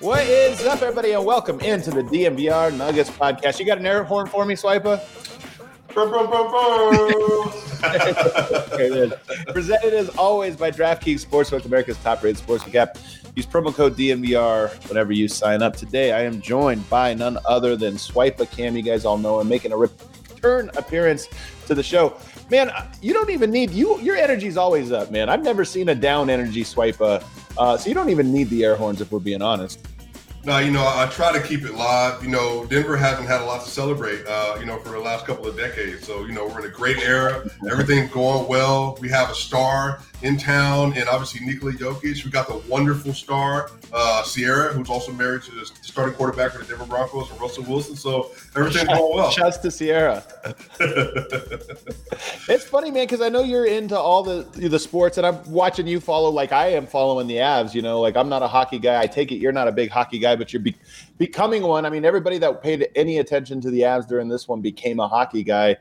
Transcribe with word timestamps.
What 0.00 0.24
is 0.26 0.64
up, 0.64 0.80
everybody, 0.80 1.12
and 1.12 1.24
welcome 1.24 1.58
into 1.60 1.90
the 1.90 2.02
DNVR 2.02 2.76
Nuggets 2.76 3.10
podcast. 3.10 3.58
You 3.58 3.66
got 3.66 3.78
an 3.78 3.86
air 3.86 4.04
horn 4.04 4.28
for 4.28 4.44
me, 4.44 4.54
Swiper? 4.54 5.00
Okay. 8.72 9.10
Presented 9.52 9.94
as 9.94 10.08
always 10.10 10.54
by 10.56 10.70
DraftKings 10.70 11.26
Sportsbook, 11.26 11.64
America's 11.64 11.96
top-rated 11.98 12.40
sportsbook 12.44 12.74
app. 12.76 12.96
Use 13.34 13.46
promo 13.46 13.74
code 13.74 13.96
DNVR 13.96 14.88
whenever 14.88 15.12
you 15.12 15.26
sign 15.26 15.62
up. 15.62 15.74
Today, 15.74 16.12
I 16.12 16.20
am 16.22 16.40
joined 16.40 16.88
by 16.88 17.14
none 17.14 17.38
other 17.46 17.74
than 17.76 17.94
Swipa 17.94 18.48
Cam. 18.50 18.76
You 18.76 18.82
guys 18.82 19.04
all 19.04 19.18
know 19.18 19.40
him, 19.40 19.48
making 19.48 19.72
a 19.72 19.76
return 19.76 20.70
appearance 20.76 21.28
to 21.66 21.74
the 21.74 21.82
show. 21.82 22.16
Man, 22.50 22.70
you 23.02 23.12
don't 23.12 23.30
even 23.30 23.50
need 23.50 23.70
you. 23.70 24.00
Your 24.00 24.16
energy's 24.16 24.56
always 24.56 24.90
up, 24.90 25.10
man. 25.10 25.28
I've 25.28 25.42
never 25.42 25.64
seen 25.64 25.90
a 25.90 25.94
down 25.94 26.30
energy 26.30 26.64
Swipa, 26.64 27.22
uh, 27.58 27.76
so 27.76 27.88
you 27.88 27.94
don't 27.94 28.08
even 28.08 28.32
need 28.32 28.48
the 28.48 28.64
air 28.64 28.74
horns 28.74 29.02
if 29.02 29.12
we're 29.12 29.18
being 29.18 29.42
honest. 29.42 29.86
No, 30.44 30.58
you 30.58 30.70
know, 30.70 30.84
I 30.86 31.06
try 31.10 31.30
to 31.32 31.42
keep 31.46 31.64
it 31.64 31.74
live. 31.74 32.22
You 32.24 32.30
know, 32.30 32.64
Denver 32.66 32.96
hasn't 32.96 33.28
had 33.28 33.42
a 33.42 33.44
lot 33.44 33.64
to 33.64 33.70
celebrate, 33.70 34.24
uh, 34.26 34.56
you 34.58 34.64
know, 34.64 34.78
for 34.78 34.90
the 34.90 34.98
last 34.98 35.26
couple 35.26 35.46
of 35.46 35.58
decades. 35.58 36.06
So, 36.06 36.24
you 36.24 36.32
know, 36.32 36.46
we're 36.46 36.60
in 36.60 36.66
a 36.66 36.74
great 36.74 36.98
era. 36.98 37.46
Everything's 37.70 38.10
going 38.12 38.48
well. 38.48 38.96
We 39.00 39.10
have 39.10 39.30
a 39.30 39.34
star 39.34 40.00
in 40.22 40.36
town, 40.36 40.92
and 40.96 41.08
obviously 41.08 41.46
Nikola 41.46 41.72
Jokic. 41.72 42.24
We 42.24 42.30
got 42.30 42.48
the 42.48 42.56
wonderful 42.68 43.12
star, 43.12 43.70
uh, 43.92 44.22
Ciara, 44.24 44.72
who's 44.72 44.90
also 44.90 45.12
married 45.12 45.42
to 45.42 45.52
the 45.52 45.64
starting 45.82 46.14
quarterback 46.14 46.52
for 46.52 46.58
the 46.58 46.64
Denver 46.64 46.86
Broncos, 46.86 47.30
and 47.30 47.40
Russell 47.40 47.64
Wilson. 47.64 47.94
So 47.94 48.32
everything's 48.56 48.88
going 48.88 49.16
well. 49.16 49.30
Shouts 49.30 49.58
to 49.58 49.70
Ciara. 49.70 50.24
it's 52.48 52.64
funny, 52.64 52.90
man, 52.90 53.04
because 53.04 53.20
I 53.20 53.28
know 53.28 53.44
you're 53.44 53.66
into 53.66 53.96
all 53.96 54.24
the 54.24 54.42
the 54.68 54.78
sports, 54.78 55.18
and 55.18 55.26
I'm 55.26 55.38
watching 55.50 55.86
you 55.86 56.00
follow 56.00 56.30
like 56.30 56.52
I 56.52 56.68
am 56.68 56.86
following 56.86 57.28
the 57.28 57.36
Avs. 57.36 57.72
You 57.74 57.82
know, 57.82 58.00
like 58.00 58.16
I'm 58.16 58.28
not 58.28 58.42
a 58.42 58.48
hockey 58.48 58.80
guy. 58.80 59.00
I 59.00 59.06
take 59.06 59.30
it 59.30 59.36
you're 59.36 59.52
not 59.52 59.68
a 59.68 59.72
big 59.72 59.90
hockey 59.90 60.18
guy, 60.18 60.34
but 60.34 60.52
you're 60.52 60.62
be- 60.62 60.76
becoming 61.16 61.62
one. 61.62 61.86
I 61.86 61.90
mean, 61.90 62.04
everybody 62.04 62.38
that 62.38 62.60
paid 62.60 62.88
any 62.96 63.18
attention 63.18 63.60
to 63.60 63.70
the 63.70 63.82
Avs 63.82 64.08
during 64.08 64.28
this 64.28 64.48
one 64.48 64.60
became 64.60 64.98
a 64.98 65.06
hockey 65.06 65.44
guy, 65.44 65.76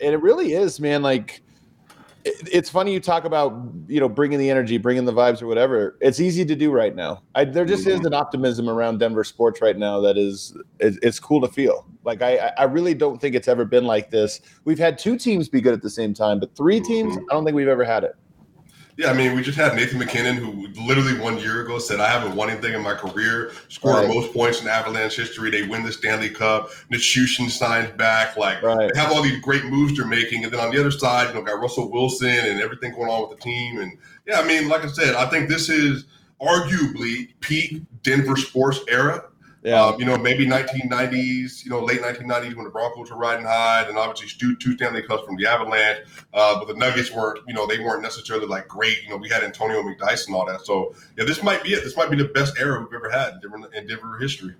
and 0.00 0.12
it 0.12 0.20
really 0.20 0.54
is, 0.54 0.80
man. 0.80 1.02
Like 1.02 1.42
it's 2.26 2.68
funny 2.68 2.92
you 2.92 3.00
talk 3.00 3.24
about 3.24 3.52
you 3.86 4.00
know 4.00 4.08
bringing 4.08 4.38
the 4.38 4.50
energy, 4.50 4.78
bringing 4.78 5.04
the 5.04 5.12
vibes, 5.12 5.40
or 5.40 5.46
whatever. 5.46 5.96
It's 6.00 6.20
easy 6.20 6.44
to 6.44 6.56
do 6.56 6.72
right 6.72 6.94
now. 6.94 7.22
I, 7.34 7.44
there 7.44 7.64
just 7.64 7.86
is 7.86 7.98
mm-hmm. 7.98 8.06
an 8.08 8.14
optimism 8.14 8.68
around 8.68 8.98
Denver 8.98 9.24
sports 9.24 9.60
right 9.60 9.76
now 9.76 10.00
that 10.00 10.16
is 10.16 10.56
it's 10.80 11.20
cool 11.20 11.40
to 11.40 11.48
feel. 11.48 11.86
Like 12.04 12.22
I 12.22 12.52
I 12.58 12.64
really 12.64 12.94
don't 12.94 13.20
think 13.20 13.34
it's 13.34 13.48
ever 13.48 13.64
been 13.64 13.84
like 13.84 14.10
this. 14.10 14.40
We've 14.64 14.78
had 14.78 14.98
two 14.98 15.16
teams 15.16 15.48
be 15.48 15.60
good 15.60 15.74
at 15.74 15.82
the 15.82 15.90
same 15.90 16.14
time, 16.14 16.40
but 16.40 16.54
three 16.56 16.80
teams, 16.80 17.16
mm-hmm. 17.16 17.24
I 17.30 17.34
don't 17.34 17.44
think 17.44 17.54
we've 17.54 17.68
ever 17.68 17.84
had 17.84 18.04
it. 18.04 18.16
Yeah, 18.98 19.10
I 19.10 19.12
mean, 19.12 19.36
we 19.36 19.42
just 19.42 19.58
had 19.58 19.74
Nathan 19.76 19.98
MacKinnon, 19.98 20.36
who 20.36 20.68
literally 20.86 21.18
one 21.18 21.38
year 21.38 21.60
ago 21.60 21.78
said, 21.78 22.00
"I 22.00 22.08
haven't 22.08 22.34
won 22.34 22.48
anything 22.48 22.72
in 22.72 22.80
my 22.82 22.94
career." 22.94 23.52
Scored 23.68 23.96
Right. 24.06 24.08
most 24.08 24.32
points 24.32 24.62
in 24.62 24.68
Avalanche 24.68 25.16
history. 25.16 25.50
They 25.50 25.64
win 25.64 25.82
the 25.84 25.92
Stanley 25.92 26.30
Cup. 26.30 26.70
Nichushkin 26.90 27.50
signs 27.50 27.90
back. 27.98 28.38
Like 28.38 28.62
Right. 28.62 28.90
they 28.94 28.98
have 28.98 29.12
all 29.12 29.20
these 29.22 29.38
great 29.40 29.66
moves 29.66 29.96
they're 29.96 30.06
making, 30.06 30.44
and 30.44 30.52
then 30.52 30.60
on 30.60 30.70
the 30.70 30.80
other 30.80 30.90
side, 30.90 31.28
you 31.28 31.34
know, 31.34 31.42
got 31.42 31.60
Russell 31.60 31.90
Wilson 31.90 32.28
and 32.28 32.60
everything 32.62 32.94
going 32.94 33.10
on 33.10 33.28
with 33.28 33.38
the 33.38 33.44
team. 33.44 33.80
And 33.80 33.98
yeah, 34.26 34.40
I 34.40 34.44
mean, 34.44 34.68
like 34.68 34.82
I 34.82 34.88
said, 34.88 35.14
I 35.14 35.26
think 35.26 35.50
this 35.50 35.68
is 35.68 36.04
arguably 36.40 37.28
peak 37.40 37.82
Denver 38.02 38.36
sports 38.36 38.80
era. 38.88 39.24
Yeah. 39.66 39.84
Um, 39.84 39.98
you 39.98 40.06
know, 40.06 40.16
maybe 40.16 40.46
1990s, 40.46 41.64
you 41.64 41.72
know, 41.72 41.80
late 41.80 42.00
1990s 42.00 42.54
when 42.54 42.64
the 42.64 42.70
Broncos 42.70 43.10
were 43.10 43.16
riding 43.16 43.44
high, 43.44 43.82
and 43.82 43.98
obviously 43.98 44.28
two, 44.38 44.54
two 44.54 44.76
Stanley 44.76 45.02
Cups 45.02 45.24
from 45.26 45.34
the 45.34 45.44
Avalanche. 45.44 46.06
Uh, 46.32 46.60
but 46.60 46.68
the 46.68 46.74
Nuggets 46.74 47.10
weren't, 47.10 47.40
you 47.48 47.52
know, 47.52 47.66
they 47.66 47.80
weren't 47.80 48.00
necessarily 48.00 48.46
like 48.46 48.68
great. 48.68 49.02
You 49.02 49.10
know, 49.10 49.16
we 49.16 49.28
had 49.28 49.42
Antonio 49.42 49.82
McDyess 49.82 50.28
and 50.28 50.36
all 50.36 50.46
that. 50.46 50.64
So 50.64 50.94
yeah, 51.18 51.24
this 51.24 51.42
might 51.42 51.64
be 51.64 51.70
it. 51.70 51.82
This 51.82 51.96
might 51.96 52.12
be 52.12 52.16
the 52.16 52.28
best 52.28 52.56
era 52.60 52.78
we've 52.78 52.94
ever 52.94 53.10
had 53.10 53.34
in 53.34 53.40
Denver, 53.40 53.74
in 53.74 53.86
Denver 53.88 54.18
history. 54.18 54.54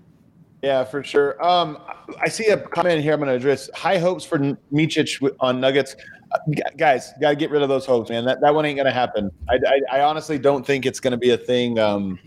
Yeah, 0.61 0.83
for 0.83 1.01
sure. 1.05 1.41
Um, 1.41 1.77
I 2.19 2.27
see 2.27 2.47
a 2.47 2.57
comment 2.57 3.01
here. 3.01 3.13
I'm 3.13 3.19
going 3.19 3.29
to 3.29 3.35
address 3.35 3.69
high 3.73 3.99
hopes 3.99 4.25
for 4.25 4.37
Micic 4.73 5.21
on 5.39 5.61
Nuggets. 5.61 5.95
Uh, 6.33 6.37
gu- 6.53 6.75
guys, 6.75 7.13
got 7.21 7.29
to 7.29 7.35
get 7.37 7.49
rid 7.49 7.61
of 7.61 7.69
those 7.69 7.85
hopes, 7.85 8.09
man. 8.09 8.25
That 8.25 8.41
that 8.41 8.53
one 8.53 8.65
ain't 8.65 8.75
going 8.75 8.87
to 8.87 8.91
happen. 8.91 9.31
I, 9.47 9.55
I, 9.55 9.99
I 9.99 10.01
honestly 10.01 10.37
don't 10.37 10.65
think 10.67 10.85
it's 10.85 10.99
going 10.99 11.11
to 11.11 11.17
be 11.17 11.29
a 11.29 11.37
thing. 11.37 11.79
Um, 11.79 12.19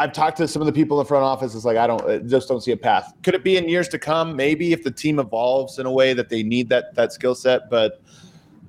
I've 0.00 0.14
talked 0.14 0.38
to 0.38 0.48
some 0.48 0.62
of 0.62 0.66
the 0.66 0.72
people 0.72 0.98
in 0.98 1.04
the 1.04 1.08
front 1.08 1.24
office. 1.24 1.54
It's 1.54 1.66
like 1.66 1.76
I 1.76 1.86
don't 1.86 2.26
just 2.26 2.48
don't 2.48 2.62
see 2.62 2.72
a 2.72 2.76
path. 2.76 3.12
Could 3.22 3.34
it 3.34 3.44
be 3.44 3.58
in 3.58 3.68
years 3.68 3.86
to 3.88 3.98
come? 3.98 4.34
Maybe 4.34 4.72
if 4.72 4.82
the 4.82 4.90
team 4.90 5.18
evolves 5.18 5.78
in 5.78 5.84
a 5.84 5.92
way 5.92 6.14
that 6.14 6.30
they 6.30 6.42
need 6.42 6.70
that 6.70 6.94
that 6.94 7.12
skill 7.12 7.34
set. 7.34 7.68
But 7.68 8.00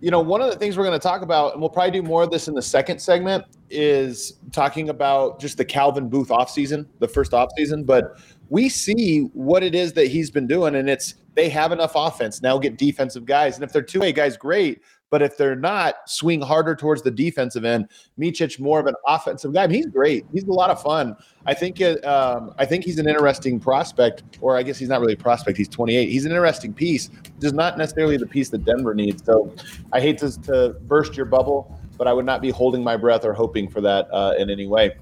you 0.02 0.12
know, 0.12 0.20
one 0.20 0.42
of 0.42 0.52
the 0.52 0.58
things 0.58 0.78
we're 0.78 0.84
going 0.84 1.00
to 1.00 1.04
talk 1.04 1.22
about, 1.22 1.54
and 1.54 1.62
we'll 1.62 1.70
probably 1.70 1.92
do 1.92 2.02
more 2.02 2.24
of 2.24 2.32
this 2.32 2.50
in 2.50 2.54
the 2.54 2.62
second 2.62 3.00
segment, 3.00 3.46
is 3.70 4.34
talking 4.52 4.90
about 4.90 5.40
just 5.40 5.58
the 5.58 5.64
Calvin 5.64 6.10
Booth 6.10 6.30
offseason, 6.30 6.86
the 7.00 7.08
first 7.08 7.32
offseason. 7.32 7.86
But 7.86 8.18
we 8.50 8.68
see 8.68 9.22
what 9.34 9.64
it 9.64 9.74
is 9.74 9.94
that 9.94 10.08
he's 10.08 10.30
been 10.30 10.48
doing, 10.48 10.76
and 10.76 10.90
it's 10.90 11.16
they 11.36 11.48
have 11.48 11.72
enough 11.72 11.94
offense 11.96 12.42
now. 12.42 12.58
Get 12.58 12.78
defensive 12.78 13.26
guys, 13.26 13.56
and 13.56 13.64
if 13.64 13.72
they're 13.72 13.82
two 13.82 14.02
way 14.02 14.12
guys, 14.12 14.36
great. 14.36 14.82
But 15.12 15.22
if 15.22 15.38
they're 15.38 15.58
not, 15.58 16.10
swing 16.10 16.42
harder 16.42 16.74
towards 16.74 17.02
the 17.02 17.12
defensive 17.12 17.66
end. 17.66 17.90
Micic 18.18 18.60
more 18.60 18.80
of 18.80 18.88
an 18.88 18.96
offensive 19.06 19.54
guy. 19.54 19.66
I 19.66 19.68
mean, 19.68 19.76
he's 19.76 19.86
great. 19.86 20.26
He's 20.32 20.46
a 20.46 20.54
lot 20.54 20.70
of 20.70 20.82
fun. 20.82 21.16
I 21.46 21.54
think. 21.54 21.82
It, 21.82 22.04
um, 22.06 22.54
I 22.58 22.66
think 22.66 22.86
he's 22.86 22.98
an 22.98 23.08
interesting 23.08 23.60
prospect, 23.60 24.24
or 24.40 24.58
I 24.58 24.64
guess 24.64 24.80
he's 24.80 24.88
not 24.88 25.02
really 25.02 25.14
a 25.14 25.18
prospect. 25.18 25.58
He's 25.58 25.68
28. 25.68 26.10
He's 26.10 26.26
an 26.26 26.32
interesting 26.32 26.74
piece, 26.74 27.10
just 27.42 27.54
not 27.54 27.78
necessarily 27.78 28.16
the 28.16 28.26
piece 28.26 28.50
that 28.50 28.64
Denver 28.64 28.96
needs. 28.96 29.24
So, 29.26 29.54
I 29.92 30.00
hate 30.00 30.18
to, 30.20 30.42
to 30.44 30.78
burst 30.88 31.18
your 31.18 31.26
bubble, 31.26 31.78
but 31.98 32.08
I 32.08 32.14
would 32.14 32.26
not 32.26 32.42
be 32.42 32.50
holding 32.50 32.82
my 32.84 32.96
breath 32.96 33.26
or 33.26 33.34
hoping 33.34 33.70
for 33.70 33.82
that 33.82 34.08
uh, 34.14 34.34
in 34.38 34.50
any 34.50 34.66
way. 34.66 34.96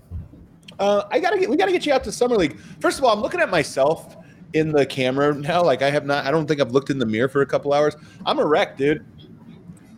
Uh, 0.79 1.03
I 1.11 1.19
gotta 1.19 1.37
get. 1.37 1.49
We 1.49 1.55
gotta 1.55 1.71
get 1.71 1.85
you 1.85 1.93
out 1.93 2.03
to 2.05 2.11
summer 2.11 2.35
league. 2.35 2.59
First 2.79 2.97
of 2.97 3.03
all, 3.03 3.13
I'm 3.13 3.21
looking 3.21 3.41
at 3.41 3.51
myself 3.51 4.17
in 4.53 4.71
the 4.71 4.85
camera 4.85 5.35
now. 5.35 5.63
Like 5.63 5.83
I 5.83 5.91
have 5.91 6.05
not. 6.05 6.25
I 6.25 6.31
don't 6.31 6.47
think 6.47 6.61
I've 6.61 6.71
looked 6.71 6.89
in 6.89 6.97
the 6.97 7.05
mirror 7.05 7.27
for 7.27 7.41
a 7.41 7.45
couple 7.45 7.73
hours. 7.73 7.95
I'm 8.25 8.39
a 8.39 8.45
wreck, 8.45 8.77
dude. 8.77 9.05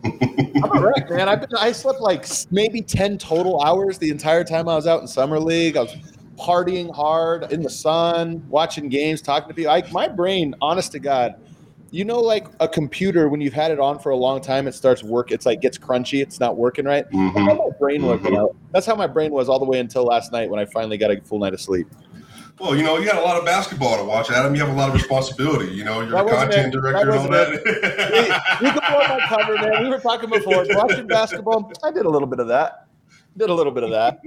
I'm 0.04 0.76
a 0.76 0.80
wreck, 0.80 1.10
man. 1.10 1.28
I've 1.28 1.40
been. 1.40 1.50
I 1.58 1.72
slept 1.72 2.00
like 2.00 2.26
maybe 2.50 2.82
ten 2.82 3.18
total 3.18 3.62
hours 3.62 3.98
the 3.98 4.10
entire 4.10 4.44
time 4.44 4.68
I 4.68 4.74
was 4.74 4.86
out 4.86 5.00
in 5.00 5.06
summer 5.06 5.38
league. 5.38 5.76
I 5.76 5.82
was 5.82 5.96
partying 6.36 6.94
hard 6.94 7.52
in 7.52 7.62
the 7.62 7.70
sun, 7.70 8.44
watching 8.48 8.88
games, 8.88 9.22
talking 9.22 9.48
to 9.48 9.54
people. 9.54 9.72
Like 9.72 9.92
my 9.92 10.08
brain, 10.08 10.54
honest 10.60 10.92
to 10.92 10.98
God, 10.98 11.36
you 11.92 12.04
know, 12.04 12.20
like 12.20 12.46
a 12.60 12.66
computer 12.66 13.28
when 13.28 13.40
you've 13.40 13.52
had 13.52 13.70
it 13.70 13.78
on 13.78 13.98
for 13.98 14.10
a 14.10 14.16
long 14.16 14.40
time, 14.40 14.66
it 14.66 14.74
starts 14.74 15.02
work. 15.02 15.30
It's 15.30 15.46
like 15.46 15.60
gets 15.60 15.78
crunchy. 15.78 16.22
It's 16.22 16.40
not 16.40 16.56
working 16.56 16.86
right. 16.86 17.04
That's 17.12 17.36
how 17.36 17.54
my 17.54 17.70
brain 17.78 18.00
mm-hmm. 18.00 18.06
was. 18.08 18.20
you 18.20 18.26
mm-hmm. 18.26 18.34
know? 18.34 18.56
That's 18.72 18.86
how 18.86 18.94
my 18.94 19.06
brain 19.06 19.30
was 19.30 19.48
all 19.48 19.58
the 19.58 19.66
way 19.66 19.78
until 19.78 20.04
last 20.04 20.32
night 20.32 20.50
when 20.50 20.58
I 20.58 20.64
finally 20.64 20.96
got 20.96 21.10
a 21.10 21.20
full 21.20 21.38
night 21.38 21.52
of 21.52 21.60
sleep. 21.60 21.86
Well, 22.62 22.76
you 22.76 22.84
know, 22.84 22.96
you 22.96 23.04
got 23.04 23.16
a 23.16 23.22
lot 23.26 23.36
of 23.36 23.44
basketball 23.44 23.96
to 23.98 24.04
watch, 24.04 24.30
Adam. 24.30 24.54
You 24.54 24.60
have 24.60 24.70
a 24.72 24.78
lot 24.78 24.88
of 24.88 24.94
responsibility. 24.94 25.72
You 25.74 25.82
know, 25.82 26.00
you're 26.00 26.10
That 26.12 26.26
a 26.26 26.30
content 26.30 26.68
it. 26.72 26.78
director 26.78 27.10
That 27.10 27.18
and 27.18 27.18
all 27.18 27.28
that. 27.28 28.60
you 28.62 28.70
can 28.70 28.80
blow 28.88 29.18
my 29.18 29.26
cover, 29.26 29.54
man. 29.56 29.82
We 29.82 29.88
were 29.88 29.98
talking 29.98 30.30
before 30.30 30.64
watching 30.70 31.08
basketball. 31.08 31.72
I 31.82 31.90
did 31.90 32.06
a 32.06 32.08
little 32.08 32.28
bit 32.28 32.38
of 32.38 32.46
that. 32.46 32.86
Did 33.36 33.50
a 33.50 33.54
little 33.54 33.72
bit 33.72 33.82
of 33.82 33.90
that. 33.90 34.20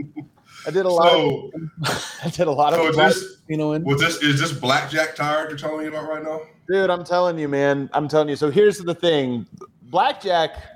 I 0.68 0.72
did 0.72 0.86
a 0.86 0.90
lot. 0.90 1.12
so, 1.12 1.52
of, 1.56 2.20
I 2.26 2.30
did 2.30 2.48
a 2.48 2.52
lot 2.52 2.74
so 2.74 2.84
of 2.84 2.90
is 2.90 2.98
this, 2.98 3.38
you 3.48 3.56
know. 3.56 3.72
And 3.72 3.86
was 3.86 4.02
this 4.02 4.22
is 4.22 4.38
this 4.38 4.52
blackjack 4.52 5.16
tired 5.16 5.50
you're 5.50 5.58
telling 5.58 5.80
me 5.80 5.88
about 5.88 6.10
right 6.10 6.22
now? 6.24 6.42
Dude, 6.68 6.90
I'm 6.90 7.06
telling 7.06 7.40
you, 7.40 7.48
man. 7.48 7.90
I'm 7.94 8.10
telling 8.10 8.28
you. 8.28 8.36
So 8.36 8.52
here's 8.52 8.80
the 8.80 8.96
thing. 8.96 9.46
Blackjack, 9.84 10.75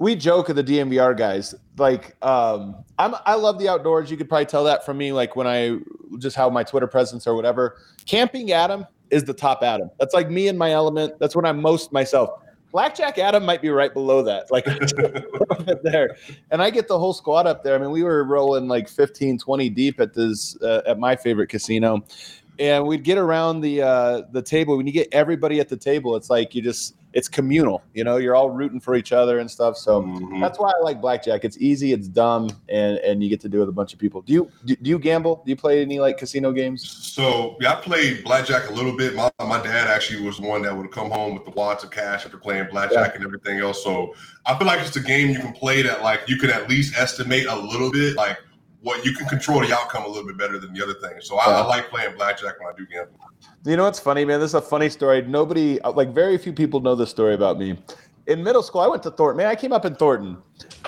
we 0.00 0.16
joke 0.16 0.48
at 0.48 0.56
the 0.56 0.64
DNVR 0.64 1.16
guys. 1.16 1.54
Like, 1.76 2.16
um, 2.24 2.84
I'm 2.98 3.14
I 3.26 3.34
love 3.34 3.58
the 3.58 3.68
outdoors. 3.68 4.10
You 4.10 4.16
could 4.16 4.28
probably 4.28 4.46
tell 4.46 4.64
that 4.64 4.84
from 4.84 4.98
me, 4.98 5.12
like 5.12 5.36
when 5.36 5.46
I 5.46 5.76
just 6.18 6.34
how 6.34 6.50
my 6.50 6.64
Twitter 6.64 6.88
presence 6.88 7.26
or 7.26 7.36
whatever. 7.36 7.76
Camping 8.06 8.50
Adam 8.50 8.86
is 9.10 9.24
the 9.24 9.34
top 9.34 9.62
Adam. 9.62 9.90
That's 10.00 10.14
like 10.14 10.30
me 10.30 10.48
in 10.48 10.56
my 10.56 10.72
element. 10.72 11.14
That's 11.20 11.36
when 11.36 11.44
I'm 11.44 11.60
most 11.60 11.92
myself. 11.92 12.40
Blackjack 12.72 13.18
Adam 13.18 13.44
might 13.44 13.60
be 13.60 13.68
right 13.68 13.92
below 13.92 14.22
that, 14.22 14.50
like 14.50 14.64
there. 15.82 16.16
And 16.50 16.62
I 16.62 16.70
get 16.70 16.88
the 16.88 16.98
whole 16.98 17.12
squad 17.12 17.46
up 17.46 17.62
there. 17.62 17.74
I 17.74 17.78
mean, 17.78 17.90
we 17.90 18.02
were 18.02 18.24
rolling 18.24 18.68
like 18.68 18.88
15, 18.88 19.38
20 19.38 19.68
deep 19.68 20.00
at 20.00 20.14
this 20.14 20.56
uh, 20.62 20.80
at 20.86 20.98
my 20.98 21.14
favorite 21.14 21.48
casino, 21.48 22.02
and 22.58 22.86
we'd 22.86 23.04
get 23.04 23.18
around 23.18 23.60
the 23.60 23.82
uh, 23.82 24.22
the 24.32 24.40
table. 24.40 24.78
When 24.78 24.86
you 24.86 24.94
get 24.94 25.08
everybody 25.12 25.60
at 25.60 25.68
the 25.68 25.76
table, 25.76 26.16
it's 26.16 26.30
like 26.30 26.54
you 26.54 26.62
just 26.62 26.94
it's 27.12 27.28
communal. 27.28 27.82
You 27.94 28.04
know, 28.04 28.18
you're 28.18 28.36
all 28.36 28.50
rooting 28.50 28.78
for 28.80 28.94
each 28.94 29.12
other 29.12 29.40
and 29.40 29.50
stuff. 29.50 29.76
So 29.76 30.02
Mhm. 30.02 30.40
that's 30.40 30.58
why 30.58 30.70
I 30.70 30.80
like 30.82 31.00
blackjack. 31.00 31.44
It's 31.44 31.58
easy, 31.58 31.92
it's 31.92 32.06
dumb, 32.08 32.50
and 32.68 32.98
and 32.98 33.22
you 33.22 33.28
get 33.28 33.40
to 33.40 33.48
do 33.48 33.58
it 33.58 33.60
with 33.60 33.68
a 33.68 33.72
bunch 33.72 33.92
of 33.92 33.98
people. 33.98 34.22
Do 34.22 34.32
you 34.32 34.50
do, 34.64 34.76
do 34.76 34.90
you 34.90 34.98
gamble? 34.98 35.42
Do 35.44 35.50
you 35.50 35.56
play 35.56 35.82
any 35.82 35.98
like 36.00 36.18
casino 36.18 36.52
games? 36.52 36.88
So 36.88 37.56
yeah, 37.60 37.72
I 37.72 37.76
played 37.76 38.22
blackjack 38.24 38.70
a 38.70 38.72
little 38.72 38.96
bit. 38.96 39.14
My, 39.14 39.30
my 39.40 39.60
dad 39.62 39.88
actually 39.88 40.24
was 40.24 40.38
the 40.38 40.46
one 40.46 40.62
that 40.62 40.76
would 40.76 40.90
come 40.92 41.10
home 41.10 41.34
with 41.34 41.44
the 41.44 41.50
wads 41.52 41.82
of 41.84 41.90
cash 41.90 42.24
after 42.24 42.38
playing 42.38 42.68
blackjack 42.70 43.16
and 43.16 43.24
everything 43.24 43.58
else. 43.58 43.82
So 43.82 44.14
I 44.46 44.56
feel 44.56 44.66
like 44.66 44.80
it's 44.80 44.96
a 44.96 45.00
game 45.02 45.30
you 45.30 45.38
can 45.40 45.52
play 45.52 45.82
that 45.82 46.02
like 46.02 46.20
you 46.28 46.36
can 46.36 46.50
at 46.50 46.68
least 46.68 46.96
estimate 46.96 47.46
a 47.46 47.56
little 47.56 47.90
bit 47.90 48.14
like 48.16 48.38
what 48.82 49.04
you 49.04 49.12
can 49.12 49.26
control 49.28 49.60
the 49.60 49.74
outcome 49.74 50.04
a 50.04 50.08
little 50.08 50.26
bit 50.26 50.38
better 50.38 50.58
than 50.58 50.72
the 50.72 50.82
other 50.82 50.94
things. 50.94 51.26
So 51.26 51.36
I, 51.36 51.50
Yeah. 51.50 51.60
I 51.62 51.66
like 51.66 51.90
playing 51.90 52.16
blackjack 52.16 52.58
when 52.60 52.72
I 52.72 52.76
do 52.76 52.86
gamble. 52.86 53.12
You 53.64 53.76
know 53.76 53.84
what's 53.84 54.00
funny, 54.00 54.24
man? 54.24 54.40
This 54.40 54.50
is 54.50 54.54
a 54.54 54.62
funny 54.62 54.88
story. 54.88 55.22
Nobody, 55.22 55.80
uh, 55.82 55.92
like, 55.92 56.14
very 56.14 56.38
few 56.38 56.52
people 56.52 56.80
know 56.80 56.94
this 56.94 57.10
story 57.10 57.34
about 57.34 57.58
me. 57.58 57.78
In 58.26 58.42
middle 58.42 58.62
school, 58.62 58.80
I 58.80 58.86
went 58.86 59.02
to 59.02 59.10
Thornton. 59.10 59.38
Man, 59.38 59.46
I 59.48 59.54
came 59.54 59.72
up 59.72 59.84
in 59.84 59.94
Thornton. 59.94 60.38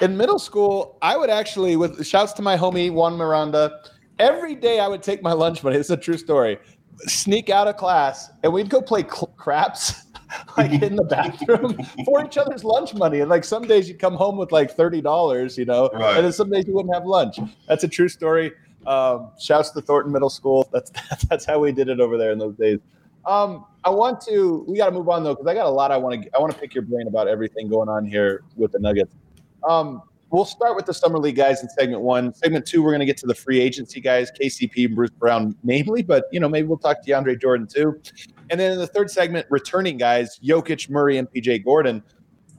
In 0.01 0.17
middle 0.17 0.39
school, 0.39 0.97
I 1.03 1.17
would 1.17 1.29
actually, 1.31 1.77
with 1.77 2.07
shouts 2.07 2.33
to 2.35 2.43
my 2.43 2.57
homie 2.57 2.91
Juan 2.93 3.15
Miranda, 3.17 3.81
every 4.19 4.55
day 4.55 4.81
I 4.81 4.89
would 4.89 5.03
take 5.03 5.23
my 5.23 5.33
lunch 5.33 5.63
money. 5.63 5.77
This 5.77 5.87
is 5.87 5.91
a 5.91 5.97
true 5.97 6.17
story. 6.17 6.59
Sneak 7.07 7.51
out 7.51 7.69
of 7.69 7.77
class, 7.77 8.31
and 8.43 8.53
we'd 8.53 8.69
go 8.71 8.81
play 8.81 9.03
cl- 9.03 9.35
craps, 9.37 9.95
like 10.57 10.73
in 10.83 10.97
the 10.97 11.05
bathroom 11.05 11.77
for 12.05 12.25
each 12.25 12.39
other's 12.39 12.65
lunch 12.65 12.95
money. 12.95 13.21
And 13.21 13.31
like 13.31 13.45
some 13.45 13.67
days 13.67 13.89
you'd 13.89 13.99
come 13.99 14.15
home 14.15 14.37
with 14.37 14.53
like 14.53 14.71
thirty 14.73 15.01
dollars, 15.01 15.57
you 15.59 15.65
know, 15.65 15.91
Right. 15.93 16.17
and 16.17 16.25
then 16.25 16.33
some 16.33 16.51
days 16.51 16.67
you 16.67 16.75
wouldn't 16.75 16.95
have 16.95 17.05
lunch. 17.05 17.39
That's 17.69 17.85
a 17.85 17.89
true 17.89 18.09
story. 18.09 18.53
Um, 18.87 19.31
shouts 19.41 19.71
to 19.71 19.81
Thornton 19.81 20.13
Middle 20.13 20.31
School. 20.31 20.69
That's 20.73 20.91
that's 21.29 21.45
how 21.45 21.61
we 21.61 21.71
did 21.73 21.89
it 21.89 22.01
over 22.01 22.17
there 22.19 22.33
in 22.33 22.39
those 22.39 22.57
days. 22.57 22.81
Um, 23.27 23.67
I 23.85 23.91
want 23.91 24.21
to. 24.23 24.65
We 24.67 24.77
got 24.79 24.87
to 24.87 24.93
move 24.93 25.09
on 25.09 25.23
though 25.23 25.35
because 25.35 25.47
I 25.47 25.55
got 25.55 25.67
a 25.67 25.71
lot. 25.71 25.93
I 25.93 25.97
want 25.97 26.23
to. 26.23 26.31
I 26.37 26.41
want 26.41 26.53
to 26.53 26.59
pick 26.59 26.75
your 26.75 26.83
brain 26.83 27.07
about 27.07 27.29
everything 27.29 27.69
going 27.69 27.89
on 27.89 28.05
here 28.05 28.43
with 28.57 28.73
the 28.73 28.81
Nuggets. 28.81 29.15
Um, 29.69 30.03
we'll 30.31 30.45
start 30.45 30.75
with 30.75 30.87
the 30.87 30.95
summer 30.95 31.19
league 31.19 31.37
guys 31.37 31.63
in 31.63 31.69
segment 31.69 32.03
one. 32.03 32.35
Segment 32.35 32.67
two, 32.67 32.83
we're 32.83 32.91
going 32.91 32.99
to 33.01 33.07
get 33.07 33.17
to 33.19 33.27
the 33.29 33.35
free 33.35 33.61
agency 33.61 34.01
guys, 34.01 34.33
KCP 34.33 34.87
and 34.87 34.97
Bruce 34.97 35.11
Brown 35.11 35.55
mainly, 35.63 36.03
but 36.03 36.25
you 36.33 36.41
know 36.41 36.49
maybe 36.49 36.67
we'll 36.67 36.79
talk 36.79 37.05
to 37.05 37.09
DeAndre 37.13 37.41
Jordan 37.41 37.69
too. 37.69 38.01
And 38.51 38.61
then 38.61 38.73
in 38.73 38.79
the 38.79 38.87
third 38.87 39.11
segment, 39.11 39.47
returning 39.51 39.97
guys, 39.97 40.39
Jokic, 40.43 40.91
Murray, 40.91 41.19
and 41.19 41.31
PJ 41.31 41.65
Gordon. 41.65 42.03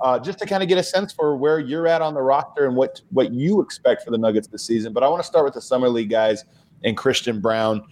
Uh, 0.01 0.19
just 0.19 0.39
to 0.39 0.45
kind 0.45 0.61
of 0.61 0.67
get 0.67 0.77
a 0.77 0.83
sense 0.83 1.13
for 1.13 1.37
where 1.37 1.59
you're 1.59 1.87
at 1.87 2.01
on 2.01 2.13
the 2.13 2.21
roster 2.21 2.65
and 2.65 2.75
what 2.75 2.99
what 3.11 3.31
you 3.31 3.61
expect 3.61 4.03
for 4.03 4.11
the 4.11 4.17
Nuggets 4.17 4.47
this 4.47 4.65
season. 4.65 4.91
But 4.91 5.03
I 5.03 5.07
want 5.07 5.21
to 5.21 5.27
start 5.27 5.45
with 5.45 5.53
the 5.53 5.61
summer 5.61 5.87
league 5.87 6.09
guys 6.09 6.43
and 6.83 6.97
Christian 6.97 7.39
Braun. 7.39 7.83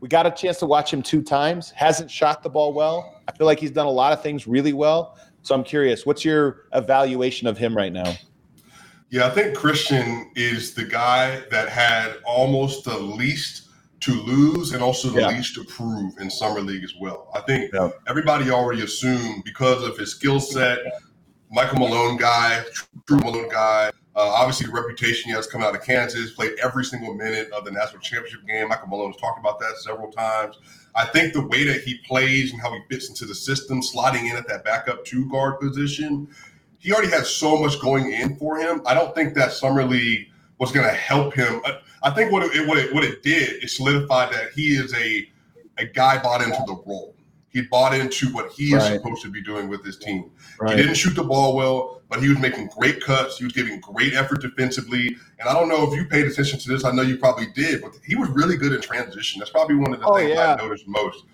We 0.00 0.08
got 0.08 0.26
a 0.26 0.30
chance 0.30 0.58
to 0.60 0.66
watch 0.66 0.92
him 0.92 1.02
two 1.02 1.20
times. 1.20 1.70
Hasn't 1.72 2.10
shot 2.10 2.42
the 2.42 2.48
ball 2.48 2.72
well. 2.72 3.20
I 3.26 3.32
feel 3.32 3.46
like 3.46 3.58
he's 3.58 3.72
done 3.72 3.86
a 3.86 3.90
lot 3.90 4.12
of 4.12 4.22
things 4.22 4.46
really 4.46 4.72
well. 4.72 5.18
So 5.42 5.54
I'm 5.54 5.64
curious, 5.64 6.06
what's 6.06 6.24
your 6.24 6.66
evaluation 6.72 7.48
of 7.48 7.58
him 7.58 7.76
right 7.76 7.92
now? 7.92 8.14
Yeah, 9.10 9.26
I 9.26 9.30
think 9.30 9.56
Christian 9.56 10.30
is 10.36 10.74
the 10.74 10.84
guy 10.84 11.42
that 11.50 11.68
had 11.68 12.18
almost 12.24 12.84
the 12.84 12.98
least 12.98 13.67
to 14.00 14.12
lose 14.22 14.72
and 14.72 14.82
also 14.82 15.08
the 15.10 15.20
Yeah. 15.20 15.28
least 15.28 15.54
to 15.56 15.64
prove 15.64 16.16
in 16.18 16.30
summer 16.30 16.60
league 16.60 16.84
as 16.84 16.94
well. 17.00 17.28
I 17.34 17.40
think 17.40 17.72
Yeah. 17.72 17.90
everybody 18.06 18.50
already 18.50 18.82
assumed 18.82 19.42
because 19.44 19.82
of 19.82 19.96
his 19.98 20.12
skill 20.12 20.40
set, 20.40 20.78
Michael 21.50 21.78
Malone 21.78 22.16
guy, 22.16 22.64
true 23.06 23.18
Malone 23.18 23.48
guy. 23.48 23.90
Uh, 24.14 24.20
obviously, 24.20 24.66
the 24.66 24.72
reputation 24.72 25.30
he 25.30 25.34
has 25.34 25.46
coming 25.46 25.66
out 25.66 25.74
of 25.74 25.82
Kansas, 25.82 26.32
played 26.32 26.52
every 26.62 26.84
single 26.84 27.14
minute 27.14 27.50
of 27.52 27.64
the 27.64 27.70
national 27.70 28.00
championship 28.00 28.44
game. 28.46 28.68
Michael 28.68 28.88
Malone 28.88 29.12
has 29.12 29.20
talked 29.20 29.38
about 29.38 29.58
that 29.60 29.76
several 29.78 30.10
times. 30.10 30.58
I 30.94 31.04
think 31.06 31.32
the 31.32 31.46
way 31.46 31.64
that 31.64 31.82
he 31.82 31.98
plays 31.98 32.52
and 32.52 32.60
how 32.60 32.72
he 32.72 32.80
fits 32.90 33.08
into 33.08 33.24
the 33.26 33.34
system, 33.34 33.80
sliding 33.82 34.26
in 34.26 34.36
at 34.36 34.48
that 34.48 34.64
backup 34.64 35.04
two 35.04 35.28
guard 35.30 35.60
position, 35.60 36.28
he 36.78 36.92
already 36.92 37.10
has 37.10 37.28
so 37.28 37.56
much 37.58 37.80
going 37.80 38.12
in 38.12 38.36
for 38.36 38.56
him. 38.58 38.82
I 38.86 38.94
don't 38.94 39.14
think 39.14 39.34
that 39.34 39.52
summer 39.52 39.84
league 39.84 40.28
was 40.58 40.72
going 40.72 40.86
to 40.86 40.94
help 40.94 41.34
him. 41.34 41.60
I, 41.64 41.78
I 42.02 42.10
think 42.10 42.32
what 42.32 42.42
it, 42.44 42.66
what 42.66 42.78
it 42.78 42.94
what 42.94 43.04
it 43.04 43.22
did 43.22 43.64
is 43.64 43.76
solidified 43.76 44.32
that 44.32 44.52
he 44.54 44.68
is 44.76 44.94
a 44.94 45.28
a 45.78 45.86
guy 45.86 46.22
bought 46.22 46.42
into 46.42 46.62
the 46.66 46.74
role. 46.86 47.14
He 47.50 47.62
bought 47.62 47.94
into 47.94 48.26
what 48.32 48.52
he 48.52 48.74
is 48.74 48.84
supposed 48.84 49.22
to 49.22 49.30
be 49.30 49.42
doing 49.42 49.68
with 49.68 49.84
his 49.84 49.98
team. 49.98 50.30
He 50.68 50.76
didn't 50.76 50.94
shoot 50.96 51.14
the 51.14 51.24
ball 51.24 51.56
well, 51.56 52.02
but 52.08 52.22
he 52.22 52.28
was 52.28 52.38
making 52.38 52.68
great 52.78 53.00
cuts. 53.02 53.38
He 53.38 53.44
was 53.44 53.52
giving 53.54 53.80
great 53.80 54.14
effort 54.14 54.42
defensively. 54.42 55.16
And 55.40 55.48
I 55.48 55.54
don't 55.54 55.68
know 55.68 55.90
if 55.90 55.94
you 55.98 56.04
paid 56.06 56.26
attention 56.26 56.58
to 56.60 56.68
this. 56.68 56.84
I 56.84 56.92
know 56.92 57.02
you 57.02 57.16
probably 57.16 57.46
did, 57.54 57.80
but 57.82 57.92
he 58.06 58.16
was 58.16 58.28
really 58.30 58.56
good 58.56 58.72
in 58.72 58.80
transition. 58.80 59.38
That's 59.38 59.50
probably 59.50 59.76
one 59.76 59.94
of 59.94 60.00
the 60.00 60.06
Oh, 60.06 60.16
things 60.16 60.30
yeah. 60.30 60.54
I 60.54 60.62
noticed 60.62 60.86
most. 60.86 61.24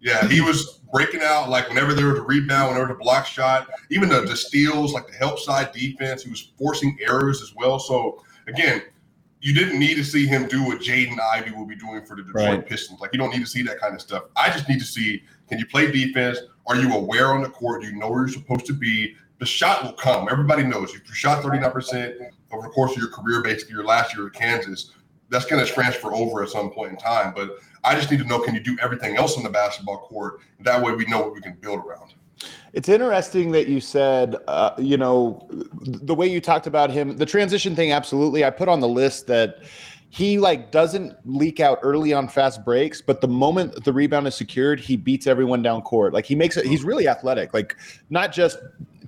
Yeah, 0.00 0.26
he 0.28 0.40
was 0.40 0.80
breaking 0.92 1.20
out 1.22 1.48
like 1.50 1.68
whenever 1.68 1.94
there 1.94 2.06
was 2.08 2.18
a 2.18 2.22
rebound, 2.22 2.72
whenever 2.72 2.92
the 2.92 2.98
block 2.98 3.26
shot, 3.26 3.68
even 3.90 4.08
the, 4.08 4.22
the 4.22 4.36
steals, 4.36 4.92
like 4.92 5.06
the 5.08 5.14
help 5.14 5.38
side 5.38 5.72
defense. 5.72 6.24
He 6.24 6.30
was 6.30 6.52
forcing 6.58 6.98
errors 7.00 7.42
as 7.42 7.54
well. 7.54 7.78
So 7.78 8.22
again, 8.50 8.82
you 9.40 9.54
didn't 9.54 9.78
need 9.78 9.94
to 9.94 10.04
see 10.04 10.26
him 10.26 10.46
do 10.46 10.64
what 10.64 10.80
Jaden 10.80 11.18
Ivey 11.18 11.52
will 11.52 11.66
be 11.66 11.76
doing 11.76 12.04
for 12.04 12.14
the 12.16 12.22
Detroit 12.22 12.48
Right. 12.48 12.66
Pistons. 12.66 13.00
Like 13.00 13.10
you 13.12 13.18
don't 13.18 13.30
need 13.30 13.40
to 13.40 13.46
see 13.46 13.62
that 13.62 13.80
kind 13.80 13.94
of 13.94 14.00
stuff. 14.00 14.24
I 14.36 14.50
just 14.50 14.68
need 14.68 14.78
to 14.80 14.84
see 14.84 15.22
can 15.48 15.58
you 15.58 15.66
play 15.66 15.90
defense? 15.90 16.38
Are 16.66 16.76
you 16.76 16.94
aware 16.94 17.28
on 17.28 17.42
the 17.42 17.48
court? 17.48 17.82
Do 17.82 17.88
you 17.88 17.96
know 17.96 18.08
where 18.10 18.20
you're 18.20 18.28
supposed 18.28 18.66
to 18.66 18.72
be? 18.72 19.16
The 19.38 19.46
shot 19.46 19.82
will 19.82 19.94
come. 19.94 20.28
Everybody 20.30 20.62
knows 20.62 20.94
if 20.94 21.08
you 21.08 21.14
shot 21.14 21.42
39% 21.42 22.14
over 22.52 22.62
the 22.62 22.68
course 22.68 22.92
of 22.92 22.98
your 22.98 23.08
career, 23.08 23.42
basically 23.42 23.74
your 23.74 23.84
last 23.84 24.14
year 24.14 24.26
at 24.26 24.34
Kansas, 24.34 24.92
that's 25.30 25.46
going 25.46 25.64
to 25.64 25.72
transfer 25.72 26.12
over 26.12 26.42
at 26.42 26.50
some 26.50 26.70
point 26.70 26.92
in 26.92 26.98
time. 26.98 27.32
But 27.34 27.56
I 27.82 27.94
just 27.94 28.10
need 28.10 28.18
to 28.18 28.26
know 28.26 28.38
can 28.40 28.54
you 28.54 28.60
do 28.60 28.76
everything 28.80 29.16
else 29.16 29.36
on 29.36 29.42
the 29.42 29.48
basketball 29.48 29.98
court? 29.98 30.40
That 30.60 30.82
way 30.82 30.92
we 30.92 31.06
know 31.06 31.20
what 31.20 31.34
we 31.34 31.40
can 31.40 31.54
build 31.54 31.80
around. 31.84 32.14
It's 32.72 32.88
interesting 32.88 33.50
that 33.52 33.66
you 33.66 33.80
said, 33.80 34.36
uh, 34.46 34.72
you 34.78 34.96
know, 34.96 35.46
the 35.50 36.14
way 36.14 36.26
you 36.26 36.40
talked 36.40 36.66
about 36.66 36.90
him, 36.90 37.16
the 37.16 37.26
transition 37.26 37.74
thing. 37.74 37.92
Absolutely, 37.92 38.44
I 38.44 38.50
put 38.50 38.68
on 38.68 38.80
the 38.80 38.88
list 38.88 39.26
that 39.26 39.58
he 40.10 40.38
like 40.38 40.70
doesn't 40.72 41.16
leak 41.24 41.60
out 41.60 41.78
early 41.82 42.12
on 42.12 42.28
fast 42.28 42.64
breaks, 42.64 43.00
but 43.00 43.20
the 43.20 43.28
moment 43.28 43.84
the 43.84 43.92
rebound 43.92 44.26
is 44.26 44.34
secured, 44.34 44.80
he 44.80 44.96
beats 44.96 45.26
everyone 45.26 45.62
down 45.62 45.82
court. 45.82 46.12
Like 46.12 46.26
he 46.26 46.34
makes 46.34 46.56
it. 46.56 46.66
He's 46.66 46.84
really 46.84 47.08
athletic. 47.08 47.54
Like 47.54 47.76
not 48.10 48.32
just 48.32 48.58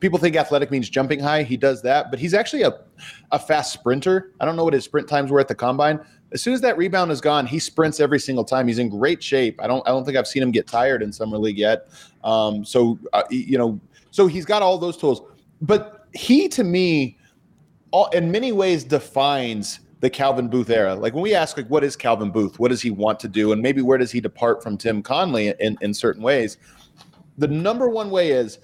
people 0.00 0.18
think 0.18 0.36
athletic 0.36 0.70
means 0.70 0.88
jumping 0.88 1.20
high. 1.20 1.42
He 1.42 1.56
does 1.56 1.82
that, 1.82 2.10
but 2.10 2.18
he's 2.20 2.34
actually 2.34 2.62
a 2.62 2.72
a 3.32 3.38
fast 3.38 3.72
sprinter. 3.72 4.32
I 4.40 4.44
don't 4.44 4.56
know 4.56 4.64
what 4.64 4.74
his 4.74 4.84
sprint 4.84 5.08
times 5.08 5.30
were 5.30 5.40
at 5.40 5.48
the 5.48 5.54
combine. 5.54 6.00
As 6.32 6.42
soon 6.42 6.54
as 6.54 6.60
that 6.62 6.76
rebound 6.76 7.10
is 7.10 7.20
gone, 7.20 7.46
he 7.46 7.58
sprints 7.58 8.00
every 8.00 8.18
single 8.18 8.44
time. 8.44 8.68
He's 8.68 8.78
in 8.78 8.88
great 8.88 9.22
shape. 9.22 9.60
I 9.62 9.66
don't 9.66 9.86
I 9.86 9.90
don't 9.90 10.04
think 10.04 10.16
I've 10.16 10.26
seen 10.26 10.42
him 10.42 10.50
get 10.50 10.66
tired 10.66 11.02
in 11.02 11.12
summer 11.12 11.38
league 11.38 11.58
yet. 11.58 11.88
Um, 12.24 12.64
so 12.64 12.98
uh, 13.12 13.22
you 13.30 13.58
know, 13.58 13.80
so 14.10 14.26
he's 14.26 14.44
got 14.44 14.62
all 14.62 14.78
those 14.78 14.96
tools. 14.96 15.22
But 15.60 16.06
he 16.14 16.48
to 16.48 16.64
me, 16.64 17.18
all 17.90 18.08
in 18.10 18.30
many 18.30 18.52
ways 18.52 18.84
defines 18.84 19.80
the 20.00 20.10
Calvin 20.10 20.48
Booth 20.48 20.68
era. 20.68 20.94
Like 20.94 21.14
when 21.14 21.22
we 21.22 21.34
ask, 21.34 21.56
like, 21.56 21.68
what 21.68 21.84
is 21.84 21.94
Calvin 21.94 22.30
Booth? 22.30 22.58
What 22.58 22.70
does 22.70 22.82
he 22.82 22.90
want 22.90 23.20
to 23.20 23.28
do? 23.28 23.52
And 23.52 23.62
maybe 23.62 23.82
where 23.82 23.98
does 23.98 24.10
he 24.10 24.20
depart 24.20 24.62
from 24.62 24.76
Tim 24.76 25.00
Connelly 25.00 25.54
in, 25.60 25.78
in 25.80 25.94
certain 25.94 26.22
ways? 26.22 26.58
The 27.38 27.46
number 27.46 27.88
one 27.88 28.10
way 28.10 28.32
is 28.32 28.58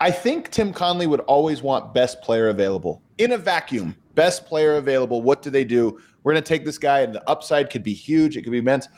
I 0.00 0.10
think 0.10 0.50
Tim 0.50 0.72
Connelly 0.72 1.06
would 1.06 1.20
always 1.20 1.62
want 1.62 1.94
best 1.94 2.20
player 2.20 2.48
available 2.48 3.02
in 3.18 3.32
a 3.32 3.38
vacuum. 3.38 3.96
Best 4.14 4.46
player 4.46 4.76
available. 4.76 5.22
What 5.22 5.42
do 5.42 5.50
they 5.50 5.64
do? 5.64 6.00
We're 6.26 6.32
going 6.32 6.42
to 6.42 6.48
take 6.48 6.64
this 6.64 6.76
guy, 6.76 7.02
and 7.02 7.14
the 7.14 7.30
upside 7.30 7.70
could 7.70 7.84
be 7.84 7.94
huge. 7.94 8.36
It 8.36 8.42
could 8.42 8.50
be 8.50 8.58
immense. 8.58 8.88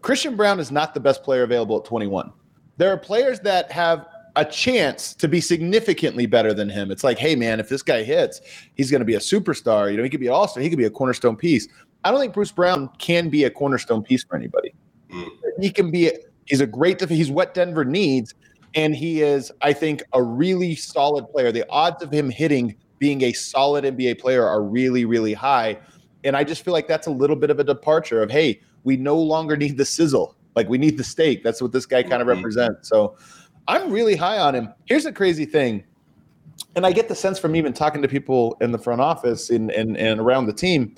Christian 0.00 0.36
Braun 0.36 0.58
is 0.58 0.70
not 0.70 0.94
the 0.94 1.00
best 1.00 1.22
player 1.22 1.42
available 1.42 1.76
at 1.76 1.84
21. 1.84 2.32
There 2.78 2.90
are 2.90 2.96
players 2.96 3.40
that 3.40 3.70
have 3.70 4.06
a 4.36 4.46
chance 4.46 5.12
to 5.16 5.28
be 5.28 5.38
significantly 5.38 6.24
better 6.24 6.54
than 6.54 6.70
him. 6.70 6.90
It's 6.90 7.04
like, 7.04 7.18
hey, 7.18 7.36
man, 7.36 7.60
if 7.60 7.68
this 7.68 7.82
guy 7.82 8.02
hits, 8.02 8.40
he's 8.74 8.90
going 8.90 9.02
to 9.02 9.04
be 9.04 9.16
a 9.16 9.18
superstar. 9.18 9.90
You 9.90 9.98
know, 9.98 10.02
he 10.02 10.08
could 10.08 10.18
be 10.18 10.28
an 10.28 10.32
all 10.32 10.48
star. 10.48 10.62
He 10.62 10.70
could 10.70 10.78
be 10.78 10.86
a 10.86 10.90
cornerstone 10.90 11.36
piece. 11.36 11.68
I 12.04 12.10
don't 12.10 12.18
think 12.18 12.32
Bruce 12.32 12.52
Brown 12.52 12.88
can 12.96 13.28
be 13.28 13.44
a 13.44 13.50
cornerstone 13.50 14.02
piece 14.02 14.24
for 14.24 14.36
anybody. 14.36 14.74
Mm. 15.10 15.28
He 15.60 15.70
can 15.70 15.90
be. 15.90 16.10
He's 16.46 16.62
a 16.62 16.66
great. 16.66 17.06
He's 17.06 17.30
what 17.30 17.52
Denver 17.52 17.84
needs, 17.84 18.32
and 18.74 18.96
he 18.96 19.20
is, 19.20 19.52
I 19.60 19.74
think, 19.74 20.02
a 20.14 20.22
really 20.22 20.74
solid 20.74 21.28
player. 21.28 21.52
The 21.52 21.68
odds 21.68 22.02
of 22.02 22.10
him 22.10 22.30
hitting 22.30 22.76
being 22.98 23.24
a 23.24 23.34
solid 23.34 23.84
NBA 23.84 24.20
player 24.20 24.46
are 24.46 24.62
really, 24.62 25.04
really 25.04 25.34
high. 25.34 25.76
And 26.24 26.36
I 26.36 26.44
just 26.44 26.64
feel 26.64 26.72
like 26.72 26.86
that's 26.88 27.06
a 27.06 27.10
little 27.10 27.36
bit 27.36 27.50
of 27.50 27.58
a 27.58 27.64
departure 27.64 28.22
of, 28.22 28.30
hey, 28.30 28.60
we 28.84 28.96
no 28.96 29.16
longer 29.18 29.56
need 29.56 29.76
the 29.76 29.84
sizzle. 29.84 30.36
Like 30.54 30.68
we 30.68 30.78
need 30.78 30.96
the 30.98 31.04
steak. 31.04 31.42
That's 31.42 31.60
what 31.62 31.72
this 31.72 31.86
guy 31.86 32.02
kind 32.02 32.20
of 32.22 32.28
Mhm. 32.28 32.36
represents. 32.36 32.88
So 32.88 33.16
I'm 33.68 33.90
really 33.90 34.16
high 34.16 34.38
on 34.38 34.54
him. 34.54 34.68
Here's 34.86 35.04
the 35.04 35.12
crazy 35.12 35.44
thing, 35.44 35.84
and 36.76 36.84
I 36.84 36.92
get 36.92 37.08
the 37.08 37.14
sense 37.14 37.38
from 37.38 37.56
even 37.56 37.72
talking 37.72 38.02
to 38.02 38.08
people 38.08 38.56
in 38.60 38.72
the 38.72 38.78
front 38.78 39.00
office 39.00 39.50
and 39.50 39.70
and, 39.70 39.96
and 39.96 40.20
around 40.20 40.46
the 40.46 40.52
team. 40.52 40.94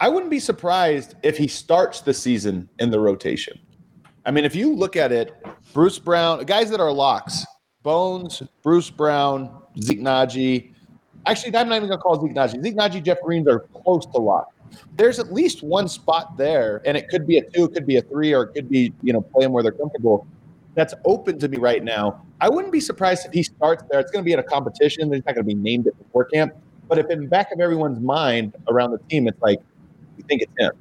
I 0.00 0.08
wouldn't 0.08 0.30
be 0.30 0.40
surprised 0.40 1.14
if 1.22 1.36
he 1.38 1.46
starts 1.46 2.00
the 2.00 2.12
season 2.14 2.68
in 2.78 2.90
the 2.90 2.98
rotation. 3.00 3.58
I 4.26 4.30
mean, 4.30 4.44
if 4.44 4.54
you 4.54 4.74
look 4.74 4.96
at 4.96 5.12
it, 5.12 5.32
Bruce 5.72 5.98
Brown, 5.98 6.44
guys 6.44 6.70
that 6.70 6.80
are 6.80 6.92
locks, 6.92 7.44
Bones, 7.82 8.42
Bruce 8.62 8.90
Brown, 8.90 9.62
Zeke 9.80 10.00
Nnaji. 10.00 10.73
Actually, 11.26 11.56
I'm 11.56 11.68
not 11.68 11.76
even 11.76 11.88
going 11.88 11.98
to 11.98 12.02
call 12.02 12.20
Zeke 12.20 12.34
Nnaji. 12.34 12.62
Zeke 12.62 12.76
Nnaji, 12.76 13.02
Jeff 13.02 13.20
Greens 13.22 13.48
are 13.48 13.60
close 13.60 14.06
to 14.06 14.18
lock. 14.18 14.52
There's 14.96 15.18
at 15.18 15.32
least 15.32 15.62
one 15.62 15.88
spot 15.88 16.36
there, 16.36 16.82
and 16.84 16.96
it 16.96 17.08
could 17.08 17.26
be 17.26 17.38
a 17.38 17.50
two, 17.50 17.64
it 17.64 17.74
could 17.74 17.86
be 17.86 17.96
a 17.96 18.02
three, 18.02 18.34
or 18.34 18.42
it 18.44 18.54
could 18.54 18.68
be, 18.68 18.92
you 19.02 19.12
know, 19.12 19.20
play 19.20 19.44
them 19.44 19.52
where 19.52 19.62
they're 19.62 19.72
comfortable. 19.72 20.26
That's 20.74 20.94
open 21.04 21.38
to 21.38 21.48
me 21.48 21.58
right 21.58 21.82
now. 21.82 22.24
I 22.40 22.48
wouldn't 22.48 22.72
be 22.72 22.80
surprised 22.80 23.24
if 23.26 23.32
he 23.32 23.42
starts 23.44 23.84
there. 23.90 24.00
It's 24.00 24.10
going 24.10 24.24
to 24.24 24.26
be 24.26 24.32
in 24.32 24.40
a 24.40 24.42
competition. 24.42 25.12
He's 25.12 25.24
not 25.24 25.34
going 25.34 25.46
to 25.46 25.54
be 25.54 25.54
named 25.54 25.86
at 25.86 25.96
before 25.96 26.24
camp. 26.24 26.54
But 26.88 26.98
if 26.98 27.08
in 27.08 27.22
the 27.22 27.28
back 27.28 27.52
of 27.52 27.60
everyone's 27.60 28.00
mind 28.00 28.54
around 28.68 28.90
the 28.90 28.98
team, 29.08 29.28
it's 29.28 29.40
like, 29.40 29.60
we 30.16 30.24
think 30.24 30.42
it's 30.42 30.52
him. 30.58 30.72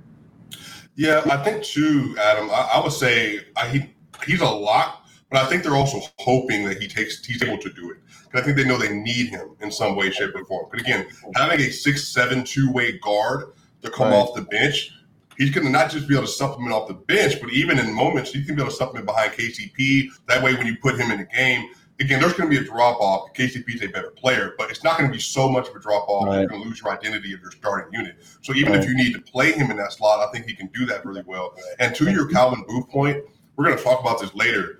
Yeah, 0.95 1.21
I 1.25 1.38
think 1.38 1.63
too, 1.63 2.15
Adam. 2.19 2.50
I, 2.50 2.71
I 2.73 2.83
would 2.83 2.91
say 2.91 3.39
I, 3.55 3.67
he 3.67 3.89
he's 4.25 4.41
a 4.41 4.50
lock, 4.50 5.02
but 5.33 5.43
I 5.43 5.49
think 5.49 5.63
they're 5.63 5.75
also 5.75 5.99
hoping 6.19 6.63
that 6.65 6.79
he 6.79 6.87
takes 6.87 7.25
he's 7.25 7.41
able 7.41 7.57
to 7.57 7.73
do 7.73 7.89
it. 7.89 7.97
Because 8.25 8.41
I 8.41 8.43
think 8.43 8.55
they 8.55 8.63
know 8.65 8.77
they 8.77 8.93
need 8.93 9.29
him 9.29 9.55
in 9.61 9.71
some 9.71 9.95
way, 9.95 10.11
shape, 10.11 10.35
or 10.35 10.45
form. 10.45 10.67
But 10.69 10.79
again, 10.79 11.07
having 11.35 11.59
a 11.59 11.71
six 11.71 12.07
seven 12.07 12.43
two 12.43 12.71
way 12.71 12.99
guard 12.99 13.53
to 13.81 13.89
come 13.89 14.09
Right. 14.09 14.15
off 14.15 14.35
the 14.35 14.43
bench, 14.43 14.91
he's 15.39 15.49
going 15.49 15.65
to 15.65 15.71
not 15.73 15.89
just 15.89 16.07
be 16.07 16.13
able 16.13 16.27
to 16.27 16.31
supplement 16.31 16.71
off 16.71 16.87
the 16.87 16.93
bench, 16.93 17.41
but 17.41 17.51
even 17.51 17.79
in 17.79 17.91
moments, 17.91 18.31
he 18.31 18.45
can 18.45 18.55
be 18.55 18.61
able 18.61 18.69
to 18.69 18.77
supplement 18.77 19.07
behind 19.07 19.31
KCP. 19.31 20.09
That 20.27 20.43
way, 20.43 20.53
when 20.53 20.67
you 20.67 20.77
put 20.77 20.99
him 20.99 21.09
in 21.09 21.17
the 21.17 21.25
game, 21.25 21.67
again, 21.99 22.21
there's 22.21 22.33
going 22.33 22.47
to 22.47 22.55
be 22.55 22.63
a 22.63 22.69
drop 22.69 23.01
off. 23.01 23.33
KCP 23.33 23.73
is 23.73 23.81
a 23.81 23.87
better 23.87 24.11
player, 24.11 24.53
but 24.59 24.69
it's 24.69 24.83
not 24.83 24.99
going 24.99 25.09
to 25.09 25.13
be 25.15 25.19
so 25.21 25.49
much 25.49 25.67
of 25.67 25.75
a 25.75 25.79
drop 25.79 26.07
off. 26.07 26.27
Right. 26.27 26.41
You're 26.41 26.47
going 26.49 26.61
to 26.61 26.67
lose 26.69 26.79
your 26.79 26.93
identity 26.93 27.33
of 27.33 27.41
your 27.41 27.49
starting 27.51 27.91
unit. 27.91 28.17
So 28.41 28.53
even 28.53 28.73
Right. 28.73 28.83
if 28.83 28.87
you 28.87 28.93
need 28.95 29.13
to 29.13 29.21
play 29.21 29.51
him 29.53 29.71
in 29.71 29.77
that 29.77 29.93
slot, 29.93 30.19
I 30.19 30.31
think 30.31 30.45
he 30.45 30.53
can 30.53 30.67
do 30.75 30.85
that 30.85 31.03
really 31.07 31.23
well. 31.25 31.55
And 31.79 31.95
to 31.95 32.11
your 32.11 32.27
Calvin 32.27 32.63
Booth 32.67 32.87
point, 32.89 33.17
we're 33.55 33.65
going 33.65 33.77
to 33.77 33.83
talk 33.83 33.99
about 33.99 34.19
this 34.19 34.33
later. 34.35 34.79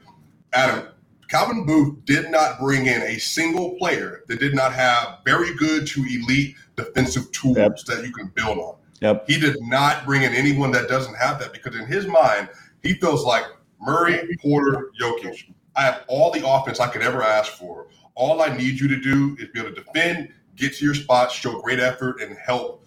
Adam, 0.54 0.88
Calvin 1.30 1.66
Booth 1.66 2.06
did 2.06 2.30
not 2.30 2.60
bring 2.60 2.86
in 2.86 3.02
a 3.02 3.18
single 3.20 3.72
player 3.78 4.22
that 4.28 4.40
did 4.40 4.54
not 4.54 4.74
have 4.74 5.20
very 5.26 5.56
good 5.56 5.88
to 5.88 6.02
elite 6.02 6.56
defensive 6.76 7.32
tools 7.32 7.58
Yep. 7.58 7.78
that 7.88 8.06
you 8.06 8.12
can 8.14 8.28
build 8.28 8.58
on. 8.60 8.76
Yep. 9.02 9.26
He 9.28 9.40
did 9.40 9.58
not 9.62 10.06
bring 10.06 10.24
in 10.24 10.34
anyone 10.34 10.72
that 10.72 10.88
doesn't 10.88 11.16
have 11.16 11.40
that 11.40 11.52
because 11.52 11.76
in 11.76 11.86
his 11.88 12.08
mind, 12.08 12.50
he 12.84 12.94
feels 12.94 13.26
like 13.26 13.44
Murray, 13.82 14.38
Porter, 14.42 14.92
Jokic. 15.00 15.52
I 15.76 15.84
have 15.84 16.04
all 16.08 16.32
the 16.32 16.48
offense 16.48 16.80
I 16.80 16.88
could 16.88 17.02
ever 17.02 17.24
ask 17.24 17.54
for. 17.54 17.88
All 18.16 18.42
I 18.42 18.56
need 18.56 18.80
you 18.80 18.88
to 18.88 19.00
do 19.00 19.36
is 19.40 19.50
be 19.50 19.60
able 19.60 19.74
to 19.76 19.84
defend, 19.84 20.30
get 20.56 20.76
to 20.76 20.86
your 20.86 20.94
spots, 20.94 21.34
show 21.34 21.60
great 21.62 21.80
effort, 21.80 22.22
and 22.22 22.38
help 22.38 22.86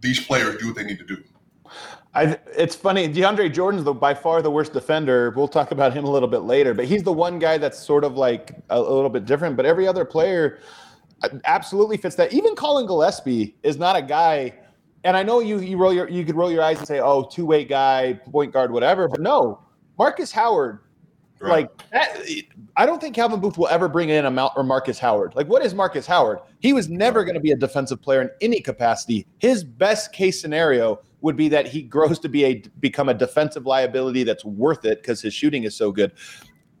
these 0.00 0.24
players 0.24 0.58
do 0.58 0.68
what 0.68 0.76
they 0.76 0.84
need 0.84 0.98
to 0.98 1.04
do. 1.04 1.22
I, 2.14 2.38
it's 2.56 2.76
funny. 2.76 3.08
DeAndre 3.12 3.52
Jordan's 3.52 3.84
the 3.84 3.92
by 3.92 4.14
far 4.14 4.40
the 4.40 4.50
worst 4.50 4.72
defender. 4.72 5.30
We'll 5.30 5.48
talk 5.48 5.72
about 5.72 5.92
him 5.92 6.04
a 6.04 6.10
little 6.10 6.28
bit 6.28 6.42
later, 6.42 6.72
but 6.72 6.84
he's 6.84 7.02
the 7.02 7.12
one 7.12 7.40
guy 7.40 7.58
that's 7.58 7.78
sort 7.78 8.04
of 8.04 8.16
like 8.16 8.52
a, 8.70 8.78
a 8.78 8.80
little 8.80 9.10
bit 9.10 9.24
different. 9.24 9.56
But 9.56 9.66
every 9.66 9.88
other 9.88 10.04
player 10.04 10.60
uh, 11.22 11.30
absolutely 11.44 11.96
fits 11.96 12.14
that. 12.16 12.32
Even 12.32 12.54
Collin 12.54 12.86
Gillespie 12.86 13.56
is 13.64 13.78
not 13.78 13.96
a 13.96 14.02
guy. 14.02 14.54
And 15.02 15.16
I 15.16 15.22
know 15.22 15.40
you 15.40 15.58
you 15.58 15.76
roll 15.76 15.92
your 15.92 16.08
you 16.08 16.24
could 16.24 16.36
roll 16.36 16.50
your 16.52 16.62
eyes 16.62 16.78
and 16.78 16.86
say, 16.86 17.00
oh, 17.00 17.28
two 17.30 17.44
way 17.44 17.64
guy, 17.64 18.18
point 18.30 18.52
guard, 18.52 18.70
whatever. 18.70 19.08
But 19.08 19.20
no, 19.20 19.60
Markus 19.98 20.30
Howard. 20.30 20.78
Right. 21.40 21.50
Like 21.50 21.90
that, 21.90 22.24
I 22.76 22.86
don't 22.86 23.00
think 23.00 23.14
Calvin 23.14 23.40
Booth 23.40 23.58
will 23.58 23.68
ever 23.68 23.88
bring 23.88 24.08
in 24.08 24.24
a 24.24 24.30
Mount 24.30 24.52
or 24.56 24.62
Markus 24.62 24.98
Howard. 24.98 25.34
Like, 25.34 25.46
what 25.48 25.64
is 25.64 25.74
Markus 25.74 26.06
Howard? 26.06 26.38
He 26.60 26.72
was 26.72 26.88
never 26.88 27.22
going 27.24 27.34
to 27.34 27.40
be 27.40 27.50
a 27.50 27.56
defensive 27.56 28.00
player 28.00 28.22
in 28.22 28.30
any 28.40 28.60
capacity. 28.60 29.26
His 29.38 29.62
best 29.62 30.12
case 30.12 30.40
scenario 30.40 31.00
would 31.24 31.36
be 31.36 31.48
that 31.48 31.66
he 31.66 31.82
grows 31.82 32.18
to 32.18 32.28
be 32.28 32.44
a 32.44 32.62
become 32.80 33.08
a 33.08 33.14
defensive 33.14 33.64
liability 33.64 34.24
that's 34.24 34.44
worth 34.44 34.84
it 34.84 35.00
because 35.00 35.22
his 35.22 35.32
shooting 35.32 35.64
is 35.64 35.74
so 35.74 35.90
good. 35.90 36.12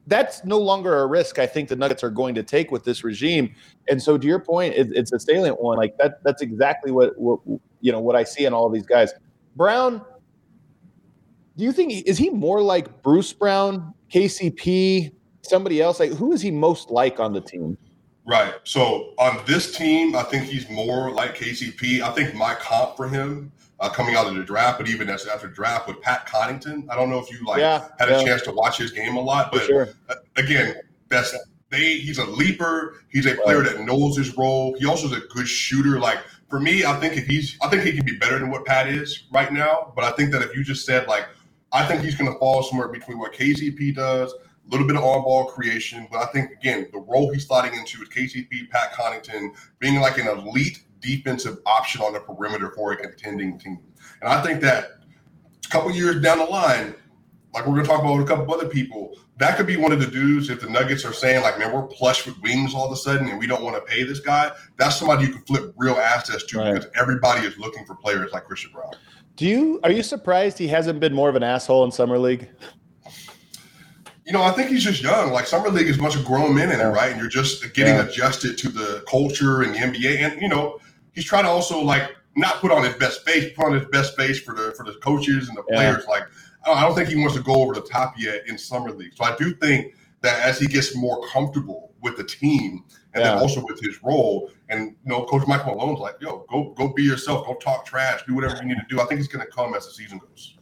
That's 0.06 0.44
no 0.44 0.58
longer 0.58 0.98
a 1.00 1.06
risk. 1.06 1.38
I 1.38 1.46
think 1.46 1.70
the 1.70 1.76
Nuggets 1.76 2.04
are 2.04 2.10
going 2.10 2.34
to 2.34 2.42
take 2.42 2.70
with 2.70 2.84
this 2.84 3.02
regime. 3.02 3.54
And 3.88 4.02
so, 4.02 4.18
to 4.18 4.26
your 4.26 4.38
point, 4.38 4.74
it, 4.74 4.88
it's 4.92 5.12
a 5.12 5.18
salient 5.18 5.62
one. 5.62 5.78
Like 5.78 5.96
that. 5.96 6.22
That's 6.24 6.42
exactly 6.42 6.92
what, 6.92 7.18
what 7.18 7.40
you 7.80 7.90
know 7.90 8.00
what 8.00 8.16
I 8.16 8.22
see 8.22 8.44
in 8.44 8.52
all 8.52 8.66
of 8.66 8.74
these 8.74 8.86
guys. 8.86 9.14
Brown. 9.56 10.04
Do 11.56 11.64
you 11.64 11.72
think 11.72 12.06
is 12.06 12.18
he 12.18 12.28
more 12.28 12.60
like 12.60 13.02
Bruce 13.02 13.32
Brown, 13.32 13.94
KCP, 14.12 15.14
somebody 15.40 15.80
else? 15.80 16.00
Like 16.00 16.12
who 16.12 16.32
is 16.32 16.42
he 16.42 16.50
most 16.50 16.90
like 16.90 17.18
on 17.18 17.32
the 17.32 17.40
team? 17.40 17.78
Right. 18.26 18.54
So 18.64 19.14
on 19.18 19.42
this 19.46 19.74
team, 19.74 20.16
I 20.16 20.24
think 20.24 20.44
he's 20.44 20.68
more 20.68 21.12
like 21.12 21.36
KCP. 21.36 22.02
I 22.02 22.10
think 22.10 22.34
my 22.34 22.54
comp 22.54 22.96
for 22.96 23.08
him 23.08 23.52
uh, 23.80 23.88
coming 23.88 24.14
out 24.14 24.26
of 24.26 24.34
the 24.34 24.44
draft, 24.44 24.78
but 24.78 24.88
even 24.88 25.08
as 25.10 25.26
after 25.26 25.48
draft 25.48 25.88
with 25.88 26.00
Pat 26.00 26.26
Connaughton, 26.26 26.86
I 26.90 26.94
don't 26.94 27.10
know 27.10 27.18
if 27.18 27.30
you 27.30 27.44
like 27.44 27.60
Yeah, 27.60 27.88
had 27.98 28.08
yeah. 28.08 28.20
a 28.20 28.24
chance 28.24 28.42
to 28.42 28.52
watch 28.52 28.78
his 28.78 28.90
game 28.90 29.16
a 29.16 29.20
lot, 29.20 29.50
but 29.52 29.62
sure. 29.62 29.88
uh, 30.08 30.14
again, 30.36 30.76
that's 31.08 31.34
they. 31.70 31.98
He's 31.98 32.18
a 32.18 32.24
leaper. 32.24 32.94
He's 33.10 33.26
a 33.26 33.34
player 33.34 33.62
that 33.62 33.80
knows 33.80 34.16
his 34.16 34.36
role. 34.36 34.76
He 34.78 34.86
also 34.86 35.06
is 35.06 35.12
a 35.12 35.20
good 35.26 35.48
shooter. 35.48 35.98
Like 35.98 36.18
for 36.48 36.60
me, 36.60 36.84
I 36.84 36.98
think 37.00 37.16
if 37.16 37.26
he's, 37.26 37.58
I 37.62 37.68
think 37.68 37.82
he 37.82 37.92
can 37.92 38.04
be 38.04 38.16
better 38.16 38.38
than 38.38 38.50
what 38.50 38.64
Pat 38.64 38.86
is 38.88 39.24
right 39.32 39.52
now. 39.52 39.92
But 39.96 40.04
I 40.04 40.12
think 40.12 40.30
that 40.32 40.42
if 40.42 40.54
you 40.54 40.62
just 40.62 40.86
said 40.86 41.08
like, 41.08 41.26
I 41.72 41.84
think 41.86 42.02
he's 42.02 42.14
going 42.14 42.32
to 42.32 42.38
fall 42.38 42.62
somewhere 42.62 42.88
between 42.88 43.18
what 43.18 43.32
KCP 43.32 43.96
does, 43.96 44.32
a 44.32 44.70
little 44.70 44.86
bit 44.86 44.94
of 44.96 45.02
on-ball 45.02 45.46
creation. 45.46 46.06
But 46.10 46.18
I 46.22 46.26
think 46.26 46.52
again, 46.52 46.88
the 46.92 47.00
role 47.00 47.32
he's 47.32 47.46
sliding 47.46 47.76
into 47.78 47.98
with 47.98 48.10
KCP, 48.10 48.70
Pat 48.70 48.92
Connaughton, 48.92 49.50
being 49.80 50.00
like 50.00 50.16
an 50.18 50.28
elite 50.28 50.83
defensive 51.04 51.58
option 51.66 52.00
on 52.00 52.12
the 52.12 52.20
perimeter 52.20 52.70
for 52.74 52.92
a 52.92 52.96
contending 52.96 53.58
team. 53.58 53.78
And 54.22 54.32
I 54.32 54.42
think 54.42 54.60
that 54.62 54.84
a 55.64 55.68
couple 55.68 55.90
years 55.90 56.20
down 56.22 56.38
the 56.38 56.44
line, 56.44 56.94
like 57.52 57.66
we're 57.66 57.74
going 57.74 57.84
to 57.84 57.88
talk 57.90 58.00
about 58.00 58.18
with 58.18 58.26
a 58.30 58.34
couple 58.36 58.52
other 58.52 58.68
people, 58.68 59.16
that 59.36 59.56
could 59.56 59.66
be 59.66 59.76
one 59.76 59.92
of 59.92 60.00
the 60.00 60.06
dudes 60.06 60.48
if 60.50 60.60
the 60.60 60.68
Nuggets 60.68 61.04
are 61.04 61.12
saying 61.12 61.42
like, 61.42 61.58
man, 61.58 61.72
we're 61.72 61.82
plush 61.86 62.26
with 62.26 62.40
wings 62.40 62.74
all 62.74 62.86
of 62.86 62.92
a 62.92 62.96
sudden 62.96 63.28
and 63.28 63.38
we 63.38 63.46
don't 63.46 63.62
want 63.62 63.76
to 63.76 63.82
pay 63.82 64.02
this 64.04 64.20
guy. 64.20 64.50
That's 64.76 64.96
somebody 64.96 65.26
you 65.26 65.32
can 65.32 65.42
flip 65.42 65.72
real 65.76 65.94
assets 65.94 66.44
to 66.46 66.58
Right. 66.58 66.74
because 66.74 66.88
everybody 66.98 67.46
is 67.46 67.56
looking 67.58 67.84
for 67.84 67.94
players 67.96 68.32
like 68.32 68.44
Christian 68.44 68.70
Braun. 68.72 68.92
Do 69.36 69.46
you 69.46 69.80
are 69.82 69.90
you 69.90 70.02
surprised 70.04 70.58
he 70.58 70.68
hasn't 70.68 71.00
been 71.00 71.12
more 71.12 71.28
of 71.28 71.34
an 71.34 71.42
asshole 71.42 71.84
in 71.84 71.90
summer 71.90 72.18
league? 72.18 72.48
You 74.26 74.32
know, 74.32 74.42
I 74.42 74.52
think 74.52 74.70
he's 74.70 74.82
just 74.84 75.02
young. 75.02 75.32
Like 75.32 75.46
summer 75.46 75.68
league 75.68 75.88
is 75.88 75.98
a 75.98 76.00
bunch 76.00 76.16
of 76.16 76.24
grown 76.24 76.54
men 76.54 76.70
in 76.70 76.80
it, 76.80 76.84
right? 76.84 77.10
And 77.10 77.20
you're 77.20 77.28
just 77.28 77.74
getting 77.74 77.96
Yeah. 77.96 78.04
adjusted 78.06 78.56
to 78.58 78.68
the 78.70 79.04
culture 79.08 79.62
and 79.62 79.74
the 79.74 79.78
NBA. 79.80 80.18
And 80.18 80.40
you 80.40 80.48
know, 80.48 80.78
he's 81.14 81.24
trying 81.24 81.44
to 81.44 81.50
also 81.50 81.80
like 81.80 82.14
not 82.36 82.56
put 82.56 82.70
on 82.72 82.82
his 82.84 82.94
best 82.94 83.24
face, 83.24 83.52
put 83.56 83.66
on 83.66 83.72
his 83.74 83.86
best 83.88 84.16
face 84.16 84.40
for 84.40 84.54
the 84.54 84.72
for 84.76 84.84
the 84.84 84.94
coaches 84.94 85.48
and 85.48 85.56
the 85.56 85.64
Yeah. 85.70 85.76
players. 85.76 86.06
Like 86.06 86.24
I 86.64 86.68
don't, 86.68 86.78
I 86.78 86.82
don't 86.82 86.94
think 86.94 87.08
he 87.08 87.16
wants 87.16 87.34
to 87.36 87.42
go 87.42 87.54
over 87.54 87.74
the 87.74 87.82
top 87.82 88.14
yet 88.18 88.42
in 88.48 88.58
summer 88.58 88.90
league. 88.90 89.12
So 89.14 89.24
I 89.24 89.36
do 89.36 89.54
think 89.54 89.94
that 90.22 90.42
as 90.42 90.58
he 90.58 90.66
gets 90.66 90.96
more 90.96 91.26
comfortable 91.28 91.92
with 92.00 92.16
the 92.16 92.24
team 92.24 92.84
and 93.14 93.24
then 93.24 93.38
also 93.38 93.64
with 93.64 93.80
his 93.80 94.02
role, 94.02 94.50
and 94.68 94.96
you 95.04 95.10
know, 95.10 95.24
Coach 95.24 95.46
Michael 95.46 95.76
Malone's 95.76 96.00
like, 96.00 96.16
yo, 96.20 96.44
go 96.50 96.70
go 96.76 96.88
be 96.88 97.02
yourself, 97.02 97.46
go 97.46 97.54
talk 97.54 97.86
trash, 97.86 98.22
do 98.26 98.34
whatever 98.34 98.56
you 98.56 98.64
need 98.64 98.76
to 98.76 98.86
do. 98.88 99.00
I 99.00 99.04
think 99.04 99.18
he's 99.18 99.28
going 99.28 99.44
to 99.44 99.50
come 99.52 99.74
as 99.74 99.86
the 99.86 99.92
season 99.92 100.18
goes. 100.18 100.53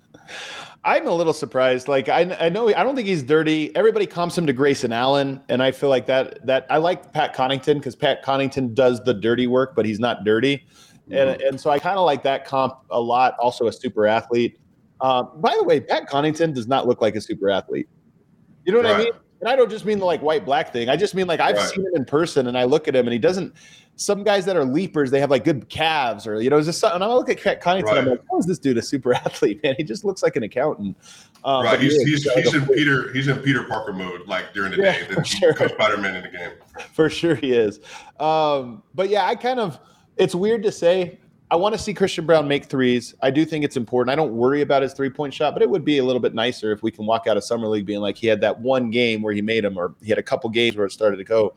I'm 0.85 1.07
a 1.07 1.15
little 1.15 1.33
surprised. 1.33 1.87
Like 1.87 2.09
I, 2.09 2.37
I 2.41 2.49
know 2.49 2.69
I 2.69 2.83
don't 2.83 2.97
think 2.97 3.07
he's 3.07 3.23
dirty. 3.23 3.75
Everybody 3.77 4.07
comps 4.07 4.37
him 4.37 4.47
to 4.47 4.53
Grayson 4.53 4.93
Allen, 4.93 5.41
and 5.49 5.63
I 5.63 5.71
feel 5.71 5.89
like 5.89 6.07
that 6.07 6.45
that 6.47 6.67
I 6.71 6.79
like 6.79 7.13
Pat 7.13 7.37
Connaughton 7.37 7.75
because 7.75 7.95
Pat 7.95 8.25
Connaughton 8.25 8.75
does 8.75 9.03
the 9.05 9.15
dirty 9.15 9.47
work, 9.47 9.77
but 9.77 9.87
he's 9.87 10.01
not 10.01 10.25
dirty, 10.25 10.67
and 11.11 11.41
and 11.41 11.61
so 11.61 11.71
I 11.71 11.79
kind 11.79 11.99
of 11.99 12.05
like 12.05 12.25
that 12.25 12.45
comp 12.45 12.75
a 12.91 13.01
lot. 13.01 13.37
Also 13.39 13.69
a 13.69 13.73
super 13.73 14.07
athlete. 14.07 14.59
Uh, 15.01 15.23
by 15.23 15.55
the 15.57 15.65
way, 15.65 15.81
Pat 15.81 16.09
Connaughton 16.09 16.55
does 16.55 16.67
not 16.67 16.87
look 16.89 17.01
like 17.01 17.15
a 17.15 17.21
super 17.21 17.49
athlete. 17.49 17.89
You 18.65 18.73
know 18.73 18.79
what 18.79 18.87
I 18.87 18.99
mean? 18.99 19.13
And 19.43 19.49
I 19.51 19.57
don't 19.57 19.69
just 19.69 19.85
mean 19.85 19.99
the 19.99 20.05
like 20.05 20.23
white 20.23 20.45
black 20.45 20.73
thing. 20.73 20.89
I 20.89 20.95
just 20.97 21.17
mean 21.17 21.27
like 21.27 21.41
I've 21.41 21.57
Right. 21.57 21.69
seen 21.69 21.85
him 21.85 21.91
in 21.97 22.05
person, 22.05 22.47
and 22.47 22.57
I 22.57 22.63
look 22.63 22.87
at 22.87 22.95
him, 22.95 23.07
and 23.07 23.13
he 23.13 23.19
doesn't. 23.19 23.53
Some 23.97 24.23
guys 24.23 24.45
that 24.47 24.57
are 24.57 24.65
leapers, 24.65 25.11
they 25.11 25.19
have 25.19 25.31
like 25.33 25.43
good 25.43 25.69
calves, 25.69 26.29
or 26.29 26.41
you 26.41 26.49
know, 26.49 26.59
it's 26.59 26.67
just 26.69 26.79
something. 26.79 27.03
And 27.03 27.05
I 27.05 27.13
look 27.13 27.29
at 27.29 27.39
Connaughton, 27.61 27.99
I'm 27.99 28.07
like, 28.07 28.21
how 28.31 28.39
is 28.39 28.47
this 28.47 28.61
dude 28.61 28.79
a 28.79 28.83
super 28.83 29.13
athlete, 29.15 29.61
man? 29.65 29.75
He 29.77 29.83
just 29.83 30.05
looks 30.05 30.23
like 30.23 30.37
an 30.37 30.45
accountant. 30.45 30.97
Um, 31.45 31.65
right, 31.65 31.73
but 31.73 31.81
he 31.83 31.89
he's 31.89 32.23
he's, 32.25 32.33
he's 32.35 32.55
in. 32.55 32.67
Peter 32.69 33.13
he's 33.13 33.27
in 33.27 33.39
Peter 33.39 33.65
Parker 33.65 33.93
mode 33.93 34.29
like 34.29 34.55
during 34.55 34.71
the 34.71 34.77
Yeah, 34.79 34.93
day. 34.93 35.07
Then 35.15 35.25
sure. 35.25 35.53
becomes 35.55 35.73
Spider 35.73 35.99
Man 35.99 36.15
in 36.15 36.23
the 36.23 36.29
game. 36.39 36.51
for 36.93 37.11
sure 37.11 37.35
he 37.35 37.53
is. 37.53 37.81
Um, 38.21 38.85
but 38.95 39.09
yeah, 39.09 39.27
I 39.27 39.35
kind 39.35 39.59
of 39.59 39.81
it's 40.17 40.37
weird 40.37 40.63
to 40.63 40.71
say. 40.71 41.19
I 41.53 41.55
want 41.55 41.75
to 41.75 41.79
see 41.79 41.93
Christian 41.93 42.25
Braun 42.25 42.49
make 42.49 42.65
threes. 42.65 43.15
I 43.21 43.31
do 43.31 43.45
think 43.45 43.63
it's 43.63 43.77
important. 43.77 44.11
I 44.11 44.17
don't 44.17 44.33
worry 44.33 44.63
about 44.63 44.81
his 44.81 44.95
three 44.95 45.11
point 45.11 45.35
shot, 45.35 45.53
but 45.53 45.61
it 45.61 45.69
would 45.69 45.85
be 45.85 45.99
a 45.99 46.05
little 46.05 46.19
bit 46.19 46.33
nicer 46.33 46.73
if 46.73 46.83
we 46.83 46.91
can 46.91 47.05
walk 47.05 47.27
out 47.27 47.37
of 47.37 47.45
summer 47.45 47.67
league 47.69 47.85
being 47.85 48.01
like 48.01 48.17
he 48.17 48.27
had 48.27 48.41
that 48.41 48.59
one 48.59 48.91
game 48.91 49.21
where 49.21 49.35
he 49.35 49.43
made 49.43 49.63
them, 49.63 49.77
or 49.77 49.95
he 50.03 50.09
had 50.09 50.17
a 50.17 50.23
couple 50.23 50.49
games 50.49 50.79
where 50.79 50.87
it 50.87 50.93
started 50.93 51.19
to 51.19 51.25
go. 51.25 51.55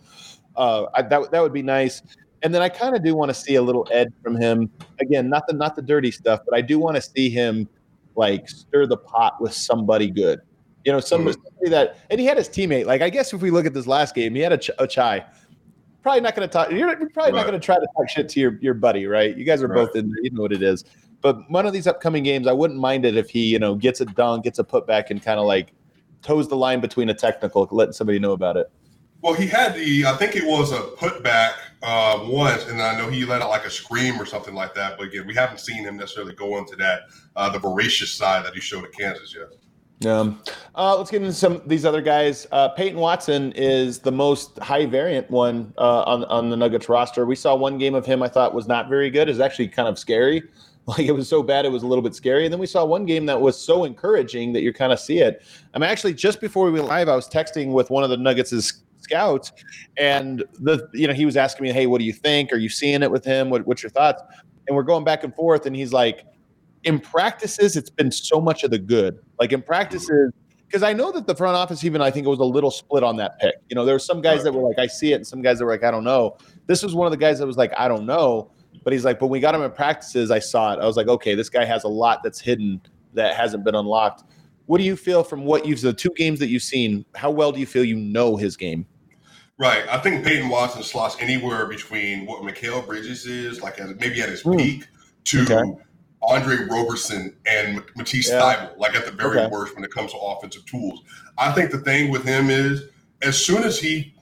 Uh, 0.58 0.88
I, 0.94 1.02
that 1.04 1.32
that 1.32 1.42
would 1.42 1.54
be 1.54 1.62
nice. 1.62 2.02
And 2.44 2.54
then 2.54 2.62
I 2.62 2.68
kind 2.68 2.94
of 2.94 3.06
do 3.06 3.16
want 3.16 3.30
to 3.30 3.34
see 3.34 3.56
a 3.56 3.62
little 3.62 3.88
edge 3.90 4.12
from 4.22 4.36
him. 4.36 4.70
Again, 5.00 5.30
not 5.30 5.48
the 5.48 5.54
not 5.54 5.78
the 5.78 5.82
dirty 5.82 6.12
stuff, 6.12 6.42
but 6.46 6.58
I 6.58 6.60
do 6.60 6.78
want 6.78 6.98
to 6.98 7.02
see 7.02 7.30
him 7.30 7.66
like 8.18 8.50
stir 8.50 8.88
the 8.88 8.98
pot 8.98 9.40
with 9.40 9.54
somebody 9.54 10.10
good. 10.10 10.42
You 10.84 10.92
know, 10.92 11.00
some, 11.00 11.24
somebody 11.24 11.70
that, 11.70 11.98
and 12.12 12.20
he 12.20 12.26
had 12.28 12.38
his 12.38 12.50
teammate. 12.50 12.86
Like, 12.86 13.02
I 13.02 13.10
guess 13.10 13.34
if 13.34 13.42
we 13.42 13.50
look 13.50 13.66
at 13.66 13.74
this 13.74 13.88
last 13.88 14.14
game, 14.14 14.36
he 14.36 14.42
had 14.42 14.52
a, 14.52 14.58
ch- 14.58 14.70
a 14.78 14.86
chai. 14.86 15.26
Probably 16.06 16.22
not 16.22 16.36
going 16.36 16.48
to 16.48 16.54
talk. 16.54 16.70
You're 16.70 16.96
probably 17.10 17.32
not 17.32 17.48
going 17.48 17.60
to 17.60 17.66
try 17.66 17.78
to 17.78 17.88
talk 17.98 18.08
shit 18.08 18.30
to 18.30 18.40
your, 18.40 18.60
your 18.62 18.76
buddy, 18.76 19.08
right? 19.08 19.36
You 19.36 19.44
guys 19.44 19.64
are 19.64 19.68
Right. 19.68 19.88
both 19.88 19.96
in 19.96 20.12
there. 20.12 20.20
You 20.22 20.30
know 20.30 20.44
what 20.44 20.52
it 20.52 20.62
is. 20.62 20.84
But 21.22 21.50
one 21.50 21.66
of 21.66 21.74
these 21.74 21.88
upcoming 21.88 22.22
games, 22.22 22.46
I 22.46 22.54
wouldn't 22.54 22.80
mind 22.80 23.06
it 23.06 23.18
if 23.18 23.32
he, 23.32 23.46
you 23.46 23.58
know, 23.58 23.74
gets 23.74 24.02
a 24.02 24.06
dunk, 24.06 24.44
gets 24.44 24.60
a 24.60 24.64
putback, 24.64 25.10
and 25.10 25.20
kind 25.20 25.40
of 25.40 25.48
like 25.48 25.74
toes 26.22 26.48
the 26.48 26.56
line 26.56 26.80
between 26.80 27.10
a 27.10 27.14
technical, 27.16 27.68
letting 27.72 27.94
somebody 27.94 28.20
know 28.20 28.34
about 28.34 28.56
it. 28.56 28.72
Well, 29.24 29.34
he 29.34 29.48
had 29.48 29.74
the, 29.74 30.06
I 30.06 30.16
think 30.18 30.36
it 30.36 30.46
was 30.46 30.72
a 30.72 30.82
putback 30.96 31.54
uh, 31.82 32.20
once, 32.26 32.68
and 32.68 32.80
I 32.84 32.96
know 33.00 33.10
he 33.10 33.26
let 33.26 33.42
out 33.42 33.50
like 33.50 33.66
a 33.66 33.72
scream 33.72 34.22
or 34.22 34.28
something 34.28 34.54
like 34.54 34.76
that. 34.76 35.00
But 35.00 35.08
again, 35.08 35.26
we 35.26 35.34
haven't 35.34 35.60
seen 35.60 35.84
him 35.84 35.98
necessarily 35.98 36.36
go 36.36 36.60
into 36.60 36.76
that, 36.76 37.00
uh, 37.36 37.50
the 37.50 37.58
voracious 37.58 38.14
side 38.14 38.46
that 38.46 38.54
he 38.54 38.62
showed 38.62 38.84
at 38.84 38.92
Kansas 38.94 39.36
yet. 39.36 39.48
Um, 40.06 40.42
uh, 40.76 40.98
let's 40.98 41.10
get 41.10 41.22
into 41.22 41.34
some 41.34 41.54
of 41.54 41.70
these 41.70 41.86
other 41.86 42.02
guys. 42.02 42.48
Uh, 42.52 42.70
Peyton 42.70 43.00
Watson 43.00 43.54
is 43.54 44.00
the 44.00 44.12
most 44.12 44.60
high 44.60 44.86
variant 44.86 45.30
one 45.32 45.74
uh, 45.78 46.04
on 46.04 46.26
on 46.26 46.50
the 46.50 46.58
Nuggets 46.58 46.90
roster. 46.90 47.26
We 47.26 47.36
saw 47.36 47.56
one 47.56 47.78
game 47.78 47.96
of 47.96 48.06
him 48.06 48.22
I 48.22 48.28
thought 48.28 48.54
was 48.54 48.68
not 48.68 48.90
very 48.90 49.10
good. 49.10 49.30
It's 49.30 49.40
actually 49.40 49.70
kind 49.70 49.88
of 49.88 49.98
scary. 49.98 50.44
Like 50.88 51.08
it 51.08 51.14
was 51.14 51.28
so 51.28 51.42
bad 51.42 51.66
it 51.66 51.70
was 51.70 51.82
a 51.82 51.88
little 51.88 52.04
bit 52.04 52.14
scary. 52.14 52.46
And 52.46 52.54
then 52.54 52.60
we 52.60 52.68
saw 52.68 52.86
one 52.86 53.08
game 53.08 53.26
that 53.26 53.42
was 53.42 53.60
so 53.60 53.86
encouraging 53.86 54.54
that 54.54 54.62
you 54.62 54.72
kind 54.72 54.94
of 54.94 55.00
see 55.00 55.18
it. 55.18 55.42
I'm 55.74 55.82
actually 55.82 56.14
just 56.14 56.40
before 56.40 56.68
we 56.68 56.74
went 56.74 56.86
live, 56.86 57.10
I 57.10 57.16
was 57.16 57.28
texting 57.28 57.72
with 57.72 57.90
one 57.90 58.04
of 58.04 58.12
the 58.12 58.18
Nuggets' 58.18 58.84
scouts, 59.00 59.52
and 59.98 60.44
the 60.60 60.88
you 60.94 61.08
know 61.08 61.14
he 61.16 61.26
was 61.26 61.38
asking 61.38 61.64
me, 61.64 61.72
"Hey, 61.72 61.88
what 61.88 61.98
do 61.98 62.06
you 62.06 62.14
think? 62.14 62.54
Are 62.54 62.58
you 62.58 62.70
seeing 62.70 63.02
it 63.02 63.10
with 63.10 63.26
him? 63.26 63.50
What, 63.50 63.66
what's 63.66 63.82
your 63.82 63.90
thoughts?" 63.90 64.22
And 64.68 64.76
we're 64.76 64.84
going 64.84 65.04
back 65.04 65.24
and 65.24 65.34
forth, 65.34 65.66
and 65.66 65.76
he's 65.76 65.92
like 65.92 66.26
in 66.86 67.00
practices, 67.00 67.76
it's 67.76 67.90
been 67.90 68.12
so 68.12 68.40
much 68.40 68.64
of 68.64 68.72
the 68.72 68.80
good. 68.80 69.20
Like 69.40 69.52
in 69.52 69.62
practices, 69.62 70.32
because 70.68 70.84
I 70.84 70.94
know 70.94 71.12
that 71.12 71.28
the 71.28 71.36
front 71.36 71.56
office, 71.58 71.84
even 71.84 72.02
I 72.02 72.12
think 72.12 72.26
it 72.26 72.30
was 72.30 72.40
a 72.40 72.44
little 72.46 72.72
split 72.72 73.04
on 73.04 73.18
that 73.18 73.40
pick. 73.40 73.56
You 73.70 73.76
know, 73.76 73.86
there 73.86 73.96
were 73.96 74.00
some 74.00 74.22
guys 74.22 74.44
that 74.44 74.54
were 74.54 74.62
like, 74.62 74.80
I 74.80 74.88
see 74.88 75.12
it, 75.12 75.16
and 75.16 75.28
some 75.28 75.42
guys 75.42 75.60
that 75.60 75.66
were 75.66 75.72
like, 75.72 75.84
I 75.84 75.92
don't 75.92 76.04
know. 76.04 76.38
This 76.68 76.82
was 76.84 76.96
one 76.96 77.08
of 77.08 77.12
the 77.12 77.18
guys 77.18 77.40
that 77.40 77.48
was 77.48 77.58
like, 77.58 77.74
I 77.78 77.88
don't 77.88 78.06
know. 78.06 78.52
But 78.84 78.94
he's 78.94 79.04
like, 79.04 79.20
but 79.20 79.28
we 79.28 79.40
got 79.40 79.56
him 79.56 79.62
in 79.64 79.72
practices. 79.72 80.30
I 80.32 80.40
saw 80.40 80.74
it. 80.74 80.80
I 80.80 80.86
was 80.86 80.96
like, 80.96 81.08
okay, 81.08 81.34
this 81.34 81.50
guy 81.50 81.66
has 81.66 81.84
a 81.84 81.88
lot 81.88 82.22
that's 82.24 82.40
hidden 82.40 82.82
that 83.14 83.36
hasn't 83.36 83.64
been 83.64 83.76
unlocked. 83.76 84.24
What 84.68 84.78
do 84.78 84.84
you 84.84 84.96
feel 84.96 85.24
from 85.24 85.46
what 85.46 85.66
you've 85.66 85.82
the 85.82 85.94
two 85.94 86.12
games 86.16 86.40
that 86.40 86.50
you've 86.50 86.64
seen? 86.64 87.06
How 87.16 87.32
well 87.32 87.52
do 87.52 87.60
you 87.60 87.66
feel 87.66 87.84
you 87.84 87.96
know 87.96 88.36
his 88.36 88.56
game? 88.58 88.86
Right. 89.58 89.86
I 89.90 89.98
think 90.00 90.26
Peyton 90.26 90.50
Watson 90.50 90.84
slots 90.84 91.16
anywhere 91.20 91.66
between 91.66 92.26
what 92.26 92.42
Mikal 92.42 92.86
Bridges 92.86 93.26
is, 93.26 93.62
like 93.62 93.80
maybe 94.00 94.22
at 94.22 94.30
his 94.30 94.42
Hmm. 94.42 94.58
peak, 94.58 94.88
to 95.26 95.44
Okay. 95.44 95.72
Andre 96.28 96.58
Roberson 96.70 97.36
and 97.46 97.84
Matisse 97.96 98.30
Yeah. 98.30 98.70
Like 98.78 98.96
at 98.96 99.06
the 99.06 99.12
very 99.12 99.40
Okay. 99.40 99.48
worst 99.48 99.76
when 99.76 99.84
it 99.84 99.92
comes 99.92 100.12
to 100.12 100.18
offensive 100.18 100.66
tools. 100.66 101.02
I 101.38 101.52
think 101.52 101.72
the 101.72 101.80
thing 101.80 102.10
with 102.12 102.24
him 102.24 102.50
is 102.50 102.84
as 103.22 103.38
soon 103.38 103.64
as 103.64 103.80
he, 103.80 104.14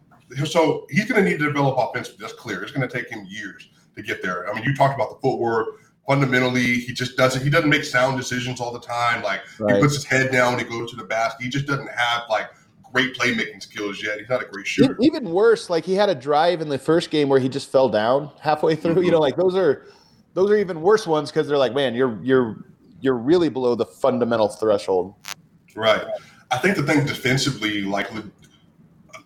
so 0.45 0.85
he's 0.89 1.05
going 1.05 1.23
to 1.23 1.29
need 1.29 1.39
to 1.39 1.45
develop 1.45 1.75
offensively. 1.77 2.17
That's 2.21 2.33
clear. 2.33 2.61
It's 2.63 2.71
going 2.71 2.87
to 2.87 2.93
take 2.93 3.09
him 3.09 3.25
years 3.27 3.69
to 3.95 4.01
get 4.01 4.21
there. 4.21 4.49
I 4.49 4.53
mean, 4.53 4.63
you 4.63 4.75
talked 4.75 4.95
about 4.95 5.09
the 5.09 5.27
footwork. 5.27 5.67
Fundamentally, 6.07 6.79
he 6.79 6.91
just 6.91 7.15
doesn't. 7.15 7.41
He 7.43 7.49
doesn't 7.49 7.69
make 7.69 7.85
sound 7.85 8.17
decisions 8.17 8.59
all 8.59 8.73
the 8.73 8.79
time. 8.79 9.23
Like 9.23 9.41
Right. 9.57 9.75
he 9.75 9.81
puts 9.81 9.95
his 9.95 10.03
head 10.03 10.31
down 10.31 10.55
when 10.55 10.65
he 10.65 10.69
goes 10.69 10.89
to 10.91 10.97
the 10.97 11.05
basket. 11.05 11.43
He 11.43 11.49
just 11.49 11.65
doesn't 11.65 11.89
have 11.89 12.23
like 12.29 12.49
great 12.91 13.15
playmaking 13.15 13.61
skills 13.61 14.03
yet. 14.03 14.19
He's 14.19 14.29
not 14.29 14.41
a 14.41 14.45
great 14.45 14.67
shooter. 14.67 14.97
Even 14.99 15.31
worse, 15.31 15.69
like 15.69 15.85
he 15.85 15.95
had 15.95 16.09
a 16.09 16.15
drive 16.15 16.59
in 16.61 16.67
the 16.67 16.77
first 16.77 17.09
game 17.09 17.29
where 17.29 17.39
he 17.39 17.47
just 17.47 17.71
fell 17.71 17.87
down 17.87 18.31
halfway 18.41 18.75
through. 18.75 18.95
You 18.95 19.01
mm-hmm. 19.01 19.11
know, 19.11 19.19
like 19.19 19.35
those 19.37 19.55
are 19.55 19.85
those 20.33 20.49
are 20.51 20.57
even 20.57 20.81
worse 20.81 21.05
ones 21.07 21.31
because 21.31 21.47
they're 21.47 21.57
like, 21.57 21.73
man, 21.73 21.95
you're 21.95 22.19
you're 22.23 22.65
you're 23.01 23.17
really 23.17 23.49
below 23.49 23.75
the 23.75 23.85
fundamental 23.85 24.47
threshold. 24.47 25.15
Right. 25.75 26.05
I 26.51 26.57
think 26.57 26.77
the 26.77 26.83
thing 26.83 27.05
defensively, 27.05 27.81
like, 27.81 28.07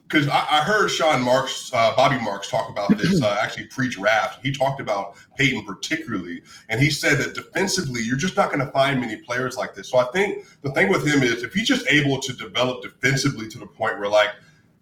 because 0.08 0.28
I, 0.30 0.40
I 0.50 0.62
heard 0.62 0.88
Sean 0.88 1.22
Marks, 1.22 1.72
uh, 1.74 1.94
Bobby 1.96 2.20
Marks, 2.24 2.50
talk 2.50 2.70
about 2.70 2.98
this 2.98 3.22
uh, 3.24 3.38
actually 3.42 3.66
pre-draft. 3.68 4.44
He 4.44 4.52
talked 4.52 4.80
about 4.80 5.16
Peyton 5.38 5.64
particularly, 5.66 6.42
and 6.70 6.82
he 6.82 6.90
said 6.90 7.18
that 7.20 7.36
defensively, 7.36 8.02
you're 8.02 8.18
just 8.18 8.38
not 8.38 8.52
going 8.52 8.66
to 8.66 8.72
find 8.72 9.00
many 9.02 9.18
players 9.18 9.58
like 9.58 9.76
this. 9.76 9.90
So 9.90 9.98
I 9.98 10.06
think 10.06 10.46
the 10.62 10.72
thing 10.72 10.90
with 10.90 11.06
him 11.06 11.22
is 11.22 11.44
if 11.44 11.54
he's 11.54 11.68
just 11.68 11.86
able 11.92 12.20
to 12.22 12.34
develop 12.34 12.82
defensively 12.82 13.48
to 13.50 13.58
the 13.60 13.68
point 13.68 14.00
where 14.00 14.10
like 14.10 14.30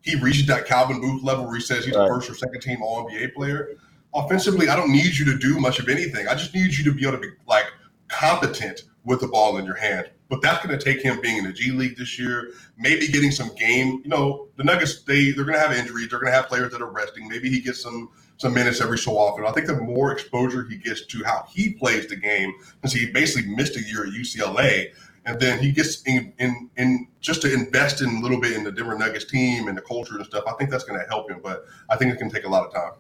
he 0.03 0.15
reaches 0.19 0.45
that 0.45 0.67
Calvin 0.67 1.01
Booth 1.01 1.23
level 1.23 1.45
where 1.45 1.55
he 1.55 1.61
says 1.61 1.83
he's 1.83 1.95
Right. 1.95 2.05
a 2.05 2.07
first 2.07 2.29
or 2.29 2.35
second 2.35 2.61
team 2.61 2.81
All 2.83 3.09
NBA 3.09 3.33
player. 3.33 3.71
Offensively, 4.15 4.69
I 4.69 4.77
don't 4.77 4.91
need 4.91 5.17
you 5.17 5.25
to 5.25 5.37
do 5.37 5.59
much 5.59 5.77
of 5.77 5.89
anything. 5.89 6.27
I 6.27 6.35
just 6.35 6.55
need 6.55 6.73
you 6.73 6.85
to 6.85 6.93
be 6.93 7.01
able 7.01 7.17
to 7.17 7.21
be 7.21 7.31
like 7.47 7.65
competent 8.07 8.83
with 9.03 9.19
the 9.19 9.27
ball 9.27 9.57
in 9.57 9.65
your 9.65 9.75
hand. 9.75 10.09
But 10.29 10.41
that's 10.41 10.65
going 10.65 10.77
to 10.77 10.83
take 10.83 11.03
him 11.03 11.21
being 11.21 11.37
in 11.37 11.43
the 11.43 11.53
G 11.53 11.71
League 11.71 11.97
this 11.97 12.17
year, 12.17 12.53
maybe 12.77 13.07
getting 13.07 13.29
some 13.29 13.53
game. 13.55 14.01
You 14.03 14.09
know, 14.09 14.47
the 14.55 14.63
Nuggets 14.63 15.03
they 15.03 15.31
they're 15.31 15.43
going 15.43 15.59
to 15.59 15.59
have 15.59 15.73
injuries. 15.77 16.09
They're 16.09 16.19
going 16.19 16.31
to 16.31 16.35
have 16.35 16.47
players 16.47 16.71
that 16.71 16.81
are 16.81 16.89
resting. 16.89 17.27
Maybe 17.27 17.49
he 17.49 17.59
gets 17.59 17.81
some 17.81 18.09
some 18.37 18.53
minutes 18.53 18.81
every 18.81 18.97
so 18.97 19.17
often. 19.17 19.45
I 19.45 19.51
think 19.51 19.67
the 19.67 19.75
more 19.75 20.11
exposure 20.11 20.63
he 20.63 20.77
gets 20.77 21.05
to 21.07 21.23
how 21.23 21.45
he 21.49 21.73
plays 21.73 22.07
the 22.07 22.15
game, 22.15 22.53
since 22.81 22.93
he 22.93 23.11
basically 23.11 23.53
missed 23.53 23.75
a 23.77 23.81
year 23.81 24.05
at 24.05 24.13
UCLA, 24.13 24.93
and 25.25 25.39
then 25.39 25.59
he 25.59 25.71
gets 25.71 26.01
in 26.03 26.33
in, 26.39 26.69
in 26.77 27.07
just 27.19 27.41
to 27.43 27.53
invest 27.53 28.01
in 28.01 28.09
a 28.09 28.19
little 28.21 28.39
bit 28.39 28.53
in 28.53 28.63
the 28.63 28.71
Denver 28.71 28.97
Nuggets 28.97 29.25
team 29.25 29.67
and 29.67 29.77
the 29.77 29.81
culture 29.81 30.15
and 30.15 30.25
stuff. 30.25 30.45
I 30.47 30.53
think 30.53 30.71
that's 30.71 30.85
going 30.85 30.99
to 30.99 31.05
help 31.07 31.29
him, 31.29 31.41
but 31.43 31.65
I 31.89 31.97
think 31.97 32.13
it 32.13 32.17
can 32.17 32.29
take 32.29 32.45
a 32.45 32.49
lot 32.49 32.65
of 32.65 32.73
time. 32.73 32.93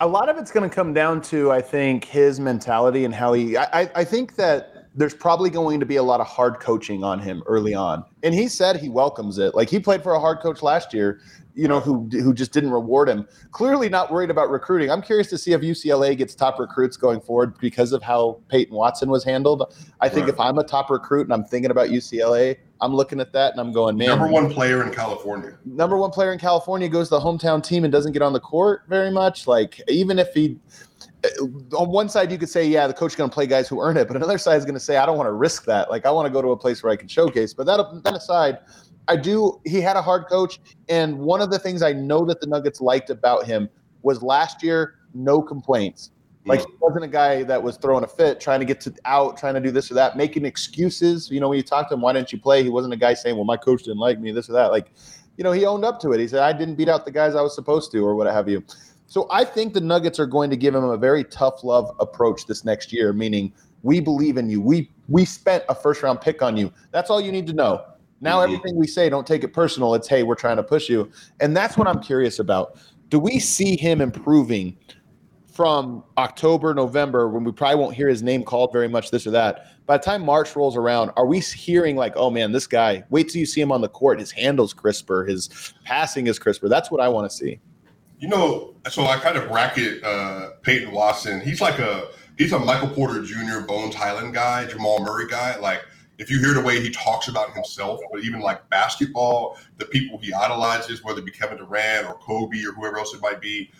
A 0.00 0.06
lot 0.06 0.28
of 0.28 0.36
it's 0.36 0.50
going 0.50 0.68
to 0.68 0.74
come 0.74 0.92
down 0.92 1.22
to, 1.22 1.50
I 1.50 1.62
think, 1.62 2.04
his 2.04 2.38
mentality 2.38 3.04
and 3.06 3.14
how 3.14 3.32
he. 3.32 3.56
I, 3.56 3.82
I- 3.82 3.90
I 3.96 4.04
think 4.04 4.36
that 4.36 4.72
there's 4.94 5.14
probably 5.14 5.50
going 5.50 5.78
to 5.80 5.86
be 5.86 5.96
a 5.96 6.02
lot 6.02 6.20
of 6.20 6.26
hard 6.26 6.58
coaching 6.60 7.04
on 7.04 7.18
him 7.18 7.42
early 7.46 7.74
on, 7.74 8.04
and 8.22 8.34
he 8.34 8.48
said 8.48 8.76
he 8.76 8.88
welcomes 8.88 9.38
it. 9.38 9.54
Like 9.54 9.68
he 9.70 9.78
played 9.78 10.02
for 10.02 10.12
a 10.12 10.20
hard 10.20 10.40
coach 10.40 10.62
last 10.62 10.92
year, 10.94 11.20
you 11.54 11.66
know, 11.68 11.80
who 11.80 12.08
who 12.12 12.32
just 12.34 12.52
didn't 12.52 12.70
reward 12.70 13.08
him. 13.08 13.26
Clearly, 13.52 13.88
not 13.90 14.10
worried 14.10 14.30
about 14.30 14.50
recruiting. 14.50 14.90
I'm 14.90 15.02
curious 15.02 15.28
to 15.30 15.38
see 15.38 15.52
if 15.52 15.60
UCLA 15.62 16.16
gets 16.16 16.34
top 16.34 16.58
recruits 16.58 16.96
going 16.98 17.20
forward 17.20 17.58
because 17.58 17.92
of 17.92 18.02
how 18.02 18.40
Peyton 18.48 18.74
Watson 18.74 19.08
was 19.10 19.24
handled. 19.24 19.74
I 20.00 20.08
think 20.10 20.26
Right. 20.26 20.34
if 20.34 20.40
I'm 20.40 20.58
a 20.58 20.64
top 20.64 20.90
recruit 20.90 21.22
and 21.22 21.32
I'm 21.32 21.44
thinking 21.44 21.70
about 21.70 21.88
UCLA, 21.88 22.56
I'm 22.80 22.94
looking 22.94 23.20
at 23.20 23.32
that 23.32 23.52
and 23.52 23.60
I'm 23.60 23.72
going, 23.72 23.96
man, 23.96 24.08
Number 24.08 24.26
one 24.28 24.52
player 24.52 24.82
in 24.82 24.92
California. 24.92 25.56
number 25.64 25.96
one 25.96 26.10
player 26.10 26.32
in 26.32 26.38
California 26.38 26.88
goes 26.88 27.08
to 27.08 27.16
the 27.16 27.20
hometown 27.20 27.62
team 27.62 27.84
and 27.84 27.92
doesn't 27.92 28.12
get 28.12 28.22
on 28.22 28.32
the 28.32 28.40
court 28.40 28.82
very 28.88 29.10
much. 29.10 29.46
Like 29.46 29.80
even 29.88 30.18
if 30.18 30.34
he, 30.34 30.58
uh, 31.24 31.44
on 31.76 31.88
one 31.90 32.08
side 32.08 32.30
you 32.30 32.38
could 32.38 32.50
say, 32.50 32.66
yeah, 32.66 32.86
the 32.86 32.92
coach 32.92 33.12
is 33.12 33.16
going 33.16 33.30
to 33.30 33.34
play 33.34 33.46
guys 33.46 33.68
who 33.68 33.80
earn 33.80 33.96
it, 33.96 34.06
but 34.08 34.16
another 34.16 34.38
side 34.38 34.56
is 34.56 34.64
going 34.64 34.74
to 34.74 34.80
say, 34.80 34.96
I 34.98 35.06
don't 35.06 35.16
want 35.16 35.28
to 35.28 35.32
risk 35.32 35.64
that. 35.64 35.90
Like 35.90 36.04
I 36.04 36.10
want 36.10 36.26
to 36.26 36.32
go 36.32 36.42
to 36.42 36.48
a 36.48 36.56
place 36.56 36.82
where 36.82 36.92
I 36.92 36.96
can 36.96 37.08
showcase. 37.08 37.54
But 37.54 37.66
that 37.66 37.78
that 38.04 38.14
aside, 38.14 38.58
I 39.08 39.16
do. 39.16 39.60
He 39.64 39.80
had 39.80 39.96
a 39.96 40.02
hard 40.02 40.26
coach, 40.28 40.60
and 40.88 41.18
one 41.18 41.40
of 41.40 41.50
the 41.50 41.58
things 41.58 41.80
I 41.82 41.92
know 41.92 42.24
that 42.26 42.40
the 42.40 42.46
Nuggets 42.46 42.80
liked 42.80 43.08
about 43.08 43.46
him 43.46 43.68
was 44.02 44.22
last 44.22 44.62
year 44.62 44.96
no 45.14 45.40
complaints. 45.40 46.10
Like 46.46 46.60
he 46.60 46.66
wasn't 46.80 47.04
a 47.04 47.08
guy 47.08 47.42
that 47.42 47.62
was 47.62 47.76
throwing 47.76 48.04
a 48.04 48.06
fit, 48.06 48.40
trying 48.40 48.60
to 48.60 48.66
get 48.66 48.80
to 48.82 48.94
out, 49.04 49.36
trying 49.36 49.54
to 49.54 49.60
do 49.60 49.70
this 49.70 49.90
or 49.90 49.94
that, 49.94 50.16
making 50.16 50.44
excuses. 50.44 51.28
You 51.30 51.40
know, 51.40 51.48
when 51.48 51.56
you 51.56 51.62
talk 51.64 51.88
to 51.88 51.94
him, 51.94 52.00
why 52.00 52.12
didn't 52.12 52.32
you 52.32 52.38
play? 52.38 52.62
He 52.62 52.70
wasn't 52.70 52.94
a 52.94 52.96
guy 52.96 53.14
saying, 53.14 53.36
"Well, 53.36 53.44
my 53.44 53.56
coach 53.56 53.82
didn't 53.82 53.98
like 53.98 54.20
me," 54.20 54.30
this 54.30 54.48
or 54.48 54.52
that. 54.52 54.70
Like, 54.70 54.92
you 55.36 55.44
know, 55.44 55.52
he 55.52 55.66
owned 55.66 55.84
up 55.84 56.00
to 56.00 56.12
it. 56.12 56.20
He 56.20 56.28
said, 56.28 56.40
"I 56.40 56.52
didn't 56.52 56.76
beat 56.76 56.88
out 56.88 57.04
the 57.04 57.10
guys 57.10 57.34
I 57.34 57.42
was 57.42 57.54
supposed 57.54 57.90
to," 57.92 57.98
or 58.06 58.14
what 58.14 58.26
have 58.28 58.48
you. 58.48 58.62
So 59.08 59.26
I 59.30 59.44
think 59.44 59.74
the 59.74 59.80
Nuggets 59.80 60.18
are 60.18 60.26
going 60.26 60.50
to 60.50 60.56
give 60.56 60.74
him 60.74 60.84
a 60.84 60.96
very 60.96 61.24
tough 61.24 61.64
love 61.64 61.90
approach 62.00 62.46
this 62.46 62.64
next 62.64 62.92
year, 62.92 63.12
meaning 63.12 63.52
we 63.82 64.00
believe 64.00 64.36
in 64.36 64.48
you. 64.48 64.60
We 64.60 64.90
we 65.08 65.24
spent 65.24 65.64
a 65.68 65.74
first 65.74 66.02
round 66.02 66.20
pick 66.20 66.42
on 66.42 66.56
you. 66.56 66.72
That's 66.92 67.10
all 67.10 67.20
you 67.20 67.32
need 67.32 67.46
to 67.48 67.52
know. 67.52 67.82
Now 68.20 68.38
Mhm. 68.40 68.44
everything 68.44 68.76
we 68.76 68.86
say, 68.86 69.08
don't 69.08 69.26
take 69.26 69.44
it 69.44 69.52
personal. 69.52 69.94
It's 69.94 70.08
hey, 70.08 70.22
we're 70.22 70.34
trying 70.36 70.56
to 70.56 70.62
push 70.62 70.88
you, 70.88 71.10
and 71.40 71.56
that's 71.56 71.76
what 71.76 71.86
I'm 71.86 72.00
curious 72.00 72.38
about. 72.38 72.78
Do 73.10 73.20
we 73.20 73.38
see 73.38 73.76
him 73.76 74.00
improving 74.00 74.76
from 75.56 76.04
October, 76.18 76.74
November, 76.74 77.30
when 77.30 77.42
we 77.42 77.50
probably 77.50 77.76
won't 77.76 77.96
hear 77.96 78.08
his 78.08 78.22
name 78.22 78.44
called 78.44 78.72
very 78.72 78.88
much, 78.88 79.10
this 79.10 79.26
or 79.26 79.30
that? 79.30 79.68
By 79.86 79.96
the 79.96 80.04
time 80.04 80.22
March 80.22 80.54
rolls 80.54 80.76
around, 80.76 81.12
are 81.16 81.24
we 81.24 81.40
hearing 81.40 81.96
like, 81.96 82.12
oh 82.14 82.28
man, 82.28 82.52
this 82.52 82.66
guy? 82.66 83.04
Wait 83.08 83.30
till 83.30 83.40
you 83.40 83.46
see 83.46 83.62
him 83.62 83.72
on 83.72 83.80
the 83.80 83.88
court. 83.88 84.20
His 84.20 84.30
handle's 84.30 84.74
crisper. 84.74 85.24
His 85.24 85.72
passing 85.84 86.26
is 86.26 86.38
crisper. 86.38 86.68
That's 86.68 86.90
what 86.90 87.00
I 87.00 87.08
want 87.08 87.30
to 87.30 87.34
see. 87.34 87.58
You 88.18 88.28
know, 88.28 88.74
so 88.90 89.06
I 89.06 89.16
kind 89.16 89.38
of 89.38 89.48
bracket 89.48 90.04
uh, 90.04 90.50
Peyton 90.60 90.92
Watson. 90.92 91.40
He's 91.40 91.62
like 91.62 91.78
a 91.78 92.08
he's 92.36 92.52
a 92.52 92.58
Michael 92.58 92.88
Porter 92.88 93.22
Jr. 93.22 93.60
Bones 93.60 93.94
Hyland 93.94 94.34
guy, 94.34 94.66
Jamal 94.66 95.00
Murray 95.00 95.26
guy. 95.26 95.58
Like 95.58 95.82
if 96.18 96.30
you 96.30 96.38
hear 96.38 96.52
the 96.52 96.60
way 96.60 96.82
he 96.82 96.90
talks 96.90 97.28
about 97.28 97.54
himself, 97.54 98.00
but 98.12 98.22
even 98.22 98.40
like 98.40 98.68
basketball, 98.68 99.56
the 99.78 99.86
people 99.86 100.18
he 100.18 100.34
idolizes, 100.34 101.02
whether 101.02 101.20
it 101.20 101.24
be 101.24 101.30
Kevin 101.30 101.56
Durant 101.56 102.06
or 102.06 102.14
Kobe 102.18 102.62
or 102.62 102.72
whoever 102.72 102.98
else 102.98 103.14
it 103.14 103.22
might 103.22 103.40
be, 103.40 103.70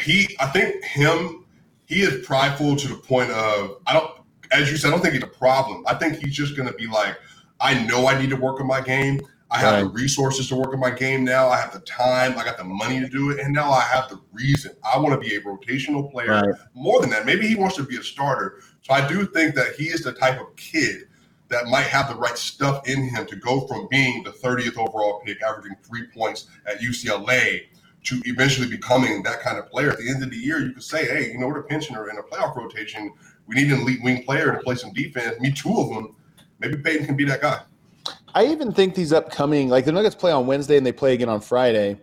he 0.00 0.36
I 0.40 0.46
think 0.46 0.84
him 0.84 1.44
he 1.86 2.02
is 2.02 2.24
prideful 2.26 2.76
to 2.76 2.88
the 2.88 2.96
point 2.96 3.30
of 3.30 3.80
I 3.86 3.92
don't 3.92 4.10
as 4.52 4.70
you 4.70 4.76
said, 4.76 4.88
I 4.88 4.90
don't 4.92 5.00
think 5.00 5.14
he's 5.14 5.22
a 5.22 5.26
problem. 5.26 5.84
I 5.86 5.94
think 5.94 6.18
he's 6.18 6.34
just 6.34 6.56
gonna 6.56 6.72
be 6.72 6.86
like, 6.86 7.16
I 7.60 7.82
know 7.84 8.06
I 8.06 8.18
need 8.20 8.30
to 8.30 8.36
work 8.36 8.60
on 8.60 8.66
my 8.66 8.80
game. 8.80 9.20
I 9.50 9.58
have 9.58 9.84
the 9.84 9.88
resources 9.90 10.48
to 10.48 10.56
work 10.56 10.72
on 10.72 10.80
my 10.80 10.90
game 10.90 11.22
now. 11.24 11.48
I 11.48 11.60
have 11.60 11.72
the 11.72 11.80
time. 11.80 12.36
I 12.36 12.44
got 12.44 12.56
the 12.56 12.64
money 12.64 12.98
to 12.98 13.08
do 13.08 13.30
it, 13.30 13.38
and 13.38 13.54
now 13.54 13.70
I 13.70 13.82
have 13.82 14.08
the 14.08 14.20
reason. 14.32 14.72
I 14.82 14.98
want 14.98 15.14
to 15.14 15.28
be 15.28 15.36
a 15.36 15.40
rotational 15.42 16.10
player. 16.10 16.30
Right. 16.30 16.54
More 16.74 17.00
than 17.00 17.10
that, 17.10 17.24
maybe 17.24 17.46
he 17.46 17.54
wants 17.54 17.76
to 17.76 17.84
be 17.84 17.96
a 17.96 18.02
starter. 18.02 18.60
So 18.82 18.94
I 18.94 19.06
do 19.06 19.24
think 19.26 19.54
that 19.54 19.74
he 19.76 19.84
is 19.84 20.02
the 20.02 20.12
type 20.12 20.40
of 20.40 20.56
kid 20.56 21.02
that 21.48 21.66
might 21.66 21.86
have 21.86 22.08
the 22.08 22.16
right 22.16 22.36
stuff 22.36 22.88
in 22.88 23.08
him 23.08 23.26
to 23.26 23.36
go 23.36 23.66
from 23.68 23.86
being 23.90 24.24
the 24.24 24.30
30th 24.30 24.76
overall 24.76 25.22
pick, 25.24 25.40
averaging 25.42 25.76
three 25.84 26.06
points 26.08 26.46
at 26.66 26.80
UCLA, 26.80 27.66
to 28.04 28.20
eventually 28.26 28.68
becoming 28.68 29.22
that 29.22 29.40
kind 29.40 29.58
of 29.58 29.68
player. 29.70 29.90
At 29.90 29.98
the 29.98 30.08
end 30.08 30.22
of 30.22 30.30
the 30.30 30.36
year, 30.36 30.60
you 30.60 30.72
could 30.72 30.82
say, 30.82 31.06
hey, 31.06 31.32
you 31.32 31.38
know, 31.38 31.48
we're 31.48 31.60
a 31.60 31.64
pensioner 31.64 32.10
in 32.10 32.18
a 32.18 32.22
playoff 32.22 32.54
rotation. 32.56 33.12
We 33.46 33.56
need 33.56 33.72
an 33.72 33.80
elite 33.80 34.02
wing 34.02 34.24
player 34.24 34.52
to 34.52 34.58
play 34.58 34.74
some 34.74 34.92
defense. 34.92 35.40
Me, 35.40 35.50
two 35.52 35.74
of 35.78 35.88
them. 35.90 36.14
Maybe 36.60 36.76
Peyton 36.76 37.06
can 37.06 37.16
be 37.16 37.24
that 37.24 37.40
guy. 37.40 37.60
I 38.34 38.46
even 38.46 38.72
think 38.72 38.94
these 38.94 39.12
upcoming, 39.12 39.68
like 39.68 39.84
the 39.84 39.92
Nuggets 39.92 40.14
play 40.14 40.32
on 40.32 40.46
Wednesday 40.46 40.76
and 40.76 40.84
they 40.84 40.92
play 40.92 41.14
again 41.14 41.28
on 41.28 41.40
Friday. 41.40 41.98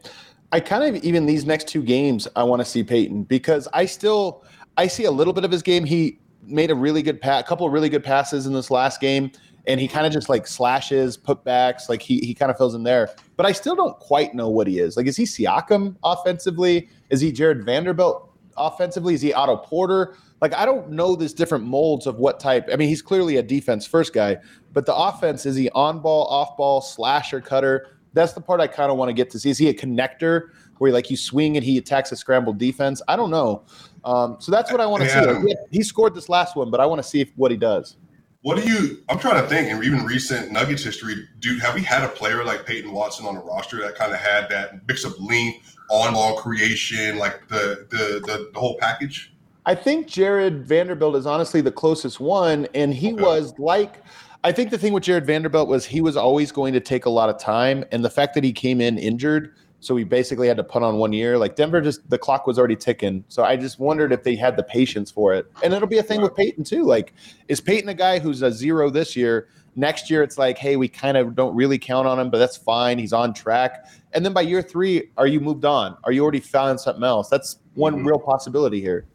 I 0.51 0.59
kind 0.59 0.83
of 0.83 1.03
even 1.03 1.25
these 1.25 1.45
next 1.45 1.67
two 1.67 1.81
games, 1.83 2.27
I 2.35 2.43
want 2.43 2.61
to 2.61 2.65
see 2.65 2.83
Peyton 2.83 3.23
because 3.23 3.67
I 3.73 3.85
still 3.85 4.43
I 4.77 4.87
see 4.87 5.05
a 5.05 5.11
little 5.11 5.33
bit 5.33 5.45
of 5.45 5.51
his 5.51 5.61
game. 5.61 5.85
He 5.85 6.19
made 6.43 6.71
a 6.71 6.75
really 6.75 7.01
good 7.01 7.21
pass, 7.21 7.41
a 7.41 7.43
couple 7.45 7.67
of 7.67 7.73
really 7.73 7.89
good 7.89 8.03
passes 8.03 8.45
in 8.47 8.53
this 8.53 8.71
last 8.71 8.99
game, 8.99 9.31
and 9.67 9.79
he 9.79 9.87
kind 9.87 10.05
of 10.05 10.13
just 10.13 10.29
like 10.29 10.47
slashes, 10.47 11.17
putbacks, 11.17 11.89
like 11.89 12.01
he 12.01 12.19
he 12.19 12.33
kind 12.33 12.51
of 12.51 12.57
fills 12.57 12.75
in 12.75 12.83
there. 12.83 13.09
But 13.37 13.45
I 13.45 13.51
still 13.51 13.75
don't 13.75 13.97
quite 13.99 14.33
know 14.33 14.49
what 14.49 14.67
he 14.67 14.79
is. 14.79 14.97
Like, 14.97 15.07
is 15.07 15.17
he 15.17 15.23
Siakam 15.23 15.95
offensively? 16.03 16.89
Is 17.09 17.21
he 17.21 17.31
Jarred 17.31 17.65
Vanderbilt 17.65 18.31
offensively? 18.57 19.13
Is 19.13 19.21
he 19.21 19.33
Otto 19.33 19.57
Porter? 19.57 20.15
Like, 20.41 20.55
I 20.55 20.65
don't 20.65 20.89
know 20.89 21.15
this 21.15 21.33
different 21.33 21.63
molds 21.65 22.07
of 22.07 22.17
what 22.17 22.39
type. 22.39 22.67
I 22.71 22.75
mean, 22.75 22.89
he's 22.89 23.01
clearly 23.01 23.37
a 23.37 23.43
defense 23.43 23.85
first 23.85 24.11
guy, 24.13 24.37
but 24.73 24.87
the 24.87 24.95
offense 24.95 25.45
is 25.45 25.55
he 25.55 25.69
on 25.71 25.99
ball, 25.99 26.25
off 26.27 26.57
ball, 26.57 26.81
slasher, 26.81 27.39
cutter? 27.41 27.87
That's 28.13 28.33
the 28.33 28.41
part 28.41 28.59
I 28.59 28.67
kind 28.67 28.91
of 28.91 28.97
want 28.97 29.09
to 29.09 29.13
get 29.13 29.29
to 29.31 29.39
see. 29.39 29.51
Is 29.51 29.57
he 29.59 29.69
a 29.69 29.73
connector 29.73 30.49
where 30.79 30.91
like 30.91 31.11
you 31.11 31.15
swing 31.15 31.57
and 31.57 31.63
he 31.63 31.77
attacks 31.77 32.11
a 32.11 32.15
scrambled 32.15 32.57
defense? 32.57 33.01
I 33.07 33.15
don't 33.15 33.29
know. 33.29 33.63
Um, 34.03 34.37
so 34.39 34.51
that's 34.51 34.71
what 34.71 34.81
I 34.81 34.85
want 34.87 35.03
to 35.03 35.09
Yeah. 35.09 35.41
see. 35.41 35.47
He, 35.69 35.77
he 35.77 35.83
scored 35.83 36.15
this 36.15 36.27
last 36.27 36.55
one, 36.55 36.71
but 36.71 36.79
I 36.79 36.87
want 36.87 37.01
to 37.01 37.07
see 37.07 37.21
if, 37.21 37.31
what 37.35 37.51
he 37.51 37.57
does. 37.57 37.97
What 38.43 38.57
do 38.57 38.67
you? 38.67 39.03
I'm 39.07 39.19
trying 39.19 39.41
to 39.41 39.47
think, 39.47 39.69
in 39.69 39.83
even 39.83 40.03
recent 40.03 40.51
Nuggets 40.51 40.83
history, 40.83 41.27
dude, 41.39 41.61
have 41.61 41.75
we 41.75 41.83
had 41.83 42.03
a 42.03 42.07
player 42.09 42.43
like 42.43 42.65
Peyton 42.65 42.91
Watson 42.91 43.27
on 43.27 43.35
the 43.35 43.41
roster 43.41 43.79
that 43.81 43.95
kind 43.95 44.11
of 44.11 44.17
had 44.17 44.49
that 44.49 44.87
mix 44.87 45.03
of 45.03 45.19
length, 45.19 45.75
on 45.91 46.13
ball 46.13 46.37
creation, 46.37 47.17
like 47.19 47.47
the, 47.49 47.85
the 47.91 48.19
the 48.25 48.49
the 48.53 48.59
whole 48.59 48.77
package? 48.79 49.31
I 49.67 49.75
think 49.75 50.07
Jarred 50.07 50.65
Vanderbilt 50.65 51.15
is 51.15 51.27
honestly 51.27 51.61
the 51.61 51.71
closest 51.71 52.19
one, 52.19 52.67
and 52.73 52.93
he 52.93 53.13
Okay. 53.13 53.21
was 53.21 53.53
like. 53.59 54.03
I 54.43 54.51
think 54.51 54.71
the 54.71 54.77
thing 54.79 54.91
with 54.91 55.03
Jarred 55.03 55.27
Vanderbilt 55.27 55.67
was 55.67 55.85
he 55.85 56.01
was 56.01 56.17
always 56.17 56.51
going 56.51 56.73
to 56.73 56.79
take 56.79 57.05
a 57.05 57.11
lot 57.11 57.29
of 57.29 57.37
time, 57.37 57.85
and 57.91 58.03
the 58.03 58.09
fact 58.09 58.33
that 58.33 58.43
he 58.43 58.51
came 58.51 58.81
in 58.81 58.97
injured, 58.97 59.53
so 59.81 59.93
we 59.95 60.03
basically 60.03 60.47
had 60.47 60.55
to 60.57 60.63
put 60.63 60.83
on 60.83 60.97
one 60.97 61.11
year. 61.11 61.37
Like 61.37 61.55
Denver, 61.55 61.81
just 61.81 62.07
the 62.09 62.17
clock 62.17 62.47
was 62.47 62.57
already 62.57 62.75
ticking. 62.75 63.25
So 63.27 63.43
I 63.43 63.57
just 63.57 63.79
wondered 63.79 64.13
if 64.13 64.23
they 64.23 64.35
had 64.35 64.55
the 64.55 64.63
patience 64.63 65.11
for 65.11 65.33
it, 65.33 65.51
and 65.63 65.73
it'll 65.73 65.87
be 65.87 65.97
a 65.97 66.03
thing 66.03 66.21
with 66.21 66.35
Peyton 66.35 66.63
too. 66.63 66.83
Like, 66.83 67.13
is 67.49 67.59
Peyton 67.59 67.89
a 67.89 67.93
guy 67.93 68.19
who's 68.19 68.41
a 68.43 68.51
zero 68.51 68.89
this 68.89 69.15
year? 69.15 69.49
Next 69.75 70.09
year, 70.09 70.21
it's 70.21 70.37
like, 70.37 70.57
hey, 70.57 70.75
we 70.75 70.87
kind 70.87 71.15
of 71.17 71.33
don't 71.35 71.55
really 71.55 71.79
count 71.79 72.05
on 72.07 72.19
him, 72.19 72.29
but 72.29 72.37
that's 72.37 72.57
fine. 72.57 72.99
He's 72.99 73.13
on 73.13 73.33
track. 73.33 73.85
And 74.13 74.23
then 74.25 74.33
by 74.33 74.41
year 74.41 74.61
three, 74.61 75.09
are 75.17 75.27
you 75.27 75.39
moved 75.39 75.65
on? 75.65 75.97
Are 76.03 76.11
you 76.11 76.21
already 76.21 76.41
found 76.41 76.79
something 76.79 77.03
else? 77.03 77.29
That's 77.29 77.57
one 77.75 77.95
Mhm. 77.95 78.05
real 78.05 78.19
possibility 78.19 78.81
here. 78.81 79.05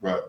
Right. 0.00 0.20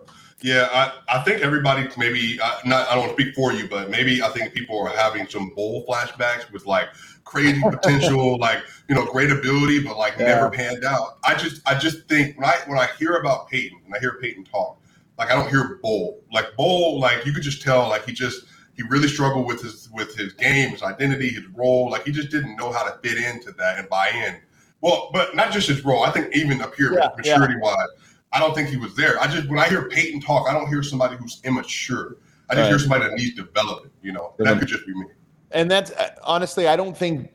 Yeah, 0.43 0.67
I, 0.71 1.17
I 1.17 1.23
think 1.23 1.41
everybody 1.41 1.87
maybe 1.97 2.37
uh, 2.39 2.57
not. 2.65 2.87
I 2.89 2.95
don't 2.95 3.05
want 3.07 3.17
to 3.17 3.23
speak 3.23 3.33
for 3.33 3.53
you, 3.53 3.67
but 3.69 3.89
maybe 3.89 4.21
I 4.21 4.27
think 4.27 4.53
people 4.53 4.77
are 4.85 4.89
having 4.89 5.25
some 5.27 5.51
Bol 5.55 5.85
flashbacks 5.87 6.51
with 6.51 6.65
like 6.65 6.89
crazy 7.23 7.61
potential, 7.61 8.37
like 8.39 8.59
you 8.89 8.95
know, 8.95 9.05
great 9.05 9.31
ability, 9.31 9.83
but 9.83 9.97
like 9.97 10.13
Yeah. 10.17 10.25
never 10.25 10.49
panned 10.49 10.83
out. 10.83 11.17
I 11.23 11.35
just 11.35 11.61
I 11.67 11.75
just 11.77 12.07
think 12.07 12.37
when 12.37 12.47
I 12.49 12.57
when 12.67 12.77
I 12.77 12.87
hear 12.99 13.15
about 13.15 13.49
Peyton 13.49 13.79
and 13.85 13.93
I 13.95 13.99
hear 13.99 14.17
Peyton 14.21 14.43
talk, 14.43 14.79
like 15.17 15.29
I 15.31 15.35
don't 15.35 15.49
hear 15.49 15.79
Bol. 15.81 16.21
Like 16.31 16.55
Bol, 16.57 16.99
like 16.99 17.25
you 17.25 17.33
could 17.33 17.43
just 17.43 17.61
tell, 17.61 17.89
like 17.89 18.05
he 18.05 18.13
just 18.13 18.45
he 18.75 18.83
really 18.89 19.07
struggled 19.07 19.45
with 19.45 19.61
his 19.61 19.89
with 19.91 20.15
his 20.15 20.33
game, 20.33 20.71
his 20.71 20.83
identity, 20.83 21.29
his 21.29 21.45
role. 21.55 21.89
Like 21.89 22.05
he 22.05 22.11
just 22.11 22.29
didn't 22.29 22.55
know 22.55 22.71
how 22.71 22.83
to 22.83 22.97
fit 23.07 23.17
into 23.17 23.51
that 23.53 23.79
and 23.79 23.87
buy 23.89 24.09
in. 24.09 24.37
Well, 24.81 25.09
but 25.13 25.35
not 25.35 25.51
just 25.53 25.67
his 25.69 25.85
role. 25.85 26.03
I 26.03 26.11
think 26.11 26.35
even 26.35 26.61
up 26.61 26.75
here, 26.75 26.93
Yeah, 26.93 27.07
yeah. 27.23 27.37
maturity 27.37 27.55
wise, 27.61 27.87
I 28.33 28.39
don't 28.39 28.53
think 28.53 28.67
he 28.69 28.77
was 28.77 28.95
there. 28.95 29.19
I 29.21 29.27
just 29.27 29.47
when 29.49 29.59
I 29.59 29.69
hear 29.69 29.87
Peyton 29.87 30.19
talk, 30.19 30.49
I 30.49 30.53
don't 30.53 30.67
hear 30.67 30.83
somebody 30.83 31.15
who's 31.15 31.39
immature. 31.43 32.17
I 32.49 32.55
just 32.55 32.63
Right. 32.63 32.69
hear 32.69 32.79
somebody 32.79 33.03
that 33.05 33.13
needs 33.17 33.35
development. 33.35 33.93
You 34.01 34.11
know, 34.11 34.33
that 34.39 34.59
could 34.59 34.67
just 34.67 34.85
be 34.85 34.93
me. 34.93 35.05
And 35.53 35.69
that's 35.69 35.91
uh, 35.91 36.15
honestly, 36.23 36.67
I 36.67 36.75
don't 36.75 36.97
think 36.97 37.29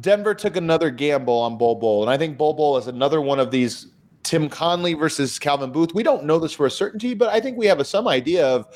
Denver 0.00 0.34
took 0.34 0.56
another 0.56 0.90
gamble 0.90 1.38
on 1.38 1.56
Bol 1.56 1.76
Bol. 1.76 2.02
And 2.02 2.10
I 2.10 2.18
think 2.18 2.36
Bol 2.36 2.54
Bol 2.54 2.76
is 2.76 2.86
another 2.86 3.20
one 3.20 3.40
of 3.40 3.50
these 3.50 3.88
Tim 4.22 4.48
Connelly 4.48 4.94
versus 4.94 5.38
Calvin 5.38 5.72
Booth. 5.72 5.94
We 5.94 6.02
don't 6.02 6.24
know 6.24 6.38
this 6.38 6.52
for 6.52 6.66
a 6.66 6.70
certainty, 6.70 7.14
but 7.14 7.28
I 7.30 7.40
think 7.40 7.56
we 7.56 7.66
have 7.66 7.80
a, 7.80 7.84
some 7.84 8.06
idea 8.06 8.46
of 8.46 8.66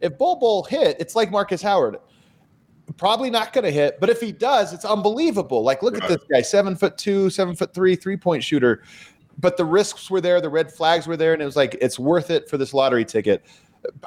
if 0.00 0.16
Bol 0.16 0.36
Bol 0.36 0.64
hit, 0.64 0.96
it's 1.00 1.16
like 1.16 1.30
Markus 1.30 1.62
Howard. 1.62 1.96
Probably 2.96 3.30
not 3.30 3.52
going 3.52 3.64
to 3.64 3.70
hit, 3.70 3.98
but 3.98 4.10
if 4.10 4.20
he 4.20 4.30
does, 4.30 4.72
it's 4.72 4.84
unbelievable. 4.84 5.62
Like, 5.64 5.82
look 5.82 6.00
at 6.00 6.08
this 6.08 6.22
guy, 6.30 6.40
seven 6.40 6.76
foot 6.76 6.96
two, 6.96 7.30
seven 7.30 7.56
foot 7.56 7.74
three, 7.74 7.96
three 7.96 8.16
point 8.16 8.44
shooter. 8.44 8.84
But 9.38 9.56
the 9.56 9.64
risks 9.64 10.08
were 10.08 10.20
there, 10.20 10.40
the 10.40 10.48
red 10.48 10.72
flags 10.72 11.06
were 11.06 11.16
there, 11.16 11.32
and 11.32 11.42
it 11.42 11.44
was 11.44 11.56
like 11.56 11.76
it's 11.80 11.98
worth 11.98 12.30
it 12.30 12.48
for 12.48 12.56
this 12.56 12.72
lottery 12.72 13.04
ticket. 13.04 13.44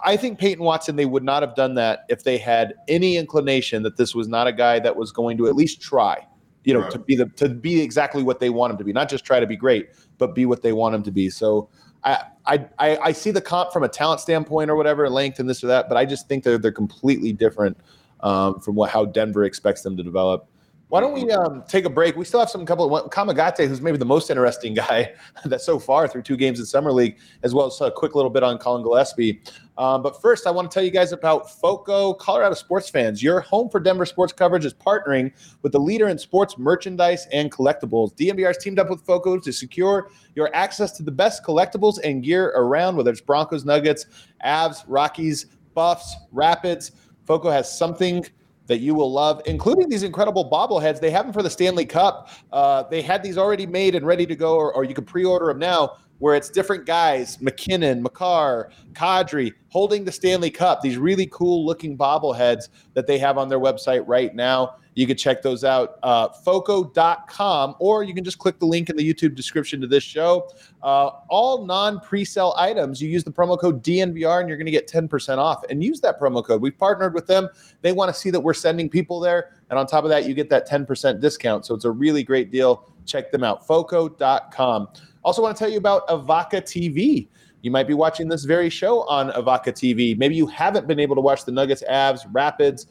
I 0.04 0.18
think 0.18 0.40
Peyton 0.40 0.64
Watson, 0.64 0.96
they 0.96 1.06
would 1.06 1.24
not 1.24 1.44
have 1.44 1.56
done 1.56 1.76
that 1.76 2.06
if 2.10 2.24
they 2.24 2.38
had 2.38 2.74
any 2.88 3.18
inclination 3.18 3.84
that 3.84 3.98
this 3.98 4.16
was 4.16 4.28
not 4.28 4.48
a 4.48 4.54
guy 4.54 4.80
that 4.80 4.96
was 4.96 5.12
going 5.12 5.38
to 5.38 5.48
at 5.48 5.56
least 5.56 5.82
try, 5.82 6.26
you 6.64 6.74
know, 6.74 6.82
Right. 6.82 6.92
to 6.92 7.00
be 7.00 7.16
the 7.16 7.26
to 7.38 7.50
be 7.50 7.82
exactly 7.82 8.24
what 8.24 8.40
they 8.40 8.50
want 8.50 8.72
him 8.72 8.78
to 8.78 8.84
be, 8.84 8.94
not 8.94 9.10
just 9.10 9.26
try 9.26 9.40
to 9.40 9.48
be 9.48 9.56
great, 9.56 9.90
but 10.18 10.36
be 10.36 10.46
what 10.46 10.62
they 10.62 10.74
want 10.74 10.96
him 10.96 11.04
to 11.04 11.12
be. 11.12 11.30
So 11.30 11.70
I 12.04 12.24
I 12.46 12.66
I, 12.80 12.98
I 12.98 13.12
see 13.12 13.32
the 13.32 13.42
comp 13.42 13.72
from 13.72 13.84
a 13.84 13.90
talent 13.90 14.22
standpoint 14.22 14.70
or 14.70 14.76
whatever, 14.76 15.10
length 15.10 15.40
and 15.40 15.50
this 15.50 15.64
or 15.64 15.68
that, 15.68 15.88
but 15.88 15.98
I 15.98 16.06
just 16.06 16.28
think 16.28 16.44
they're 16.44 16.58
they're 16.58 16.72
completely 16.72 17.32
different 17.32 17.78
um, 18.22 18.60
from 18.60 18.76
what 18.76 18.90
how 18.90 19.06
Denver 19.06 19.44
expects 19.46 19.84
them 19.84 19.96
to 19.98 20.04
develop. 20.04 20.49
Why 20.90 21.02
don't 21.02 21.14
we 21.14 21.30
um, 21.30 21.64
take 21.68 21.86
a 21.86 21.90
break? 21.90 22.16
We 22.16 22.26
still 22.26 22.40
have 22.40 22.50
some 22.50 22.66
couple 22.66 22.96
of 22.96 23.12
Kamagate, 23.12 23.68
who's 23.68 23.80
maybe 23.80 24.00
the 24.00 24.06
most 24.06 24.32
interesting 24.32 24.74
guy 24.74 25.14
that 25.46 25.62
so 25.62 25.78
far 25.78 26.08
through 26.08 26.24
two 26.24 26.36
games 26.36 26.60
in 26.60 26.66
summer 26.66 26.92
league, 26.92 27.20
as 27.44 27.54
well 27.54 27.68
as 27.68 27.80
a 27.80 27.92
quick 27.92 28.16
little 28.16 28.32
bit 28.32 28.42
on 28.42 28.58
Collin 28.58 28.82
Gillespie. 28.82 29.40
Um, 29.78 30.02
but 30.02 30.20
first, 30.20 30.48
I 30.48 30.52
want 30.52 30.70
to 30.70 30.74
tell 30.74 30.84
you 30.84 30.90
guys 30.90 31.12
about 31.12 31.52
FOCO, 31.62 32.16
Colorado 32.16 32.56
sports 32.56 32.90
fans. 32.90 33.22
Your 33.22 33.40
home 33.40 33.70
for 33.70 33.80
Denver 33.80 34.06
sports 34.06 34.34
coverage 34.34 34.66
is 34.66 34.74
partnering 34.74 35.32
with 35.62 35.74
the 35.74 35.80
leader 35.80 36.10
in 36.10 36.18
sports 36.18 36.58
merchandise 36.58 37.28
and 37.32 37.52
collectibles. 37.52 38.16
DNVR 38.16 38.48
has 38.48 38.58
teamed 38.58 38.80
up 38.80 38.90
with 38.90 39.06
FOCO 39.06 39.38
to 39.38 39.54
secure 39.54 40.10
your 40.34 40.50
access 40.56 40.92
to 40.94 41.04
the 41.04 41.12
best 41.12 41.44
collectibles 41.44 42.00
and 42.04 42.24
gear 42.24 42.48
around, 42.56 42.96
whether 42.96 43.12
it's 43.12 43.22
Broncos, 43.22 43.64
Nuggets, 43.64 44.08
Avs, 44.44 44.84
Rockies, 44.88 45.46
Buffs, 45.76 46.16
Rapids. 46.32 46.94
FOCO 47.26 47.52
has 47.52 47.78
something 47.78 48.26
that 48.70 48.80
you 48.80 48.94
will 48.94 49.12
love, 49.12 49.42
including 49.48 49.90
these 49.90 50.04
incredible 50.04 50.50
bobbleheads. 50.50 51.02
They 51.02 51.10
have 51.10 51.26
them 51.26 51.34
for 51.34 51.44
the 51.44 51.50
Stanley 51.50 51.88
Cup. 51.88 52.30
Uh, 52.54 52.84
they 52.84 53.02
had 53.02 53.24
these 53.24 53.38
already 53.38 53.66
made 53.66 53.96
and 53.96 54.06
ready 54.06 54.28
to 54.28 54.36
go, 54.36 54.56
or, 54.56 54.72
or 54.74 54.84
you 54.86 54.94
can 54.94 55.04
pre-order 55.04 55.48
them 55.48 55.60
now. 55.60 55.98
Where 56.20 56.36
it's 56.36 56.50
different 56.50 56.86
guys, 56.86 57.42
MacKinnon, 57.42 58.04
Makar, 58.04 58.72
Kadri, 58.92 59.54
holding 59.70 60.04
the 60.04 60.12
Stanley 60.12 60.52
Cup. 60.52 60.82
These 60.82 60.98
really 60.98 61.28
cool 61.32 61.66
looking 61.66 61.98
bobbleheads 61.98 62.68
that 62.94 63.08
they 63.08 63.18
have 63.18 63.38
on 63.38 63.48
their 63.48 63.60
website 63.60 64.04
right 64.06 64.36
now. 64.36 64.76
You 65.00 65.08
can 65.08 65.16
check 65.16 65.42
those 65.42 65.64
out, 65.64 65.98
uh, 66.04 66.28
foco.com, 66.28 67.76
or 67.80 68.04
you 68.04 68.14
can 68.14 68.26
just 68.26 68.38
click 68.38 68.60
the 68.60 68.66
link 68.66 68.90
in 68.90 68.98
the 68.98 69.14
YouTube 69.14 69.34
description 69.34 69.80
to 69.80 69.88
this 69.88 70.04
show. 70.04 70.52
Uh, 70.84 71.12
all 71.30 71.66
non 71.66 72.02
pre-sale 72.02 72.54
items, 72.58 73.02
you 73.02 73.08
use 73.08 73.24
the 73.24 73.32
promo 73.32 73.58
code 73.58 73.82
DNVR 73.82 74.42
and 74.42 74.50
you're 74.50 74.58
going 74.58 74.66
to 74.66 74.74
get 74.74 74.90
10% 74.90 75.38
off. 75.38 75.64
And 75.70 75.82
use 75.82 76.02
that 76.02 76.20
promo 76.20 76.46
code. 76.46 76.62
We've 76.62 76.78
partnered 76.78 77.14
with 77.14 77.28
them. 77.28 77.48
They 77.82 77.94
want 77.94 78.14
to 78.14 78.20
see 78.20 78.30
that 78.30 78.42
we're 78.42 78.54
sending 78.54 78.90
people 78.90 79.22
there. 79.22 79.52
And 79.70 79.80
on 79.80 79.88
top 79.88 80.04
of 80.04 80.10
that, 80.10 80.28
you 80.28 80.34
get 80.34 80.50
that 80.50 80.68
10% 80.68 81.22
discount. 81.22 81.66
So 81.66 81.74
it's 81.76 81.86
a 81.86 81.92
really 81.92 82.22
great 82.22 82.52
deal. 82.52 82.92
Check 83.06 83.32
them 83.32 83.46
out, 83.46 83.66
foco.com. 83.66 84.90
Also, 85.24 85.42
want 85.42 85.56
to 85.56 85.64
tell 85.64 85.72
you 85.72 85.78
about 85.78 86.10
Evoca 86.10 86.62
TV. 86.62 87.30
You 87.62 87.72
might 87.72 87.88
be 87.88 87.94
watching 87.94 88.28
this 88.28 88.44
very 88.44 88.70
show 88.70 89.08
on 89.08 89.32
Evoca 89.32 89.70
TV. 89.70 90.18
Maybe 90.18 90.36
you 90.36 90.48
haven't 90.48 90.88
been 90.88 91.00
able 91.00 91.16
to 91.16 91.22
watch 91.22 91.46
the 91.46 91.54
Nuggets, 91.54 91.84
Avs, 91.90 92.26
Rapids, 92.32 92.88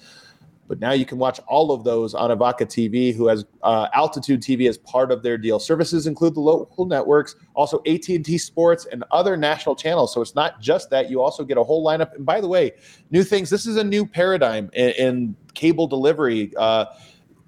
but 0.69 0.79
now 0.79 0.93
you 0.93 1.07
can 1.07 1.19
watch 1.19 1.41
all 1.49 1.73
of 1.73 1.83
those 1.83 2.15
on 2.15 2.31
Evoca 2.31 2.67
TV, 2.67 3.15
who 3.15 3.27
has 3.27 3.47
uh, 3.63 3.89
Altitude 3.95 4.43
TV 4.43 4.69
as 4.69 4.77
part 4.79 5.11
of 5.11 5.23
their 5.23 5.39
deal. 5.39 5.59
Services 5.59 6.07
include 6.07 6.35
the 6.35 6.41
local 6.41 6.85
networks, 6.85 7.35
also 7.55 7.83
AT&T 7.87 8.39
Sports 8.39 8.87
and 8.93 9.03
other 9.11 9.37
national 9.37 9.75
channels. 9.75 10.13
So 10.13 10.21
it's 10.21 10.35
not 10.35 10.61
just 10.61 10.91
that; 10.91 11.11
you 11.11 11.23
also 11.23 11.43
get 11.43 11.57
a 11.57 11.65
whole 11.65 11.85
lineup. 11.85 12.15
And 12.15 12.25
by 12.25 12.41
the 12.41 12.49
way, 12.49 12.73
new 13.11 13.25
things. 13.25 13.49
This 13.51 13.67
is 13.67 13.77
a 13.77 13.85
new 13.85 14.07
paradigm 14.07 14.71
in, 14.75 14.91
in 14.91 15.37
cable 15.55 15.87
delivery. 15.87 16.53
Uh, 16.57 16.85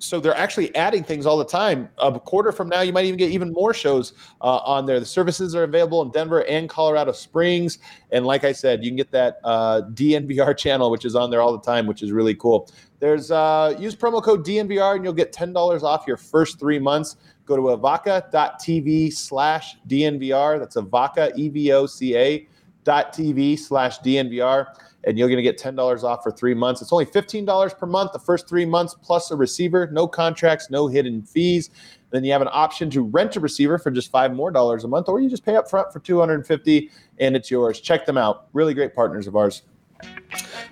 so 0.00 0.18
they're 0.18 0.36
actually 0.36 0.74
adding 0.74 1.04
things 1.04 1.26
all 1.26 1.36
the 1.36 1.44
time. 1.44 1.88
A 1.98 2.18
quarter 2.18 2.52
from 2.52 2.68
now, 2.68 2.80
you 2.80 2.92
might 2.92 3.04
even 3.04 3.18
get 3.18 3.30
even 3.30 3.52
more 3.52 3.74
shows 3.74 4.14
uh, 4.40 4.56
on 4.58 4.86
there. 4.86 4.98
The 4.98 5.06
services 5.06 5.54
are 5.54 5.64
available 5.64 6.00
in 6.02 6.10
Denver 6.10 6.42
and 6.46 6.68
Colorado 6.68 7.12
Springs, 7.12 7.78
and 8.10 8.24
like 8.24 8.44
I 8.44 8.52
said, 8.52 8.82
you 8.82 8.90
can 8.90 8.96
get 8.96 9.10
that 9.12 9.40
uh, 9.44 9.82
DNVR 9.92 10.56
channel, 10.56 10.90
which 10.90 11.04
is 11.04 11.14
on 11.14 11.30
there 11.30 11.42
all 11.42 11.52
the 11.52 11.64
time, 11.64 11.86
which 11.86 12.02
is 12.02 12.12
really 12.12 12.34
cool. 12.34 12.70
There's 13.00 13.30
uh, 13.30 13.74
use 13.78 13.96
promo 13.96 14.22
code 14.22 14.46
DNVR 14.46 14.94
and 14.94 15.04
you'll 15.04 15.12
get 15.12 15.32
ten 15.32 15.52
dollars 15.52 15.82
off 15.82 16.04
your 16.06 16.16
first 16.16 16.60
three 16.60 16.78
months. 16.78 17.16
Go 17.46 17.56
to 17.56 17.62
evoca.tv 17.62 19.12
slash 19.12 19.76
DNVR. 19.88 20.60
That's 20.60 20.76
avaca, 20.76 21.36
E 21.36 21.48
V 21.48 21.72
O 21.72 21.86
C 21.86 22.16
A 22.16 22.46
betterhelp.tv 22.84 23.58
slash 23.58 24.00
DNVR, 24.00 24.66
and 25.04 25.18
you're 25.18 25.28
going 25.28 25.36
to 25.36 25.42
get 25.42 25.58
$10 25.58 26.02
off 26.02 26.22
for 26.22 26.30
three 26.30 26.54
months. 26.54 26.82
It's 26.82 26.92
only 26.92 27.06
$15 27.06 27.78
per 27.78 27.86
month, 27.86 28.12
the 28.12 28.18
first 28.18 28.48
three 28.48 28.66
months, 28.66 28.94
plus 28.94 29.30
a 29.30 29.36
receiver, 29.36 29.88
no 29.92 30.06
contracts, 30.06 30.70
no 30.70 30.86
hidden 30.86 31.22
fees. 31.22 31.70
Then 32.10 32.24
you 32.24 32.32
have 32.32 32.42
an 32.42 32.48
option 32.50 32.90
to 32.90 33.02
rent 33.02 33.36
a 33.36 33.40
receiver 33.40 33.78
for 33.78 33.90
just 33.90 34.10
five 34.10 34.34
more 34.34 34.50
dollars 34.50 34.84
a 34.84 34.88
month, 34.88 35.08
or 35.08 35.20
you 35.20 35.30
just 35.30 35.44
pay 35.44 35.56
up 35.56 35.70
front 35.70 35.92
for 35.92 36.00
250 36.00 36.90
and 37.18 37.36
it's 37.36 37.50
yours. 37.50 37.80
Check 37.80 38.04
them 38.04 38.18
out. 38.18 38.48
Really 38.52 38.74
great 38.74 38.94
partners 38.94 39.26
of 39.26 39.36
ours. 39.36 39.62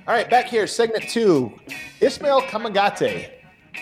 All 0.08 0.14
right, 0.14 0.30
back 0.30 0.46
here, 0.46 0.66
segment 0.66 1.06
two. 1.06 1.52
Ismail 2.00 2.40
Kamagate. 2.40 3.28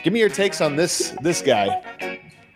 Give 0.02 0.12
me 0.12 0.18
your 0.18 0.28
takes 0.28 0.60
on 0.60 0.74
this 0.74 1.14
this 1.22 1.40
guy. 1.40 1.80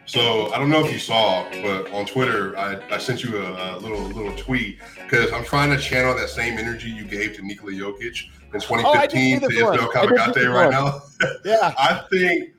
So 0.07 0.53
I 0.53 0.59
don't 0.59 0.71
know 0.71 0.85
if 0.85 0.93
you 0.93 0.99
saw, 0.99 1.49
but 1.63 1.89
on 1.93 2.05
Twitter, 2.05 2.59
I, 2.59 2.81
I 2.93 2.99
sent 2.99 3.23
you 3.23 3.39
a, 3.39 3.77
a 3.77 3.79
little 3.79 4.03
little 4.09 4.35
tweet 4.35 4.81
because 4.97 5.33
I'm 5.33 5.45
trying 5.45 5.71
to 5.71 5.79
channel 5.79 6.17
that 6.17 6.31
same 6.31 6.59
energy 6.59 6.91
you 6.91 7.05
gave 7.05 7.37
to 7.37 7.43
Nikola 7.43 7.71
Jokic 7.71 8.25
in 8.53 8.61
2015 8.61 9.39
to 9.39 9.47
Ismail 9.47 9.89
Kamagate 9.93 10.53
right 10.53 10.73
now. 10.73 11.03
Yeah, 11.45 11.73
I 11.79 12.03
think 12.11 12.51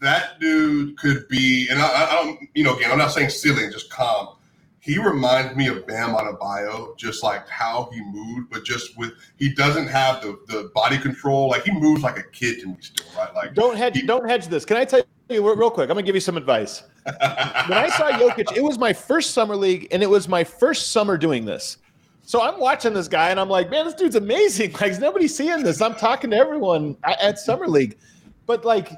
that 0.00 0.40
dude 0.40 0.96
could 0.96 1.28
be, 1.28 1.68
and 1.68 1.78
I, 1.78 2.06
I 2.06 2.22
don't, 2.22 2.40
you 2.54 2.64
know, 2.64 2.74
again, 2.74 2.90
I'm 2.90 2.96
not 2.96 3.12
saying 3.12 3.28
ceiling, 3.28 3.70
just 3.70 3.90
calm. 3.90 4.36
He 4.84 4.98
reminds 4.98 5.56
me 5.56 5.68
of 5.68 5.86
Bam 5.86 6.10
Adebayo, 6.10 6.94
just 6.98 7.22
like 7.22 7.48
how 7.48 7.88
he 7.90 8.02
moved, 8.02 8.50
but 8.50 8.66
just 8.66 8.98
with 8.98 9.12
he 9.38 9.48
doesn't 9.48 9.86
have 9.86 10.20
the 10.20 10.38
the 10.46 10.70
body 10.74 10.98
control. 10.98 11.48
Like 11.48 11.62
he 11.62 11.72
moves 11.72 12.02
like 12.02 12.18
a 12.18 12.22
kid 12.22 12.60
to 12.60 12.66
me 12.66 12.76
still, 12.80 13.06
right? 13.16 13.34
Like 13.34 13.54
don't 13.54 13.78
hedge, 13.78 13.96
he, 13.96 14.02
don't 14.02 14.28
hedge 14.28 14.48
this. 14.48 14.66
Can 14.66 14.76
I 14.76 14.84
tell 14.84 15.00
you 15.30 15.54
real 15.54 15.70
quick? 15.70 15.88
I'm 15.88 15.94
gonna 15.94 16.02
give 16.02 16.14
you 16.14 16.20
some 16.20 16.36
advice. 16.36 16.82
when 17.04 17.16
I 17.16 17.88
saw 17.96 18.10
Jokic, 18.10 18.54
it 18.54 18.62
was 18.62 18.76
my 18.76 18.92
first 18.92 19.30
summer 19.30 19.56
league, 19.56 19.88
and 19.90 20.02
it 20.02 20.10
was 20.10 20.28
my 20.28 20.44
first 20.44 20.92
summer 20.92 21.16
doing 21.16 21.46
this. 21.46 21.78
So 22.20 22.42
I'm 22.42 22.60
watching 22.60 22.92
this 22.92 23.08
guy, 23.08 23.30
and 23.30 23.40
I'm 23.40 23.48
like, 23.48 23.70
man, 23.70 23.86
this 23.86 23.94
dude's 23.94 24.16
amazing. 24.16 24.74
Like 24.82 25.00
nobody's 25.00 25.34
seeing 25.34 25.62
this. 25.62 25.80
I'm 25.80 25.94
talking 25.94 26.28
to 26.32 26.36
everyone 26.36 26.98
at 27.04 27.38
summer 27.38 27.68
league, 27.68 27.96
but 28.44 28.66
like 28.66 28.90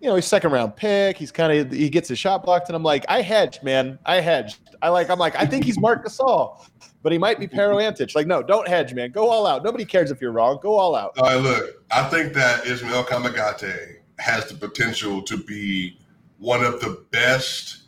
you 0.00 0.08
know, 0.08 0.14
he's 0.16 0.26
second 0.26 0.52
round 0.52 0.74
pick. 0.74 1.18
He's 1.18 1.32
kind 1.32 1.52
of 1.52 1.70
he 1.70 1.90
gets 1.90 2.08
his 2.08 2.18
shot 2.18 2.44
blocked, 2.44 2.70
and 2.70 2.76
I'm 2.76 2.82
like, 2.82 3.04
I 3.10 3.20
hedged, 3.20 3.62
man. 3.62 3.98
I 4.06 4.20
hedged. 4.20 4.58
I 4.84 4.90
like. 4.90 5.08
I'm 5.08 5.18
like, 5.18 5.34
I 5.34 5.46
think 5.46 5.64
he's 5.64 5.78
Marc 5.78 6.04
Gasol, 6.04 6.62
but 7.02 7.10
he 7.10 7.16
might 7.16 7.40
be 7.40 7.48
Pero 7.56 7.78
Antic. 7.78 8.14
Like, 8.14 8.26
no, 8.26 8.42
don't 8.42 8.68
hedge, 8.68 8.92
man. 8.92 9.12
Go 9.12 9.30
all 9.30 9.46
out. 9.46 9.64
Nobody 9.64 9.86
cares 9.86 10.10
if 10.10 10.20
you're 10.20 10.30
wrong. 10.30 10.58
Go 10.62 10.78
all 10.78 10.94
out. 10.94 11.16
All 11.16 11.24
right, 11.24 11.36
look, 11.36 11.82
I 11.90 12.02
think 12.10 12.34
that 12.34 12.66
Ismail 12.66 13.04
Kamagate 13.04 13.96
has 14.18 14.44
the 14.46 14.54
potential 14.54 15.22
to 15.22 15.38
be 15.38 15.98
one 16.38 16.62
of 16.62 16.80
the 16.80 17.02
best 17.10 17.84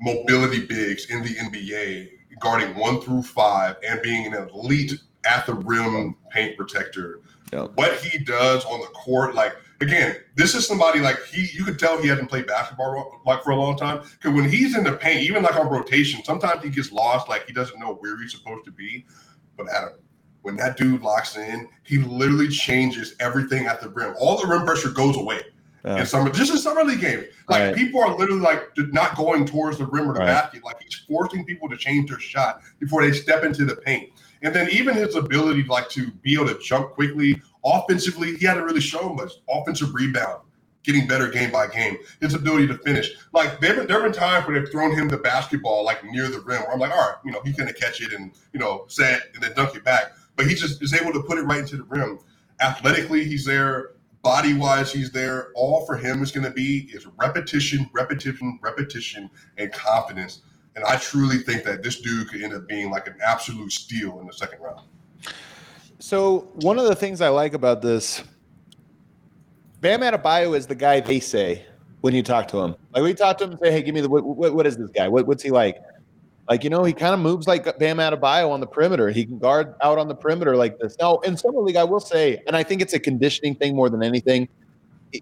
mobility 0.00 0.64
bigs 0.64 1.10
in 1.10 1.22
the 1.22 1.34
NBA, 1.34 2.12
guarding 2.40 2.74
one 2.74 3.02
through 3.02 3.22
five 3.22 3.76
and 3.86 4.00
being 4.00 4.32
an 4.32 4.48
elite 4.54 4.94
at 5.26 5.44
the 5.44 5.52
rim 5.52 6.16
paint 6.30 6.56
protector. 6.56 7.20
Yep. 7.52 7.72
What 7.74 7.92
he 8.00 8.18
does 8.18 8.64
on 8.64 8.80
the 8.80 8.86
court, 8.86 9.34
like 9.34 9.54
again, 9.80 10.16
this 10.34 10.54
is 10.54 10.66
somebody 10.66 11.00
like 11.00 11.22
he. 11.26 11.48
You 11.52 11.64
could 11.64 11.78
tell 11.78 12.00
he 12.00 12.08
hasn't 12.08 12.28
played 12.28 12.46
basketball 12.46 13.20
like 13.26 13.42
for 13.42 13.50
a 13.50 13.56
long 13.56 13.76
time. 13.76 14.02
Because 14.12 14.34
when 14.34 14.48
he's 14.48 14.76
in 14.76 14.84
the 14.84 14.92
paint, 14.92 15.22
even 15.22 15.42
like 15.42 15.56
on 15.56 15.68
rotation, 15.68 16.22
sometimes 16.24 16.62
he 16.62 16.70
gets 16.70 16.92
lost. 16.92 17.28
Like 17.28 17.46
he 17.46 17.52
doesn't 17.52 17.78
know 17.78 17.94
where 17.94 18.18
he's 18.20 18.32
supposed 18.32 18.64
to 18.64 18.72
be. 18.72 19.06
But 19.56 19.68
Adam, 19.68 19.94
when 20.42 20.56
that 20.56 20.76
dude 20.76 21.02
locks 21.02 21.36
in, 21.36 21.68
he 21.84 21.98
literally 21.98 22.48
changes 22.48 23.14
everything 23.20 23.66
at 23.66 23.80
the 23.80 23.88
rim. 23.88 24.14
All 24.18 24.40
the 24.40 24.46
rim 24.46 24.64
pressure 24.64 24.90
goes 24.90 25.16
away. 25.16 25.42
Yeah. 25.84 26.00
In 26.00 26.06
summer, 26.06 26.30
just 26.30 26.50
in 26.50 26.58
summer 26.58 26.82
league 26.82 27.00
games, 27.00 27.26
like 27.48 27.60
right. 27.60 27.74
people 27.74 28.02
are 28.02 28.14
literally 28.16 28.40
like 28.40 28.64
not 28.76 29.16
going 29.16 29.46
towards 29.46 29.78
the 29.78 29.86
rim 29.86 30.10
or 30.10 30.14
the 30.14 30.20
right. 30.20 30.26
basket. 30.26 30.64
Like 30.64 30.82
he's 30.82 30.94
forcing 31.08 31.44
people 31.44 31.68
to 31.68 31.76
change 31.76 32.10
their 32.10 32.18
shot 32.18 32.62
before 32.80 33.02
they 33.02 33.12
step 33.12 33.44
into 33.44 33.64
the 33.64 33.76
paint. 33.76 34.10
And 34.42 34.54
then 34.54 34.68
even 34.70 34.94
his 34.94 35.14
ability 35.14 35.64
like 35.64 35.88
to 35.90 36.10
be 36.10 36.34
able 36.34 36.48
to 36.48 36.58
jump 36.58 36.90
quickly 36.90 37.40
offensively, 37.64 38.36
he 38.36 38.46
hadn't 38.46 38.64
really 38.64 38.80
shown 38.80 39.16
much. 39.16 39.32
Offensive 39.48 39.94
rebound, 39.94 40.42
getting 40.82 41.06
better 41.06 41.28
game 41.28 41.50
by 41.50 41.66
game. 41.66 41.98
His 42.20 42.34
ability 42.34 42.66
to 42.68 42.78
finish. 42.78 43.10
Like 43.32 43.60
there 43.60 43.74
have 43.74 43.88
been, 43.88 44.12
times 44.12 44.46
where 44.46 44.58
they've 44.58 44.70
thrown 44.70 44.94
him 44.94 45.08
the 45.08 45.18
basketball 45.18 45.84
like 45.84 46.04
near 46.04 46.28
the 46.28 46.40
rim 46.40 46.62
where 46.62 46.72
I'm 46.72 46.78
like, 46.78 46.92
all 46.92 46.98
right, 46.98 47.16
you 47.24 47.32
know, 47.32 47.40
he's 47.44 47.56
gonna 47.56 47.72
catch 47.72 48.00
it 48.00 48.12
and 48.12 48.32
you 48.52 48.60
know, 48.60 48.84
set 48.88 49.22
and 49.34 49.42
then 49.42 49.52
dunk 49.54 49.74
it 49.76 49.84
back. 49.84 50.12
But 50.36 50.46
he 50.46 50.54
just 50.54 50.82
is 50.82 50.94
able 50.94 51.12
to 51.12 51.22
put 51.22 51.38
it 51.38 51.42
right 51.42 51.60
into 51.60 51.76
the 51.76 51.82
rim. 51.84 52.20
Athletically, 52.60 53.24
he's 53.24 53.44
there. 53.44 53.90
Body 54.22 54.54
wise, 54.54 54.92
he's 54.92 55.10
there. 55.12 55.52
All 55.54 55.86
for 55.86 55.96
him 55.96 56.22
is 56.22 56.32
going 56.32 56.44
to 56.44 56.50
be 56.50 56.90
is 56.92 57.06
repetition, 57.18 57.88
repetition, 57.92 58.58
repetition, 58.62 59.30
and 59.58 59.72
confidence. 59.72 60.42
And 60.74 60.84
I 60.84 60.96
truly 60.96 61.38
think 61.38 61.64
that 61.64 61.82
this 61.82 62.00
dude 62.00 62.28
could 62.28 62.42
end 62.42 62.52
up 62.52 62.68
being 62.68 62.90
like 62.90 63.06
an 63.06 63.16
absolute 63.24 63.72
steal 63.72 64.20
in 64.20 64.26
the 64.26 64.32
second 64.32 64.60
round. 64.60 64.86
So 65.98 66.48
one 66.54 66.78
of 66.78 66.86
the 66.86 66.94
things 66.94 67.20
I 67.20 67.28
like 67.28 67.54
about 67.54 67.82
this, 67.82 68.22
Bam 69.80 70.00
Adebayo 70.00 70.56
is 70.56 70.66
the 70.66 70.74
guy 70.74 71.00
they 71.00 71.18
say 71.18 71.64
when 72.02 72.14
you 72.14 72.22
talk 72.22 72.46
to 72.48 72.58
him. 72.58 72.76
Like 72.94 73.02
we 73.02 73.14
talk 73.14 73.38
to 73.38 73.44
him 73.44 73.50
and 73.50 73.60
say, 73.60 73.72
"Hey, 73.72 73.82
give 73.82 73.94
me 73.94 74.00
the 74.00 74.08
what, 74.08 74.24
what, 74.24 74.54
what 74.54 74.66
is 74.66 74.76
this 74.76 74.90
guy? 74.90 75.08
What, 75.08 75.26
what's 75.26 75.42
he 75.42 75.50
like?" 75.50 75.78
Like 76.48 76.62
you 76.64 76.70
know, 76.70 76.84
he 76.84 76.92
kind 76.92 77.14
of 77.14 77.20
moves 77.20 77.46
like 77.46 77.64
Bam 77.78 77.98
Adebayo 77.98 78.50
on 78.50 78.60
the 78.60 78.66
perimeter. 78.66 79.10
He 79.10 79.26
can 79.26 79.38
guard 79.38 79.74
out 79.82 79.98
on 79.98 80.08
the 80.08 80.14
perimeter 80.14 80.56
like 80.56 80.78
this. 80.78 80.96
Now, 81.00 81.18
in 81.18 81.36
summer 81.36 81.60
league, 81.60 81.76
I 81.76 81.84
will 81.84 82.00
say, 82.00 82.42
and 82.46 82.56
I 82.56 82.62
think 82.62 82.80
it's 82.80 82.94
a 82.94 83.00
conditioning 83.00 83.56
thing 83.56 83.74
more 83.74 83.90
than 83.90 84.02
anything. 84.02 84.48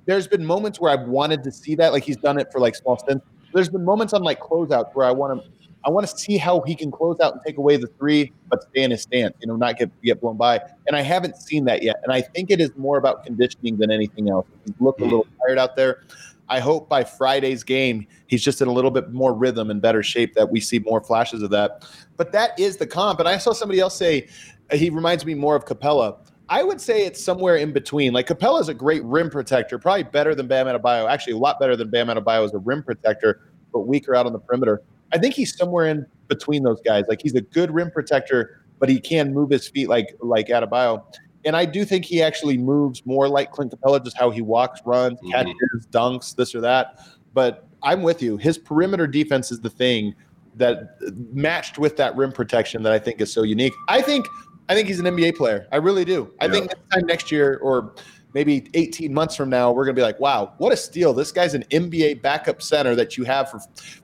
There's 0.04 0.28
been 0.28 0.44
moments 0.44 0.78
where 0.78 0.92
I've 0.92 1.08
wanted 1.08 1.42
to 1.44 1.50
see 1.50 1.74
that, 1.76 1.92
like 1.92 2.04
he's 2.04 2.16
done 2.18 2.38
it 2.38 2.52
for 2.52 2.60
like 2.60 2.74
small 2.74 2.98
stints. 2.98 3.24
There's 3.54 3.68
been 3.70 3.84
moments 3.84 4.12
on 4.12 4.22
like 4.22 4.40
closeouts 4.40 4.94
where 4.94 5.06
I 5.06 5.10
want 5.10 5.42
to 5.42 5.50
I 5.84 5.90
want 5.90 6.06
to 6.08 6.18
see 6.18 6.36
how 6.36 6.62
he 6.62 6.74
can 6.74 6.90
close 6.90 7.20
out 7.20 7.34
and 7.34 7.42
take 7.46 7.58
away 7.58 7.76
the 7.76 7.86
three, 7.86 8.32
but 8.48 8.62
stay 8.62 8.82
in 8.82 8.90
his 8.90 9.02
stance, 9.02 9.34
you 9.40 9.46
know, 9.46 9.56
not 9.56 9.78
get 9.78 9.90
get 10.02 10.20
blown 10.20 10.36
by. 10.36 10.60
And 10.86 10.96
I 10.96 11.02
haven't 11.02 11.36
seen 11.36 11.64
that 11.66 11.82
yet. 11.82 11.96
And 12.02 12.12
I 12.12 12.22
think 12.22 12.50
it 12.50 12.60
is 12.60 12.70
more 12.76 12.98
about 12.98 13.24
conditioning 13.24 13.76
than 13.76 13.90
anything 13.90 14.28
else. 14.28 14.46
He's 14.64 14.74
looked 14.80 15.00
a 15.00 15.04
little 15.04 15.24
mm. 15.24 15.46
tired 15.46 15.58
out 15.58 15.76
there. 15.76 16.02
I 16.48 16.60
hope 16.60 16.88
by 16.88 17.04
Friday's 17.04 17.64
game, 17.64 18.06
he's 18.28 18.42
just 18.42 18.60
in 18.62 18.68
a 18.68 18.72
little 18.72 18.90
bit 18.90 19.12
more 19.12 19.34
rhythm 19.34 19.70
and 19.70 19.82
better 19.82 20.02
shape 20.02 20.34
that 20.34 20.50
we 20.50 20.60
see 20.60 20.78
more 20.78 21.00
flashes 21.00 21.42
of 21.42 21.50
that. 21.50 21.84
But 22.16 22.32
that 22.32 22.58
is 22.58 22.76
the 22.76 22.86
comp. 22.86 23.18
And 23.20 23.28
I 23.28 23.38
saw 23.38 23.52
somebody 23.52 23.80
else 23.80 23.96
say 23.96 24.28
uh, 24.70 24.76
he 24.76 24.90
reminds 24.90 25.24
me 25.24 25.34
more 25.34 25.56
of 25.56 25.64
Capela. 25.64 26.18
I 26.48 26.62
would 26.62 26.80
say 26.80 27.04
it's 27.04 27.22
somewhere 27.22 27.56
in 27.56 27.72
between. 27.72 28.12
Like 28.12 28.28
Capela 28.28 28.60
is 28.60 28.68
a 28.68 28.74
great 28.74 29.04
rim 29.04 29.30
protector, 29.30 29.78
probably 29.78 30.04
better 30.04 30.34
than 30.34 30.46
Bam 30.46 30.66
Adebayo. 30.66 31.10
Actually, 31.10 31.32
a 31.34 31.38
lot 31.38 31.58
better 31.58 31.76
than 31.76 31.90
Bam 31.90 32.06
Adebayo 32.06 32.44
as 32.44 32.54
a 32.54 32.58
rim 32.58 32.82
protector, 32.84 33.40
but 33.72 33.80
weaker 33.80 34.14
out 34.14 34.26
on 34.26 34.32
the 34.32 34.38
perimeter. 34.38 34.82
I 35.12 35.18
think 35.18 35.34
he's 35.34 35.56
somewhere 35.56 35.86
in 35.86 36.06
between 36.28 36.62
those 36.62 36.80
guys. 36.82 37.04
Like 37.08 37.20
he's 37.22 37.34
a 37.34 37.40
good 37.40 37.70
rim 37.70 37.90
protector, 37.90 38.62
but 38.78 38.88
he 38.88 39.00
can 39.00 39.32
move 39.32 39.50
his 39.50 39.68
feet 39.68 39.88
like 39.88 40.16
like 40.20 40.48
Adebayo. 40.48 41.02
And 41.44 41.56
I 41.56 41.64
do 41.64 41.84
think 41.84 42.04
he 42.04 42.22
actually 42.22 42.58
moves 42.58 43.06
more 43.06 43.28
like 43.28 43.52
Clint 43.52 43.72
Capela, 43.72 44.02
just 44.02 44.16
how 44.18 44.30
he 44.30 44.42
walks, 44.42 44.80
runs, 44.84 45.18
mm-hmm. 45.20 45.30
catches, 45.30 45.86
dunks, 45.90 46.34
this 46.34 46.54
or 46.54 46.60
that. 46.62 47.06
But 47.34 47.68
I'm 47.82 48.02
with 48.02 48.20
you. 48.20 48.36
His 48.36 48.58
perimeter 48.58 49.06
defense 49.06 49.52
is 49.52 49.60
the 49.60 49.70
thing 49.70 50.14
that 50.56 50.96
matched 51.32 51.78
with 51.78 51.96
that 51.98 52.16
rim 52.16 52.32
protection 52.32 52.82
that 52.82 52.92
I 52.92 52.98
think 52.98 53.20
is 53.20 53.32
so 53.32 53.42
unique. 53.42 53.74
I 53.88 54.02
think 54.02 54.26
I 54.68 54.74
think 54.74 54.88
he's 54.88 54.98
an 54.98 55.06
NBA 55.06 55.36
player. 55.36 55.68
I 55.70 55.76
really 55.76 56.04
do. 56.04 56.32
I 56.40 56.48
think 56.48 56.70
this 56.70 56.80
time 56.92 57.06
next 57.06 57.30
year 57.30 57.58
or 57.62 57.94
maybe 58.36 58.68
18 58.74 59.14
months 59.14 59.34
from 59.34 59.48
now, 59.48 59.72
we're 59.72 59.86
going 59.86 59.96
to 59.96 59.98
be 59.98 60.04
like, 60.04 60.20
wow, 60.20 60.52
what 60.58 60.70
a 60.70 60.76
steal. 60.76 61.14
This 61.14 61.32
guy's 61.32 61.54
an 61.54 61.64
NBA 61.70 62.20
backup 62.20 62.60
center 62.60 62.94
that 62.94 63.16
you 63.16 63.24
have 63.24 63.50
for 63.50 63.60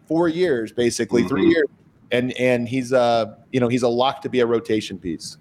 four 0.09 0.27
years, 0.27 0.73
basically, 0.73 1.21
mm-hmm. 1.21 1.29
three 1.29 1.49
years. 1.49 1.67
And, 2.13 2.33
and 2.33 2.67
he's 2.67 2.93
uh 2.93 3.37
you 3.53 3.61
know 3.61 3.69
he's 3.69 3.83
a 3.83 3.89
lock 3.89 4.21
to 4.23 4.29
be 4.29 4.41
a 4.41 4.47
rotation 4.47 4.99
piece. 4.99 5.39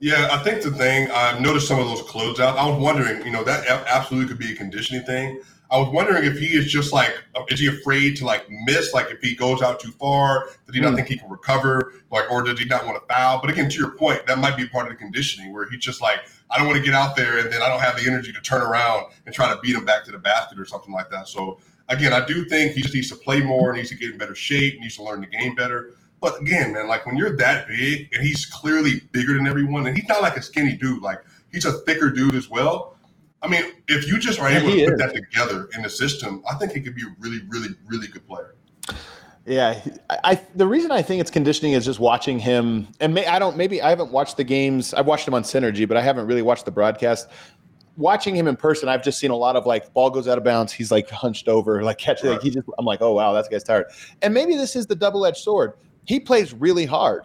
Yeah, 0.00 0.28
I 0.32 0.38
think 0.38 0.62
the 0.62 0.70
thing 0.72 1.08
I've 1.12 1.40
noticed 1.40 1.68
some 1.68 1.78
of 1.78 1.86
those 1.86 2.02
closeouts. 2.02 2.56
I 2.56 2.68
was 2.68 2.80
wondering, 2.80 3.24
you 3.24 3.30
know, 3.30 3.44
that 3.44 3.68
absolutely 3.68 4.28
could 4.28 4.38
be 4.38 4.52
a 4.52 4.56
conditioning 4.56 5.04
thing. 5.04 5.40
I 5.72 5.78
was 5.78 5.88
wondering 5.88 6.24
if 6.24 6.38
he 6.38 6.48
is 6.48 6.70
just 6.70 6.92
like, 6.92 7.10
is 7.48 7.58
he 7.58 7.66
afraid 7.66 8.14
to 8.18 8.26
like 8.26 8.46
miss? 8.66 8.92
Like 8.92 9.10
if 9.10 9.22
he 9.22 9.34
goes 9.34 9.62
out 9.62 9.80
too 9.80 9.90
far, 9.92 10.50
did 10.66 10.74
he 10.74 10.82
not 10.82 10.92
mm. 10.92 10.96
think 10.96 11.08
he 11.08 11.16
can 11.16 11.30
recover? 11.30 11.94
Like, 12.10 12.30
or 12.30 12.42
did 12.42 12.58
he 12.58 12.66
not 12.66 12.84
want 12.84 13.00
to 13.00 13.12
foul? 13.14 13.40
But 13.40 13.48
again, 13.48 13.70
to 13.70 13.78
your 13.78 13.92
point, 13.92 14.26
that 14.26 14.36
might 14.36 14.54
be 14.54 14.68
part 14.68 14.86
of 14.86 14.92
the 14.92 14.96
conditioning 14.96 15.50
where 15.50 15.66
he's 15.70 15.80
just 15.80 16.02
like, 16.02 16.20
I 16.50 16.58
don't 16.58 16.66
want 16.66 16.76
to 16.76 16.84
get 16.84 16.92
out 16.92 17.16
there 17.16 17.38
and 17.38 17.50
then 17.50 17.62
I 17.62 17.68
don't 17.68 17.80
have 17.80 17.96
the 17.96 18.06
energy 18.06 18.34
to 18.34 18.40
turn 18.42 18.60
around 18.60 19.06
and 19.24 19.34
try 19.34 19.50
to 19.50 19.58
beat 19.62 19.74
him 19.74 19.86
back 19.86 20.04
to 20.04 20.12
the 20.12 20.18
basket 20.18 20.60
or 20.60 20.66
something 20.66 20.92
like 20.92 21.08
that. 21.08 21.26
So 21.26 21.58
again, 21.88 22.12
I 22.12 22.22
do 22.22 22.44
think 22.44 22.72
he 22.72 22.82
just 22.82 22.92
needs 22.92 23.08
to 23.08 23.16
play 23.16 23.40
more, 23.40 23.72
needs 23.72 23.88
to 23.88 23.96
get 23.96 24.10
in 24.10 24.18
better 24.18 24.34
shape, 24.34 24.78
needs 24.78 24.96
to 24.96 25.02
learn 25.02 25.22
the 25.22 25.26
game 25.26 25.54
better. 25.54 25.94
But 26.20 26.38
again, 26.42 26.74
man, 26.74 26.86
like 26.86 27.06
when 27.06 27.16
you're 27.16 27.34
that 27.38 27.66
big 27.66 28.12
and 28.12 28.22
he's 28.22 28.44
clearly 28.44 29.00
bigger 29.12 29.32
than 29.32 29.46
everyone, 29.46 29.86
and 29.86 29.96
he's 29.96 30.06
not 30.06 30.20
like 30.20 30.36
a 30.36 30.42
skinny 30.42 30.76
dude, 30.76 31.02
like 31.02 31.24
he's 31.50 31.64
a 31.64 31.72
thicker 31.72 32.10
dude 32.10 32.34
as 32.34 32.50
well. 32.50 32.91
I 33.42 33.48
mean, 33.48 33.64
if 33.88 34.06
you 34.06 34.18
just 34.18 34.38
are 34.38 34.48
able 34.48 34.70
to 34.70 34.84
put 34.84 34.94
is. 34.94 34.98
that 34.98 35.14
together 35.14 35.68
in 35.74 35.82
the 35.82 35.90
system, 35.90 36.42
I 36.48 36.54
think 36.54 36.72
he 36.72 36.80
could 36.80 36.94
be 36.94 37.02
a 37.02 37.14
really, 37.18 37.40
really, 37.48 37.74
really 37.86 38.06
good 38.06 38.26
player. 38.26 38.54
Yeah, 39.44 39.80
I, 40.08 40.18
I, 40.24 40.40
the 40.54 40.66
reason 40.66 40.92
I 40.92 41.02
think 41.02 41.20
it's 41.20 41.30
conditioning 41.30 41.72
is 41.72 41.84
just 41.84 41.98
watching 41.98 42.38
him, 42.38 42.86
and 43.00 43.12
may, 43.12 43.26
I 43.26 43.40
don't 43.40 43.56
maybe 43.56 43.82
I 43.82 43.90
haven't 43.90 44.12
watched 44.12 44.36
the 44.36 44.44
games. 44.44 44.94
I've 44.94 45.06
watched 45.06 45.26
him 45.26 45.34
on 45.34 45.42
Synergy, 45.42 45.88
but 45.88 45.96
I 45.96 46.00
haven't 46.00 46.26
really 46.26 46.42
watched 46.42 46.64
the 46.64 46.70
broadcast. 46.70 47.28
Watching 47.96 48.36
him 48.36 48.46
in 48.46 48.54
person, 48.56 48.88
I've 48.88 49.02
just 49.02 49.18
seen 49.18 49.32
a 49.32 49.36
lot 49.36 49.56
of 49.56 49.66
like 49.66 49.92
ball 49.92 50.10
goes 50.10 50.28
out 50.28 50.38
of 50.38 50.44
bounds. 50.44 50.72
He's 50.72 50.92
like 50.92 51.10
hunched 51.10 51.48
over, 51.48 51.82
like 51.84 51.98
catching. 51.98 52.28
Right. 52.28 52.34
Like 52.34 52.42
he 52.42 52.50
just, 52.50 52.68
I'm 52.78 52.84
like, 52.84 53.02
oh 53.02 53.14
wow, 53.14 53.32
that 53.32 53.50
guy's 53.50 53.64
tired. 53.64 53.86
And 54.22 54.32
maybe 54.32 54.54
this 54.54 54.76
is 54.76 54.86
the 54.86 54.94
double 54.94 55.26
edged 55.26 55.38
sword. 55.38 55.72
He 56.04 56.20
plays 56.20 56.54
really 56.54 56.86
hard, 56.86 57.24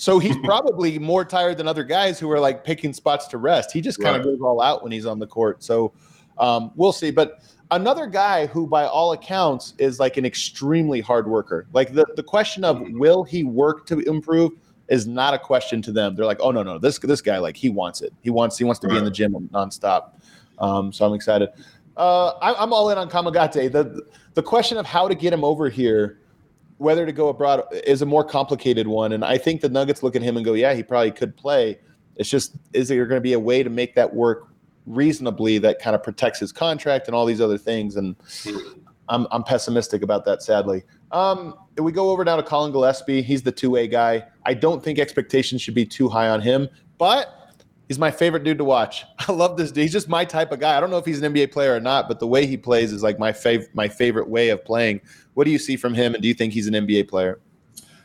So 0.00 0.18
he's 0.18 0.36
probably 0.44 0.98
more 0.98 1.26
tired 1.26 1.58
than 1.58 1.68
other 1.68 1.84
guys 1.84 2.18
who 2.18 2.30
are 2.30 2.40
like 2.40 2.64
picking 2.64 2.94
spots 2.94 3.26
to 3.28 3.38
rest. 3.38 3.70
He 3.70 3.82
just 3.82 4.00
kind 4.00 4.16
of 4.16 4.24
Right. 4.24 4.32
goes 4.32 4.40
all 4.40 4.62
out 4.62 4.82
when 4.82 4.92
he's 4.92 5.04
on 5.04 5.18
the 5.18 5.26
court. 5.26 5.62
So 5.62 5.92
um, 6.38 6.72
we'll 6.74 6.94
see. 6.94 7.10
But 7.10 7.42
another 7.70 8.06
guy 8.06 8.46
who, 8.46 8.66
by 8.66 8.86
all 8.86 9.12
accounts, 9.12 9.74
is 9.76 10.00
like 10.00 10.16
an 10.16 10.24
extremely 10.24 11.02
hard 11.02 11.28
worker. 11.28 11.66
Like 11.74 11.92
the, 11.92 12.06
the 12.16 12.22
question 12.22 12.64
of 12.64 12.80
will 12.92 13.24
he 13.24 13.44
work 13.44 13.84
to 13.88 13.98
improve 14.00 14.52
is 14.88 15.06
not 15.06 15.34
a 15.34 15.38
question 15.38 15.82
to 15.82 15.92
them. 15.92 16.16
They're 16.16 16.24
like, 16.24 16.40
oh 16.40 16.50
no, 16.50 16.62
no, 16.62 16.78
this 16.78 16.98
this 16.98 17.20
guy 17.20 17.36
like 17.36 17.56
he 17.56 17.68
wants 17.68 18.00
it. 18.00 18.14
He 18.22 18.30
wants 18.30 18.56
he 18.56 18.64
wants 18.64 18.80
to 18.80 18.88
be 18.88 18.96
in 18.96 19.04
the 19.04 19.10
gym 19.10 19.34
nonstop. 19.52 20.12
Um, 20.58 20.94
so 20.94 21.04
I'm 21.04 21.12
excited. 21.12 21.50
Uh, 21.98 22.28
I, 22.40 22.54
I'm 22.54 22.72
all 22.72 22.88
in 22.88 22.96
on 22.96 23.10
Kamagate. 23.10 23.70
The 23.70 24.02
the 24.32 24.42
question 24.42 24.78
of 24.78 24.86
how 24.86 25.08
to 25.08 25.14
get 25.14 25.30
him 25.30 25.44
over 25.44 25.68
here 25.68 26.20
whether 26.80 27.04
to 27.04 27.12
go 27.12 27.28
abroad 27.28 27.62
is 27.84 28.00
a 28.00 28.06
more 28.06 28.24
complicated 28.24 28.88
one. 28.88 29.12
And 29.12 29.22
I 29.22 29.36
think 29.36 29.60
the 29.60 29.68
Nuggets 29.68 30.02
look 30.02 30.16
at 30.16 30.22
him 30.22 30.38
and 30.38 30.46
go, 30.46 30.54
yeah, 30.54 30.72
he 30.72 30.82
probably 30.82 31.10
could 31.10 31.36
play. 31.36 31.78
It's 32.16 32.30
just, 32.30 32.56
is 32.72 32.88
there 32.88 33.04
going 33.04 33.18
to 33.18 33.22
be 33.22 33.34
a 33.34 33.38
way 33.38 33.62
to 33.62 33.68
make 33.68 33.94
that 33.96 34.14
work 34.14 34.48
reasonably 34.86 35.58
that 35.58 35.78
kind 35.78 35.94
of 35.94 36.02
protects 36.02 36.40
his 36.40 36.52
contract 36.52 37.06
and 37.06 37.14
all 37.14 37.26
these 37.26 37.40
other 37.42 37.58
things? 37.58 37.96
And 37.96 38.16
I'm, 39.10 39.26
I'm 39.30 39.42
pessimistic 39.42 40.00
about 40.00 40.24
that, 40.24 40.42
sadly. 40.42 40.82
Um, 41.12 41.54
we 41.76 41.92
go 41.92 42.08
over 42.08 42.24
now 42.24 42.36
to 42.36 42.42
Collin 42.42 42.72
Gillespie, 42.72 43.20
he's 43.20 43.42
the 43.42 43.52
two 43.52 43.68
way 43.68 43.86
guy. 43.86 44.24
I 44.46 44.54
don't 44.54 44.82
think 44.82 44.98
expectations 44.98 45.60
should 45.60 45.74
be 45.74 45.84
too 45.84 46.08
high 46.08 46.30
on 46.30 46.40
him, 46.40 46.66
but 46.96 47.39
he's 47.90 47.98
my 47.98 48.12
favorite 48.12 48.44
dude 48.44 48.56
to 48.56 48.62
watch. 48.62 49.04
I 49.18 49.32
love 49.32 49.56
this 49.56 49.72
dude. 49.72 49.82
He's 49.82 49.92
just 49.92 50.08
my 50.08 50.24
type 50.24 50.52
of 50.52 50.60
guy. 50.60 50.76
I 50.76 50.80
don't 50.80 50.90
know 50.90 50.98
if 50.98 51.04
he's 51.04 51.20
an 51.20 51.34
NBA 51.34 51.50
player 51.50 51.74
or 51.74 51.80
not, 51.80 52.06
but 52.06 52.20
the 52.20 52.26
way 52.26 52.46
he 52.46 52.56
plays 52.56 52.92
is 52.92 53.02
like 53.02 53.18
my 53.18 53.32
fav- 53.32 53.66
my 53.74 53.88
favorite 53.88 54.28
way 54.28 54.50
of 54.50 54.64
playing. 54.64 55.00
What 55.34 55.44
do 55.44 55.50
you 55.50 55.58
see 55.58 55.76
from 55.76 55.92
him, 55.92 56.14
and 56.14 56.22
do 56.22 56.28
you 56.28 56.34
think 56.34 56.52
he's 56.52 56.68
an 56.68 56.74
NBA 56.74 57.08
player? 57.08 57.40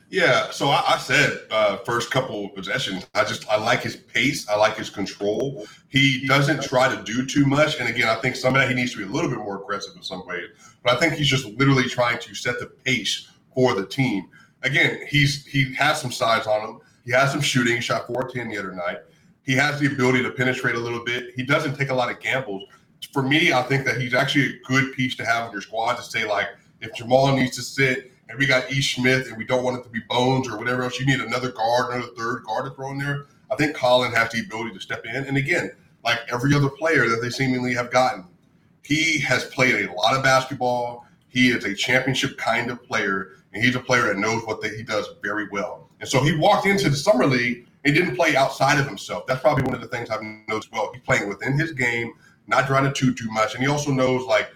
Yeah, 0.09 0.49
so 0.49 0.69
I, 0.69 0.83
I 0.87 0.97
said 0.97 1.39
uh, 1.51 1.77
first 1.77 2.09
couple 2.09 2.45
of 2.45 2.55
possessions. 2.55 3.05
I 3.13 3.25
just 3.25 3.47
I 3.47 3.57
like 3.57 3.83
his 3.83 3.95
pace. 3.95 4.49
I 4.49 4.55
like 4.55 4.75
his 4.75 4.89
control. 4.89 5.67
He 5.89 6.25
doesn't 6.25 6.63
try 6.63 6.93
to 6.93 7.03
do 7.03 7.23
too 7.23 7.45
much. 7.45 7.79
And 7.79 7.87
again, 7.87 8.07
I 8.07 8.15
think 8.15 8.35
some 8.35 8.55
of 8.55 8.61
that 8.61 8.69
he 8.69 8.73
needs 8.73 8.91
to 8.93 8.97
be 8.97 9.03
a 9.03 9.07
little 9.07 9.29
bit 9.29 9.37
more 9.37 9.61
aggressive 9.61 9.95
in 9.95 10.01
some 10.01 10.25
ways. 10.25 10.49
But 10.83 10.93
I 10.93 10.99
think 10.99 11.13
he's 11.13 11.27
just 11.27 11.45
literally 11.45 11.87
trying 11.87 12.17
to 12.19 12.33
set 12.33 12.59
the 12.59 12.67
pace 12.67 13.29
for 13.53 13.75
the 13.75 13.85
team. 13.85 14.29
Again, 14.63 15.01
he's 15.07 15.45
he 15.45 15.75
has 15.75 16.01
some 16.01 16.11
size 16.11 16.47
on 16.47 16.67
him. 16.67 16.79
He 17.03 17.11
has 17.11 17.31
some 17.31 17.41
shooting. 17.41 17.75
He 17.75 17.81
shot 17.81 18.07
410 18.07 18.49
the 18.49 18.57
other 18.57 18.71
night. 18.71 18.97
He 19.45 19.53
has 19.53 19.79
the 19.79 19.88
ability 19.88 20.23
to 20.23 20.31
penetrate 20.31 20.75
a 20.75 20.79
little 20.79 21.03
bit. 21.03 21.34
He 21.36 21.43
doesn't 21.43 21.75
take 21.77 21.89
a 21.89 21.93
lot 21.93 22.12
of 22.12 22.19
gambles. 22.19 22.63
For 23.13 23.21
me, 23.21 23.53
I 23.53 23.62
think 23.62 23.86
that 23.86 24.01
he's 24.01 24.13
actually 24.13 24.55
a 24.55 24.60
good 24.65 24.93
piece 24.93 25.15
to 25.17 25.25
have 25.25 25.47
in 25.47 25.51
your 25.51 25.62
squad 25.62 25.95
to 25.95 26.03
say 26.03 26.27
like 26.27 26.47
if 26.81 26.93
Jamal 26.95 27.36
needs 27.36 27.55
to 27.58 27.62
sit 27.62 28.12
and 28.27 28.39
we 28.39 28.47
got 28.47 28.71
E. 28.71 28.81
Smith 28.81 29.27
and 29.27 29.38
we 29.38 29.45
don't 29.45 29.63
want 29.63 29.79
it 29.79 29.84
to 29.84 29.89
be 29.89 29.99
Bones 30.10 30.47
or 30.47 30.58
whatever 30.58 30.84
else, 30.84 30.99
you 30.99 31.05
need 31.05 31.19
another 31.19 31.51
guard, 31.51 31.93
another 31.93 32.12
third 32.17 32.43
guard 32.43 32.65
to 32.65 32.71
throw 32.71 32.91
in 32.91 32.97
there. 32.97 33.27
I 33.51 33.55
think 33.55 33.75
Collin 33.75 34.12
has 34.13 34.31
the 34.31 34.41
ability 34.41 34.73
to 34.73 34.79
step 34.79 35.05
in. 35.05 35.15
And 35.15 35.38
again, 35.38 35.71
like 36.03 36.19
every 36.31 36.53
other 36.55 36.69
player 36.69 37.08
that 37.08 37.21
they 37.21 37.29
seemingly 37.29 37.73
have 37.75 37.91
gotten, 37.91 38.25
he 38.81 39.19
has 39.19 39.45
played 39.45 39.88
a 39.88 39.93
lot 39.93 40.15
of 40.15 40.23
basketball. 40.23 41.05
He 41.27 41.49
is 41.49 41.65
a 41.65 41.75
championship 41.75 42.38
kind 42.38 42.71
of 42.71 42.84
player, 42.84 43.34
and 43.53 43.63
he's 43.63 43.75
a 43.75 43.79
player 43.79 44.08
that 44.08 44.17
knows 44.17 44.43
what 44.45 44.62
the, 44.62 44.69
he 44.69 44.84
does 44.84 45.08
very 45.21 45.47
well. 45.49 45.89
And 45.99 46.10
so 46.10 46.23
he 46.23 46.36
walked 46.36 46.65
into 46.65 46.89
the 46.89 46.95
summer 46.95 47.25
league 47.25 47.67
and 47.85 47.95
didn't 47.95 48.15
play 48.15 48.35
outside 48.35 48.79
of 48.79 48.87
himself. 48.87 49.25
That's 49.27 49.41
probably 49.41 49.63
one 49.63 49.75
of 49.75 49.81
the 49.81 49.87
things 49.87 50.09
I've 50.09 50.21
noticed. 50.47 50.71
Well, 50.71 50.91
he's 50.93 51.03
playing 51.03 51.29
within 51.29 51.57
his 51.57 51.71
game, 51.71 52.13
not 52.47 52.67
trying 52.67 52.83
to 52.83 52.91
too 52.91 53.13
too 53.13 53.29
much, 53.31 53.53
and 53.53 53.63
he 53.63 53.69
also 53.69 53.91
knows 53.91 54.25
like 54.25 54.49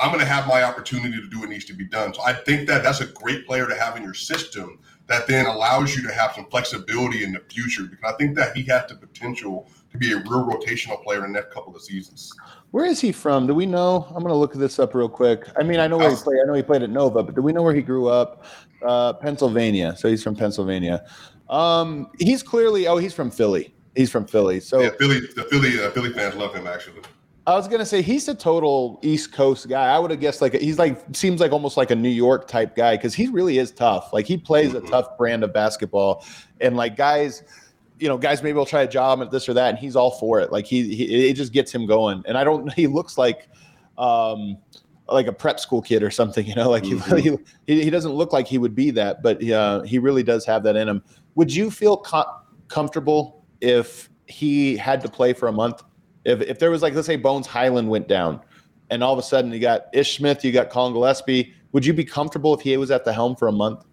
I'm 0.00 0.08
going 0.08 0.20
to 0.20 0.26
have 0.26 0.48
my 0.48 0.64
opportunity 0.64 1.20
to 1.20 1.28
do 1.28 1.40
what 1.40 1.48
needs 1.48 1.64
to 1.66 1.72
be 1.72 1.84
done. 1.84 2.12
So 2.12 2.22
I 2.22 2.32
think 2.32 2.66
that 2.66 2.82
that's 2.82 3.00
a 3.00 3.06
great 3.06 3.46
player 3.46 3.66
to 3.66 3.74
have 3.76 3.96
in 3.96 4.02
your 4.02 4.14
system 4.14 4.80
that 5.06 5.26
then 5.26 5.46
allows 5.46 5.94
you 5.94 6.02
to 6.02 6.12
have 6.12 6.32
some 6.32 6.46
flexibility 6.46 7.22
in 7.22 7.32
the 7.32 7.40
future 7.48 7.84
because 7.84 8.12
I 8.12 8.16
think 8.16 8.34
that 8.36 8.56
he 8.56 8.62
has 8.64 8.88
the 8.88 8.96
potential 8.96 9.68
to 9.92 9.98
be 9.98 10.12
a 10.12 10.16
real 10.16 10.44
rotational 10.44 11.02
player 11.04 11.24
in 11.24 11.32
the 11.32 11.40
next 11.40 11.54
couple 11.54 11.76
of 11.76 11.82
seasons. 11.82 12.32
Where 12.70 12.86
is 12.86 13.00
he 13.00 13.12
from? 13.12 13.46
Do 13.46 13.54
we 13.54 13.66
know? 13.66 14.06
I'm 14.08 14.22
going 14.22 14.28
to 14.28 14.34
look 14.34 14.54
this 14.54 14.78
up 14.78 14.94
real 14.94 15.08
quick. 15.08 15.46
I 15.56 15.62
mean, 15.62 15.78
I 15.78 15.86
know 15.86 15.98
where 15.98 16.10
he 16.10 16.16
played. 16.16 16.40
I 16.42 16.46
know 16.46 16.54
he 16.54 16.62
played 16.62 16.82
at 16.82 16.90
Nova, 16.90 17.22
but 17.22 17.34
do 17.34 17.42
we 17.42 17.52
know 17.52 17.62
where 17.62 17.74
he 17.74 17.82
grew 17.82 18.08
up? 18.08 18.46
Uh, 18.84 19.12
Pennsylvania. 19.12 19.94
So 19.96 20.08
he's 20.08 20.22
from 20.22 20.34
Pennsylvania. 20.34 21.04
Um, 21.48 22.10
he's 22.18 22.42
clearly. 22.42 22.86
Oh, 22.86 22.96
he's 22.96 23.14
from 23.14 23.30
Philly. 23.30 23.74
He's 23.94 24.10
from 24.10 24.26
Philly. 24.26 24.60
So 24.60 24.80
Yeah, 24.80 24.90
Philly, 24.98 25.20
the 25.20 25.44
Philly, 25.44 25.82
uh, 25.82 25.90
Philly 25.90 26.12
fans 26.12 26.34
love 26.34 26.54
him 26.54 26.66
actually. 26.66 27.02
I 27.46 27.54
was 27.54 27.68
gonna 27.68 27.84
say 27.84 28.00
he's 28.00 28.26
a 28.28 28.34
total 28.34 28.98
East 29.02 29.32
Coast 29.32 29.68
guy. 29.68 29.94
I 29.94 29.98
would 29.98 30.10
have 30.10 30.20
guessed 30.20 30.40
like 30.40 30.54
he's 30.54 30.78
like 30.78 30.98
seems 31.12 31.40
like 31.40 31.52
almost 31.52 31.76
like 31.76 31.90
a 31.90 31.94
New 31.94 32.08
York 32.08 32.48
type 32.48 32.74
guy 32.74 32.96
because 32.96 33.14
he 33.14 33.28
really 33.28 33.58
is 33.58 33.70
tough. 33.70 34.12
Like 34.12 34.26
he 34.26 34.38
plays 34.38 34.72
a 34.72 34.80
tough 34.80 35.18
brand 35.18 35.44
of 35.44 35.52
basketball, 35.52 36.24
and 36.62 36.74
like 36.76 36.96
guys, 36.96 37.42
you 37.98 38.08
know, 38.08 38.16
guys 38.16 38.42
maybe 38.42 38.54
will 38.54 38.64
try 38.64 38.82
a 38.82 38.88
job 38.88 39.20
at 39.20 39.30
this 39.30 39.46
or 39.46 39.54
that, 39.54 39.68
and 39.68 39.78
he's 39.78 39.94
all 39.94 40.12
for 40.12 40.40
it. 40.40 40.52
Like 40.52 40.64
he, 40.64 40.94
he 40.94 41.28
it 41.28 41.34
just 41.34 41.52
gets 41.52 41.70
him 41.70 41.86
going. 41.86 42.22
And 42.26 42.38
I 42.38 42.44
don't. 42.44 42.72
He 42.76 42.86
looks 42.86 43.18
like. 43.18 43.48
um 43.98 44.58
like 45.06 45.26
a 45.26 45.32
prep 45.32 45.60
school 45.60 45.82
kid 45.82 46.02
or 46.02 46.10
something, 46.10 46.46
you 46.46 46.54
know, 46.54 46.70
like 46.70 46.82
he, 46.82 46.98
he, 47.18 47.38
he 47.66 47.90
doesn't 47.90 48.12
look 48.12 48.32
like 48.32 48.46
he 48.46 48.56
would 48.56 48.74
be 48.74 48.90
that, 48.90 49.22
but 49.22 49.44
uh, 49.50 49.82
he 49.82 49.98
really 49.98 50.22
does 50.22 50.46
have 50.46 50.62
that 50.62 50.76
in 50.76 50.88
him. 50.88 51.02
Would 51.34 51.54
you 51.54 51.70
feel 51.70 51.96
co- 51.96 52.32
comfortable 52.68 53.44
if 53.60 54.10
he 54.26 54.76
had 54.76 55.00
to 55.02 55.08
play 55.08 55.32
for 55.32 55.48
a 55.48 55.52
month? 55.52 55.82
If, 56.24 56.40
if 56.42 56.58
there 56.58 56.70
was 56.70 56.82
like, 56.82 56.94
let's 56.94 57.06
say 57.06 57.16
Bones 57.16 57.46
Hyland 57.46 57.88
went 57.88 58.08
down 58.08 58.40
and 58.90 59.02
all 59.02 59.12
of 59.12 59.18
a 59.18 59.22
sudden 59.22 59.52
you 59.52 59.58
got 59.60 59.86
Ish 59.92 60.16
Smith, 60.16 60.44
you 60.44 60.52
got 60.52 60.70
Collin 60.70 60.92
Gillespie, 60.92 61.52
would 61.72 61.84
you 61.84 61.92
be 61.92 62.04
comfortable 62.04 62.54
if 62.54 62.60
he 62.60 62.76
was 62.76 62.90
at 62.90 63.04
the 63.04 63.12
helm 63.12 63.36
for 63.36 63.48
a 63.48 63.52
month? 63.52 63.84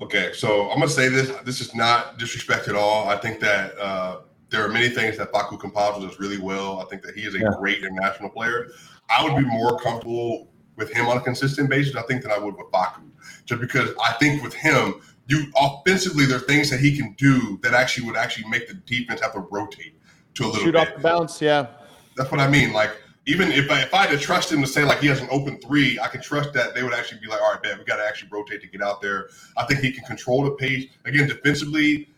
Okay, 0.00 0.32
so 0.34 0.70
I'm 0.70 0.78
gonna 0.80 0.88
say 0.90 1.08
this. 1.08 1.30
This 1.44 1.60
is 1.60 1.74
not 1.74 2.18
disrespect 2.18 2.66
at 2.68 2.74
all. 2.74 3.08
I 3.08 3.16
think 3.16 3.38
that 3.40 3.78
uh, 3.78 4.20
there 4.50 4.64
are 4.64 4.68
many 4.68 4.88
things 4.88 5.16
that 5.18 5.32
Facu 5.32 5.58
Campazzo 5.58 6.06
does 6.06 6.18
really 6.18 6.38
well. 6.38 6.80
I 6.80 6.84
think 6.86 7.02
that 7.02 7.14
he 7.14 7.22
is 7.22 7.34
a 7.34 7.38
Yeah. 7.38 7.50
great 7.58 7.78
international 7.78 8.28
player. 8.28 8.66
I 9.08 9.22
would 9.24 9.36
be 9.36 9.44
more 9.48 9.78
comfortable 9.78 10.48
with 10.76 10.92
him 10.92 11.06
on 11.06 11.16
a 11.16 11.20
consistent 11.20 11.70
basis, 11.70 11.94
I 11.94 12.02
think, 12.02 12.22
than 12.22 12.32
I 12.32 12.38
would 12.38 12.56
with 12.56 12.66
Facu, 12.72 13.02
Just 13.46 13.60
because 13.60 13.90
I 14.04 14.12
think 14.14 14.42
with 14.42 14.52
him, 14.52 14.94
you 15.26 15.46
offensively, 15.56 16.26
there 16.26 16.36
are 16.36 16.40
things 16.40 16.70
that 16.70 16.80
he 16.80 16.96
can 16.96 17.14
do 17.16 17.58
that 17.62 17.74
actually 17.74 18.06
would 18.06 18.16
actually 18.16 18.48
make 18.48 18.68
the 18.68 18.74
defense 18.74 19.20
have 19.20 19.32
to 19.32 19.40
rotate 19.50 19.94
to 20.34 20.44
a 20.44 20.46
little 20.46 20.62
Shoot 20.62 20.72
bit. 20.72 20.88
off 20.88 20.94
the 20.94 21.00
bounce, 21.00 21.40
yeah. 21.40 21.68
That's 22.16 22.30
what 22.30 22.40
I 22.40 22.48
mean. 22.48 22.72
Like, 22.72 22.90
even 23.26 23.50
if 23.50 23.70
I, 23.70 23.82
if 23.82 23.94
I 23.94 24.06
had 24.06 24.10
to 24.10 24.18
trust 24.18 24.52
him 24.52 24.60
to 24.60 24.66
say 24.66 24.84
like 24.84 25.00
he 25.00 25.06
has 25.06 25.20
an 25.20 25.28
open 25.30 25.58
three, 25.58 25.98
I 25.98 26.08
can 26.08 26.20
trust 26.20 26.52
that 26.52 26.74
they 26.74 26.82
would 26.82 26.92
actually 26.92 27.20
be 27.20 27.26
like, 27.26 27.40
all 27.40 27.52
right, 27.52 27.62
man, 27.62 27.78
we 27.78 27.84
got 27.84 27.96
to 27.96 28.04
actually 28.04 28.28
rotate 28.30 28.60
to 28.60 28.66
get 28.66 28.82
out 28.82 29.00
there. 29.00 29.28
I 29.56 29.64
think 29.64 29.80
he 29.80 29.92
can 29.92 30.04
control 30.04 30.44
the 30.44 30.50
pace. 30.52 30.86
Again, 31.06 31.26
defensively, 31.26 32.10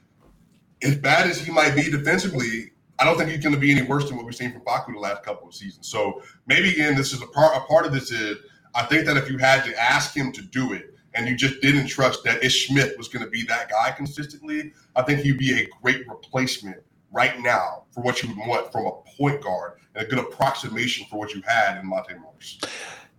as 0.82 0.96
bad 0.96 1.28
as 1.28 1.38
he 1.38 1.52
might 1.52 1.76
be 1.76 1.90
defensively, 1.90 2.72
I 2.98 3.04
don't 3.04 3.16
think 3.16 3.30
he's 3.30 3.42
going 3.42 3.54
to 3.54 3.60
be 3.60 3.70
any 3.70 3.82
worse 3.82 4.08
than 4.08 4.16
what 4.16 4.26
we've 4.26 4.34
seen 4.34 4.52
from 4.52 4.62
Facu 4.62 4.94
the 4.94 4.98
last 4.98 5.22
couple 5.22 5.46
of 5.46 5.54
seasons. 5.54 5.86
So 5.86 6.22
maybe 6.46 6.70
again, 6.70 6.96
this 6.96 7.12
is 7.12 7.22
a 7.22 7.26
part. 7.26 7.56
A 7.56 7.60
part 7.60 7.86
of 7.86 7.92
this 7.92 8.10
is 8.10 8.38
I 8.74 8.82
think 8.84 9.06
that 9.06 9.16
if 9.16 9.30
you 9.30 9.38
had 9.38 9.64
to 9.64 9.80
ask 9.80 10.14
him 10.14 10.32
to 10.32 10.42
do 10.42 10.72
it 10.72 10.95
and 11.16 11.26
you 11.26 11.34
just 11.34 11.60
didn't 11.60 11.86
trust 11.86 12.22
that 12.24 12.44
Ish 12.44 12.68
Smith 12.68 12.94
was 12.98 13.08
going 13.08 13.24
to 13.24 13.30
be 13.30 13.42
that 13.44 13.70
guy 13.70 13.90
consistently, 13.90 14.72
I 14.94 15.02
think 15.02 15.20
he'd 15.20 15.38
be 15.38 15.60
a 15.60 15.68
great 15.82 16.06
replacement 16.08 16.76
right 17.10 17.40
now 17.40 17.84
for 17.90 18.02
what 18.02 18.22
you 18.22 18.28
would 18.28 18.46
want 18.46 18.70
from 18.70 18.86
a 18.86 18.92
point 19.16 19.42
guard 19.42 19.80
and 19.94 20.06
a 20.06 20.08
good 20.08 20.18
approximation 20.18 21.06
for 21.10 21.18
what 21.18 21.34
you 21.34 21.42
had 21.46 21.80
in 21.80 21.86
Monte 21.86 22.14
Morris. 22.14 22.58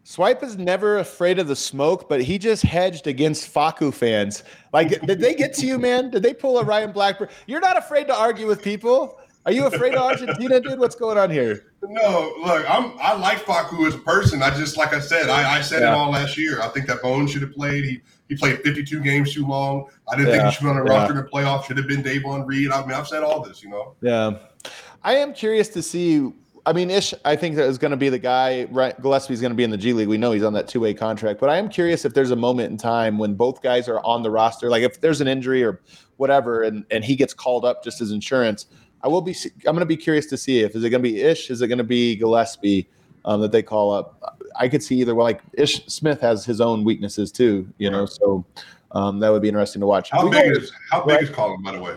Swipe 0.04 0.42
is 0.42 0.58
never 0.58 1.00
afraid 1.00 1.38
of 1.38 1.48
the 1.48 1.56
smoke, 1.56 2.08
but 2.08 2.22
he 2.22 2.38
just 2.38 2.64
hedged 2.64 3.08
against 3.08 3.54
Facu 3.54 3.94
fans. 3.94 4.44
Like, 4.72 5.02
did 5.02 5.20
they 5.20 5.34
get 5.34 5.54
to 5.56 5.66
you, 5.66 5.78
man? 5.78 6.12
Did 6.12 6.24
they 6.24 6.34
pull 6.34 6.60
a 6.60 6.64
Ryan 6.64 6.94
Blackburn? 6.94 7.28
You're 7.46 7.60
not 7.60 7.78
afraid 7.78 8.08
to 8.08 8.16
argue 8.16 8.48
with 8.48 8.62
people. 8.62 9.20
Are 9.46 9.52
you 9.52 9.66
afraid 9.66 9.96
of 9.96 10.02
Argentina, 10.02 10.62
dude? 10.62 10.80
What's 10.80 10.96
going 10.96 11.18
on 11.18 11.30
here? 11.30 11.74
No, 11.90 12.34
look, 12.44 12.66
I'm 12.70 12.94
I 13.02 13.16
like 13.16 13.40
Facu 13.40 13.88
as 13.88 13.96
a 13.96 14.00
person. 14.00 14.44
I 14.44 14.50
just 14.50 14.78
like 14.78 14.94
I 14.94 15.00
said, 15.00 15.30
I, 15.30 15.58
I 15.58 15.62
said 15.62 15.82
Yeah. 15.82 15.94
it 15.94 15.98
all 15.98 16.12
last 16.12 16.38
year. 16.38 16.62
I 16.62 16.68
think 16.70 16.88
that 16.88 17.02
Bone 17.02 17.28
should 17.28 17.42
have 17.42 17.54
played. 17.54 17.86
He 17.86 18.02
he 18.30 18.36
played 18.36 18.62
52 18.62 19.00
games 19.02 19.34
too 19.34 19.48
long. 19.48 19.86
I 20.12 20.18
didn't 20.18 20.32
think 20.32 20.44
he 20.44 20.52
should 20.52 20.64
be 20.64 20.70
on 20.70 20.76
the 20.78 20.84
yeah. 20.84 20.98
roster 20.98 21.18
in 21.18 21.24
the 21.24 21.30
playoffs. 21.30 21.66
Should 21.66 21.78
have 21.78 21.88
been 21.88 22.02
Davon 22.02 22.46
Reed. 22.46 22.72
I 22.72 22.82
mean, 22.82 22.92
I've 22.92 23.08
said 23.08 23.24
all 23.24 23.42
this, 23.42 23.64
you 23.64 23.70
know. 23.70 23.96
Yeah, 24.02 24.38
I 25.04 25.16
am 25.16 25.34
curious 25.34 25.70
to 25.70 25.82
see. 25.82 26.32
I 26.66 26.74
mean, 26.74 26.90
Ish, 26.92 27.14
I 27.24 27.38
think 27.38 27.56
that 27.56 27.64
is 27.68 27.78
going 27.78 27.92
to 27.92 27.98
be 27.98 28.10
the 28.10 28.20
guy. 28.20 28.66
Right, 28.66 29.00
Gillespie's 29.02 29.40
going 29.40 29.52
to 29.52 29.56
be 29.56 29.64
in 29.64 29.70
the 29.72 29.78
G 29.78 29.94
League. 29.94 30.10
We 30.10 30.18
know 30.18 30.34
he's 30.34 30.44
on 30.44 30.52
that 30.54 30.68
two-way 30.68 30.94
contract, 30.94 31.40
but 31.40 31.50
I 31.50 31.58
am 31.58 31.70
curious 31.70 32.04
if 32.04 32.14
there's 32.14 32.32
a 32.32 32.36
moment 32.36 32.72
in 32.72 32.78
time 32.78 33.18
when 33.18 33.36
both 33.36 33.62
guys 33.62 33.88
are 33.88 34.02
on 34.02 34.22
the 34.22 34.30
roster. 34.30 34.70
Like 34.70 34.84
if 34.84 35.00
there's 35.00 35.22
an 35.22 35.30
injury 35.30 35.64
or 35.64 35.82
whatever, 36.18 36.64
and 36.64 36.84
and 36.92 37.06
he 37.06 37.16
gets 37.16 37.34
called 37.34 37.64
up 37.64 37.84
just 37.84 38.02
as 38.02 38.12
insurance. 38.12 38.66
I 39.08 39.10
will 39.10 39.22
be. 39.22 39.34
I'm 39.66 39.74
going 39.74 39.80
to 39.80 39.86
be 39.86 39.96
curious 39.96 40.26
to 40.26 40.36
see 40.38 40.60
if 40.60 40.76
is 40.76 40.84
it 40.84 40.90
going 40.90 41.02
to 41.02 41.10
be 41.10 41.22
Ish, 41.22 41.50
is 41.50 41.62
it 41.62 41.70
going 41.70 41.78
to 41.78 41.84
be 41.86 42.18
Gillespie 42.18 42.90
um, 43.24 43.40
that 43.40 43.54
they 43.54 43.64
call 43.64 43.94
up. 43.94 44.38
I 44.60 44.68
could 44.68 44.84
see 44.84 45.00
either. 45.00 45.16
Well, 45.16 45.24
like 45.24 45.40
Ish 45.54 45.86
Smith 45.86 46.20
has 46.20 46.44
his 46.44 46.60
own 46.60 46.84
weaknesses 46.84 47.32
too, 47.32 47.72
you 47.78 47.90
know. 47.90 48.06
So 48.06 48.44
um, 48.92 49.20
that 49.20 49.30
would 49.30 49.42
be 49.42 49.48
interesting 49.48 49.80
to 49.80 49.88
watch. 49.88 50.10
How 50.10 50.28
big 50.28 50.58
is 50.58 50.74
how 50.92 51.06
big 51.06 51.22
is 51.22 51.30
Collin, 51.30 51.64
by 51.64 51.72
the 51.72 51.82
way? 51.82 51.96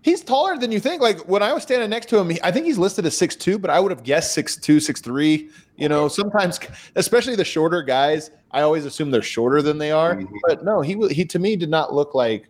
He's 0.00 0.22
taller 0.22 0.56
than 0.56 0.72
you 0.72 0.80
think. 0.80 1.02
Like 1.02 1.18
when 1.28 1.42
I 1.42 1.52
was 1.52 1.64
standing 1.64 1.90
next 1.90 2.08
to 2.08 2.18
him, 2.18 2.30
he- 2.30 2.42
I 2.42 2.50
think 2.50 2.64
he's 2.64 2.78
listed 2.78 3.04
as 3.04 3.14
six 3.14 3.36
two, 3.36 3.58
but 3.58 3.68
I 3.68 3.78
would 3.78 3.90
have 3.90 4.02
guessed 4.04 4.34
6'2, 4.38 4.76
6'3. 4.76 5.50
You 5.76 5.90
know, 5.90 6.08
sometimes, 6.08 6.60
especially 6.94 7.36
the 7.36 7.44
shorter 7.44 7.82
guys, 7.82 8.30
I 8.52 8.62
always 8.62 8.86
assume 8.86 9.10
they're 9.10 9.20
shorter 9.20 9.60
than 9.60 9.76
they 9.76 9.90
are. 9.90 10.14
Mhm. 10.14 10.30
But 10.46 10.64
no, 10.64 10.80
he 10.80 10.96
he 11.08 11.26
to 11.26 11.38
me 11.38 11.56
did 11.56 11.68
not 11.68 11.92
look 11.92 12.14
like 12.14 12.48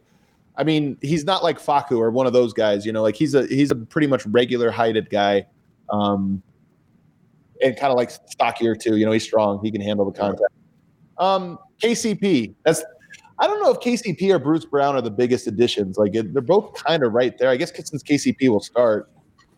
I 0.57 0.65
mean, 0.65 0.97
he's 1.03 1.25
not 1.25 1.43
like 1.43 1.59
Facu 1.59 1.99
or 1.99 2.11
one 2.11 2.27
of 2.27 2.33
those 2.33 2.53
guys. 2.53 2.87
You 2.87 2.93
know, 2.93 3.03
like 3.03 3.17
he's 3.17 3.35
a 3.35 3.47
he's 3.47 3.71
a 3.71 3.77
pretty 3.77 4.07
much 4.07 4.25
regular 4.27 4.71
heighted 4.71 5.11
guy, 5.11 5.47
um, 5.91 6.43
and 7.63 7.77
kind 7.77 7.91
of 7.91 7.97
like 7.97 8.11
stockier 8.11 8.75
too. 8.75 8.97
You 8.97 9.07
know, 9.07 9.13
he's 9.13 9.25
strong. 9.25 9.61
He 9.63 9.71
can 9.71 9.81
handle 9.81 10.11
the 10.11 10.19
contact. 10.19 10.53
Um, 11.19 11.59
KCP. 11.83 12.55
That's 12.65 12.83
I 13.39 13.47
don't 13.47 13.63
know 13.63 13.71
if 13.71 13.81
KCP 13.81 14.35
or 14.35 14.39
Bruce 14.39 14.65
Brown 14.65 14.97
are 14.97 15.03
the 15.03 15.11
biggest 15.11 15.47
additions. 15.47 15.99
Like 15.99 16.15
it, 16.15 16.33
they're 16.33 16.43
both 16.43 16.73
kind 16.85 17.03
of 17.03 17.13
right 17.13 17.37
there. 17.39 17.51
I 17.51 17.57
guess 17.57 17.73
since 17.75 18.03
KCP 18.03 18.49
will 18.49 18.61
start, 18.61 19.11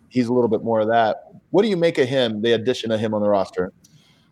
he's 0.09 0.27
a 0.27 0.33
little 0.33 0.49
bit 0.49 0.65
more 0.65 0.81
of 0.81 0.89
that. 0.89 1.33
What 1.51 1.63
do 1.63 1.69
you 1.69 1.77
make 1.77 1.99
of 1.99 2.09
him? 2.09 2.43
The 2.43 2.53
addition 2.53 2.91
of 2.91 2.99
him 2.99 3.15
on 3.15 3.23
the 3.23 3.29
roster. 3.29 3.73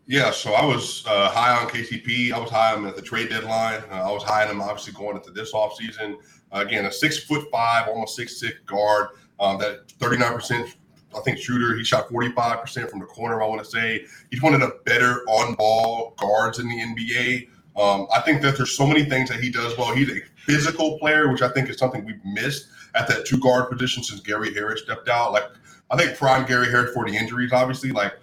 Yeah, 0.05 0.31
so 0.31 0.53
I 0.53 0.65
was 0.65 1.05
uh, 1.05 1.29
high 1.29 1.61
on 1.61 1.67
KCP. 1.67 2.31
I 2.31 2.39
was 2.39 2.49
high 2.49 2.73
on 2.73 2.79
him 2.79 2.87
at 2.87 2.95
the 2.95 3.01
trade 3.01 3.29
deadline. 3.29 3.83
Uh, 3.91 3.95
I 3.95 4.11
was 4.11 4.23
high 4.23 4.45
on 4.45 4.51
him, 4.51 4.61
obviously, 4.61 4.93
going 4.93 5.17
into 5.17 5.31
this 5.31 5.53
offseason. 5.53 6.15
Again, 6.51 6.85
a 6.85 6.91
six 6.91 7.23
foot 7.23 7.47
five, 7.51 7.87
almost 7.87 8.15
six 8.15 8.39
six 8.39 8.55
guard. 8.65 9.09
Um, 9.39 9.59
that 9.59 9.87
39%, 9.99 10.73
I 11.15 11.19
think, 11.21 11.37
shooter. 11.37 11.77
He 11.77 11.83
shot 11.83 12.09
45% 12.09 12.89
from 12.89 12.99
the 12.99 13.05
corner, 13.05 13.43
I 13.43 13.47
want 13.47 13.63
to 13.63 13.69
say. 13.69 14.05
He's 14.31 14.41
one 14.41 14.55
of 14.55 14.61
the 14.61 14.79
better 14.85 15.21
on 15.29 15.53
ball 15.53 16.15
guards 16.17 16.57
in 16.59 16.67
the 16.67 16.75
NBA. 16.75 17.49
Um, 17.79 18.07
I 18.15 18.21
think 18.21 18.41
that 18.41 18.57
there's 18.57 18.75
so 18.75 18.87
many 18.87 19.03
things 19.03 19.29
that 19.29 19.39
he 19.39 19.51
does 19.51 19.77
well. 19.77 19.93
He's 19.93 20.09
a 20.09 20.21
physical 20.37 20.97
player, 20.97 21.31
which 21.31 21.43
I 21.43 21.49
think 21.49 21.69
is 21.69 21.77
something 21.77 22.03
we've 22.03 22.23
missed 22.25 22.69
at 22.95 23.07
that 23.09 23.25
two 23.25 23.37
guard 23.37 23.69
position 23.69 24.01
since 24.01 24.19
Gary 24.21 24.51
Harris 24.53 24.81
stepped 24.81 25.07
out. 25.07 25.33
Like, 25.33 25.45
I 25.91 25.97
think 25.97 26.17
prime 26.17 26.47
Gary 26.47 26.71
Harris 26.71 26.93
for 26.93 27.05
the 27.05 27.15
injuries, 27.15 27.53
obviously. 27.53 27.91
Like, 27.91 28.13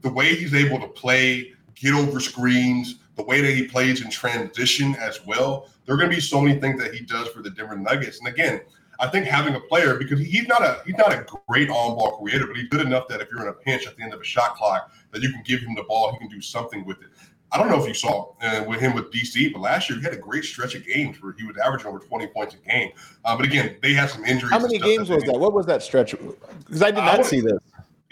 the 0.00 0.10
way 0.10 0.34
he's 0.34 0.54
able 0.54 0.80
to 0.80 0.88
play, 0.88 1.52
get 1.74 1.92
over 1.92 2.18
screens, 2.20 3.00
the 3.16 3.22
way 3.22 3.40
that 3.40 3.54
he 3.54 3.66
plays 3.66 4.02
in 4.02 4.10
transition 4.10 4.94
as 4.96 5.24
well. 5.26 5.68
There 5.84 5.94
are 5.94 5.98
going 5.98 6.10
to 6.10 6.16
be 6.16 6.22
so 6.22 6.40
many 6.40 6.60
things 6.60 6.80
that 6.80 6.94
he 6.94 7.04
does 7.04 7.28
for 7.28 7.42
the 7.42 7.50
Denver 7.50 7.76
Nuggets. 7.76 8.18
And 8.18 8.28
again, 8.28 8.60
I 8.98 9.08
think 9.08 9.26
having 9.26 9.54
a 9.54 9.60
player 9.60 9.96
because 9.96 10.20
he's 10.20 10.46
not 10.46 10.62
a 10.62 10.80
he's 10.86 10.96
not 10.96 11.12
a 11.12 11.26
great 11.48 11.68
on-ball 11.68 12.18
creator, 12.18 12.46
but 12.46 12.56
he's 12.56 12.68
good 12.68 12.82
enough 12.82 13.08
that 13.08 13.20
if 13.20 13.28
you're 13.30 13.42
in 13.42 13.48
a 13.48 13.52
pinch 13.52 13.86
at 13.86 13.96
the 13.96 14.02
end 14.02 14.14
of 14.14 14.20
a 14.20 14.24
shot 14.24 14.54
clock, 14.54 14.92
that 15.10 15.22
you 15.22 15.30
can 15.30 15.42
give 15.44 15.60
him 15.60 15.74
the 15.74 15.82
ball, 15.84 16.12
he 16.12 16.18
can 16.18 16.28
do 16.28 16.40
something 16.40 16.84
with 16.84 17.00
it. 17.02 17.08
I 17.50 17.58
don't 17.58 17.68
know 17.68 17.82
if 17.82 17.86
you 17.86 17.92
saw 17.92 18.32
uh, 18.40 18.64
with 18.66 18.80
him 18.80 18.94
with 18.94 19.12
DC, 19.12 19.52
but 19.52 19.60
last 19.60 19.90
year 19.90 19.98
he 19.98 20.04
had 20.04 20.14
a 20.14 20.18
great 20.18 20.44
stretch 20.44 20.74
of 20.74 20.86
games 20.86 21.20
where 21.22 21.34
he 21.36 21.44
was 21.44 21.56
averaging 21.58 21.88
over 21.88 21.98
20 21.98 22.28
points 22.28 22.54
a 22.54 22.58
game. 22.68 22.92
Uh, 23.26 23.36
but 23.36 23.44
again, 23.44 23.76
they 23.82 23.92
had 23.92 24.08
some 24.08 24.24
injuries. 24.24 24.50
How 24.50 24.58
many 24.58 24.78
games 24.78 25.10
was 25.10 25.22
that? 25.24 25.38
What 25.38 25.52
was 25.52 25.66
that 25.66 25.82
stretch? 25.82 26.12
Because 26.12 26.82
I 26.82 26.90
did 26.90 27.04
not 27.04 27.20
I 27.20 27.22
see 27.22 27.40
this. 27.40 27.58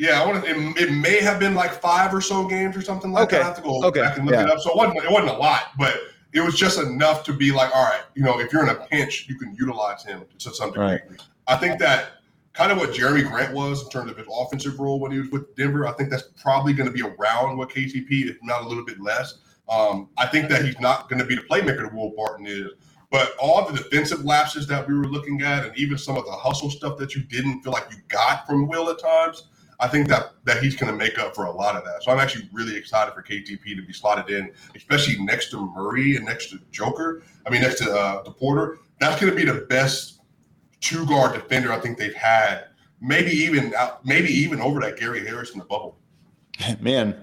Yeah, 0.01 0.23
I 0.23 0.27
want 0.27 0.43
to. 0.43 0.51
It, 0.51 0.89
it, 0.89 0.93
may 0.95 1.21
have 1.21 1.39
been 1.39 1.55
like 1.55 1.73
five 1.73 2.15
or 2.15 2.23
so 2.23 2.49
games 2.49 2.75
or 2.75 2.81
something 2.81 3.13
like 3.13 3.25
okay. 3.25 3.37
that. 3.37 3.43
I 3.43 3.47
have 3.49 3.57
to 3.57 3.63
go 3.63 3.85
okay. 3.85 4.01
back 4.01 4.17
and 4.17 4.25
look 4.25 4.35
yeah. 4.35 4.45
it 4.45 4.51
up. 4.51 4.59
So 4.61 4.71
it 4.71 4.77
wasn't. 4.77 5.05
It 5.05 5.11
wasn't 5.11 5.33
a 5.33 5.37
lot, 5.39 5.73
but 5.79 5.95
it 6.33 6.41
was 6.41 6.55
just 6.55 6.79
enough 6.79 7.23
to 7.25 7.35
be 7.35 7.53
like, 7.53 7.71
all 7.77 7.85
right, 7.85 8.01
you 8.15 8.23
know, 8.23 8.41
if 8.41 8.51
you're 8.51 8.63
in 8.63 8.71
a 8.71 8.87
pinch, 8.87 9.27
you 9.29 9.39
can 9.39 9.55
utilize 9.55 10.03
him 10.03 10.25
to 10.39 10.55
some 10.55 10.71
degree. 10.71 10.87
Right. 10.87 11.01
I 11.49 11.57
think 11.57 11.79
that 11.81 12.13
kind 12.55 12.73
of 12.73 12.79
what 12.79 12.95
Jerami 12.95 13.29
Grant 13.31 13.53
was 13.53 13.85
in 13.85 13.91
terms 13.91 14.11
of 14.11 14.17
his 14.17 14.27
offensive 14.33 14.81
role 14.81 15.01
when 15.01 15.13
he 15.13 15.19
was 15.19 15.29
with 15.29 15.55
Denver. 15.55 15.87
I 15.87 15.93
think 15.93 16.09
that's 16.09 16.31
probably 16.43 16.73
going 16.73 16.89
to 16.89 16.95
be 16.95 17.03
around 17.03 17.59
what 17.59 17.69
KCP, 17.69 18.31
if 18.31 18.39
not 18.43 18.63
a 18.63 18.69
little 18.69 18.87
bit 18.87 19.03
less. 19.03 19.39
Um, 19.69 20.09
I 20.17 20.27
think 20.27 20.49
that 20.49 20.65
he's 20.65 20.81
not 20.81 21.11
going 21.11 21.21
to 21.21 21.27
be 21.27 21.35
the 21.35 21.43
playmaker 21.43 21.83
that 21.83 21.95
Will 21.95 22.15
Barton 22.17 22.47
is. 22.47 22.71
But 23.11 23.35
all 23.39 23.71
the 23.71 23.77
defensive 23.77 24.25
lapses 24.25 24.67
that 24.69 24.89
we 24.89 24.95
were 24.95 25.09
looking 25.09 25.43
at, 25.43 25.67
and 25.67 25.77
even 25.77 25.99
some 25.99 26.17
of 26.17 26.25
the 26.25 26.33
hustle 26.33 26.71
stuff 26.71 26.97
that 26.99 27.15
you 27.15 27.23
didn't 27.23 27.61
feel 27.63 27.73
like 27.73 27.89
you 27.91 27.99
got 28.09 28.47
from 28.47 28.67
Will 28.67 28.89
at 28.89 28.99
times, 28.99 29.49
I 29.81 29.89
think 29.89 30.09
that 30.09 30.35
that 30.45 30.63
he's 30.63 30.77
going 30.77 30.93
to 30.93 30.97
make 30.97 31.19
up 31.19 31.35
for 31.35 31.47
a 31.47 31.51
lot 31.51 31.75
of 31.75 31.85
that. 31.85 32.03
So 32.03 32.13
I'm 32.13 32.19
actually 32.19 32.49
really 32.53 32.77
excited 32.77 33.15
for 33.15 33.23
KCP 33.23 33.77
to 33.77 33.83
be 33.83 33.93
slotted 33.93 34.35
in, 34.35 34.53
especially 34.77 35.23
next 35.25 35.51
to 35.51 35.73
Murray 35.75 36.17
and 36.17 36.25
next 36.25 36.51
to 36.51 36.61
Joker. 36.71 37.23
I 37.47 37.51
mean, 37.51 37.63
next 37.63 37.83
to 37.83 37.91
uh, 37.91 38.23
the 38.23 38.31
Porter. 38.31 38.79
That's 38.99 39.21
going 39.21 39.33
to 39.33 39.37
be 39.37 39.51
the 39.51 39.67
best 39.67 40.21
two 40.81 41.07
guard 41.07 41.35
defender 41.35 41.73
I 41.73 41.81
think 41.81 41.99
they've 41.99 42.15
had. 42.15 42.67
Maybe 43.01 43.31
even 43.31 43.73
maybe 44.05 44.29
even 44.29 44.61
over 44.61 44.81
that 44.81 44.99
Gary 44.99 45.27
Harris 45.27 45.53
in 45.53 45.59
the 45.59 45.65
bubble. 45.65 45.99
Man, 46.81 47.23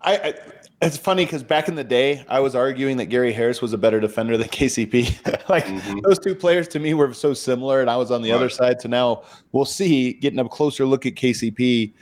I, 0.00 0.16
I 0.16 0.34
it's 0.82 0.96
funny 0.96 1.26
because 1.26 1.42
back 1.42 1.68
in 1.68 1.74
the 1.74 1.84
day, 1.84 2.24
I 2.28 2.40
was 2.40 2.54
arguing 2.54 2.96
that 2.98 3.06
Gary 3.06 3.32
Harris 3.32 3.60
was 3.60 3.72
a 3.72 3.78
better 3.78 4.00
defender 4.00 4.38
than 4.38 4.48
KCP. 4.48 5.48
like 5.48 5.66
mm-hmm. 5.66 6.00
those 6.00 6.18
two 6.18 6.34
players 6.34 6.68
to 6.68 6.78
me 6.78 6.94
were 6.94 7.12
so 7.12 7.34
similar, 7.34 7.80
and 7.80 7.90
I 7.90 7.96
was 7.96 8.10
on 8.10 8.22
the 8.22 8.30
right. 8.30 8.36
other 8.36 8.48
side. 8.48 8.80
So 8.80 8.88
now 8.88 9.22
we'll 9.52 9.64
see, 9.64 10.14
getting 10.14 10.38
a 10.38 10.48
closer 10.48 10.86
look 10.86 11.04
at 11.06 11.14
KCP. 11.14 11.92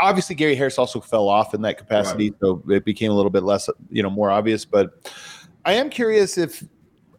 Obviously, 0.00 0.34
Gary 0.34 0.54
Harris 0.54 0.78
also 0.78 1.00
fell 1.00 1.28
off 1.28 1.54
in 1.54 1.62
that 1.62 1.78
capacity, 1.78 2.30
right. 2.30 2.40
so 2.40 2.62
it 2.68 2.84
became 2.84 3.10
a 3.10 3.14
little 3.14 3.30
bit 3.30 3.42
less, 3.42 3.70
you 3.90 4.02
know, 4.02 4.10
more 4.10 4.30
obvious. 4.30 4.64
But 4.64 5.10
I 5.64 5.74
am 5.74 5.88
curious 5.88 6.36
if 6.36 6.64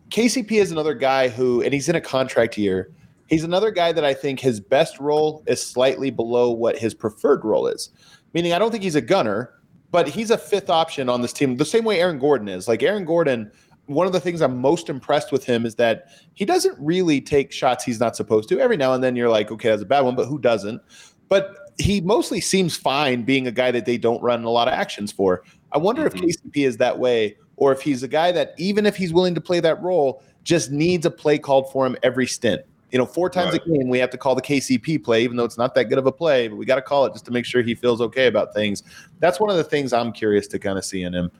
KCP 0.09 0.51
is 0.51 0.71
another 0.71 0.93
guy 0.93 1.29
who, 1.29 1.61
and 1.61 1.73
he's 1.73 1.89
in 1.89 1.95
a 1.95 2.01
contract 2.01 2.57
year. 2.57 2.91
He's 3.27 3.43
another 3.43 3.71
guy 3.71 3.91
that 3.91 4.03
I 4.03 4.13
think 4.13 4.39
his 4.39 4.59
best 4.59 4.99
role 4.99 5.43
is 5.45 5.63
slightly 5.65 6.09
below 6.09 6.49
what 6.51 6.77
his 6.77 6.93
preferred 6.95 7.45
role 7.45 7.67
is. 7.67 7.89
Meaning, 8.33 8.53
I 8.53 8.59
don't 8.59 8.71
think 8.71 8.83
he's 8.83 8.95
a 8.95 9.01
gunner 9.01 9.58
but 9.91 10.07
he's 10.07 10.31
a 10.31 10.37
fifth 10.37 10.69
option 10.69 11.09
on 11.09 11.21
this 11.21 11.33
team, 11.33 11.57
the 11.57 11.65
same 11.65 11.83
way 11.83 11.99
Aaron 11.99 12.19
Gordon 12.19 12.47
is. 12.47 12.67
Like 12.67 12.83
Aaron 12.83 13.05
Gordon, 13.05 13.51
one 13.85 14.05
of 14.05 14.13
the 14.13 14.19
things 14.19 14.41
I'm 14.41 14.59
most 14.59 14.89
impressed 14.89 15.31
with 15.31 15.43
him 15.43 15.65
is 15.65 15.75
that 15.75 16.07
he 16.35 16.45
doesn't 16.45 16.77
really 16.79 17.21
take 17.21 17.51
shots 17.51 17.83
he's 17.83 17.99
not 17.99 18.15
supposed 18.15 18.49
to. 18.49 18.59
Every 18.59 18.77
now 18.77 18.93
and 18.93 19.03
then 19.03 19.15
you're 19.15 19.29
like, 19.29 19.51
okay, 19.51 19.69
that's 19.69 19.81
a 19.81 19.85
bad 19.85 20.01
one, 20.01 20.15
but 20.15 20.27
who 20.27 20.37
doesn't? 20.37 20.81
But 21.27 21.55
he 21.79 22.01
mostly 22.01 22.41
seems 22.41 22.77
fine 22.77 23.23
being 23.23 23.47
a 23.47 23.51
guy 23.51 23.71
that 23.71 23.85
they 23.85 23.97
don't 23.97 24.21
run 24.21 24.43
a 24.43 24.49
lot 24.49 24.67
of 24.67 24.73
actions 24.73 25.11
for. 25.11 25.43
I 25.71 25.77
wonder 25.77 26.07
mm-hmm. 26.07 26.23
if 26.23 26.37
KCP 26.37 26.67
is 26.67 26.77
that 26.77 26.99
way, 26.99 27.37
or 27.55 27.71
if 27.71 27.81
he's 27.81 28.03
a 28.03 28.07
guy 28.07 28.31
that 28.31 28.53
even 28.57 28.85
if 28.85 28.95
he's 28.95 29.11
willing 29.11 29.35
to 29.35 29.41
play 29.41 29.59
that 29.59 29.81
role, 29.81 30.23
just 30.43 30.71
needs 30.71 31.05
a 31.05 31.11
play 31.11 31.37
called 31.37 31.71
for 31.71 31.85
him 31.85 31.97
every 32.03 32.27
stint. 32.27 32.61
You 32.91 32.97
know, 32.97 33.05
four 33.05 33.29
times 33.29 33.51
right. 33.51 33.61
a 33.65 33.69
game 33.69 33.89
we 33.89 33.99
have 33.99 34.09
to 34.09 34.17
call 34.17 34.35
the 34.35 34.41
KCP 34.41 35.03
play, 35.03 35.23
even 35.23 35.37
though 35.37 35.45
it's 35.45 35.57
not 35.57 35.75
that 35.75 35.85
good 35.85 35.97
of 35.97 36.05
a 36.05 36.11
play, 36.11 36.47
but 36.47 36.55
we 36.55 36.65
got 36.65 36.75
to 36.75 36.81
call 36.81 37.05
it 37.05 37.13
just 37.13 37.25
to 37.25 37.31
make 37.31 37.45
sure 37.45 37.61
he 37.61 37.75
feels 37.75 38.01
okay 38.01 38.27
about 38.27 38.53
things. 38.53 38.83
That's 39.19 39.39
one 39.39 39.49
of 39.49 39.57
the 39.57 39.63
things 39.63 39.93
I'm 39.93 40.11
curious 40.11 40.47
to 40.47 40.59
kind 40.59 40.77
of 40.77 40.85
see 40.85 41.03
in 41.03 41.13
him. 41.13 41.31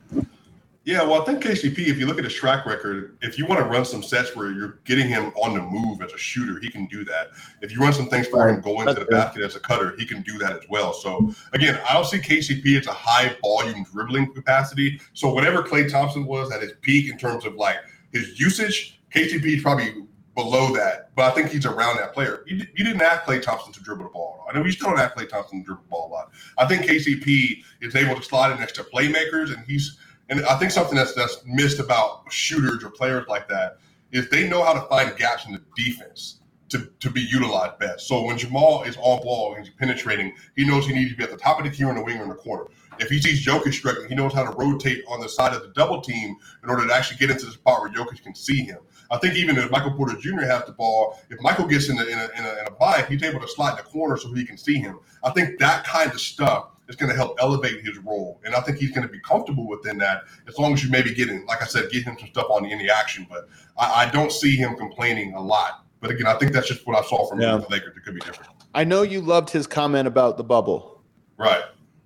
Yeah, 0.84 1.02
well, 1.02 1.20
I 1.20 1.24
think 1.26 1.42
KCP, 1.42 1.88
if 1.88 1.98
you 1.98 2.06
look 2.06 2.16
at 2.16 2.24
his 2.24 2.32
track 2.32 2.64
record, 2.64 3.18
if 3.20 3.38
you 3.38 3.44
want 3.44 3.60
to 3.60 3.66
run 3.66 3.84
some 3.84 4.02
sets 4.02 4.34
where 4.34 4.50
you're 4.50 4.80
getting 4.84 5.08
him 5.08 5.26
on 5.36 5.52
the 5.52 5.60
move 5.60 6.00
as 6.00 6.12
a 6.12 6.18
shooter, 6.18 6.58
he 6.58 6.70
can 6.70 6.86
do 6.86 7.04
that. 7.04 7.28
If 7.60 7.70
you 7.70 7.80
run 7.80 7.92
some 7.92 8.08
things 8.08 8.26
for 8.28 8.48
him 8.48 8.62
going 8.62 8.86
That's 8.86 8.98
to 8.98 9.04
the 9.04 9.10
basket 9.10 9.42
as 9.42 9.56
a 9.56 9.60
cutter, 9.60 9.94
he 9.98 10.06
can 10.06 10.22
do 10.22 10.38
that 10.38 10.52
as 10.52 10.62
well. 10.70 10.94
So 10.94 11.34
again, 11.52 11.78
I 11.86 11.92
don't 11.92 12.06
see 12.06 12.18
KCP 12.18 12.78
as 12.78 12.86
a 12.86 12.92
high 12.92 13.36
volume 13.42 13.84
dribbling 13.92 14.32
capacity. 14.32 15.00
So 15.12 15.32
whatever 15.34 15.62
Klay 15.62 15.90
Thompson 15.90 16.24
was 16.24 16.50
at 16.50 16.62
his 16.62 16.72
peak 16.80 17.10
in 17.10 17.18
terms 17.18 17.44
of 17.44 17.56
like 17.56 17.76
his 18.10 18.40
usage, 18.40 19.00
KCP 19.14 19.62
probably 19.62 20.06
below 20.34 20.72
that, 20.74 21.14
but 21.14 21.30
I 21.30 21.34
think 21.34 21.50
he's 21.50 21.66
around 21.66 21.96
that 21.96 22.14
player. 22.14 22.44
You, 22.46 22.64
you 22.74 22.84
didn't 22.84 23.02
ask 23.02 23.22
Klay 23.22 23.42
Thompson 23.42 23.72
to 23.72 23.82
dribble 23.82 24.04
the 24.04 24.10
ball. 24.10 24.46
I 24.48 24.56
know 24.56 24.64
you 24.64 24.72
still 24.72 24.90
don't 24.90 24.98
ask 24.98 25.14
Klay 25.14 25.28
Thompson 25.28 25.60
to 25.60 25.64
dribble 25.64 25.82
the 25.82 25.88
ball 25.88 26.08
a 26.08 26.12
lot. 26.12 26.30
I 26.56 26.66
think 26.66 26.82
KCP 26.82 27.62
is 27.80 27.94
able 27.96 28.16
to 28.16 28.22
slide 28.22 28.52
in 28.52 28.58
next 28.58 28.74
to 28.76 28.84
playmakers, 28.84 29.54
and 29.54 29.64
he's 29.66 29.98
and 30.28 30.44
I 30.46 30.56
think 30.58 30.70
something 30.70 30.94
that's 30.94 31.14
that's 31.14 31.38
missed 31.44 31.80
about 31.80 32.32
shooters 32.32 32.84
or 32.84 32.90
players 32.90 33.26
like 33.28 33.48
that 33.48 33.78
is 34.12 34.28
they 34.30 34.48
know 34.48 34.62
how 34.62 34.72
to 34.72 34.82
find 34.82 35.16
gaps 35.16 35.46
in 35.46 35.52
the 35.52 35.62
defense 35.76 36.40
to, 36.70 36.88
to 37.00 37.10
be 37.10 37.20
utilized 37.20 37.78
best. 37.78 38.06
So 38.06 38.22
when 38.22 38.38
Jamal 38.38 38.84
is 38.84 38.96
on 38.96 39.22
ball 39.22 39.54
and 39.54 39.64
he's 39.64 39.74
penetrating, 39.74 40.32
he 40.56 40.64
knows 40.64 40.86
he 40.86 40.94
needs 40.94 41.10
to 41.10 41.16
be 41.16 41.24
at 41.24 41.30
the 41.30 41.36
top 41.36 41.58
of 41.58 41.64
the 41.64 41.70
key 41.70 41.84
or 41.84 41.90
in 41.90 41.96
the 41.96 42.04
wing 42.04 42.18
or 42.18 42.22
in 42.22 42.28
the 42.28 42.36
corner. 42.36 42.66
If 42.98 43.08
he 43.08 43.20
sees 43.20 43.44
Jokic 43.44 43.72
struggling, 43.74 44.08
he 44.08 44.14
knows 44.14 44.32
how 44.32 44.44
to 44.44 44.56
rotate 44.56 45.02
on 45.08 45.20
the 45.20 45.28
side 45.28 45.54
of 45.54 45.62
the 45.62 45.68
double 45.68 46.00
team 46.00 46.36
in 46.62 46.70
order 46.70 46.86
to 46.86 46.94
actually 46.94 47.18
get 47.18 47.30
into 47.30 47.46
the 47.46 47.52
spot 47.52 47.80
where 47.80 47.90
Jokic 47.90 48.22
can 48.22 48.34
see 48.34 48.62
him. 48.62 48.78
I 49.10 49.18
think 49.18 49.34
even 49.34 49.58
if 49.58 49.70
Michael 49.70 49.92
Porter 49.92 50.16
Jr. 50.16 50.42
has 50.42 50.64
the 50.66 50.72
ball, 50.72 51.18
if 51.30 51.40
Michael 51.40 51.66
gets 51.66 51.88
in 51.88 51.98
a, 51.98 52.02
in 52.02 52.18
a, 52.18 52.28
in 52.38 52.44
a, 52.44 52.60
in 52.60 52.66
a 52.68 52.70
bind, 52.70 53.06
he's 53.06 53.22
able 53.22 53.40
to 53.40 53.48
slide 53.48 53.70
in 53.70 53.76
the 53.76 53.82
corner 53.82 54.16
so 54.16 54.32
he 54.32 54.44
can 54.44 54.56
see 54.56 54.76
him. 54.76 54.98
I 55.24 55.30
think 55.30 55.58
that 55.58 55.84
kind 55.84 56.12
of 56.12 56.20
stuff 56.20 56.68
is 56.88 56.96
going 56.96 57.10
to 57.10 57.16
help 57.16 57.36
elevate 57.40 57.84
his 57.84 57.98
role. 57.98 58.40
And 58.44 58.54
I 58.54 58.60
think 58.60 58.78
he's 58.78 58.90
going 58.90 59.06
to 59.06 59.12
be 59.12 59.20
comfortable 59.20 59.66
within 59.66 59.98
that 59.98 60.24
as 60.48 60.58
long 60.58 60.74
as 60.74 60.84
you 60.84 60.90
maybe 60.90 61.14
get 61.14 61.28
in, 61.28 61.44
like 61.46 61.62
I 61.62 61.66
said, 61.66 61.90
get 61.90 62.04
him 62.04 62.16
some 62.18 62.28
stuff 62.28 62.46
on 62.50 62.64
the, 62.64 62.70
in 62.70 62.78
the 62.78 62.90
action. 62.90 63.26
But 63.28 63.48
I, 63.78 64.06
I 64.06 64.10
don't 64.10 64.32
see 64.32 64.56
him 64.56 64.76
complaining 64.76 65.34
a 65.34 65.40
lot. 65.40 65.84
But 66.00 66.10
again, 66.10 66.26
I 66.26 66.34
think 66.34 66.52
that's 66.52 66.68
just 66.68 66.86
what 66.86 66.96
I 66.96 67.06
saw 67.06 67.28
from 67.28 67.40
yeah. 67.40 67.56
the 67.56 67.66
Lakers. 67.68 67.96
It 67.96 68.04
could 68.04 68.14
be 68.14 68.20
different. 68.20 68.50
I 68.74 68.84
know 68.84 69.02
you 69.02 69.20
loved 69.20 69.50
his 69.50 69.66
comment 69.66 70.06
about 70.06 70.36
the 70.36 70.44
bubble. 70.44 71.02
Right. 71.36 71.62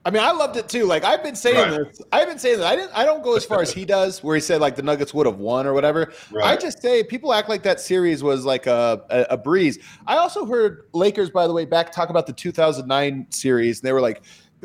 I 0.07 0.11
mean, 0.11 0.22
I 0.22 0.32
loved 0.32 0.57
it 0.57 0.68
too. 0.68 0.84
Like 0.84 1.02
I've 1.02 1.22
been 1.22 1.34
saying 1.34 1.57
right. 1.57 1.86
this. 1.88 2.02
I've 2.12 2.28
been 2.28 2.38
saying 2.38 2.59
that. 2.59 2.66
I 2.66 2.76
didn't. 2.76 2.92
I 2.94 3.05
don't 3.05 3.22
go 3.22 3.36
as 3.36 3.44
far 3.44 3.62
as 3.62 3.72
he 3.72 3.86
does, 3.86 4.22
where 4.22 4.34
he 4.34 4.40
said 4.40 4.61
like 4.61 4.76
the 4.76 4.82
Nuggets 4.82 5.14
would 5.14 5.26
have 5.26 5.38
won 5.38 5.66
or 5.66 5.72
whatever. 5.72 6.12
Right. 6.30 6.46
I 6.46 6.57
just 6.57 6.82
say 6.82 7.02
people 7.02 7.32
act 7.32 7.48
like 7.48 7.62
that 7.62 7.80
series 7.80 8.22
was 8.22 8.44
like 8.44 8.66
a, 8.66 9.02
a, 9.09 9.26
a 9.30 9.36
breeze. 9.36 9.78
I 10.07 10.16
also 10.16 10.44
heard 10.44 10.88
Lakers, 10.92 11.30
by 11.30 11.46
the 11.46 11.55
way, 11.55 11.64
back 11.64 11.90
talk 11.90 12.11
about 12.11 12.26
the 12.26 12.34
2009 12.34 13.26
series, 13.30 13.80
and 13.80 13.88
they 13.88 13.92
were 13.92 14.02
like, 14.02 14.22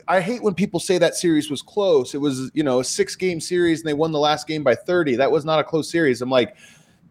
I 0.07 0.19
hate 0.19 0.43
when 0.43 0.53
people 0.53 0.79
say 0.79 0.97
that 0.97 1.15
series 1.15 1.49
was 1.49 1.61
close. 1.61 2.13
It 2.13 2.19
was, 2.19 2.51
you 2.53 2.63
know, 2.63 2.79
a 2.79 2.83
six 2.83 3.15
game 3.15 3.39
series 3.39 3.79
and 3.79 3.87
they 3.87 3.93
won 3.93 4.11
the 4.11 4.19
last 4.19 4.47
game 4.47 4.63
by 4.63 4.75
30. 4.75 5.15
That 5.15 5.31
was 5.31 5.45
not 5.45 5.59
a 5.59 5.63
close 5.63 5.89
series. 5.89 6.21
I'm 6.21 6.29
like, 6.29 6.55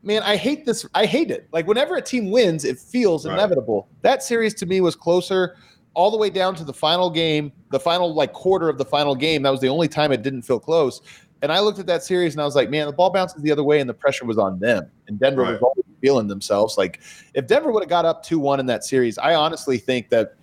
man, 0.03 0.23
I 0.23 0.37
hate 0.37 0.65
this. 0.65 0.87
I 0.95 1.07
hate 1.07 1.31
it. 1.31 1.49
Like 1.53 1.67
whenever 1.67 1.97
a 1.97 2.03
team 2.03 2.31
wins, 2.31 2.65
it 2.65 2.79
feels 2.79 3.27
right. 3.27 3.35
inevitable. 3.35 3.89
That 4.03 4.23
series 4.23 4.55
to 4.55 4.67
me 4.67 4.81
was 4.81 4.97
closer 4.97 5.57
all 5.99 6.13
the 6.13 6.17
way 6.17 6.31
down 6.31 6.55
to 6.55 6.63
the 6.63 6.73
final 6.73 7.11
game, 7.11 7.51
the 7.73 7.81
final 7.81 8.15
like 8.15 8.33
quarter 8.33 8.69
of 8.69 8.79
the 8.79 8.85
final 8.85 9.17
game. 9.17 9.43
That 9.43 9.51
was 9.51 9.61
the 9.61 9.69
only 9.69 9.89
time 9.89 10.13
it 10.13 10.23
didn't 10.23 10.43
feel 10.43 10.61
close. 10.61 11.01
And 11.43 11.51
I 11.51 11.59
looked 11.59 11.81
at 11.81 11.87
that 11.87 12.05
series 12.05 12.35
and 12.35 12.41
I 12.41 12.45
was 12.45 12.55
like, 12.55 12.71
man, 12.71 12.87
the 12.87 12.93
ball 12.93 13.11
bounces 13.11 13.43
the 13.43 13.51
other 13.51 13.65
way 13.65 13.81
and 13.81 13.91
the 13.91 13.95
pressure 13.95 14.25
was 14.25 14.39
on 14.39 14.61
them. 14.61 14.89
And 15.09 15.19
Denver 15.19 15.43
right. 15.43 15.53
was 15.55 15.61
always 15.61 15.85
feeling 16.01 16.29
themselves. 16.29 16.79
Like 16.79 17.01
if 17.35 17.49
Denver 17.49 17.73
would 17.73 17.83
have 17.83 17.91
got 17.91 18.05
up 18.05 18.23
two 18.23 18.39
one 18.39 18.61
in 18.61 18.67
that 18.67 18.85
series, 18.85 19.19
I 19.19 19.35
honestly 19.35 19.77
think 19.77 20.09
that 20.11 20.37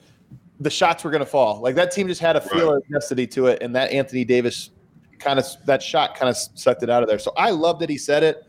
the 0.59 0.69
shots 0.69 1.05
were 1.05 1.09
going 1.09 1.23
to 1.23 1.25
fall. 1.25 1.61
Like 1.61 1.75
that 1.75 1.89
team 1.89 2.09
just 2.09 2.19
had 2.19 2.35
a 2.35 2.41
feel 2.41 2.73
Right. 2.73 2.83
of 2.83 2.89
necessity 2.89 3.25
to 3.27 3.47
it, 3.47 3.63
and 3.63 3.73
that 3.77 3.91
Anthony 3.91 4.25
Davis 4.25 4.71
kind 5.19 5.39
of 5.39 5.45
that 5.65 5.81
shot 5.81 6.17
kind 6.17 6.29
of 6.29 6.35
sucked 6.35 6.83
it 6.83 6.89
out 6.89 7.01
of 7.01 7.07
there. 7.07 7.19
So 7.19 7.31
I 7.37 7.51
love 7.51 7.79
that 7.79 7.89
he 7.89 7.97
said 7.97 8.23
it. 8.23 8.43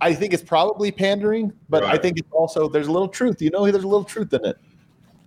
I 0.00 0.14
think 0.14 0.32
it's 0.32 0.44
probably 0.44 0.92
pandering, 0.92 1.52
but 1.68 1.82
I 1.82 1.96
think 1.96 2.18
it's 2.18 2.30
also 2.30 2.68
there's 2.68 2.86
a 2.86 2.92
little 2.92 3.08
truth. 3.08 3.42
You 3.42 3.50
know, 3.50 3.68
there's 3.68 3.82
a 3.82 3.88
little 3.88 4.04
truth 4.04 4.32
in 4.32 4.44
it. 4.44 4.56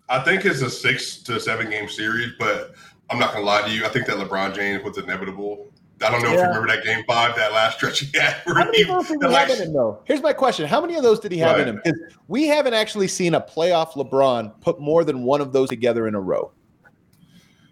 I 0.10 0.20
think 0.20 0.46
it's 0.46 0.62
a 0.62 0.70
six 0.70 1.18
to 1.24 1.40
seven 1.40 1.70
game 1.70 1.90
series, 1.90 2.34
but 2.38 2.76
I'm 3.10 3.20
not 3.20 3.34
gonna 3.34 3.46
lie 3.46 3.62
to 3.64 3.70
you. 3.72 3.86
I 3.86 3.90
think 3.90 4.06
that 4.08 4.18
LeBron 4.18 4.54
James 4.56 4.84
was 4.84 4.98
inevitable. 4.98 5.68
I 6.02 6.12
don't 6.12 6.22
know 6.24 6.34
if 6.34 6.36
you 6.36 6.42
remember 6.46 6.68
that 6.68 6.84
game 6.84 7.04
five, 7.08 7.36
that 7.38 7.54
last 7.54 7.78
stretch 7.78 8.00
he 8.02 8.18
had. 8.20 8.34
How 8.46 8.54
many 8.66 8.78
he, 8.80 8.84
of 8.84 8.90
those 8.90 9.08
did 9.08 9.20
the 9.22 9.30
he 9.30 9.34
have 9.34 9.48
last- 9.50 9.60
in 9.62 9.68
him, 9.68 9.74
though? 9.74 10.00
Here's 10.06 10.22
my 10.22 10.34
question: 10.34 10.68
How 10.68 10.82
many 10.82 10.96
of 10.96 11.04
those 11.04 11.20
did 11.20 11.32
he 11.32 11.38
have 11.40 11.58
in 11.60 11.66
Right. 11.66 11.68
him? 11.76 11.82
Because 11.84 12.00
we 12.28 12.48
haven't 12.48 12.74
actually 12.74 13.08
seen 13.08 13.34
a 13.34 13.42
playoff 13.42 13.94
LeBron 13.94 14.60
put 14.62 14.80
more 14.80 15.04
than 15.04 15.24
one 15.24 15.42
of 15.42 15.54
those 15.54 15.70
together 15.70 16.08
in 16.08 16.14
a 16.16 16.20
row. 16.20 16.52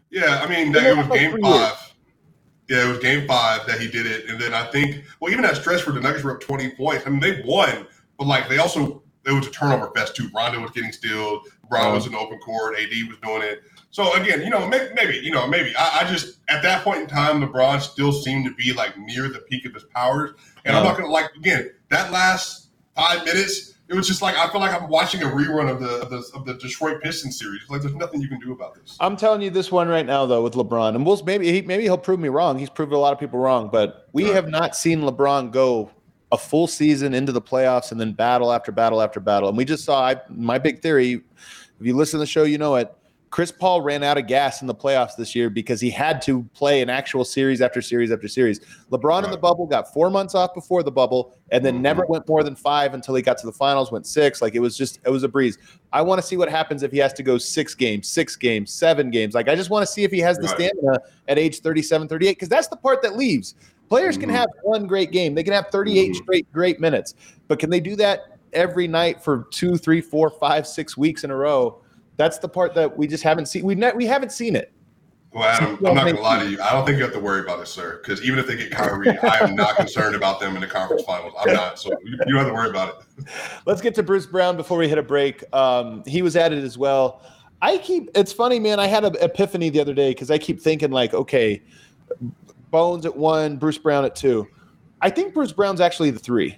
Yeah, 0.09 0.41
I 0.43 0.47
mean, 0.47 0.71
that, 0.73 0.83
It 0.85 0.95
was 0.97 1.07
game 1.07 1.41
five. 1.41 1.93
Yeah, 2.69 2.85
it 2.85 2.89
was 2.89 2.99
game 2.99 3.27
five 3.27 3.67
that 3.67 3.79
he 3.79 3.87
did 3.89 4.05
it. 4.05 4.29
And 4.29 4.39
then 4.39 4.53
I 4.53 4.63
think, 4.65 5.03
well, 5.19 5.31
even 5.31 5.43
that 5.43 5.57
stretch 5.57 5.85
where 5.85 5.93
the 5.93 5.99
Nuggets 6.01 6.23
were 6.23 6.33
up 6.35 6.39
20 6.39 6.69
points, 6.71 7.05
I 7.05 7.09
mean, 7.09 7.19
they 7.19 7.41
won, 7.45 7.85
but 8.17 8.27
like 8.27 8.47
they 8.47 8.57
also, 8.59 9.02
it 9.25 9.31
was 9.31 9.47
a 9.47 9.51
turnover 9.51 9.89
fest 9.95 10.15
too. 10.15 10.29
Rondo 10.35 10.59
was 10.61 10.71
getting 10.71 10.91
stealed. 10.91 11.47
Brown 11.69 11.93
was 11.93 12.05
in 12.07 12.13
open 12.15 12.39
court. 12.39 12.75
AD 12.77 12.89
was 13.07 13.17
doing 13.23 13.41
it. 13.41 13.63
So 13.89 14.13
again, 14.13 14.41
you 14.41 14.49
know, 14.49 14.67
maybe, 14.67 14.93
maybe 14.95 15.17
you 15.17 15.31
know, 15.31 15.47
maybe 15.47 15.73
I, 15.77 16.01
I 16.01 16.03
just 16.11 16.39
at 16.49 16.61
that 16.63 16.83
point 16.83 17.01
in 17.01 17.07
time, 17.07 17.41
LeBron 17.41 17.79
still 17.81 18.11
seemed 18.11 18.45
to 18.45 18.53
be 18.55 18.73
like 18.73 18.97
near 18.97 19.29
the 19.29 19.39
peak 19.39 19.65
of 19.65 19.73
his 19.73 19.83
powers. 19.85 20.31
And 20.65 20.75
I'm 20.75 20.83
not 20.83 20.97
gonna 20.97 21.11
like 21.11 21.29
again 21.35 21.71
that 21.89 22.11
last 22.11 22.69
five 22.95 23.23
minutes. 23.25 23.71
It 23.89 23.95
was 23.95 24.07
just 24.07 24.21
like 24.21 24.35
I 24.35 24.49
feel 24.49 24.61
like 24.61 24.73
I'm 24.73 24.89
watching 24.89 25.21
a 25.21 25.25
rerun 25.25 25.69
of 25.69 25.79
the 25.79 26.01
of 26.01 26.09
the, 26.09 26.23
of 26.35 26.45
the 26.45 26.53
Detroit 26.55 27.01
Pistons 27.03 27.37
series. 27.37 27.61
Like 27.69 27.81
there's 27.81 27.93
nothing 27.95 28.21
you 28.21 28.27
can 28.29 28.39
do 28.39 28.51
about 28.53 28.75
this. 28.75 28.97
I'm 28.99 29.15
telling 29.17 29.41
you 29.41 29.49
this 29.51 29.71
one 29.71 29.87
right 29.87 30.05
now, 30.05 30.25
though, 30.25 30.41
with 30.41 30.53
LeBron, 30.53 30.95
and 30.95 31.05
we'll 31.05 31.21
maybe 31.23 31.51
he, 31.51 31.61
maybe 31.61 31.83
he'll 31.83 31.97
prove 31.97 32.19
me 32.19 32.29
wrong. 32.29 32.57
He's 32.57 32.69
proved 32.69 32.93
a 32.93 32.97
lot 32.97 33.13
of 33.13 33.19
people 33.19 33.39
wrong, 33.39 33.69
but 33.71 34.07
we 34.13 34.25
Right. 34.25 34.33
have 34.35 34.47
not 34.47 34.75
seen 34.75 35.01
LeBron 35.01 35.51
go 35.51 35.91
a 36.33 36.37
full 36.37 36.65
season 36.65 37.13
into 37.13 37.31
the 37.31 37.41
playoffs 37.41 37.91
and 37.91 38.01
then 38.01 38.11
battle 38.11 38.51
after 38.51 38.71
battle 38.71 39.01
after 39.01 39.19
battle. 39.19 39.47
And 39.49 39.57
we 39.57 39.63
just 39.63 39.85
saw 39.85 40.03
I, 40.03 40.15
my 40.29 40.57
big 40.57 40.81
theory. 40.81 41.13
If 41.79 41.85
you 41.85 41.95
listen 41.95 42.17
to 42.17 42.21
the 42.23 42.25
show, 42.25 42.43
you 42.43 42.57
know 42.57 42.75
it. 42.75 42.91
Chris 43.29 43.51
Paul 43.51 43.81
ran 43.81 44.03
out 44.03 44.15
of 44.17 44.27
gas 44.27 44.61
in 44.61 44.67
the 44.67 44.75
playoffs 44.75 45.15
this 45.15 45.33
year 45.35 45.49
because 45.49 45.81
he 45.81 45.89
had 45.89 46.21
to 46.21 46.43
play 46.53 46.81
an 46.83 46.89
actual 46.89 47.25
series 47.25 47.61
after 47.61 47.81
series 47.81 48.11
after 48.11 48.27
series. 48.27 48.59
LeBron 48.91 49.23
in 49.23 49.31
the 49.31 49.37
bubble 49.37 49.65
got 49.65 49.91
four 49.91 50.11
months 50.11 50.35
off 50.35 50.53
before 50.53 50.83
the 50.83 50.91
bubble 50.91 51.35
and 51.51 51.65
then 51.65 51.77
Mhm. 51.79 51.81
never 51.81 52.05
went 52.05 52.27
more 52.27 52.43
than 52.43 52.55
five 52.55 52.93
until 52.93 53.15
he 53.15 53.23
got 53.23 53.39
to 53.39 53.47
the 53.47 53.51
finals, 53.51 53.91
went 53.91 54.05
six. 54.05 54.39
Like 54.39 54.53
it 54.53 54.59
was 54.59 54.77
just, 54.77 54.99
it 55.03 55.09
was 55.09 55.23
a 55.23 55.27
breeze. 55.27 55.57
I 55.91 56.03
want 56.03 56.21
to 56.21 56.27
see 56.27 56.37
what 56.37 56.47
happens 56.47 56.83
if 56.83 56.91
he 56.91 56.99
has 56.99 57.11
to 57.13 57.23
go 57.23 57.39
six 57.39 57.73
games, 57.73 58.07
six 58.07 58.35
games, 58.35 58.71
seven 58.71 59.09
games. 59.09 59.33
Like 59.33 59.49
I 59.49 59.55
just 59.55 59.71
want 59.71 59.85
to 59.85 59.91
see 59.91 60.03
if 60.03 60.11
he 60.11 60.19
has 60.19 60.37
the 60.37 60.43
Right. 60.47 60.71
stamina 60.71 60.99
at 61.27 61.39
age 61.39 61.59
37, 61.61 62.07
38, 62.07 62.33
because 62.33 62.49
that's 62.49 62.67
the 62.67 62.77
part 62.77 63.01
that 63.01 63.17
leaves. 63.17 63.55
Players 63.93 64.17
can 64.17 64.29
Mhm. 64.29 64.33
have 64.33 64.49
one 64.63 64.87
great 64.87 65.11
game, 65.11 65.35
they 65.35 65.43
can 65.43 65.53
have 65.53 65.67
38 65.67 66.13
Mhm. 66.13 66.15
straight 66.15 66.51
great 66.51 66.79
minutes, 66.79 67.13
but 67.47 67.59
can 67.59 67.69
they 67.69 67.79
do 67.79 67.95
that 67.97 68.37
every 68.51 68.87
night 68.87 69.23
for 69.23 69.45
two, 69.51 69.77
three, 69.77 70.01
four, 70.01 70.31
five, 70.31 70.65
six 70.65 70.97
weeks 70.97 71.23
in 71.23 71.29
a 71.29 71.35
row? 71.35 71.77
That's 72.17 72.39
the 72.39 72.49
part 72.49 72.73
that 72.73 72.97
we 72.97 73.05
just 73.05 73.23
haven't 73.23 73.45
seen. 73.45 73.63
We've 73.63 73.77
ne- 73.77 73.91
we 73.93 74.07
haven't 74.07 74.31
seen 74.31 74.55
it. 74.55 74.71
Well, 75.31 75.43
Adam, 75.43 75.77
I'm 75.85 75.93
not 75.93 76.07
gonna 76.07 76.21
lie 76.21 76.43
to 76.43 76.49
you. 76.49 76.59
I 76.59 76.73
don't 76.73 76.87
think 76.87 76.97
you 76.97 77.03
have 77.03 77.13
to 77.13 77.19
worry 77.19 77.41
about 77.41 77.59
it, 77.59 77.67
sir. 77.67 77.99
Because 78.01 78.23
even 78.23 78.39
if 78.39 78.47
they 78.47 78.55
get 78.55 78.71
Kyrie, 78.71 79.15
I 79.19 79.47
am 79.47 79.55
not 79.55 79.75
concerned 79.75 80.15
about 80.15 80.39
them 80.39 80.55
in 80.55 80.61
the 80.61 80.67
conference 80.67 81.03
finals. 81.03 81.33
I'm 81.39 81.53
not. 81.53 81.77
So 81.77 81.91
you, 82.03 82.17
you 82.25 82.33
don't 82.33 82.37
have 82.37 82.47
to 82.47 82.53
worry 82.53 82.71
about 82.71 82.89
it. 83.19 83.25
Let's 83.67 83.81
get 83.81 83.93
to 83.95 84.03
Bruce 84.03 84.25
Brown 84.25 84.57
before 84.57 84.79
we 84.79 84.87
hit 84.89 84.97
a 84.97 85.03
break. 85.03 85.43
Um, 85.53 86.01
he 86.07 86.23
was 86.23 86.35
at 86.35 86.51
it 86.51 86.63
as 86.63 86.79
well. 86.79 87.21
I 87.61 87.77
keep 87.77 88.09
it's 88.15 88.33
funny, 88.33 88.59
man. 88.59 88.79
I 88.79 88.87
had 88.87 89.03
an 89.05 89.15
epiphany 89.21 89.69
the 89.69 89.81
other 89.81 89.93
day 89.93 90.09
because 90.09 90.31
I 90.31 90.39
keep 90.39 90.59
thinking 90.59 90.89
like, 90.89 91.13
okay, 91.13 91.61
Bones 92.73 93.05
at 93.05 93.15
one, 93.15 93.57
Bruce 93.57 93.77
Brown 93.77 94.03
at 94.03 94.15
two. 94.15 94.47
I 94.99 95.11
think 95.11 95.35
Bruce 95.35 95.51
Brown's 95.51 95.79
actually 95.79 96.09
the 96.09 96.17
3 96.17 96.57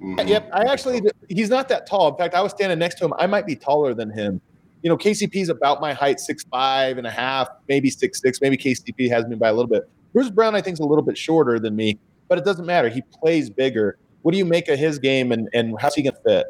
Mhm. 0.00 0.28
Yep, 0.28 0.48
I 0.52 0.62
actually 0.62 1.02
he's 1.28 1.50
not 1.50 1.68
that 1.68 1.86
tall. 1.86 2.08
In 2.08 2.16
fact, 2.16 2.34
I 2.34 2.40
was 2.40 2.52
standing 2.52 2.78
next 2.78 2.94
to 3.00 3.04
him. 3.04 3.12
I 3.18 3.26
might 3.26 3.46
be 3.46 3.56
taller 3.56 3.92
than 3.92 4.10
him. 4.10 4.40
You 4.82 4.88
know, 4.88 4.96
KCP's 4.96 5.50
about 5.50 5.80
my 5.80 5.92
height, 5.92 6.20
six 6.20 6.44
five 6.44 6.96
and 6.96 7.06
a 7.06 7.10
half, 7.10 7.48
maybe 7.68 7.90
six 7.90 8.20
six. 8.22 8.40
Maybe 8.40 8.56
KCP 8.56 9.10
has 9.10 9.26
me 9.26 9.36
by 9.36 9.48
a 9.48 9.52
little 9.52 9.68
bit. 9.68 9.90
Bruce 10.14 10.30
Brown, 10.30 10.54
I 10.54 10.62
think, 10.62 10.74
is 10.74 10.80
a 10.80 10.86
little 10.86 11.04
bit 11.04 11.18
shorter 11.18 11.58
than 11.58 11.76
me, 11.76 11.98
but 12.28 12.38
it 12.38 12.44
doesn't 12.44 12.64
matter. 12.64 12.88
He 12.88 13.02
plays 13.02 13.50
bigger. 13.50 13.98
What 14.22 14.32
do 14.32 14.38
you 14.38 14.46
make 14.46 14.68
of 14.68 14.78
his 14.78 14.98
game, 14.98 15.32
and 15.32 15.48
and 15.52 15.74
how's 15.80 15.96
he 15.96 16.02
gonna 16.02 16.16
fit? 16.24 16.46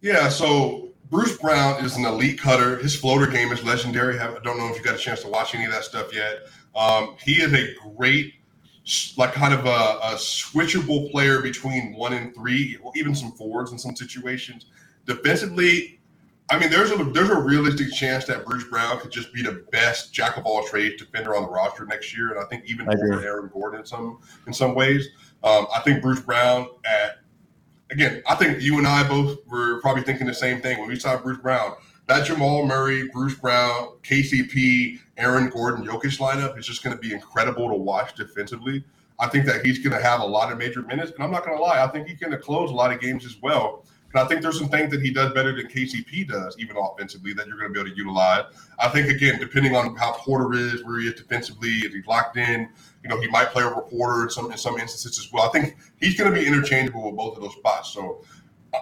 Yeah. 0.00 0.28
So 0.30 0.88
Bruce 1.10 1.36
Brown 1.36 1.84
is 1.84 1.96
an 1.96 2.06
elite 2.06 2.40
cutter. 2.40 2.78
His 2.78 2.96
floater 2.96 3.26
game 3.26 3.52
is 3.52 3.62
legendary. 3.62 4.18
I 4.18 4.36
don't 4.42 4.58
know 4.58 4.68
if 4.68 4.78
you 4.78 4.82
got 4.82 4.94
a 4.94 4.98
chance 4.98 5.22
to 5.22 5.28
watch 5.28 5.54
any 5.54 5.66
of 5.66 5.70
that 5.72 5.84
stuff 5.84 6.12
yet. 6.12 6.48
Um, 6.76 7.16
he 7.22 7.34
is 7.42 7.52
a 7.52 7.74
great, 7.96 8.34
like, 9.16 9.32
kind 9.32 9.54
of 9.54 9.66
a, 9.66 9.68
a 9.68 10.14
switchable 10.16 11.10
player 11.10 11.40
between 11.40 11.94
one 11.94 12.12
and 12.12 12.34
three, 12.34 12.78
or 12.82 12.92
even 12.96 13.14
some 13.14 13.32
forwards 13.32 13.72
in 13.72 13.78
some 13.78 13.94
situations. 13.96 14.66
Defensively, 15.06 16.00
I 16.50 16.58
mean, 16.58 16.70
there's 16.70 16.90
a 16.90 16.96
there's 16.96 17.30
a 17.30 17.40
realistic 17.40 17.90
chance 17.92 18.26
that 18.26 18.44
Bruce 18.44 18.64
Brown 18.64 19.00
could 19.00 19.10
just 19.10 19.32
be 19.32 19.42
the 19.42 19.64
best 19.72 20.12
jack 20.12 20.36
of 20.36 20.44
all 20.44 20.64
trades 20.64 21.02
defender 21.02 21.34
on 21.34 21.44
the 21.44 21.48
roster 21.48 21.86
next 21.86 22.14
year, 22.14 22.30
and 22.30 22.38
I 22.38 22.44
think 22.44 22.64
even 22.66 22.88
I 22.88 22.92
over 22.92 23.24
Aaron 23.24 23.50
Gordon 23.52 23.80
in 23.80 23.86
some 23.86 24.18
in 24.46 24.52
some 24.52 24.74
ways. 24.74 25.08
Um, 25.42 25.66
I 25.74 25.80
think 25.80 26.02
Bruce 26.02 26.20
Brown 26.20 26.68
at 26.84 27.18
again, 27.90 28.22
I 28.26 28.34
think 28.34 28.60
you 28.60 28.76
and 28.78 28.86
I 28.86 29.08
both 29.08 29.38
were 29.46 29.80
probably 29.80 30.02
thinking 30.02 30.26
the 30.26 30.34
same 30.34 30.60
thing 30.60 30.78
when 30.78 30.88
we 30.88 30.98
saw 30.98 31.16
Bruce 31.16 31.38
Brown. 31.38 31.74
That 32.06 32.26
Jamal 32.26 32.66
Murray, 32.66 33.08
Bruce 33.08 33.34
Brown, 33.34 33.96
KCP, 34.02 34.98
Aaron 35.16 35.48
Gordon, 35.48 35.86
Jokic 35.86 36.18
lineup 36.18 36.58
is 36.58 36.66
just 36.66 36.82
going 36.82 36.94
to 36.94 37.00
be 37.00 37.14
incredible 37.14 37.68
to 37.68 37.74
watch 37.74 38.14
defensively. 38.14 38.84
I 39.18 39.28
think 39.28 39.46
that 39.46 39.64
he's 39.64 39.78
going 39.78 39.96
to 39.96 40.02
have 40.02 40.20
a 40.20 40.26
lot 40.26 40.52
of 40.52 40.58
major 40.58 40.82
minutes, 40.82 41.12
and 41.12 41.24
I'm 41.24 41.30
not 41.30 41.44
going 41.46 41.56
to 41.56 41.62
lie, 41.62 41.82
I 41.82 41.88
think 41.88 42.08
he's 42.08 42.18
going 42.18 42.32
to 42.32 42.38
close 42.38 42.70
a 42.70 42.74
lot 42.74 42.92
of 42.92 43.00
games 43.00 43.24
as 43.24 43.40
well. 43.40 43.84
And 44.12 44.22
I 44.22 44.26
think 44.28 44.42
there's 44.42 44.58
some 44.58 44.68
things 44.68 44.90
that 44.92 45.02
he 45.02 45.12
does 45.12 45.32
better 45.32 45.54
than 45.56 45.66
KCP 45.66 46.28
does, 46.28 46.56
even 46.58 46.76
offensively, 46.76 47.32
that 47.32 47.46
you're 47.46 47.58
going 47.58 47.72
to 47.72 47.74
be 47.74 47.80
able 47.80 47.90
to 47.90 47.96
utilize. 47.96 48.44
I 48.78 48.88
think 48.88 49.08
again, 49.08 49.40
depending 49.40 49.74
on 49.74 49.96
how 49.96 50.12
Porter 50.12 50.52
is, 50.54 50.84
where 50.84 51.00
he 51.00 51.08
is 51.08 51.14
defensively, 51.14 51.70
if 51.78 51.92
he's 51.92 52.06
locked 52.06 52.36
in, 52.36 52.68
you 53.02 53.08
know, 53.08 53.20
he 53.20 53.26
might 53.28 53.48
play 53.48 53.64
over 53.64 53.82
Porter 53.82 54.22
in 54.22 54.30
some 54.30 54.52
in 54.52 54.56
some 54.56 54.78
instances 54.78 55.18
as 55.18 55.32
well. 55.32 55.44
I 55.44 55.48
think 55.48 55.76
he's 56.00 56.16
going 56.16 56.32
to 56.32 56.38
be 56.38 56.46
interchangeable 56.46 57.04
with 57.04 57.16
both 57.16 57.36
of 57.36 57.42
those 57.42 57.54
spots. 57.54 57.90
So 57.90 58.22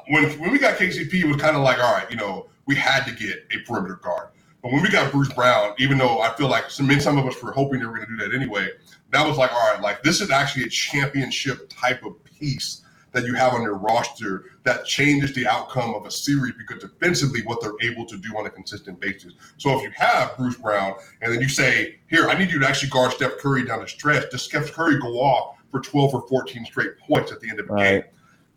when 0.08 0.24
when 0.38 0.52
we 0.52 0.58
got 0.58 0.76
KCP, 0.76 1.14
it 1.14 1.26
was 1.26 1.38
kind 1.38 1.56
of 1.56 1.62
like, 1.62 1.78
all 1.78 1.94
right, 1.94 2.10
you 2.10 2.16
know, 2.16 2.48
we 2.66 2.74
had 2.74 3.04
to 3.04 3.14
get 3.14 3.46
a 3.52 3.58
perimeter 3.66 3.96
guard. 3.96 4.28
But 4.62 4.72
when 4.72 4.82
we 4.82 4.90
got 4.90 5.10
Bruce 5.10 5.32
Brown, 5.32 5.74
even 5.78 5.98
though 5.98 6.20
I 6.20 6.32
feel 6.34 6.48
like 6.48 6.70
some 6.70 6.88
some 7.00 7.18
of 7.18 7.26
us 7.26 7.42
were 7.42 7.52
hoping 7.52 7.80
they 7.80 7.86
were 7.86 7.96
going 7.96 8.06
to 8.08 8.16
do 8.16 8.28
that 8.28 8.34
anyway, 8.34 8.68
that 9.10 9.26
was 9.26 9.36
like, 9.36 9.52
all 9.52 9.72
right, 9.72 9.80
like 9.82 10.02
this 10.02 10.20
is 10.20 10.30
actually 10.30 10.64
a 10.64 10.68
championship 10.68 11.68
type 11.68 12.04
of 12.04 12.14
piece 12.24 12.82
that 13.10 13.24
you 13.24 13.34
have 13.34 13.52
on 13.52 13.62
your 13.62 13.74
roster 13.76 14.44
that 14.62 14.86
changes 14.86 15.34
the 15.34 15.46
outcome 15.46 15.94
of 15.94 16.06
a 16.06 16.10
series 16.10 16.54
because 16.56 16.80
defensively 16.82 17.42
what 17.42 17.60
they're 17.60 17.74
able 17.82 18.06
to 18.06 18.16
do 18.16 18.36
on 18.38 18.46
a 18.46 18.50
consistent 18.50 18.98
basis. 19.00 19.34
So 19.58 19.76
if 19.76 19.82
you 19.82 19.90
have 19.96 20.34
Bruce 20.36 20.56
Brown 20.56 20.94
and 21.20 21.30
then 21.32 21.40
you 21.42 21.48
say, 21.48 21.98
here, 22.08 22.28
I 22.30 22.38
need 22.38 22.50
you 22.50 22.58
to 22.60 22.66
actually 22.66 22.88
guard 22.88 23.12
Steph 23.12 23.36
Curry 23.38 23.64
down 23.66 23.80
the 23.80 23.88
stretch, 23.88 24.30
does 24.30 24.42
Steph 24.42 24.72
Curry 24.72 24.98
go 24.98 25.20
off 25.20 25.56
for 25.70 25.80
12 25.80 26.14
or 26.14 26.26
14 26.28 26.64
straight 26.64 26.98
points 27.00 27.32
at 27.32 27.40
the 27.40 27.50
end 27.50 27.60
of 27.60 27.66
the 27.66 27.74
Right. 27.74 28.02
game? 28.02 28.02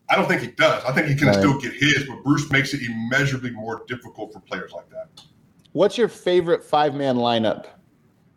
I 0.09 0.15
don't 0.15 0.27
think 0.27 0.41
he 0.41 0.47
does. 0.47 0.83
I 0.83 0.91
think 0.91 1.07
he 1.07 1.15
can 1.15 1.27
Right. 1.27 1.35
still 1.37 1.57
get 1.59 1.73
his, 1.73 2.03
but 2.07 2.23
Bruce 2.23 2.49
makes 2.51 2.73
it 2.73 2.81
immeasurably 2.81 3.51
more 3.51 3.83
difficult 3.87 4.31
for 4.33 4.39
players 4.39 4.71
like 4.71 4.89
that. 4.91 5.07
What's 5.73 5.97
your 5.97 6.07
favorite 6.07 6.63
five 6.63 6.93
man 6.95 7.15
lineup 7.17 7.65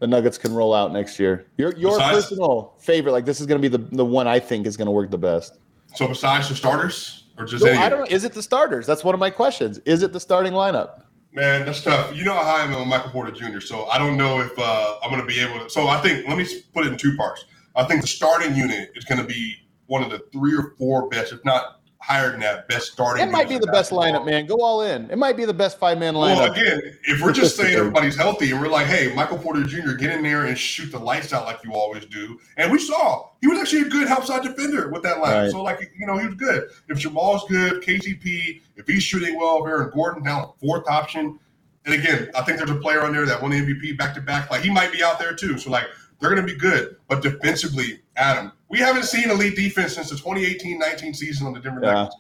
the 0.01 0.07
Nuggets 0.07 0.39
can 0.39 0.55
roll 0.55 0.73
out 0.75 0.93
next 0.93 1.19
year? 1.19 1.47
Your 1.59 1.75
your 1.77 1.93
Besides- 1.93 2.27
personal 2.27 2.75
favorite, 2.79 3.13
like 3.13 3.25
this 3.27 3.41
is 3.41 3.47
going 3.47 3.61
to 3.61 3.69
be 3.69 3.75
the, 3.77 3.85
the 3.97 4.05
one 4.05 4.27
I 4.27 4.39
think 4.41 4.67
is 4.67 4.77
going 4.77 4.87
to 4.87 4.93
work 4.93 5.11
the 5.11 5.19
best. 5.19 5.59
So 5.95 6.09
besides 6.09 6.49
the 6.49 6.55
starters, 6.55 7.25
or 7.39 7.45
just 7.45 7.65
No, 7.65 7.71
any 7.71 7.79
I 7.79 7.89
don't 7.89 8.01
know. 8.01 8.07
Is 8.09 8.25
it 8.25 8.33
the 8.33 8.43
starters? 8.43 8.87
That's 8.87 9.05
one 9.05 9.15
of 9.15 9.21
my 9.21 9.31
questions. 9.31 9.79
Is 9.85 10.03
it 10.03 10.13
the 10.13 10.21
starting 10.21 10.53
lineup? 10.53 11.03
Man, 11.33 11.65
that's 11.67 11.83
tough. 11.83 12.17
You 12.17 12.25
know 12.25 12.33
how 12.35 12.57
I 12.57 12.63
am 12.63 12.75
on 12.75 12.89
Michael 12.89 13.11
Porter 13.11 13.31
Jr., 13.31 13.61
so 13.61 13.85
I 13.87 13.99
don't 13.99 14.17
know 14.17 14.41
if 14.41 14.59
uh, 14.59 14.97
I'm 15.03 15.11
going 15.11 15.21
to 15.21 15.27
be 15.27 15.39
able 15.41 15.63
to. 15.63 15.71
So 15.71 15.87
I 15.87 16.01
think, 16.01 16.27
let 16.27 16.39
me 16.39 16.47
put 16.75 16.87
it 16.87 16.93
in 16.93 16.99
two 16.99 17.17
parts. 17.17 17.45
I 17.77 17.85
think 17.85 18.01
the 18.01 18.07
starting 18.07 18.57
unit 18.57 18.91
is 18.97 19.05
going 19.05 19.21
to 19.21 19.27
be 19.27 19.55
one 19.89 20.03
of 20.03 20.11
the 20.11 20.21
three 20.33 20.57
or 20.57 20.75
four 20.79 21.09
best, 21.09 21.33
if 21.33 21.45
not 21.45 21.81
higher 22.01 22.31
than 22.31 22.41
that, 22.41 22.69
best 22.69 22.93
starting 22.93 23.27
It 23.27 23.31
might 23.31 23.49
be 23.49 23.59
the 23.59 23.67
best 23.67 23.91
lineup, 23.91 24.25
man. 24.25 24.47
Go 24.47 24.57
all 24.61 24.83
in. 24.83 25.11
It 25.11 25.19
might 25.19 25.37
be 25.37 25.45
the 25.45 25.55
best 25.55 25.79
five 25.79 25.99
man 25.99 26.15
lineup. 26.15 26.37
Well, 26.37 26.53
again, 26.53 26.81
if 27.05 27.21
we're 27.21 27.33
just 27.33 27.57
saying 27.57 27.77
everybody's 27.77 28.17
healthy 28.17 28.53
and 28.53 28.61
we're 28.61 28.69
like, 28.69 28.87
hey, 28.87 29.13
Michael 29.15 29.39
Porter 29.39 29.65
Jr., 29.65 29.93
get 29.93 30.13
in 30.13 30.23
there 30.23 30.47
and 30.47 30.57
shoot 30.57 30.93
the 30.93 30.99
lights 30.99 31.33
out 31.33 31.45
like 31.45 31.63
you 31.65 31.75
always 31.75 32.07
do. 32.07 32.39
And 32.57 32.71
we 32.71 32.79
saw 32.79 33.31
he 33.41 33.49
was 33.49 33.59
actually 33.59 33.83
a 33.83 33.89
good 33.89 34.09
outside 34.09 34.43
defender 34.43 34.91
with 34.91 35.03
that 35.03 35.21
line. 35.21 35.45
Right. 35.45 35.51
So, 35.51 35.63
like, 35.63 35.81
you 35.99 36.07
know, 36.07 36.17
he 36.19 36.27
was 36.27 36.37
good. 36.37 36.71
If 36.89 36.99
Jamal's 36.99 37.45
good, 37.49 37.83
KCP, 37.83 38.63
if 38.77 38.87
he's 38.87 39.03
shooting 39.03 39.37
well, 39.37 39.67
Aaron 39.67 39.91
Gordon 39.93 40.23
down 40.23 40.53
fourth 40.61 40.89
option. 40.89 41.39
And 41.85 41.95
again, 41.95 42.31
I 42.35 42.43
think 42.43 42.59
there's 42.59 42.71
a 42.71 42.77
player 42.77 43.03
on 43.03 43.13
there 43.13 43.25
that 43.27 43.41
won 43.41 43.51
the 43.51 43.59
MVP 43.59 43.97
back 43.97 44.15
to 44.15 44.21
back. 44.21 44.51
Like, 44.51 44.63
he 44.63 44.71
might 44.71 44.93
be 44.93 45.03
out 45.03 45.19
there 45.19 45.35
too. 45.35 45.59
So, 45.59 45.71
like, 45.71 45.87
they're 46.21 46.31
going 46.35 46.45
to 46.47 46.53
be 46.53 46.59
good. 46.59 46.97
But 47.09 47.23
defensively, 47.23 48.01
Adam, 48.17 48.53
we 48.69 48.79
haven't 48.79 49.05
seen 49.05 49.31
elite 49.31 49.57
defense 49.57 49.95
since 49.95 50.11
the 50.11 50.17
2018 50.17 50.79
19 50.79 51.15
season 51.15 51.47
on 51.47 51.53
the 51.53 51.61
Denver 51.61 51.81
Yeah. 51.83 51.93
Nuggets. 51.93 52.17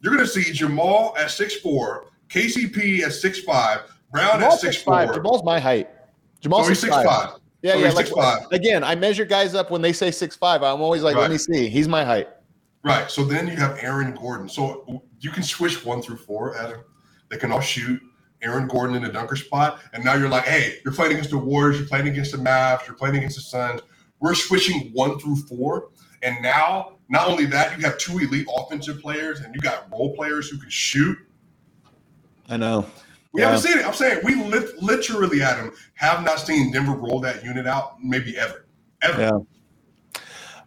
you're 0.00 0.14
going 0.14 0.24
to 0.26 0.30
see 0.30 0.52
Jamal 0.52 1.14
at 1.18 1.26
6'4, 1.28 2.04
KCP 2.28 3.00
at 3.02 3.10
6'5, 3.12 3.82
Brown 4.10 4.40
Jamal's 4.40 4.64
at 4.64 4.72
6'5. 4.74 5.08
6'4. 5.08 5.14
Jamal's 5.14 5.44
my 5.44 5.60
height. 5.60 5.88
Jamal's 6.40 6.66
So 6.66 6.70
he's 6.70 6.84
6'5. 6.84 7.04
6'5. 7.04 7.38
Yeah, 7.62 7.72
So 7.74 7.78
yeah. 7.78 7.86
he's 7.86 7.94
Like, 7.94 8.06
6'5. 8.06 8.52
again, 8.52 8.82
I 8.82 8.94
measure 8.94 9.24
guys 9.24 9.54
up 9.54 9.70
when 9.70 9.80
they 9.82 9.92
say 9.92 10.10
six 10.10 10.34
five. 10.34 10.62
I'm 10.64 10.80
always 10.80 11.02
like, 11.02 11.14
let 11.14 11.30
me 11.30 11.38
see. 11.38 11.68
He's 11.68 11.86
my 11.86 12.04
height. 12.04 12.28
Right. 12.82 13.08
So 13.08 13.22
then 13.24 13.46
you 13.46 13.54
have 13.54 13.78
Aaron 13.80 14.12
Gordon. 14.16 14.48
So 14.48 15.04
you 15.20 15.30
can 15.30 15.44
switch 15.44 15.84
one 15.84 16.02
through 16.02 16.16
four, 16.16 16.56
Adam. 16.56 16.80
They 17.30 17.36
can 17.36 17.52
all 17.52 17.60
shoot. 17.60 18.00
Aaron 18.42 18.66
Gordon 18.68 18.96
in 18.96 19.02
the 19.02 19.08
dunker 19.08 19.36
spot. 19.36 19.80
And 19.92 20.04
now 20.04 20.14
you're 20.14 20.28
like, 20.28 20.44
hey, 20.44 20.78
you're 20.84 20.94
playing 20.94 21.12
against 21.12 21.30
the 21.30 21.38
Warriors, 21.38 21.78
you're 21.78 21.88
playing 21.88 22.08
against 22.08 22.32
the 22.32 22.38
Mavs, 22.38 22.86
you're 22.86 22.96
playing 22.96 23.16
against 23.16 23.36
the 23.36 23.42
Suns. 23.42 23.80
We're 24.20 24.34
switching 24.34 24.90
one 24.92 25.18
through 25.18 25.36
four. 25.36 25.88
And 26.22 26.40
now, 26.42 26.98
not 27.08 27.28
only 27.28 27.46
that, 27.46 27.76
you 27.78 27.84
have 27.84 27.98
two 27.98 28.18
elite 28.18 28.46
offensive 28.56 29.00
players 29.00 29.40
and 29.40 29.54
you 29.54 29.60
got 29.60 29.90
role 29.90 30.14
players 30.14 30.48
who 30.48 30.58
can 30.58 30.70
shoot. 30.70 31.18
I 32.48 32.56
know. 32.56 32.86
We 33.32 33.40
Yeah. 33.40 33.46
haven't 33.46 33.62
seen 33.62 33.78
it. 33.78 33.86
I'm 33.86 33.94
saying 33.94 34.20
we 34.24 34.34
lit 34.34 34.80
literally, 34.82 35.42
Adam, 35.42 35.72
have 35.94 36.22
not 36.24 36.38
seen 36.38 36.70
Denver 36.72 36.92
roll 36.92 37.18
that 37.20 37.42
unit 37.44 37.66
out 37.66 38.02
maybe 38.02 38.36
ever. 38.36 38.66
Ever. 39.02 39.20
Yeah. 39.20 39.38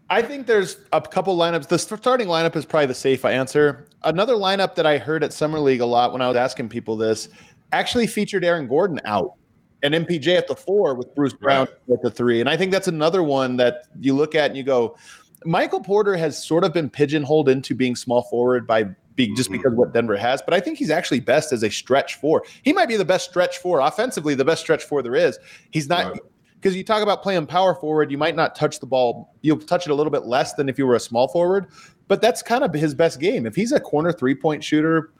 I 0.09 0.21
think 0.21 0.45
there's 0.45 0.78
a 0.93 1.01
couple 1.01 1.36
lineups. 1.36 1.67
The 1.67 1.80
starting 1.80 2.28
lineup 2.28 2.55
is 2.55 2.65
probably 2.65 2.86
the 2.88 2.93
safe 2.93 3.26
answer. 3.26 3.88
Another 4.03 4.34
lineup 4.34 4.76
that 4.76 4.86
I 4.86 4.97
heard 4.99 5.23
at 5.23 5.34
Summer 5.34 5.59
League 5.59 5.82
a 5.82 5.86
lot 5.86 6.11
when 6.13 6.21
I 6.21 6.28
was 6.28 6.38
asking 6.38 6.69
people 6.69 6.95
this 6.95 7.30
actually 7.76 8.07
featured 8.07 8.43
Aaron 8.45 8.67
Gordon 8.67 8.99
out 9.05 9.34
and 9.84 9.93
MPJ 9.93 10.36
at 10.38 10.47
the 10.47 10.55
four 10.55 10.95
with 10.95 11.13
Bruce 11.13 11.34
Brown 11.34 11.67
at 11.91 12.01
the 12.01 12.09
three. 12.09 12.39
And 12.39 12.49
I 12.49 12.55
think 12.57 12.71
that's 12.71 12.88
another 12.88 13.21
one 13.21 13.57
that 13.57 13.84
you 13.99 14.15
look 14.15 14.34
at 14.34 14.45
and 14.49 14.57
you 14.57 14.63
go, 14.63 14.97
Michael 15.43 15.82
Porter 15.82 16.15
has 16.15 16.43
sort 16.43 16.63
of 16.63 16.73
been 16.73 16.89
pigeonholed 16.89 17.49
into 17.49 17.76
being 17.76 17.95
small 17.95 18.23
forward 18.23 18.65
by 18.65 18.86
being 19.15 19.36
just 19.36 19.49
Mhm. 19.49 19.53
because 19.53 19.73
of 19.73 19.78
what 19.78 19.93
Denver 19.93 20.17
has, 20.17 20.41
but 20.41 20.53
I 20.53 20.59
think 20.59 20.78
he's 20.78 20.89
actually 20.89 21.19
best 21.19 21.51
as 21.53 21.63
a 21.63 21.69
stretch 21.69 22.15
four. 22.15 22.43
He 22.63 22.73
might 22.73 22.88
be 22.88 22.97
the 22.97 23.05
best 23.05 23.30
stretch 23.30 23.57
four 23.59 23.80
offensively, 23.80 24.34
the 24.36 24.43
best 24.45 24.61
stretch 24.61 24.84
four 24.84 25.01
there 25.03 25.15
is. 25.15 25.38
He's 25.71 25.88
not 25.88 26.11
Right. 26.13 26.21
because 26.59 26.76
you 26.76 26.84
talk 26.84 27.03
about 27.03 27.21
playing 27.21 27.45
power 27.45 27.76
forward, 27.76 28.11
you 28.11 28.17
might 28.17 28.36
not 28.36 28.55
touch 28.55 28.80
the 28.80 28.86
ball. 28.88 29.34
You'll 29.41 29.59
touch 29.59 29.86
it 29.88 29.91
a 29.91 29.95
little 29.95 30.11
bit 30.11 30.26
less 30.26 30.53
than 30.53 30.67
if 30.67 30.78
you 30.80 30.88
were 30.88 30.95
a 30.95 30.99
small 30.99 31.28
forward, 31.28 31.67
but 32.07 32.21
that's 32.21 32.41
kind 32.41 32.63
of 32.63 32.73
his 32.73 32.93
best 32.95 33.19
game. 33.19 33.45
If 33.45 33.55
he's 33.55 33.71
a 33.71 33.80
corner 33.80 34.11
three 34.11 34.36
point 34.36 34.63
shooter, 34.63 35.11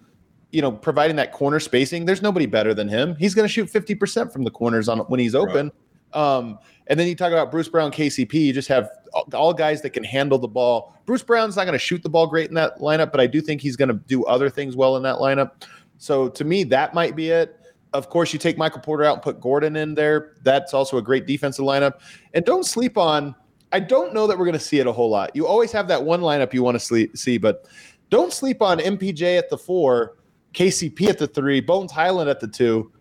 you 0.56 0.62
know, 0.62 0.72
providing 0.72 1.18
that 1.18 1.34
corner 1.34 1.60
spacing, 1.60 2.06
there's 2.06 2.22
nobody 2.22 2.46
better 2.46 2.74
than 2.74 2.88
him. 2.88 3.14
He's 3.18 3.36
going 3.36 3.44
to 3.44 3.52
shoot 3.52 3.70
50% 3.70 4.32
from 4.32 4.46
the 4.46 4.50
corners 4.50 4.88
on 4.88 5.00
when 5.00 5.20
he's 5.20 5.36
open. 5.36 5.70
Um, 6.14 6.60
and 6.88 6.98
then 6.98 7.10
you 7.10 7.16
talk 7.16 7.34
about 7.34 7.52
Bruce 7.52 7.68
Brown, 7.68 7.92
KCP, 7.92 8.34
you 8.36 8.54
just 8.54 8.70
have 8.70 8.90
all- 9.34 9.54
guys 9.54 9.82
that 9.82 9.90
can 9.90 10.06
handle 10.06 10.38
the 10.38 10.48
ball. 10.48 10.96
Bruce 11.06 11.24
Brown's 11.24 11.58
not 11.58 11.66
going 11.66 11.74
to 11.74 11.80
shoot 11.80 12.02
the 12.02 12.10
ball 12.10 12.26
great 12.26 12.48
in 12.48 12.56
that 12.56 12.80
lineup, 12.80 13.12
but 13.12 13.20
I 13.20 13.28
do 13.28 13.42
think 13.42 13.60
he's 13.60 13.76
going 13.76 13.90
to 13.90 13.96
do 13.96 14.24
other 14.24 14.50
things 14.50 14.78
well 14.78 14.96
in 14.96 15.04
that 15.04 15.18
lineup. 15.18 15.64
So 15.98 16.30
to 16.30 16.46
me, 16.46 16.64
that 16.64 16.94
might 16.94 17.18
be 17.18 17.32
it. 17.32 17.60
Of 17.92 18.10
course, 18.10 18.32
you 18.32 18.40
take 18.40 18.58
Michael 18.58 18.80
Porter 18.80 19.04
out 19.04 19.16
and 19.16 19.22
put 19.22 19.42
Gordon 19.42 19.76
in 19.76 19.94
there. 19.94 20.36
That's 20.44 20.74
also 20.74 20.98
a 20.98 21.02
great 21.02 21.28
defensive 21.28 21.66
lineup. 21.66 22.00
And 22.34 22.46
don't 22.46 22.66
sleep 22.66 22.98
on. 22.98 23.36
I 23.74 23.82
don't 23.82 24.14
know 24.14 24.26
that 24.26 24.38
we're 24.38 24.46
going 24.46 24.54
to 24.54 24.64
see 24.64 24.80
it 24.80 24.88
a 24.88 24.94
whole 24.94 25.10
lot. 25.10 25.36
You 25.36 25.48
always 25.48 25.74
have 25.74 25.90
that 25.90 26.02
one 26.02 26.22
lineup 26.22 26.54
you 26.54 26.64
want 26.64 26.76
to 26.76 26.80
sleep, 26.80 27.18
see, 27.18 27.38
but 27.38 27.68
don't 28.10 28.32
sleep 28.32 28.62
on 28.62 28.80
MPJ 28.80 29.38
at 29.38 29.50
the 29.50 29.58
four, 29.58 30.16
KCP 30.56 31.10
at 31.10 31.18
the 31.18 31.28
three, 31.28 31.60
Bones 31.60 31.92
Hyland 31.92 32.30
at 32.30 32.40
the 32.40 32.48
two. 32.48 32.92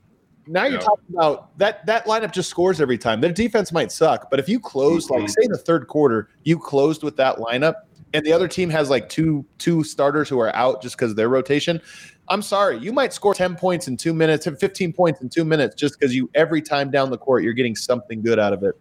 Now 0.47 0.65
you're 0.65 0.73
Yeah. 0.75 0.79
talking 0.81 1.15
about 1.15 1.57
that 1.59 1.87
that 1.87 2.05
lineup 2.05 2.33
just 2.33 2.51
scores 2.51 2.81
every 2.81 2.99
time. 2.99 3.23
Their 3.23 3.33
defense 3.33 3.73
might 3.73 3.91
suck, 3.91 4.29
but 4.31 4.39
if 4.39 4.49
you 4.49 4.61
close, 4.61 5.09
like 5.09 5.23
Mhm. 5.23 5.31
say 5.31 5.47
the 5.47 5.57
third 5.57 5.87
quarter, 5.89 6.29
you 6.43 6.59
closed 6.59 7.03
with 7.03 7.17
that 7.17 7.39
lineup, 7.39 7.75
and 8.13 8.27
the 8.27 8.33
other 8.33 8.47
team 8.49 8.69
has 8.69 8.91
like 8.91 9.09
two 9.09 9.47
two 9.57 9.83
starters 9.85 10.29
who 10.29 10.39
are 10.41 10.55
out 10.55 10.83
just 10.83 10.97
because 10.99 11.13
of 11.13 11.17
their 11.17 11.31
rotation. 11.31 11.81
I'm 12.29 12.43
sorry, 12.43 12.79
you 12.79 12.93
might 12.93 13.13
score 13.13 13.35
10 13.35 13.55
points 13.55 13.87
in 13.89 13.97
two 13.97 14.13
minutes, 14.13 14.47
15 14.61 14.93
points 14.93 15.23
in 15.23 15.31
two 15.31 15.45
minutes, 15.45 15.75
just 15.77 15.99
because 15.99 16.15
you 16.15 16.29
every 16.35 16.61
time 16.61 16.91
down 16.91 17.11
the 17.11 17.19
court 17.19 17.43
you're 17.43 17.53
getting 17.55 17.77
something 17.77 18.21
good 18.21 18.39
out 18.39 18.53
of 18.53 18.63
it. 18.65 18.75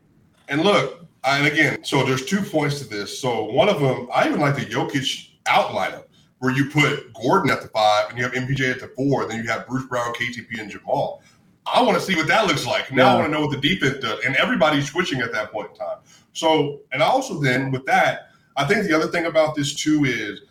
And 0.50 0.64
look, 0.64 1.06
and 1.24 1.48
again, 1.48 1.84
so 1.84 2.04
there's 2.06 2.26
two 2.26 2.42
points 2.42 2.80
to 2.80 2.86
this. 2.90 3.18
So 3.18 3.46
one 3.46 3.70
of 3.70 3.80
them, 3.80 4.10
I 4.14 4.28
even 4.28 4.42
like 4.42 4.56
the 4.56 4.66
Jokic 4.66 5.30
out 5.46 5.70
lineup 5.70 6.04
where 6.44 6.52
you 6.52 6.66
put 6.70 7.14
Gordon 7.14 7.50
at 7.52 7.62
the 7.62 7.70
five 7.70 8.10
and 8.10 8.18
you 8.18 8.24
have 8.26 8.34
MPJ 8.34 8.70
at 8.70 8.82
the 8.82 8.90
four, 8.90 9.22
and 9.22 9.32
then 9.32 9.42
you 9.42 9.50
have 9.50 9.66
Bruce 9.66 9.86
Brown, 9.86 10.14
KCP, 10.14 10.60
and 10.60 10.70
Jamal. 10.70 11.24
I 11.66 11.82
want 11.82 11.98
to 11.98 12.04
see 12.04 12.18
what 12.18 12.28
that 12.28 12.48
looks 12.48 12.68
like. 12.68 12.92
Now 12.92 13.14
I 13.14 13.16
want 13.16 13.28
to 13.28 13.32
know 13.32 13.46
what 13.46 13.62
the 13.62 13.70
defense 13.70 14.00
does, 14.00 14.20
and 14.26 14.36
everybody's 14.36 14.92
switching 14.92 15.22
at 15.22 15.32
that 15.32 15.54
point 15.54 15.70
in 15.70 15.78
time. 15.78 16.00
So, 16.34 16.82
and 16.92 17.02
also 17.02 17.40
then 17.40 17.72
with 17.72 17.86
that, 17.86 18.28
I 18.58 18.66
think 18.66 18.86
the 18.86 18.94
other 18.94 19.08
thing 19.08 19.28
about 19.28 19.56
this 19.56 19.74
too 19.74 20.04
is, 20.04 20.42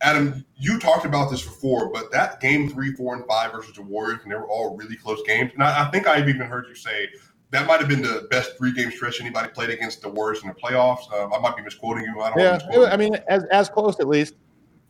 Adam, 0.00 0.44
you 0.56 0.80
talked 0.80 1.06
about 1.06 1.30
this 1.30 1.44
before, 1.44 1.92
but 1.92 2.10
that 2.10 2.40
game 2.40 2.68
three, 2.68 2.92
four, 2.94 3.14
and 3.14 3.24
five 3.26 3.52
versus 3.52 3.76
the 3.76 3.82
Warriors, 3.82 4.18
and 4.24 4.32
they 4.32 4.36
were 4.36 4.48
all 4.48 4.76
really 4.76 4.96
close 4.96 5.22
games. 5.22 5.52
And 5.54 5.62
I, 5.62 5.86
I 5.86 5.90
think 5.92 6.08
I've 6.08 6.28
even 6.28 6.48
heard 6.48 6.66
you 6.68 6.74
say 6.74 7.08
that 7.50 7.68
might 7.68 7.78
have 7.78 7.88
been 7.88 8.02
the 8.02 8.26
best 8.32 8.58
three 8.58 8.72
game 8.72 8.90
stretch 8.90 9.20
anybody 9.20 9.48
played 9.50 9.70
against 9.70 10.02
the 10.02 10.08
Warriors 10.08 10.42
in 10.42 10.48
the 10.48 10.54
playoffs. 10.54 11.08
Uh, 11.12 11.32
I 11.32 11.38
might 11.38 11.56
be 11.56 11.62
misquoting 11.62 12.02
you. 12.02 12.20
I 12.20 12.30
don't 12.30 12.38
Yeah, 12.72 12.92
I 12.92 12.96
mean, 12.96 13.14
as 13.28 13.44
as 13.52 13.68
close 13.68 14.00
at 14.00 14.08
least. 14.08 14.34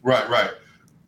Right, 0.07 0.29
right. 0.31 0.51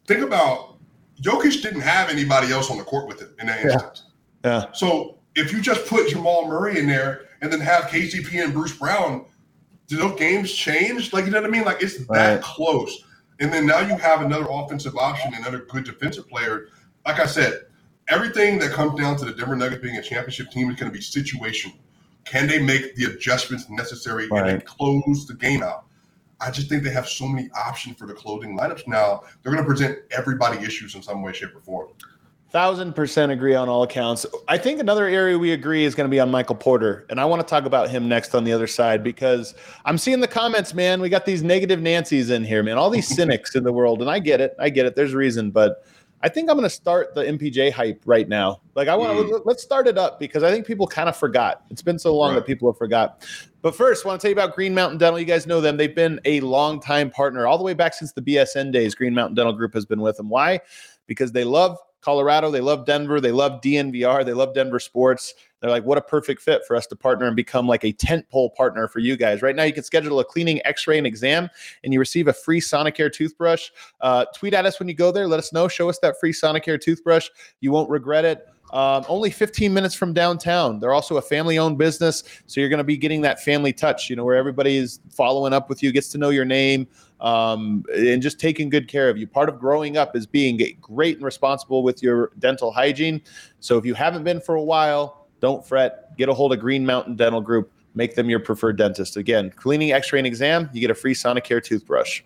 Think 0.09 0.23
about 0.23 0.77
Jokic 1.23 1.63
didn't 1.63 1.83
have 1.83 2.11
anybody 2.11 2.53
else 2.53 2.69
on 2.69 2.79
the 2.79 2.83
court 2.85 3.07
with 3.07 3.21
him 3.21 3.33
in 3.39 3.47
that 3.47 3.65
Yeah. 3.65 3.73
instance. 3.73 4.03
Yeah. 4.45 4.65
So 4.73 5.19
if 5.37 5.53
you 5.53 5.61
just 5.61 5.87
put 5.87 6.09
Jamal 6.09 6.49
Murray 6.49 6.81
in 6.81 6.89
there 6.89 7.27
and 7.41 7.53
then 7.53 7.61
have 7.61 7.85
KCP 7.85 8.43
and 8.43 8.53
Bruce 8.53 8.73
Brown, 8.77 9.25
do 9.87 9.97
those 9.97 10.19
games 10.19 10.53
change? 10.53 11.13
Like 11.13 11.27
you 11.27 11.31
know 11.31 11.41
what 11.41 11.49
I 11.49 11.53
mean? 11.53 11.65
Like 11.65 11.81
it's 11.81 12.01
Right. 12.01 12.19
that 12.19 12.43
close. 12.43 13.05
And 13.39 13.53
then 13.53 13.67
now 13.67 13.79
you 13.81 13.97
have 13.97 14.21
another 14.23 14.47
offensive 14.51 14.97
option, 14.97 15.33
another 15.33 15.65
good 15.71 15.85
defensive 15.85 16.29
player. 16.29 16.67
Like 17.07 17.21
I 17.21 17.27
said, 17.27 17.67
everything 18.09 18.59
that 18.59 18.73
comes 18.73 19.01
down 19.01 19.17
to 19.19 19.25
the 19.27 19.33
Denver 19.33 19.55
Nuggets 19.55 19.81
being 19.81 19.97
a 19.97 20.03
championship 20.03 20.51
team 20.51 20.71
is 20.71 20.77
going 20.77 20.91
to 20.91 20.99
be 20.99 21.05
situational. 21.05 21.75
Can 22.25 22.49
they 22.49 22.61
make 22.61 22.97
the 22.97 23.05
adjustments 23.05 23.71
necessary 23.71 24.29
and 24.33 24.65
close 24.65 25.25
the 25.29 25.35
game 25.35 25.63
out? 25.63 25.85
I 26.41 26.51
just 26.51 26.69
think 26.69 26.83
they 26.83 26.91
have 26.91 27.09
so 27.09 27.27
many 27.27 27.51
options 27.51 27.97
for 27.97 28.07
the 28.07 28.15
clothing 28.15 28.57
lineups 28.57 28.87
now. 28.87 29.23
They're 29.43 29.53
going 29.53 29.65
to 29.65 29.69
present 29.69 29.99
everybody 30.11 30.65
issues 30.65 30.95
in 30.95 31.03
some 31.03 31.23
way, 31.23 31.33
shape, 31.33 31.55
or 31.55 31.61
form. 31.61 31.89
Thousand 32.51 32.95
percent 32.95 33.31
agree 33.31 33.55
on 33.55 33.69
all 33.69 33.83
accounts. 33.83 34.25
I 34.47 34.57
think 34.57 34.81
another 34.81 35.07
area 35.07 35.39
we 35.39 35.53
agree 35.53 35.85
is 35.85 35.95
going 35.95 36.09
to 36.09 36.11
be 36.11 36.19
on 36.19 36.31
Michael 36.31 36.55
Porter, 36.55 37.05
and 37.11 37.21
I 37.21 37.27
want 37.27 37.43
to 37.43 37.47
talk 37.47 37.67
about 37.67 37.91
him 37.91 38.09
next 38.09 38.35
on 38.35 38.45
the 38.45 38.53
other 38.53 38.67
side 38.67 39.05
because 39.05 39.55
I'm 39.85 39.99
seeing 39.99 40.21
the 40.21 40.29
comments, 40.29 40.73
man. 40.73 41.03
We 41.03 41.11
got 41.11 41.27
these 41.27 41.43
negative 41.43 41.83
Nancy's 41.83 42.31
in 42.31 42.45
here, 42.45 42.63
man. 42.63 42.79
All 42.79 42.89
these 42.89 43.07
cynics 43.15 43.55
in 43.55 43.65
the 43.65 43.73
world, 43.73 44.01
and 44.01 44.11
I 44.11 44.19
get 44.19 44.41
it. 44.41 44.55
I 44.59 44.71
get 44.71 44.87
it. 44.87 44.97
There's 44.97 45.13
a 45.13 45.17
reason, 45.19 45.51
but 45.51 45.85
I 46.23 46.29
think 46.29 46.51
I'm 46.51 46.57
going 46.57 46.69
to 46.69 46.75
start 46.75 47.15
the 47.15 47.23
MPJ 47.23 47.71
hype 47.71 48.03
right 48.05 48.29
now. 48.29 48.61
Like 48.75 48.89
I 48.89 48.97
want 48.97 49.19
to 49.19 49.35
mm. 49.35 49.43
let's 49.45 49.63
start 49.63 49.87
it 49.87 49.99
up 49.99 50.19
because 50.19 50.43
I 50.43 50.51
think 50.51 50.67
people 50.67 50.87
kind 50.87 51.09
of 51.09 51.17
forgot. 51.17 51.65
It's 51.71 51.83
been 51.83 51.99
so 51.99 52.17
long 52.17 52.31
Right. 52.31 52.37
that 52.37 52.47
people 52.47 52.71
have 52.71 52.79
forgot. 52.79 53.25
But 53.61 53.75
first, 53.75 54.05
I 54.05 54.09
want 54.09 54.21
to 54.21 54.25
tell 54.25 54.31
you 54.31 54.37
about 54.37 54.55
Green 54.55 54.73
Mountain 54.73 54.99
Dental. 54.99 55.19
You 55.19 55.25
guys 55.25 55.47
know 55.47 55.61
them. 55.61 55.77
They've 55.77 55.95
been 55.95 56.21
a 56.25 56.41
long 56.41 56.81
time 56.81 57.11
partner 57.11 57.47
all 57.47 57.59
the 57.59 57.65
way 57.65 57.75
back 57.75 57.95
since 57.95 58.13
the 58.13 58.23
BSN 58.23 58.73
days. 58.73 58.95
Green 58.95 59.15
Mountain 59.15 59.35
Dental 59.35 59.53
Group 59.53 59.75
has 59.75 59.85
been 59.85 60.01
with 60.01 60.17
them. 60.17 60.29
Why? 60.29 60.61
Because 61.07 61.33
they 61.33 61.45
love 61.45 61.77
Colorado, 62.01 62.51
they 62.51 62.61
love 62.61 62.87
Denver, 62.87 63.21
they 63.21 63.33
love 63.33 63.61
DNVR, 63.61 64.25
they 64.25 64.33
love 64.33 64.55
Denver 64.55 64.79
sports. 64.79 65.35
They're 65.61 65.71
like, 65.71 65.85
what 65.85 65.99
a 65.99 66.03
perfect 66.03 66.41
fit 66.41 66.63
for 66.69 66.77
us 66.77 66.87
to 66.87 66.97
partner 66.97 67.27
and 67.27 67.35
become 67.35 67.67
like 67.67 67.85
a 67.85 67.91
tent 67.91 68.29
pole 68.31 68.51
partner 68.51 68.87
for 68.87 69.01
you 69.01 69.17
guys. 69.17 69.43
Right 69.43 69.57
now, 69.57 69.65
you 69.65 69.73
can 69.73 69.83
schedule 69.83 70.21
a 70.21 70.25
cleaning, 70.25 70.61
X-ray, 70.65 70.99
and 70.99 71.07
exam, 71.07 71.51
and 71.83 71.93
you 71.93 71.99
receive 71.99 72.29
a 72.29 72.33
free 72.33 72.61
Sonicare 72.61 73.13
toothbrush. 73.13 73.71
Uh, 74.01 74.25
tweet 74.37 74.55
at 74.55 74.67
us 74.67 74.79
when 74.79 74.87
you 74.87 74.95
go 74.95 75.11
there. 75.11 75.27
Let 75.27 75.41
us 75.41 75.53
know. 75.53 75.67
Show 75.67 75.89
us 75.89 75.99
that 75.99 76.21
free 76.21 76.33
Sonicare 76.33 76.81
toothbrush. 76.81 77.29
You 77.61 77.73
won't 77.73 77.91
regret 77.91 78.25
it. 78.25 78.47
Um, 78.73 79.05
only 79.09 79.31
15 79.31 79.73
minutes 79.73 79.95
from 79.95 80.13
downtown. 80.13 80.79
They're 80.79 80.93
also 80.93 81.17
a 81.17 81.23
family-owned 81.23 81.79
business, 81.79 82.25
so 82.47 82.61
you're 82.61 82.69
going 82.69 82.79
to 82.79 82.85
be 82.85 82.97
getting 82.97 83.23
that 83.23 83.43
family 83.43 83.73
touch. 83.73 84.11
You 84.11 84.17
know, 84.17 84.25
where 84.25 84.37
everybody 84.37 84.77
is 84.77 85.01
following 85.11 85.53
up 85.53 85.69
with 85.69 85.83
you, 85.83 85.91
gets 85.91 86.09
to 86.11 86.19
know 86.19 86.31
your 86.31 86.45
name, 86.45 86.87
um, 87.21 87.85
and 87.95 88.23
just 88.23 88.39
taking 88.39 88.69
good 88.69 88.89
care 88.89 89.09
of 89.09 89.17
you. 89.17 89.27
Part 89.27 89.49
of 89.49 89.59
growing 89.59 89.97
up 89.97 90.15
is 90.15 90.27
being 90.27 90.61
great 90.81 91.17
and 91.17 91.25
responsible 91.25 91.83
with 91.83 92.03
your 92.03 92.33
dental 92.39 92.71
hygiene. 92.71 93.23
So 93.61 93.79
if 93.79 93.87
you 93.87 93.95
haven't 93.95 94.25
been 94.25 94.41
for 94.41 94.55
a 94.55 94.63
while, 94.63 95.27
don't 95.41 95.67
fret. 95.67 96.17
Get 96.17 96.29
a 96.29 96.35
hold 96.35 96.53
of 96.53 96.61
Green 96.61 96.85
Mountain 96.85 97.17
Dental 97.17 97.41
Group. 97.41 97.73
Make 97.95 98.15
them 98.15 98.29
your 98.29 98.41
preferred 98.41 98.77
dentist. 98.77 99.17
Again, 99.17 99.51
cleaning, 99.51 99.93
X-ray, 99.93 100.21
and 100.21 100.27
exam. 100.27 100.69
You 100.73 100.81
get 100.81 100.91
a 100.91 100.95
free 100.95 101.15
Sonicare 101.15 101.63
toothbrush. 101.63 102.23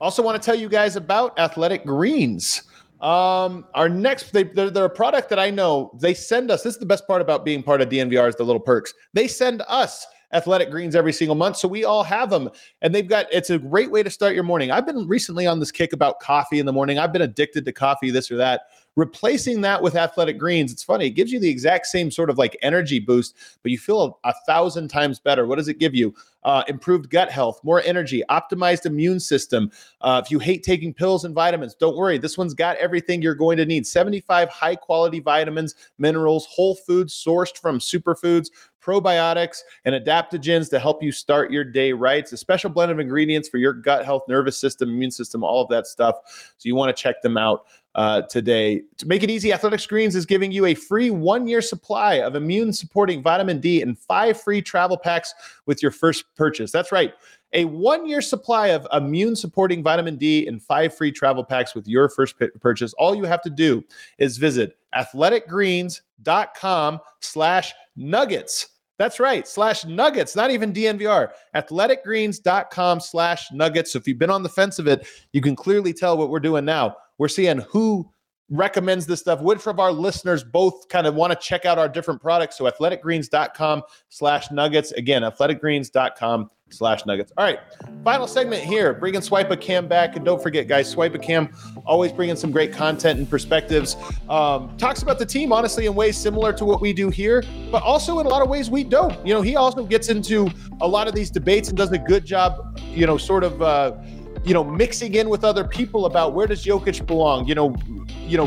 Also, 0.00 0.22
want 0.22 0.40
to 0.40 0.44
tell 0.44 0.54
you 0.54 0.68
guys 0.68 0.96
about 0.96 1.38
Athletic 1.38 1.84
Greens. 1.84 2.62
Um, 3.00 3.66
our 3.74 3.88
next, 3.88 4.32
they, 4.32 4.42
they're, 4.42 4.70
they're 4.70 4.84
a 4.84 4.90
product 4.90 5.28
that 5.30 5.38
I 5.38 5.50
know 5.50 5.96
they 6.00 6.14
send 6.14 6.50
us. 6.50 6.62
This 6.62 6.74
is 6.74 6.80
the 6.80 6.86
best 6.86 7.06
part 7.06 7.22
about 7.22 7.44
being 7.44 7.62
part 7.62 7.80
of 7.80 7.88
DNVR 7.88 8.28
is 8.28 8.36
the 8.36 8.44
little 8.44 8.60
perks. 8.60 8.92
They 9.14 9.28
send 9.28 9.62
us 9.68 10.06
athletic 10.32 10.70
greens 10.70 10.94
every 10.94 11.12
single 11.12 11.34
month. 11.34 11.56
So 11.56 11.68
we 11.68 11.84
all 11.84 12.02
have 12.02 12.28
them 12.28 12.50
and 12.82 12.94
they've 12.94 13.08
got, 13.08 13.26
it's 13.32 13.50
a 13.50 13.58
great 13.58 13.90
way 13.90 14.02
to 14.02 14.10
start 14.10 14.34
your 14.34 14.42
morning. 14.42 14.70
I've 14.70 14.86
been 14.86 15.06
recently 15.08 15.46
on 15.46 15.60
this 15.60 15.70
kick 15.70 15.92
about 15.92 16.20
coffee 16.20 16.58
in 16.58 16.66
the 16.66 16.72
morning. 16.72 16.98
I've 16.98 17.12
been 17.12 17.22
addicted 17.22 17.64
to 17.64 17.72
coffee, 17.72 18.10
this 18.10 18.30
or 18.30 18.36
that. 18.36 18.62
Replacing 18.98 19.60
that 19.60 19.80
with 19.80 19.94
athletic 19.94 20.36
greens, 20.36 20.72
it's 20.72 20.82
funny, 20.82 21.06
it 21.06 21.10
gives 21.10 21.30
you 21.30 21.38
the 21.38 21.48
exact 21.48 21.86
same 21.86 22.10
sort 22.10 22.28
of 22.28 22.36
like 22.36 22.58
energy 22.62 22.98
boost, 22.98 23.36
but 23.62 23.70
you 23.70 23.78
feel 23.78 24.18
a, 24.24 24.30
a 24.30 24.34
thousand 24.44 24.88
times 24.88 25.20
better. 25.20 25.46
What 25.46 25.56
does 25.56 25.68
it 25.68 25.78
give 25.78 25.94
you? 25.94 26.12
Uh, 26.42 26.64
improved 26.66 27.08
gut 27.08 27.30
health, 27.30 27.60
more 27.62 27.80
energy, 27.82 28.24
optimized 28.28 28.86
immune 28.86 29.20
system. 29.20 29.70
Uh, 30.00 30.20
if 30.24 30.30
you 30.32 30.40
hate 30.40 30.64
taking 30.64 30.92
pills 30.92 31.24
and 31.24 31.34
vitamins, 31.34 31.74
don't 31.74 31.96
worry. 31.96 32.18
This 32.18 32.36
one's 32.36 32.54
got 32.54 32.76
everything 32.78 33.22
you're 33.22 33.34
going 33.36 33.56
to 33.58 33.66
need 33.66 33.86
75 33.86 34.48
high 34.48 34.74
quality 34.74 35.20
vitamins, 35.20 35.76
minerals, 35.98 36.46
whole 36.46 36.74
foods 36.74 37.14
sourced 37.14 37.56
from 37.56 37.78
superfoods, 37.78 38.48
probiotics, 38.80 39.58
and 39.84 39.94
adaptogens 39.94 40.70
to 40.70 40.78
help 40.78 41.02
you 41.02 41.12
start 41.12 41.50
your 41.50 41.64
day 41.64 41.92
right. 41.92 42.20
It's 42.20 42.32
a 42.32 42.36
special 42.36 42.70
blend 42.70 42.90
of 42.90 42.98
ingredients 42.98 43.48
for 43.48 43.58
your 43.58 43.74
gut 43.74 44.04
health, 44.04 44.22
nervous 44.28 44.56
system, 44.56 44.88
immune 44.88 45.10
system, 45.10 45.44
all 45.44 45.62
of 45.62 45.68
that 45.68 45.86
stuff. 45.86 46.16
So 46.56 46.66
you 46.66 46.74
want 46.74 46.96
to 46.96 47.02
check 47.02 47.20
them 47.20 47.36
out 47.36 47.66
uh, 47.98 48.22
today. 48.22 48.80
To 48.98 49.08
make 49.08 49.24
it 49.24 49.30
easy, 49.30 49.52
Athletic 49.52 49.88
Greens 49.88 50.14
is 50.14 50.24
giving 50.24 50.52
you 50.52 50.66
a 50.66 50.74
free 50.74 51.10
one 51.10 51.48
year 51.48 51.60
supply 51.60 52.20
of 52.20 52.36
immune 52.36 52.72
supporting 52.72 53.24
vitamin 53.24 53.60
D 53.60 53.82
and 53.82 53.98
five 53.98 54.40
free 54.40 54.62
travel 54.62 54.96
packs 54.96 55.34
with 55.66 55.82
your 55.82 55.90
first 55.90 56.24
purchase. 56.36 56.70
That's 56.70 56.92
right. 56.92 57.12
A 57.54 57.64
one 57.64 58.08
year 58.08 58.20
supply 58.20 58.68
of 58.68 58.86
immune 58.92 59.34
supporting 59.34 59.82
vitamin 59.82 60.14
D 60.14 60.46
and 60.46 60.62
five 60.62 60.96
free 60.96 61.10
travel 61.10 61.42
packs 61.42 61.74
with 61.74 61.88
your 61.88 62.08
first 62.08 62.38
p- 62.38 62.46
purchase. 62.60 62.94
All 62.94 63.16
you 63.16 63.24
have 63.24 63.42
to 63.42 63.50
do 63.50 63.82
is 64.18 64.36
visit 64.36 64.78
athleticgreens.com 64.94 67.00
slash 67.18 67.74
nuggets. 67.96 68.68
That's 68.98 69.20
right, 69.20 69.46
slash 69.46 69.84
nuggets, 69.84 70.34
not 70.34 70.50
even 70.50 70.72
DNVR. 70.72 71.30
Athleticgreens.com 71.54 73.00
slash 73.00 73.50
nuggets. 73.52 73.92
So 73.92 73.98
if 73.98 74.08
you've 74.08 74.18
been 74.18 74.30
on 74.30 74.42
the 74.42 74.48
fence 74.48 74.80
of 74.80 74.88
it, 74.88 75.06
you 75.32 75.40
can 75.40 75.54
clearly 75.54 75.92
tell 75.92 76.18
what 76.18 76.30
we're 76.30 76.40
doing 76.40 76.64
now. 76.64 76.96
We're 77.16 77.28
seeing 77.28 77.58
who 77.58 78.10
recommends 78.50 79.06
this 79.06 79.20
stuff, 79.20 79.40
which 79.40 79.66
of 79.66 79.78
our 79.78 79.92
listeners 79.92 80.42
both 80.42 80.88
kind 80.88 81.06
of 81.06 81.14
want 81.14 81.32
to 81.32 81.38
check 81.38 81.64
out 81.64 81.78
our 81.78 81.88
different 81.88 82.20
products. 82.20 82.58
So 82.58 82.64
athleticgreens.com 82.64 83.82
slash 84.08 84.50
nuggets. 84.50 84.92
Again, 84.92 85.22
athleticgreens.com 85.22 86.50
slash 86.70 87.06
nuggets. 87.06 87.32
All 87.36 87.44
right, 87.44 87.58
final 88.04 88.26
segment 88.26 88.62
here, 88.62 88.94
bringing 88.94 89.20
Swipe 89.20 89.50
a 89.50 89.56
Cam 89.56 89.88
back. 89.88 90.16
And 90.16 90.24
don't 90.24 90.42
forget, 90.42 90.68
guys, 90.68 90.88
Swipe 90.88 91.14
a 91.14 91.18
Cam 91.18 91.52
always 91.86 92.12
bringing 92.12 92.36
some 92.36 92.50
great 92.50 92.72
content 92.72 93.18
and 93.18 93.28
perspectives. 93.28 93.96
Um, 94.28 94.76
talks 94.76 95.02
about 95.02 95.18
the 95.18 95.26
team, 95.26 95.52
honestly, 95.52 95.86
in 95.86 95.94
ways 95.94 96.16
similar 96.16 96.52
to 96.54 96.64
what 96.64 96.80
we 96.80 96.92
do 96.92 97.10
here, 97.10 97.42
but 97.70 97.82
also 97.82 98.18
in 98.20 98.26
a 98.26 98.28
lot 98.28 98.42
of 98.42 98.48
ways 98.48 98.70
we 98.70 98.84
don't. 98.84 99.26
You 99.26 99.34
know, 99.34 99.42
he 99.42 99.56
also 99.56 99.84
gets 99.84 100.08
into 100.08 100.48
a 100.80 100.88
lot 100.88 101.08
of 101.08 101.14
these 101.14 101.30
debates 101.30 101.68
and 101.68 101.76
does 101.76 101.92
a 101.92 101.98
good 101.98 102.24
job, 102.24 102.78
you 102.88 103.06
know, 103.06 103.16
sort 103.18 103.44
of. 103.44 103.62
Uh, 103.62 103.96
you 104.44 104.54
know, 104.54 104.62
mixing 104.62 105.14
in 105.14 105.28
with 105.28 105.44
other 105.44 105.64
people 105.64 106.06
about 106.06 106.32
where 106.32 106.46
does 106.46 106.64
Jokic 106.64 107.04
belong. 107.06 107.46
You 107.46 107.56
know, 107.56 107.76
you 108.20 108.38
know, 108.38 108.46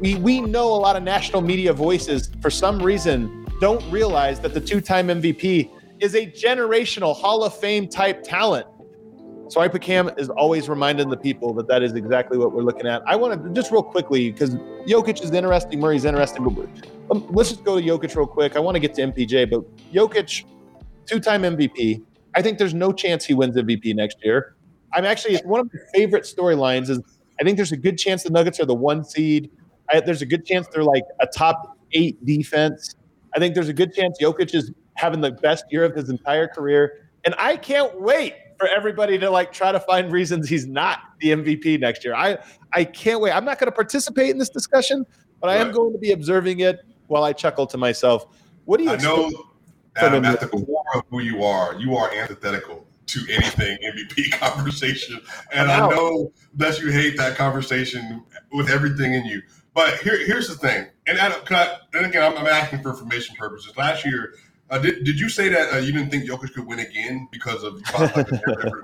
we 0.00 0.16
we 0.16 0.40
know 0.40 0.74
a 0.74 0.76
lot 0.76 0.96
of 0.96 1.02
national 1.02 1.40
media 1.42 1.72
voices 1.72 2.30
for 2.40 2.50
some 2.50 2.82
reason 2.82 3.46
don't 3.60 3.82
realize 3.90 4.40
that 4.40 4.52
the 4.52 4.60
two-time 4.60 5.08
MVP 5.08 5.70
is 6.00 6.14
a 6.14 6.26
generational 6.26 7.14
Hall 7.14 7.44
of 7.44 7.56
Fame 7.58 7.88
type 7.88 8.22
talent. 8.22 8.66
So 9.48 9.60
Ipacam 9.60 10.18
is 10.18 10.30
always 10.30 10.68
reminding 10.68 11.10
the 11.10 11.16
people 11.16 11.52
that 11.54 11.68
that 11.68 11.82
is 11.82 11.92
exactly 11.92 12.38
what 12.38 12.52
we're 12.52 12.62
looking 12.62 12.86
at. 12.86 13.02
I 13.06 13.14
want 13.14 13.42
to 13.42 13.50
just 13.50 13.70
real 13.70 13.82
quickly 13.82 14.32
because 14.32 14.56
Jokic 14.86 15.22
is 15.22 15.30
interesting, 15.30 15.80
Murray's 15.80 16.04
interesting, 16.04 16.44
but 16.44 16.68
um, 17.10 17.26
let's 17.30 17.50
just 17.50 17.64
go 17.64 17.78
to 17.78 17.86
Jokic 17.86 18.16
real 18.16 18.26
quick. 18.26 18.56
I 18.56 18.60
want 18.60 18.74
to 18.76 18.80
get 18.80 18.94
to 18.94 19.02
MPJ, 19.02 19.50
but 19.50 19.62
Jokic, 19.92 20.44
two-time 21.06 21.42
MVP. 21.42 22.02
I 22.34 22.42
think 22.42 22.58
there's 22.58 22.74
no 22.74 22.92
chance 22.92 23.24
he 23.24 23.34
wins 23.34 23.56
MVP 23.56 23.94
next 23.94 24.18
year. 24.24 24.56
I'm 24.94 25.04
actually 25.04 25.36
one 25.44 25.60
of 25.60 25.70
my 25.72 25.80
favorite 25.92 26.24
storylines 26.24 26.88
is 26.88 27.00
I 27.40 27.44
think 27.44 27.56
there's 27.56 27.72
a 27.72 27.76
good 27.76 27.98
chance 27.98 28.22
the 28.22 28.30
Nuggets 28.30 28.60
are 28.60 28.66
the 28.66 28.74
one 28.74 29.04
seed. 29.04 29.50
I, 29.90 30.00
there's 30.00 30.22
a 30.22 30.26
good 30.26 30.46
chance 30.46 30.66
they're 30.72 30.84
like 30.84 31.04
a 31.20 31.26
top 31.26 31.78
eight 31.92 32.24
defense. 32.24 32.94
I 33.34 33.38
think 33.38 33.54
there's 33.54 33.68
a 33.68 33.74
good 33.74 33.92
chance 33.92 34.18
Jokic 34.20 34.54
is 34.54 34.72
having 34.94 35.20
the 35.20 35.32
best 35.32 35.64
year 35.70 35.84
of 35.84 35.94
his 35.94 36.08
entire 36.08 36.48
career, 36.48 37.08
and 37.24 37.34
I 37.38 37.56
can't 37.56 38.00
wait 38.00 38.34
for 38.58 38.68
everybody 38.68 39.18
to 39.18 39.30
like 39.30 39.52
try 39.52 39.72
to 39.72 39.80
find 39.80 40.12
reasons 40.12 40.48
he's 40.48 40.66
not 40.66 41.00
the 41.20 41.30
MVP 41.30 41.80
next 41.80 42.04
year. 42.04 42.14
I 42.14 42.38
I 42.72 42.84
can't 42.84 43.20
wait. 43.20 43.32
I'm 43.32 43.44
not 43.44 43.58
going 43.58 43.70
to 43.70 43.74
participate 43.74 44.30
in 44.30 44.38
this 44.38 44.50
discussion, 44.50 45.04
but 45.40 45.50
I 45.50 45.56
am 45.56 45.72
going 45.72 45.92
to 45.92 45.98
be 45.98 46.12
observing 46.12 46.60
it 46.60 46.80
while 47.06 47.24
I 47.24 47.32
chuckle 47.32 47.66
to 47.68 47.78
myself. 47.78 48.26
What 48.64 48.78
do 48.78 48.84
you? 48.84 48.90
I 48.90 48.96
know, 48.96 49.30
Adam, 49.96 50.24
at 50.24 50.40
the 50.40 50.48
core 50.48 50.84
of 50.94 51.02
who 51.10 51.20
you 51.20 51.44
are, 51.44 51.74
you 51.74 51.96
are 51.96 52.12
antithetical 52.12 52.86
to 53.06 53.20
anything 53.30 53.78
MVP 53.84 54.32
conversation. 54.38 55.20
And 55.52 55.70
I 55.70 55.88
know 55.88 56.32
that 56.54 56.80
you 56.80 56.90
hate 56.90 57.16
that 57.18 57.36
conversation 57.36 58.24
with 58.52 58.70
everything 58.70 59.14
in 59.14 59.24
you. 59.24 59.42
But 59.74 59.98
here, 59.98 60.24
here's 60.24 60.48
the 60.48 60.54
thing. 60.54 60.86
And, 61.06 61.18
Adam, 61.18 61.40
I, 61.50 61.76
and 61.94 62.06
again, 62.06 62.22
I'm, 62.22 62.38
I'm, 62.38 62.46
asking 62.46 62.82
for 62.82 62.90
information 62.90 63.34
purposes. 63.36 63.76
Last 63.76 64.04
year, 64.04 64.34
uh, 64.74 64.78
did, 64.78 65.04
did 65.04 65.20
you 65.20 65.28
say 65.28 65.48
that 65.48 65.72
uh, 65.72 65.76
you 65.76 65.92
didn't 65.92 66.10
think 66.10 66.28
Jokic 66.28 66.52
could 66.52 66.66
win 66.66 66.80
again 66.80 67.28
because 67.30 67.62
of 67.62 67.80
like, 68.00 68.26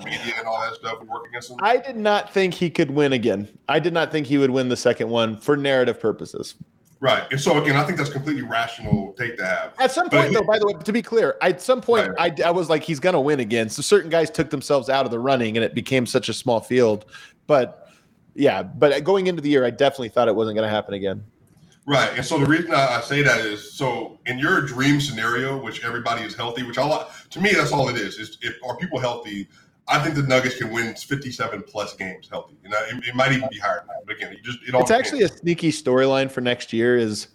media 0.04 0.34
and 0.38 0.46
all 0.46 0.60
that 0.60 0.74
stuff 0.74 1.00
would 1.00 1.08
work 1.08 1.26
against 1.26 1.50
him? 1.50 1.56
I 1.62 1.78
did 1.78 1.96
not 1.96 2.32
think 2.32 2.54
he 2.54 2.70
could 2.70 2.92
win 2.92 3.12
again. 3.12 3.48
I 3.68 3.80
did 3.80 3.92
not 3.92 4.12
think 4.12 4.28
he 4.28 4.38
would 4.38 4.50
win 4.50 4.68
the 4.68 4.76
second 4.76 5.08
one 5.08 5.36
for 5.36 5.56
narrative 5.56 5.98
purposes. 5.98 6.54
Right. 7.00 7.24
And 7.32 7.40
so 7.40 7.60
again, 7.60 7.74
I 7.74 7.84
think 7.84 7.98
that's 7.98 8.10
completely 8.10 8.42
rational 8.42 9.14
take 9.14 9.36
to 9.38 9.44
have. 9.44 9.74
At 9.80 9.90
some 9.90 10.08
point, 10.08 10.32
though, 10.32 10.44
by 10.44 10.60
the 10.60 10.66
way, 10.66 10.74
to 10.74 10.92
be 10.92 11.02
clear, 11.02 11.36
at 11.40 11.60
some 11.60 11.80
point 11.80 12.10
right. 12.16 12.40
I, 12.40 12.48
I 12.48 12.50
was 12.52 12.68
like, 12.68 12.84
he's 12.84 13.00
gonna 13.00 13.20
win 13.20 13.40
again. 13.40 13.68
So 13.68 13.82
certain 13.82 14.10
guys 14.10 14.30
took 14.30 14.50
themselves 14.50 14.88
out 14.88 15.06
of 15.06 15.10
the 15.10 15.18
running 15.18 15.56
and 15.56 15.64
it 15.64 15.74
became 15.74 16.06
such 16.06 16.28
a 16.28 16.34
small 16.34 16.60
field. 16.60 17.06
But 17.48 17.88
yeah, 18.34 18.62
but 18.62 19.02
going 19.02 19.26
into 19.26 19.42
the 19.42 19.48
year, 19.48 19.64
I 19.64 19.70
definitely 19.70 20.10
thought 20.10 20.28
it 20.28 20.36
wasn't 20.36 20.56
gonna 20.56 20.68
happen 20.68 20.94
again. 20.94 21.24
Right. 21.86 22.10
And 22.14 22.24
so 22.24 22.38
the 22.38 22.46
reason 22.46 22.72
I, 22.72 23.00
say 23.00 23.22
that 23.22 23.40
is 23.40 23.72
so 23.72 24.18
in 24.26 24.38
your 24.38 24.60
dream 24.60 25.00
scenario, 25.00 25.60
which 25.60 25.82
everybody 25.84 26.22
is 26.22 26.34
healthy, 26.34 26.62
which 26.62 26.78
I 26.78 26.84
like 26.84 27.06
to 27.30 27.40
me 27.40 27.52
that's 27.52 27.72
all 27.72 27.88
it 27.88 27.96
is, 27.96 28.18
is 28.18 28.38
if 28.42 28.56
are 28.62 28.76
people 28.76 28.98
healthy, 29.00 29.48
I 29.88 29.98
think 29.98 30.14
the 30.14 30.22
Nuggets 30.22 30.56
can 30.56 30.70
win 30.70 30.94
57 30.94 31.62
plus 31.62 31.96
games 31.96 32.28
healthy. 32.30 32.56
You 32.62 32.70
know, 32.70 32.78
it, 32.88 33.08
it 33.08 33.14
might 33.14 33.32
even 33.32 33.48
be 33.50 33.58
higher 33.58 33.78
than 33.78 33.88
that. 33.88 34.06
But 34.06 34.16
again, 34.16 34.32
you 34.32 34.42
just 34.42 34.58
it 34.66 34.74
all 34.74 34.82
It's 34.82 34.90
actually 34.90 35.22
a 35.22 35.28
sneaky 35.28 35.72
storyline 35.72 36.30
for 36.30 36.40
next 36.40 36.72
year 36.72 36.96
is 36.96 37.28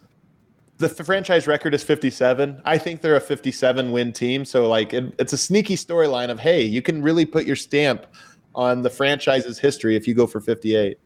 the 0.78 0.90
franchise 0.90 1.48
record 1.48 1.74
is 1.74 1.84
57. 1.84 2.62
I 2.66 2.78
think 2.78 3.02
they're 3.02 3.16
a 3.16 3.22
57 3.22 3.92
win 3.92 4.14
team. 4.14 4.46
So 4.46 4.68
like 4.68 4.94
it, 4.94 5.14
it's 5.20 5.34
a 5.34 5.38
sneaky 5.38 5.76
storyline 5.76 6.30
of 6.30 6.40
hey, 6.40 6.62
you 6.62 6.82
can 6.82 7.02
really 7.02 7.26
put 7.26 7.46
your 7.46 7.56
stamp 7.56 8.06
on 8.54 8.84
the 8.84 8.90
franchise's 8.90 9.60
history 9.60 9.96
if 9.96 10.08
you 10.08 10.14
go 10.14 10.28
for 10.28 10.40
58. 10.40 10.98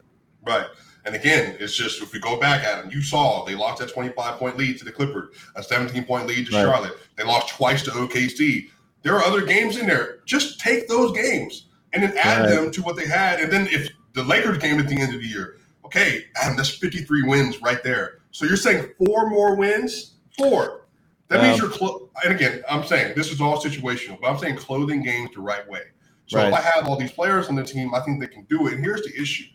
Right. 0.46 0.66
And 1.04 1.14
again, 1.14 1.56
it's 1.58 1.74
just 1.74 2.02
if 2.02 2.12
we 2.12 2.20
go 2.20 2.38
back 2.38 2.64
at 2.64 2.82
them, 2.82 2.92
you 2.92 3.02
saw 3.02 3.44
they 3.44 3.54
lost 3.54 3.80
that 3.80 3.92
25 3.92 4.38
point 4.38 4.56
lead 4.56 4.78
to 4.78 4.84
the 4.84 4.92
Clippers, 4.92 5.34
a 5.56 5.62
17 5.62 6.04
point 6.04 6.26
lead 6.26 6.46
to 6.46 6.56
right. 6.56 6.62
Charlotte. 6.62 6.98
They 7.16 7.24
lost 7.24 7.54
twice 7.54 7.82
to 7.84 7.90
OKC. 7.90 8.68
There 9.02 9.14
are 9.14 9.22
other 9.22 9.46
games 9.46 9.76
in 9.76 9.86
there. 9.86 10.18
Just 10.26 10.60
take 10.60 10.88
those 10.88 11.12
games 11.12 11.66
and 11.92 12.02
then 12.02 12.16
add 12.18 12.42
right. 12.42 12.50
them 12.50 12.70
to 12.72 12.82
what 12.82 12.96
they 12.96 13.06
had. 13.06 13.40
And 13.40 13.50
then 13.50 13.66
if 13.68 13.90
the 14.12 14.22
Lakers 14.24 14.58
game 14.58 14.78
at 14.78 14.88
the 14.88 15.00
end 15.00 15.14
of 15.14 15.20
the 15.20 15.26
year, 15.26 15.58
okay, 15.84 16.24
Adam, 16.36 16.56
that's 16.56 16.70
53 16.70 17.22
wins 17.22 17.62
right 17.62 17.82
there. 17.82 18.20
So 18.30 18.44
you're 18.44 18.56
saying 18.56 18.90
four 19.04 19.28
more 19.28 19.56
wins? 19.56 20.12
Four. 20.36 20.86
That 21.28 21.40
um, 21.40 21.46
means 21.46 21.58
you're, 21.58 21.70
clo- 21.70 22.10
and 22.24 22.34
again, 22.34 22.62
I'm 22.68 22.84
saying 22.84 23.14
this 23.16 23.32
is 23.32 23.40
all 23.40 23.56
situational, 23.56 24.20
but 24.20 24.28
I'm 24.28 24.38
saying 24.38 24.56
clothing 24.56 25.02
games 25.02 25.30
the 25.34 25.40
right 25.40 25.66
way. 25.68 25.82
So 26.26 26.38
right. 26.38 26.48
if 26.48 26.54
I 26.54 26.60
have 26.60 26.86
all 26.86 26.96
these 26.96 27.12
players 27.12 27.48
on 27.48 27.56
the 27.56 27.64
team, 27.64 27.94
I 27.94 28.00
think 28.00 28.20
they 28.20 28.26
can 28.26 28.44
do 28.44 28.68
it. 28.68 28.74
And 28.74 28.84
here's 28.84 29.02
the 29.02 29.20
issue. 29.20 29.46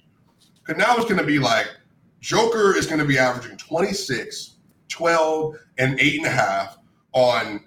Because 0.66 0.80
now 0.80 0.95
it's 0.95 1.05
going 1.05 1.20
to 1.20 1.26
be 1.26 1.39
like 1.39 1.68
Joker 2.22 2.76
is 2.76 2.88
going 2.88 2.99
to 2.99 3.05
be 3.05 3.18
averaging 3.18 3.57
26, 3.57 4.55
12, 4.89 5.55
and 5.78 5.99
eight 5.99 6.18
and 6.18 6.26
a 6.26 6.30
half 6.30 6.78
on 7.13 7.63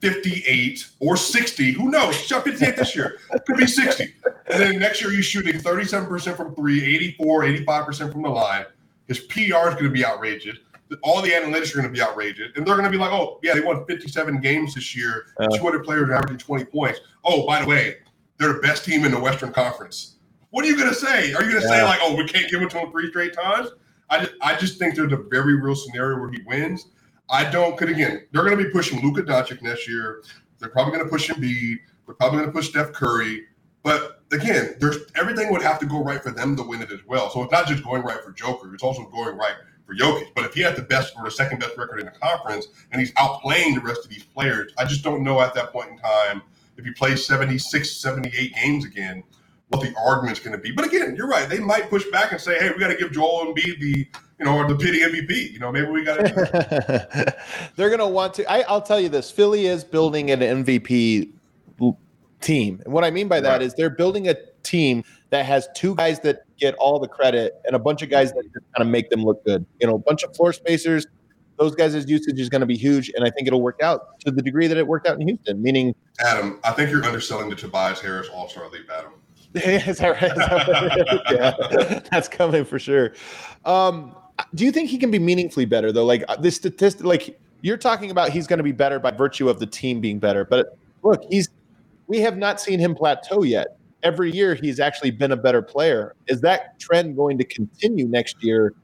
58 0.00 0.88
or 1.00 1.16
60. 1.16 1.72
Who 1.72 1.90
knows? 1.90 2.14
Shot 2.14 2.44
58 2.44 2.76
this 2.76 2.94
year. 2.94 3.18
Could 3.46 3.56
be 3.56 3.66
60. 3.66 4.14
And 4.48 4.62
then 4.62 4.78
next 4.78 5.02
year 5.02 5.10
he's 5.10 5.24
shooting 5.24 5.58
37% 5.58 6.36
from 6.36 6.54
three, 6.54 6.84
84, 6.94 7.42
85% 7.42 8.12
from 8.12 8.22
the 8.22 8.28
line. 8.28 8.64
His 9.08 9.20
PR 9.20 9.40
is 9.40 9.74
going 9.74 9.84
to 9.84 9.90
be 9.90 10.04
outrageous. 10.04 10.56
All 11.02 11.20
the 11.20 11.30
analytics 11.30 11.72
are 11.72 11.78
going 11.78 11.88
to 11.88 11.92
be 11.92 12.00
outrageous. 12.00 12.52
And 12.54 12.64
they're 12.64 12.76
going 12.76 12.84
to 12.84 12.90
be 12.90 12.98
like, 12.98 13.10
oh, 13.10 13.40
yeah, 13.42 13.54
they 13.54 13.60
won 13.60 13.84
57 13.86 14.40
games 14.40 14.74
this 14.74 14.94
year. 14.96 15.26
Uh, 15.40 15.48
200 15.48 15.84
players 15.84 16.10
averaging 16.10 16.38
20 16.38 16.64
points. 16.66 17.00
Oh, 17.24 17.44
by 17.44 17.62
the 17.62 17.66
way, 17.66 17.96
they're 18.38 18.52
the 18.52 18.60
best 18.60 18.84
team 18.84 19.04
in 19.04 19.10
the 19.10 19.18
Western 19.18 19.52
Conference. 19.52 20.15
What 20.50 20.64
are 20.64 20.68
you 20.68 20.76
going 20.76 20.88
to 20.88 20.94
say? 20.94 21.32
Are 21.34 21.42
you 21.42 21.50
going 21.50 21.62
to 21.62 21.68
yeah. 21.68 21.80
say, 21.80 21.82
like, 21.84 21.98
oh, 22.02 22.14
we 22.16 22.26
can't 22.26 22.50
give 22.50 22.62
it 22.62 22.70
to 22.70 22.78
him 22.78 22.90
three 22.90 23.08
straight 23.10 23.34
times? 23.34 23.70
I 24.08 24.20
just, 24.20 24.32
I 24.40 24.56
just 24.56 24.78
think 24.78 24.94
there's 24.94 25.12
a 25.12 25.16
very 25.16 25.60
real 25.60 25.74
scenario 25.74 26.20
where 26.20 26.30
he 26.30 26.40
wins. 26.46 26.86
I 27.28 27.44
don't. 27.50 27.76
Cause 27.76 27.88
again, 27.88 28.24
they're 28.30 28.44
going 28.44 28.56
to 28.56 28.64
be 28.64 28.70
pushing 28.70 29.02
Luka 29.02 29.22
Doncic 29.22 29.60
next 29.62 29.88
year. 29.88 30.22
They're 30.58 30.68
probably 30.68 30.92
going 30.92 31.04
to 31.04 31.10
push 31.10 31.28
Embiid. 31.28 31.78
They're 32.06 32.14
probably 32.14 32.38
going 32.38 32.50
to 32.50 32.52
push 32.52 32.68
Steph 32.68 32.92
Curry. 32.92 33.46
But 33.82 34.22
again, 34.32 34.76
there's 34.80 34.98
everything 35.16 35.50
would 35.52 35.62
have 35.62 35.78
to 35.80 35.86
go 35.86 36.02
right 36.02 36.22
for 36.22 36.30
them 36.30 36.56
to 36.56 36.62
win 36.62 36.82
it 36.82 36.90
as 36.92 37.04
well. 37.06 37.30
So 37.30 37.42
it's 37.42 37.52
not 37.52 37.66
just 37.66 37.82
going 37.82 38.02
right 38.02 38.22
for 38.22 38.32
Joker; 38.32 38.72
it's 38.74 38.82
also 38.82 39.04
going 39.06 39.36
right 39.36 39.54
for 39.86 39.94
Jokic. 39.94 40.28
But 40.34 40.44
if 40.44 40.54
he 40.54 40.62
has 40.62 40.76
the 40.76 40.82
best 40.82 41.14
or 41.16 41.24
the 41.24 41.30
second 41.30 41.60
best 41.60 41.76
record 41.76 42.00
in 42.00 42.06
the 42.06 42.12
conference 42.12 42.66
and 42.92 43.00
he's 43.00 43.12
outplaying 43.12 43.74
the 43.74 43.80
rest 43.80 44.04
of 44.04 44.10
these 44.10 44.24
players, 44.24 44.72
I 44.78 44.84
just 44.84 45.02
don't 45.02 45.22
know 45.22 45.40
at 45.40 45.54
that 45.54 45.72
point 45.72 45.90
in 45.90 45.98
time 45.98 46.42
if 46.76 46.84
he 46.84 46.92
plays 46.92 47.24
76, 47.26 47.96
78 47.96 48.54
games 48.54 48.84
again, 48.84 49.22
what 49.68 49.80
the 49.82 49.92
argument's 49.98 50.40
going 50.40 50.52
to 50.56 50.62
be. 50.62 50.70
But 50.72 50.86
again, 50.86 51.16
you're 51.16 51.26
right. 51.28 51.48
They 51.48 51.58
might 51.58 51.90
push 51.90 52.04
back 52.12 52.32
and 52.32 52.40
say, 52.40 52.58
"Hey, 52.58 52.70
we 52.70 52.78
got 52.78 52.88
to 52.88 52.96
give 52.96 53.12
Joel 53.12 53.46
Embiid 53.46 53.80
the 53.80 54.06
you 54.38 54.44
know 54.44 54.56
or 54.56 54.68
the 54.68 54.76
pity 54.76 55.00
MVP." 55.00 55.52
You 55.52 55.58
know, 55.58 55.72
maybe 55.72 55.88
we 55.88 56.04
got 56.04 56.16
to. 56.18 57.36
They're 57.76 57.88
going 57.88 57.98
to 58.00 58.06
want 58.06 58.34
to. 58.34 58.50
I, 58.50 58.60
I'll 58.68 58.82
tell 58.82 59.00
you 59.00 59.08
this: 59.08 59.30
Philly 59.30 59.66
is 59.66 59.82
building 59.84 60.30
an 60.30 60.40
MVP 60.40 61.32
team, 62.40 62.80
and 62.84 62.92
what 62.92 63.02
I 63.04 63.10
mean 63.10 63.28
by 63.28 63.40
that 63.40 63.52
Right. 63.54 63.62
is 63.62 63.74
they're 63.74 63.90
building 63.90 64.28
a 64.28 64.36
team 64.62 65.02
that 65.30 65.46
has 65.46 65.68
two 65.74 65.94
guys 65.94 66.20
that 66.20 66.42
get 66.58 66.74
all 66.76 66.98
the 67.00 67.08
credit 67.08 67.54
and 67.64 67.74
a 67.74 67.78
bunch 67.78 68.02
of 68.02 68.10
guys 68.10 68.30
that 68.32 68.42
just 68.44 68.64
kind 68.76 68.86
of 68.86 68.88
make 68.88 69.10
them 69.10 69.24
look 69.24 69.44
good. 69.44 69.64
You 69.80 69.86
know, 69.86 69.94
a 69.94 69.98
bunch 69.98 70.22
of 70.22 70.34
floor 70.36 70.52
spacers. 70.52 71.06
Those 71.58 71.74
guys' 71.74 72.06
usage 72.08 72.38
is 72.38 72.50
going 72.50 72.60
to 72.60 72.66
be 72.66 72.76
huge, 72.76 73.10
and 73.16 73.24
I 73.24 73.30
think 73.30 73.46
it'll 73.46 73.62
work 73.62 73.80
out 73.82 74.20
to 74.20 74.30
the 74.30 74.42
degree 74.42 74.66
that 74.66 74.76
it 74.76 74.86
worked 74.86 75.06
out 75.06 75.18
in 75.18 75.26
Houston. 75.26 75.62
Meaning, 75.62 75.94
Adam, 76.20 76.60
I 76.62 76.72
think 76.72 76.90
you're 76.90 77.02
underselling 77.04 77.48
the 77.48 77.56
Tobias 77.56 77.98
Harris 77.98 78.28
All 78.28 78.46
Star 78.48 78.68
League, 78.68 78.82
Adam. 78.94 79.12
is 79.64 79.98
that 79.98 80.20
right? 80.20 80.30
Is 80.30 80.36
that 80.36 80.68
right? 80.68 81.20
yeah, 81.92 82.00
that's 82.10 82.28
coming 82.28 82.64
for 82.64 82.78
sure. 82.78 83.12
Um, 83.64 84.14
do 84.54 84.64
you 84.64 84.72
think 84.72 84.90
he 84.90 84.98
can 84.98 85.10
be 85.10 85.18
meaningfully 85.18 85.64
better 85.64 85.92
though? 85.92 86.04
Like 86.04 86.24
uh, 86.28 86.36
this 86.36 86.56
statistic, 86.56 87.04
like 87.04 87.38
you're 87.62 87.78
talking 87.78 88.10
about, 88.10 88.30
he's 88.30 88.46
going 88.46 88.58
to 88.58 88.64
be 88.64 88.72
better 88.72 88.98
by 88.98 89.10
virtue 89.10 89.48
of 89.48 89.58
the 89.58 89.66
team 89.66 90.00
being 90.00 90.18
better. 90.18 90.44
But 90.44 90.76
look, 91.02 91.22
he's 91.30 91.48
we 92.06 92.20
have 92.20 92.36
not 92.36 92.60
seen 92.60 92.78
him 92.78 92.94
plateau 92.94 93.42
yet. 93.42 93.78
Every 94.02 94.30
year, 94.30 94.54
he's 94.54 94.78
actually 94.78 95.10
been 95.10 95.32
a 95.32 95.36
better 95.36 95.62
player. 95.62 96.14
Is 96.28 96.40
that 96.42 96.78
trend 96.78 97.16
going 97.16 97.38
to 97.38 97.44
continue 97.44 98.06
next 98.06 98.42
year, 98.44 98.74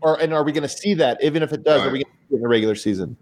or 0.00 0.20
and 0.20 0.34
are 0.34 0.42
we 0.42 0.52
going 0.52 0.62
to 0.62 0.68
see 0.68 0.94
that? 0.94 1.22
Even 1.22 1.42
if 1.42 1.52
it 1.52 1.62
does, 1.62 1.80
are 1.82 1.90
we 1.90 2.02
going 2.02 2.04
to 2.04 2.10
see 2.28 2.34
it 2.34 2.36
in 2.36 2.42
the 2.42 2.48
regular 2.48 2.74
season? 2.74 3.16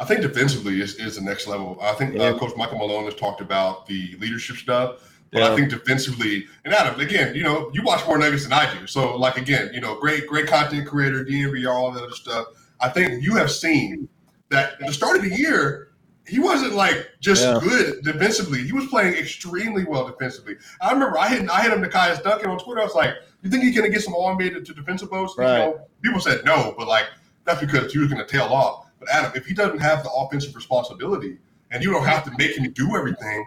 I 0.00 0.04
think 0.04 0.22
defensively 0.22 0.80
is, 0.80 0.96
is 0.96 1.14
the 1.14 1.20
next 1.20 1.46
level. 1.46 1.78
I 1.80 1.92
think 1.92 2.14
Yeah. 2.14 2.22
uh, 2.22 2.38
Coach 2.38 2.56
Michael 2.56 2.78
Malone 2.78 3.04
has 3.04 3.14
talked 3.14 3.40
about 3.40 3.86
the 3.86 4.16
leadership 4.18 4.56
stuff, 4.56 5.11
but 5.32 5.40
Yeah. 5.40 5.52
I 5.52 5.56
think 5.56 5.70
defensively, 5.70 6.46
and 6.64 6.72
Adam, 6.74 7.00
again, 7.00 7.34
you 7.34 7.42
know, 7.42 7.70
you 7.72 7.82
watch 7.82 8.06
more 8.06 8.18
Nuggets 8.18 8.44
than 8.44 8.52
I 8.52 8.72
do. 8.78 8.86
So, 8.86 9.16
like, 9.16 9.36
again, 9.38 9.70
you 9.72 9.80
know, 9.80 9.94
great, 9.98 10.26
great 10.26 10.46
content 10.46 10.86
creator, 10.86 11.24
DMV, 11.24 11.66
all 11.66 11.90
that 11.92 12.02
other 12.02 12.12
stuff. 12.12 12.46
I 12.80 12.88
think 12.88 13.22
you 13.22 13.34
have 13.36 13.50
seen 13.50 14.08
that 14.50 14.74
at 14.80 14.86
the 14.86 14.92
start 14.92 15.16
of 15.16 15.22
the 15.22 15.34
year, 15.34 15.88
he 16.26 16.38
wasn't 16.38 16.74
like 16.74 17.08
just 17.20 17.42
Yeah. 17.42 17.58
good 17.60 18.02
defensively. 18.04 18.62
He 18.62 18.72
was 18.72 18.86
playing 18.86 19.14
extremely 19.14 19.84
well 19.84 20.06
defensively. 20.06 20.56
I 20.80 20.92
remember 20.92 21.18
I 21.18 21.28
hit 21.28 21.48
I 21.50 21.62
hit 21.62 21.72
him 21.72 21.82
to 21.82 21.88
Caius 21.88 22.20
Duncan 22.20 22.48
on 22.50 22.58
Twitter. 22.58 22.80
I 22.80 22.84
was 22.84 22.94
like, 22.94 23.14
"You 23.42 23.50
think 23.50 23.64
he's 23.64 23.76
going 23.76 23.90
to 23.90 23.92
get 23.94 24.04
some 24.04 24.14
all 24.14 24.28
NBA 24.36 24.50
to, 24.54 24.60
to 24.62 24.72
defensive 24.74 25.10
posts?" 25.10 25.36
You 25.36 25.42
Right. 25.44 25.58
know, 25.58 25.80
people 26.02 26.20
said 26.20 26.44
no, 26.44 26.74
but 26.78 26.86
like 26.86 27.06
that's 27.44 27.60
because 27.60 27.92
he 27.92 27.98
was 27.98 28.08
going 28.12 28.24
to 28.24 28.30
tail 28.30 28.44
off. 28.52 28.86
But 29.00 29.08
Adam, 29.10 29.32
if 29.34 29.46
he 29.46 29.54
doesn't 29.54 29.80
have 29.80 30.04
the 30.04 30.10
offensive 30.12 30.54
responsibility 30.54 31.38
and 31.72 31.82
you 31.82 31.90
don't 31.90 32.04
have 32.04 32.22
to 32.24 32.30
make 32.38 32.56
him 32.56 32.70
do 32.72 32.94
everything, 32.96 33.44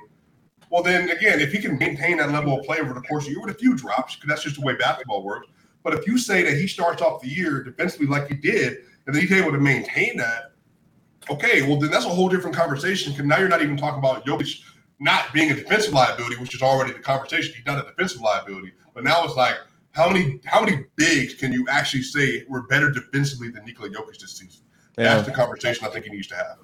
well, 0.70 0.84
then 0.84 1.09
again, 1.09 1.39
if 1.39 1.51
he 1.51 1.59
can 1.59 1.78
maintain 1.78 2.18
that 2.18 2.32
level 2.32 2.59
of 2.59 2.66
play 2.66 2.80
over 2.80 2.93
the 2.93 3.01
course 3.01 3.24
of 3.24 3.28
the 3.28 3.32
year 3.32 3.45
with 3.45 3.55
a 3.55 3.57
few 3.57 3.76
drops, 3.76 4.16
because 4.16 4.30
that's 4.30 4.43
just 4.43 4.59
the 4.59 4.66
way 4.66 4.76
basketball 4.76 5.24
works. 5.24 5.47
But 5.84 5.93
if 5.93 6.07
you 6.07 6.18
say 6.18 6.43
that 6.43 6.57
he 6.57 6.68
starts 6.68 7.01
off 7.01 7.22
the 7.22 7.30
year 7.30 7.63
defensively 7.63 8.07
like 8.07 8.28
he 8.28 8.36
did, 8.36 8.78
and 9.05 9.13
then 9.13 9.22
he's 9.22 9.32
able 9.32 9.51
to 9.51 9.59
maintain 9.59 10.18
that, 10.18 10.53
okay, 11.30 11.61
well 11.61 11.80
then 11.80 11.91
that's 11.91 12.05
a 12.05 12.09
whole 12.09 12.30
different 12.30 12.55
conversation. 12.55 13.11
Because 13.11 13.26
now 13.26 13.38
you're 13.38 13.49
not 13.49 13.61
even 13.61 13.78
talking 13.78 13.99
about 13.99 14.26
Jokic 14.26 14.61
not 14.99 15.32
being 15.34 15.51
a 15.51 15.55
defensive 15.55 15.93
liability, 15.93 16.38
which 16.38 16.55
is 16.55 16.61
already 16.61 16.93
the 16.93 16.99
conversation. 16.99 17.53
He's 17.55 17.66
not 17.66 17.84
a 17.84 17.88
defensive 17.88 18.22
liability, 18.22 18.74
but 18.93 19.03
now 19.03 19.24
it's 19.26 19.36
like 19.36 19.57
how 19.91 20.09
many 20.09 20.39
how 20.45 20.63
many 20.63 20.86
bigs 20.95 21.36
can 21.36 21.51
you 21.53 21.66
actually 21.70 22.03
say 22.03 22.43
were 22.49 22.63
better 22.63 22.91
defensively 22.91 23.49
than 23.49 23.66
Nikola 23.66 23.89
Jokic 23.89 24.20
this 24.20 24.38
season? 24.38 24.63
Yeah. 24.97 25.16
That's 25.16 25.28
the 25.28 25.34
conversation 25.34 25.86
I 25.86 25.89
think 25.89 26.05
he 26.05 26.11
needs 26.11 26.28
to 26.28 26.36
have. 26.36 26.57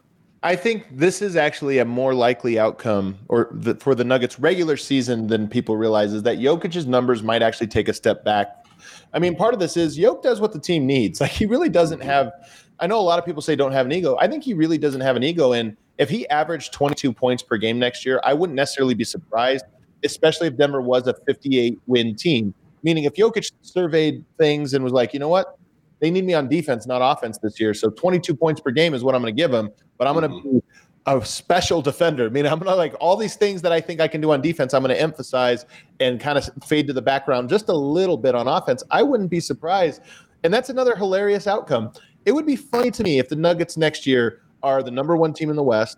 I 0.44 0.56
think 0.56 0.88
this 0.92 1.22
is 1.22 1.36
actually 1.36 1.78
a 1.78 1.86
more 1.86 2.16
likely 2.16 2.58
outcome, 2.58 3.20
or 3.28 3.50
the, 3.52 3.76
for 3.76 3.94
the 3.94 4.04
Nuggets 4.04 4.40
regular 4.40 4.76
season 4.76 5.28
than 5.28 5.48
people 5.48 5.78
realize 5.78 6.14
is 6.14 6.24
that 6.24 6.40
Jokic's 6.40 6.88
numbers 6.88 7.22
might 7.22 7.44
actually 7.44 7.68
take 7.68 7.88
a 7.88 7.94
step 7.94 8.26
back. 8.26 8.66
I 9.14 9.20
mean, 9.20 9.36
part 9.36 9.54
of 9.54 9.60
this 9.60 9.78
is 9.78 10.00
Jokic 10.00 10.24
does 10.24 10.42
what 10.42 10.52
the 10.52 10.60
team 10.60 10.88
needs. 10.88 11.22
Like 11.22 11.32
he 11.32 11.46
really 11.46 11.70
doesn't 11.70 12.02
have. 12.02 12.32
I 12.80 12.88
know 12.88 13.00
a 13.00 13.02
lot 13.02 13.20
of 13.20 13.26
people 13.26 13.44
say 13.44 13.56
don't 13.56 13.74
have 13.74 13.86
an 13.86 13.92
ego. 13.92 14.18
I 14.20 14.28
think 14.28 14.44
he 14.44 14.56
really 14.56 14.80
doesn't 14.80 15.02
have 15.02 15.16
an 15.16 15.22
ego. 15.22 15.54
And 15.54 15.78
if 16.00 16.10
he 16.10 16.28
averaged 16.30 16.74
22 16.74 17.14
points 17.14 17.44
per 17.44 17.58
game 17.58 17.78
next 17.78 18.04
year, 18.04 18.20
I 18.24 18.34
wouldn't 18.34 18.56
necessarily 18.56 18.96
be 18.96 19.04
surprised, 19.04 19.66
especially 20.04 20.48
if 20.48 20.58
Denver 20.58 20.82
was 20.82 21.06
a 21.06 21.14
58 21.14 21.78
win 21.86 22.16
team. 22.16 22.56
Meaning, 22.82 23.04
if 23.04 23.14
Jokic 23.14 23.52
surveyed 23.62 24.26
things 24.40 24.74
and 24.74 24.84
was 24.84 24.92
like, 24.92 25.14
you 25.14 25.20
know 25.20 25.30
what, 25.30 25.60
they 26.02 26.12
need 26.12 26.26
me 26.26 26.34
on 26.34 26.50
defense, 26.50 26.86
not 26.86 27.00
offense 27.02 27.38
this 27.38 27.60
year. 27.60 27.74
So 27.74 27.90
22 27.92 28.36
points 28.36 28.60
per 28.60 28.72
game 28.72 28.94
is 28.94 29.04
what 29.04 29.16
I'm 29.16 29.22
going 29.22 29.34
to 29.34 29.40
give 29.40 29.52
them, 29.52 29.70
but 29.98 30.08
I'm 30.08 30.16
going 30.16 30.30
to 30.30 30.36
mm-hmm. 30.36 30.58
be 30.58 30.64
a 31.06 31.24
special 31.26 31.82
defender. 31.82 32.26
I 32.26 32.30
mean, 32.30 32.46
I'm 32.46 32.60
going 32.60 32.72
to 32.72 32.76
like 32.76 32.96
all 33.00 33.16
these 33.16 33.36
things 33.36 33.62
that 33.62 33.72
I 33.72 33.80
think 33.80 34.02
I 34.02 34.08
can 34.08 34.20
do 34.20 34.32
on 34.32 34.42
defense, 34.42 34.74
I'm 34.74 34.82
going 34.82 34.94
to 34.96 35.02
emphasize 35.02 35.66
and 36.00 36.20
kind 36.20 36.38
of 36.38 36.50
fade 36.66 36.88
to 36.88 36.94
the 36.94 37.02
background 37.02 37.50
just 37.50 37.70
a 37.70 37.74
little 37.74 38.18
bit 38.18 38.36
on 38.36 38.48
offense. 38.48 38.84
I 38.92 39.04
wouldn't 39.04 39.30
be 39.30 39.40
surprised. 39.40 40.02
And 40.44 40.54
that's 40.54 40.70
another 40.70 40.96
hilarious 40.96 41.46
outcome. 41.48 41.92
It 42.26 42.32
would 42.32 42.46
be 42.46 42.56
funny 42.56 42.92
to 42.92 43.04
me 43.04 43.20
if 43.20 43.30
the 43.30 43.36
Nuggets 43.36 43.78
next 43.78 44.06
year 44.06 44.42
are 44.64 44.84
the 44.84 44.92
number 44.92 45.16
one 45.16 45.34
team 45.34 45.50
in 45.50 45.56
the 45.56 45.64
West, 45.64 45.98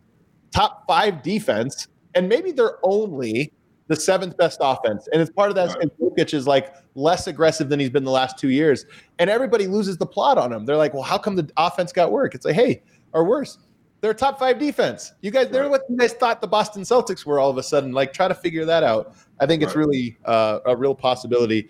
top 0.52 0.84
five 0.88 1.24
defense, 1.24 1.88
and 2.16 2.30
maybe 2.30 2.52
they're 2.52 2.78
only 2.84 3.52
the 3.94 4.02
seventh 4.02 4.36
best 4.38 4.58
offense. 4.62 5.08
And 5.14 5.22
it's 5.22 5.30
part 5.32 5.50
of 5.50 5.56
that. 5.56 5.70
is 5.70 5.92
Jokic 6.02 6.34
is 6.34 6.48
like 6.48 6.74
less 6.96 7.28
aggressive 7.28 7.70
than 7.70 7.80
he's 7.80 7.92
been 7.92 8.04
the 8.04 8.12
last 8.12 8.40
two 8.40 8.50
years. 8.50 8.86
And 9.20 9.30
everybody 9.30 9.68
loses 9.68 9.98
the 9.98 10.06
plot 10.06 10.38
on 10.40 10.52
him. 10.52 10.66
They're 10.66 10.78
like, 10.78 10.94
well, 10.94 11.04
how 11.04 11.20
come 11.20 11.36
the 11.36 11.48
offense 11.58 11.92
got 11.92 12.12
work? 12.12 12.34
It's 12.34 12.46
like, 12.46 12.56
hey, 12.56 12.82
or 13.14 13.24
worse, 13.24 13.60
they're 14.02 14.14
top 14.16 14.40
five 14.40 14.58
defense. 14.58 15.14
You 15.22 15.30
guys, 15.30 15.50
they're 15.50 15.70
what 15.70 15.84
you 15.90 15.96
guys 15.96 16.14
thought 16.14 16.42
the 16.42 16.48
Boston 16.48 16.82
Celtics 16.82 17.24
were 17.24 17.40
all 17.40 17.52
of 17.52 17.58
a 17.58 17.64
sudden. 17.64 17.92
Like, 17.92 18.14
try 18.14 18.28
to 18.28 18.34
figure 18.36 18.66
that 18.66 18.82
out. 18.84 19.16
I 19.40 19.46
think 19.46 19.62
it's 19.62 19.76
Right. 19.76 19.86
really 19.86 20.18
uh, 20.26 20.60
a 20.66 20.76
real 20.76 20.96
possibility. 20.96 21.70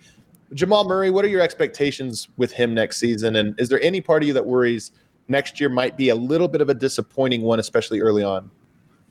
Jamal 0.54 0.84
Murray, 0.88 1.10
what 1.10 1.26
are 1.26 1.28
your 1.28 1.42
expectations 1.42 2.28
with 2.38 2.52
him 2.52 2.72
next 2.72 2.96
season? 2.96 3.36
And 3.36 3.58
is 3.60 3.68
there 3.68 3.80
any 3.82 4.00
part 4.00 4.22
of 4.22 4.28
you 4.28 4.32
that 4.34 4.46
worries 4.46 4.92
next 5.28 5.60
year 5.60 5.68
might 5.68 5.96
be 5.96 6.08
a 6.08 6.14
little 6.14 6.48
bit 6.48 6.60
of 6.60 6.70
a 6.70 6.74
disappointing 6.74 7.42
one, 7.42 7.58
especially 7.60 8.00
early 8.00 8.22
on? 8.22 8.50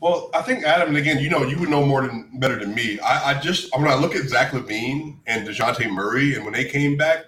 Well, 0.04 0.30
I 0.34 0.42
think 0.42 0.66
Adam, 0.66 0.90
and 0.90 0.98
again, 0.98 1.20
you 1.20 1.30
know, 1.30 1.44
you 1.44 1.58
would 1.60 1.70
know 1.70 1.86
more 1.86 2.06
than 2.06 2.30
better 2.34 2.60
than 2.60 2.76
me. 2.76 3.00
I, 3.00 3.32
I 3.32 3.40
just 3.40 3.74
when 3.74 3.88
I 3.88 3.96
look 3.96 4.16
at 4.16 4.24
Zach 4.24 4.52
LaVine 4.52 5.16
and 5.28 5.48
Dejounte 5.48 5.90
Murray, 5.90 6.36
and 6.36 6.44
when 6.44 6.54
they 6.54 6.66
came 6.66 6.98
back, 6.98 7.28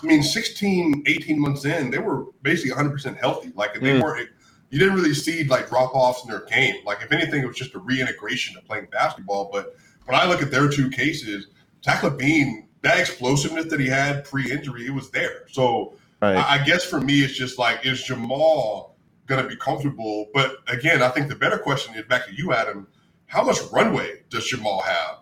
I 0.00 0.06
mean, 0.06 0.22
16, 0.22 1.02
18 1.04 1.40
months 1.40 1.64
in, 1.64 1.90
they 1.90 1.98
were 1.98 2.26
basically 2.42 2.70
100% 2.80 3.18
healthy. 3.18 3.50
Like 3.56 3.74
they 3.74 3.94
Mm. 3.94 4.04
weren't, 4.04 4.28
you 4.70 4.78
didn't 4.78 4.94
really 4.94 5.14
see 5.14 5.42
like 5.48 5.68
drop 5.68 5.96
offs 5.96 6.22
in 6.22 6.30
their 6.30 6.44
game. 6.44 6.76
Like 6.84 7.02
if 7.02 7.10
anything, 7.10 7.42
it 7.42 7.46
was 7.48 7.56
just 7.56 7.74
a 7.74 7.80
reintegration 7.80 8.56
of 8.56 8.64
playing 8.66 8.86
basketball. 8.92 9.50
But 9.52 9.74
when 10.04 10.16
I 10.16 10.26
look 10.26 10.40
at 10.42 10.52
their 10.52 10.68
two 10.68 10.88
cases, 10.88 11.48
Zach 11.84 12.02
LaVine, 12.02 12.66
that 12.82 13.00
explosiveness 13.00 13.64
that 13.64 13.80
he 13.80 13.88
had 13.88 14.24
pre-injury, 14.24 14.86
it 14.86 14.94
was 14.94 15.10
there. 15.10 15.48
So 15.50 15.94
Right. 16.22 16.36
I, 16.36 16.60
I 16.60 16.64
guess 16.64 16.84
for 16.84 17.00
me, 17.00 17.24
it's 17.24 17.34
just 17.36 17.58
like, 17.58 17.84
is 17.84 18.00
Jamal 18.04 18.95
going 19.26 19.42
to 19.42 19.48
be 19.48 19.56
comfortable? 19.56 20.26
But 20.32 20.56
again, 20.68 21.02
I 21.02 21.08
think 21.08 21.28
the 21.28 21.36
better 21.36 21.58
question 21.58 21.94
is 21.94 22.04
back 22.06 22.26
to 22.26 22.34
you, 22.34 22.52
Adam. 22.52 22.86
How 23.26 23.44
much 23.44 23.58
runway 23.72 24.22
does 24.30 24.46
Jamal 24.46 24.82
have 24.82 25.18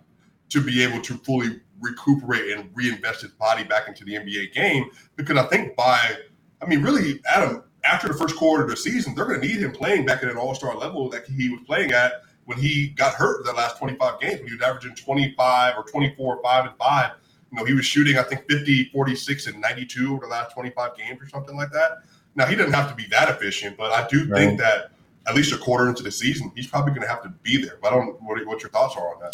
to 0.50 0.60
be 0.60 0.82
able 0.82 1.00
to 1.02 1.14
fully 1.18 1.60
recuperate 1.80 2.56
and 2.56 2.70
reinvest 2.74 3.22
his 3.22 3.32
body 3.32 3.64
back 3.64 3.88
into 3.88 4.04
the 4.04 4.14
NBA 4.14 4.52
game? 4.52 4.90
Because 5.16 5.36
I 5.38 5.46
think 5.46 5.74
by, 5.74 6.16
I 6.62 6.66
mean, 6.66 6.82
really, 6.82 7.20
Adam, 7.26 7.64
after 7.84 8.08
the 8.08 8.14
first 8.14 8.36
quarter 8.36 8.64
of 8.64 8.70
the 8.70 8.76
season, 8.76 9.14
they're 9.14 9.26
going 9.26 9.40
to 9.40 9.46
need 9.46 9.60
him 9.60 9.72
playing 9.72 10.06
back 10.06 10.22
at 10.22 10.30
an 10.30 10.36
all 10.36 10.54
star 10.54 10.76
level 10.76 11.08
that 11.10 11.26
he 11.26 11.50
was 11.50 11.60
playing 11.66 11.92
at 11.92 12.22
when 12.46 12.58
he 12.58 12.88
got 12.88 13.14
hurt 13.14 13.44
the 13.44 13.52
last 13.52 13.78
25 13.78 14.20
games, 14.20 14.40
when 14.40 14.48
he 14.48 14.54
was 14.54 14.62
averaging 14.62 14.94
25 14.94 15.74
or 15.76 15.84
24, 15.84 16.42
5 16.42 16.64
and 16.66 16.76
5. 16.76 17.10
You 17.50 17.58
know, 17.58 17.64
he 17.64 17.74
was 17.74 17.86
shooting, 17.86 18.18
I 18.18 18.22
think, 18.22 18.50
50, 18.50 18.90
46, 18.90 19.46
and 19.46 19.60
92 19.60 20.12
over 20.12 20.26
the 20.26 20.30
last 20.30 20.52
25 20.52 20.96
games 20.96 21.22
or 21.22 21.28
something 21.28 21.56
like 21.56 21.70
that. 21.72 21.98
Now, 22.36 22.46
he 22.46 22.56
doesn't 22.56 22.72
have 22.72 22.88
to 22.88 22.94
be 22.94 23.06
that 23.10 23.28
efficient, 23.28 23.76
but 23.76 23.92
I 23.92 24.06
do 24.08 24.26
Right. 24.28 24.38
think 24.38 24.60
that 24.60 24.90
at 25.26 25.34
least 25.34 25.52
a 25.52 25.56
quarter 25.58 25.88
into 25.88 26.02
the 26.02 26.10
season, 26.10 26.50
he's 26.54 26.66
probably 26.66 26.90
going 26.90 27.02
to 27.02 27.08
have 27.08 27.22
to 27.22 27.28
be 27.42 27.56
there. 27.64 27.78
But 27.80 27.92
I 27.92 27.96
don't 27.96 28.20
what, 28.22 28.44
what 28.46 28.62
your 28.62 28.70
thoughts 28.70 28.96
are 28.96 29.14
on 29.14 29.20
that. 29.20 29.32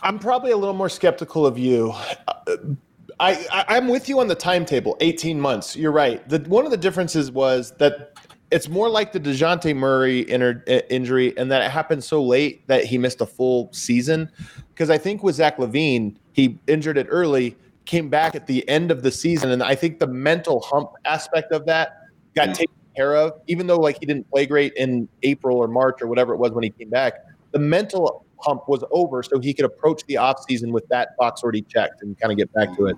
I'm 0.00 0.18
probably 0.18 0.52
a 0.52 0.56
little 0.56 0.74
more 0.74 0.88
skeptical 0.88 1.44
of 1.44 1.58
you. 1.58 1.92
Uh, 2.28 2.56
I, 3.20 3.32
I 3.52 3.64
I'm 3.76 3.88
with 3.88 4.08
you 4.08 4.20
on 4.20 4.28
the 4.28 4.34
timetable, 4.36 4.96
18 5.00 5.40
months. 5.40 5.74
You're 5.76 5.92
right. 5.92 6.26
The 6.28 6.38
one 6.40 6.64
of 6.64 6.70
the 6.70 6.76
differences 6.76 7.32
was 7.32 7.72
that 7.78 8.12
it's 8.50 8.68
more 8.68 8.88
like 8.88 9.12
the 9.12 9.20
Dejounte 9.20 9.74
Murray 9.76 10.30
inter, 10.30 10.62
uh, 10.68 10.80
injury, 10.88 11.36
and 11.36 11.50
that 11.50 11.62
it 11.62 11.70
happened 11.70 12.02
so 12.04 12.22
late 12.22 12.66
that 12.68 12.84
he 12.84 12.96
missed 12.96 13.20
a 13.20 13.26
full 13.26 13.70
season. 13.72 14.30
Because 14.72 14.88
I 14.88 14.96
think 14.98 15.22
with 15.24 15.34
Zach 15.34 15.58
LaVine, 15.58 16.14
he 16.32 16.58
injured 16.68 16.96
it 16.96 17.08
early, 17.10 17.56
came 17.88 18.10
back 18.10 18.36
at 18.36 18.46
the 18.46 18.68
end 18.68 18.90
of 18.90 19.02
the 19.02 19.10
season, 19.10 19.50
and 19.50 19.62
I 19.62 19.74
think 19.74 19.98
the 19.98 20.06
mental 20.06 20.60
hump 20.60 20.90
aspect 21.06 21.52
of 21.52 21.64
that 21.66 22.02
got 22.36 22.54
taken 22.54 22.74
care 22.94 23.16
of. 23.16 23.40
Even 23.46 23.66
though 23.66 23.78
like 23.78 23.98
he 23.98 24.06
didn't 24.06 24.30
play 24.30 24.46
great 24.46 24.74
in 24.74 25.08
April 25.22 25.56
or 25.56 25.66
March 25.66 26.02
or 26.02 26.06
whatever 26.06 26.34
it 26.34 26.36
was 26.36 26.52
when 26.52 26.62
he 26.62 26.70
came 26.70 26.90
back, 26.90 27.14
the 27.52 27.58
mental 27.58 28.26
hump 28.40 28.68
was 28.68 28.84
over, 28.90 29.22
so 29.22 29.40
he 29.40 29.54
could 29.54 29.64
approach 29.64 30.04
the 30.06 30.14
offseason 30.14 30.70
with 30.70 30.86
that 30.88 31.16
box 31.16 31.42
already 31.42 31.62
checked 31.62 32.02
and 32.02 32.16
kind 32.20 32.30
of 32.30 32.36
get 32.36 32.52
back 32.52 32.76
to 32.76 32.86
it. 32.86 32.96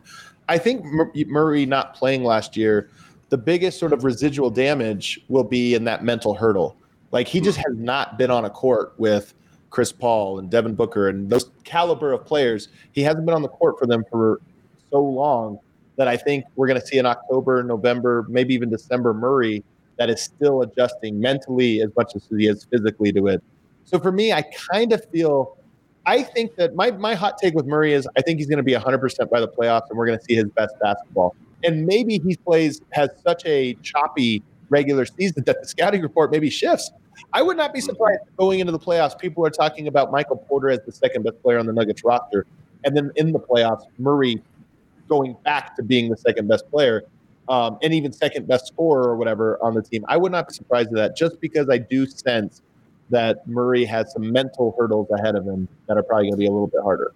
I 0.49 0.59
think 0.59 0.85
Murray 1.29 1.65
not 1.65 1.95
playing 1.95 2.25
last 2.25 2.57
year, 2.57 2.91
the 3.29 3.39
biggest 3.39 3.79
sort 3.79 3.93
of 3.93 4.03
residual 4.03 4.51
damage 4.51 5.21
will 5.29 5.45
be 5.45 5.75
in 5.75 5.85
that 5.85 6.03
mental 6.03 6.35
hurdle. 6.35 6.77
Like 7.13 7.29
he 7.29 7.41
just 7.41 7.59
has 7.59 7.77
not 7.77 8.19
been 8.19 8.31
on 8.31 8.45
a 8.45 8.51
court 8.51 8.95
with 8.99 9.35
Chris 9.71 9.93
Paul 9.93 10.41
and 10.41 10.51
Devin 10.51 10.75
Booker 10.75 11.09
and 11.09 11.31
those 11.31 11.51
caliber 11.63 12.13
of 12.13 12.27
players. 12.27 12.69
He 12.91 13.03
hasn't 13.03 13.25
been 13.25 13.37
on 13.37 13.43
the 13.43 13.49
court 13.49 13.79
for 13.79 13.87
them 13.87 14.03
for 14.11 14.41
so 14.91 15.03
long 15.03 15.59
that 15.97 16.09
I 16.09 16.17
think 16.17 16.45
we're 16.57 16.67
going 16.67 16.81
to 16.81 16.87
see 16.87 16.99
in 16.99 17.07
October, 17.07 17.63
November, 17.63 18.27
maybe 18.29 18.55
even 18.55 18.71
December 18.71 19.13
Murray 19.13 19.63
that 19.99 20.09
is 20.09 20.23
still 20.23 20.63
adjusting 20.63 21.21
mentally 21.21 21.83
as 21.83 21.91
much 21.97 22.17
as 22.17 22.27
he 22.31 22.47
is 22.47 22.65
physically 22.65 23.13
to 23.13 23.27
it. 23.27 23.43
So 23.85 23.99
for 23.99 24.11
me, 24.11 24.33
I 24.33 24.43
kind 24.73 24.93
of 24.93 25.05
feel 25.11 25.59
I 26.07 26.23
think 26.23 26.57
that 26.57 26.75
my, 26.75 26.91
my 26.93 27.15
hot 27.15 27.39
take 27.39 27.55
with 27.55 27.67
Murray 27.67 27.93
is 27.93 28.09
I 28.17 28.23
think 28.23 28.39
he's 28.39 28.49
going 28.49 28.57
to 28.57 28.63
be 28.63 28.73
100% 28.73 29.31
by 29.31 29.41
the 29.41 29.49
playoffs 29.49 29.91
and 29.91 29.99
we're 29.99 30.07
going 30.07 30.19
to 30.19 30.25
see 30.25 30.35
his 30.35 30.47
best 30.47 30.75
basketball. 30.81 31.35
And 31.63 31.85
maybe 31.85 32.19
he 32.19 32.37
plays, 32.37 32.81
has 32.91 33.11
such 33.23 33.45
a 33.45 33.75
choppy 33.83 34.43
regular 34.71 35.05
season 35.05 35.45
that 35.45 35.61
the 35.61 35.69
scouting 35.69 36.01
report 36.01 36.31
maybe 36.31 36.49
shifts. 36.49 36.91
I 37.35 37.43
would 37.43 37.57
not 37.57 37.75
be 37.75 37.81
surprised 37.81 38.23
going 38.39 38.61
into 38.61 38.73
the 38.73 38.79
playoffs. 38.79 39.19
People 39.19 39.45
are 39.45 39.51
talking 39.51 39.89
about 39.89 40.11
Michael 40.11 40.37
Porter 40.37 40.71
as 40.71 40.81
the 40.87 40.93
second 40.93 41.25
best 41.25 41.43
player 41.43 41.59
on 41.59 41.67
the 41.67 41.73
Nuggets 41.73 42.03
roster. 42.03 42.47
And 42.85 42.97
then 42.97 43.11
in 43.17 43.33
the 43.33 43.39
playoffs, 43.39 43.85
Murray 43.99 44.43
going 45.11 45.37
back 45.45 45.77
to 45.77 45.83
being 45.83 46.09
the 46.09 46.17
second 46.17 46.49
best 46.49 46.71
player 46.71 47.05
um, 47.51 47.79
and 47.83 47.93
even 47.93 48.13
second 48.13 48.47
best 48.47 48.69
scorer 48.69 49.03
or 49.03 49.17
whatever 49.17 49.59
on 49.63 49.75
the 49.75 49.83
team. 49.83 50.05
I 50.09 50.17
would 50.17 50.33
not 50.33 50.49
be 50.49 50.55
surprised 50.55 50.89
at 50.91 50.95
that 50.95 51.17
just 51.17 51.41
because 51.41 51.69
I 51.69 51.79
do 51.79 52.07
sense 52.07 52.63
that 53.11 53.47
Murray 53.47 53.85
has 53.85 54.13
some 54.13 54.33
mental 54.33 54.75
hurdles 54.79 55.09
ahead 55.11 55.35
of 55.35 55.45
him 55.45 55.69
that 55.89 55.99
are 55.99 56.03
probably 56.03 56.27
going 56.27 56.35
to 56.35 56.39
be 56.39 56.47
a 56.47 56.51
little 56.51 56.69
bit 56.69 56.81
harder. 56.83 57.13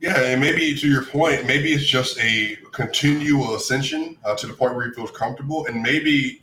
Yeah, 0.00 0.18
and 0.20 0.40
maybe 0.40 0.74
to 0.74 0.88
your 0.88 1.04
point, 1.04 1.46
maybe 1.46 1.72
it's 1.72 1.86
just 1.86 2.18
a 2.18 2.58
continual 2.72 3.54
ascension 3.54 4.16
uh, 4.24 4.34
to 4.34 4.48
the 4.48 4.52
point 4.52 4.74
where 4.74 4.88
he 4.88 4.92
feels 4.92 5.12
comfortable, 5.12 5.64
and 5.66 5.80
maybe 5.80 6.42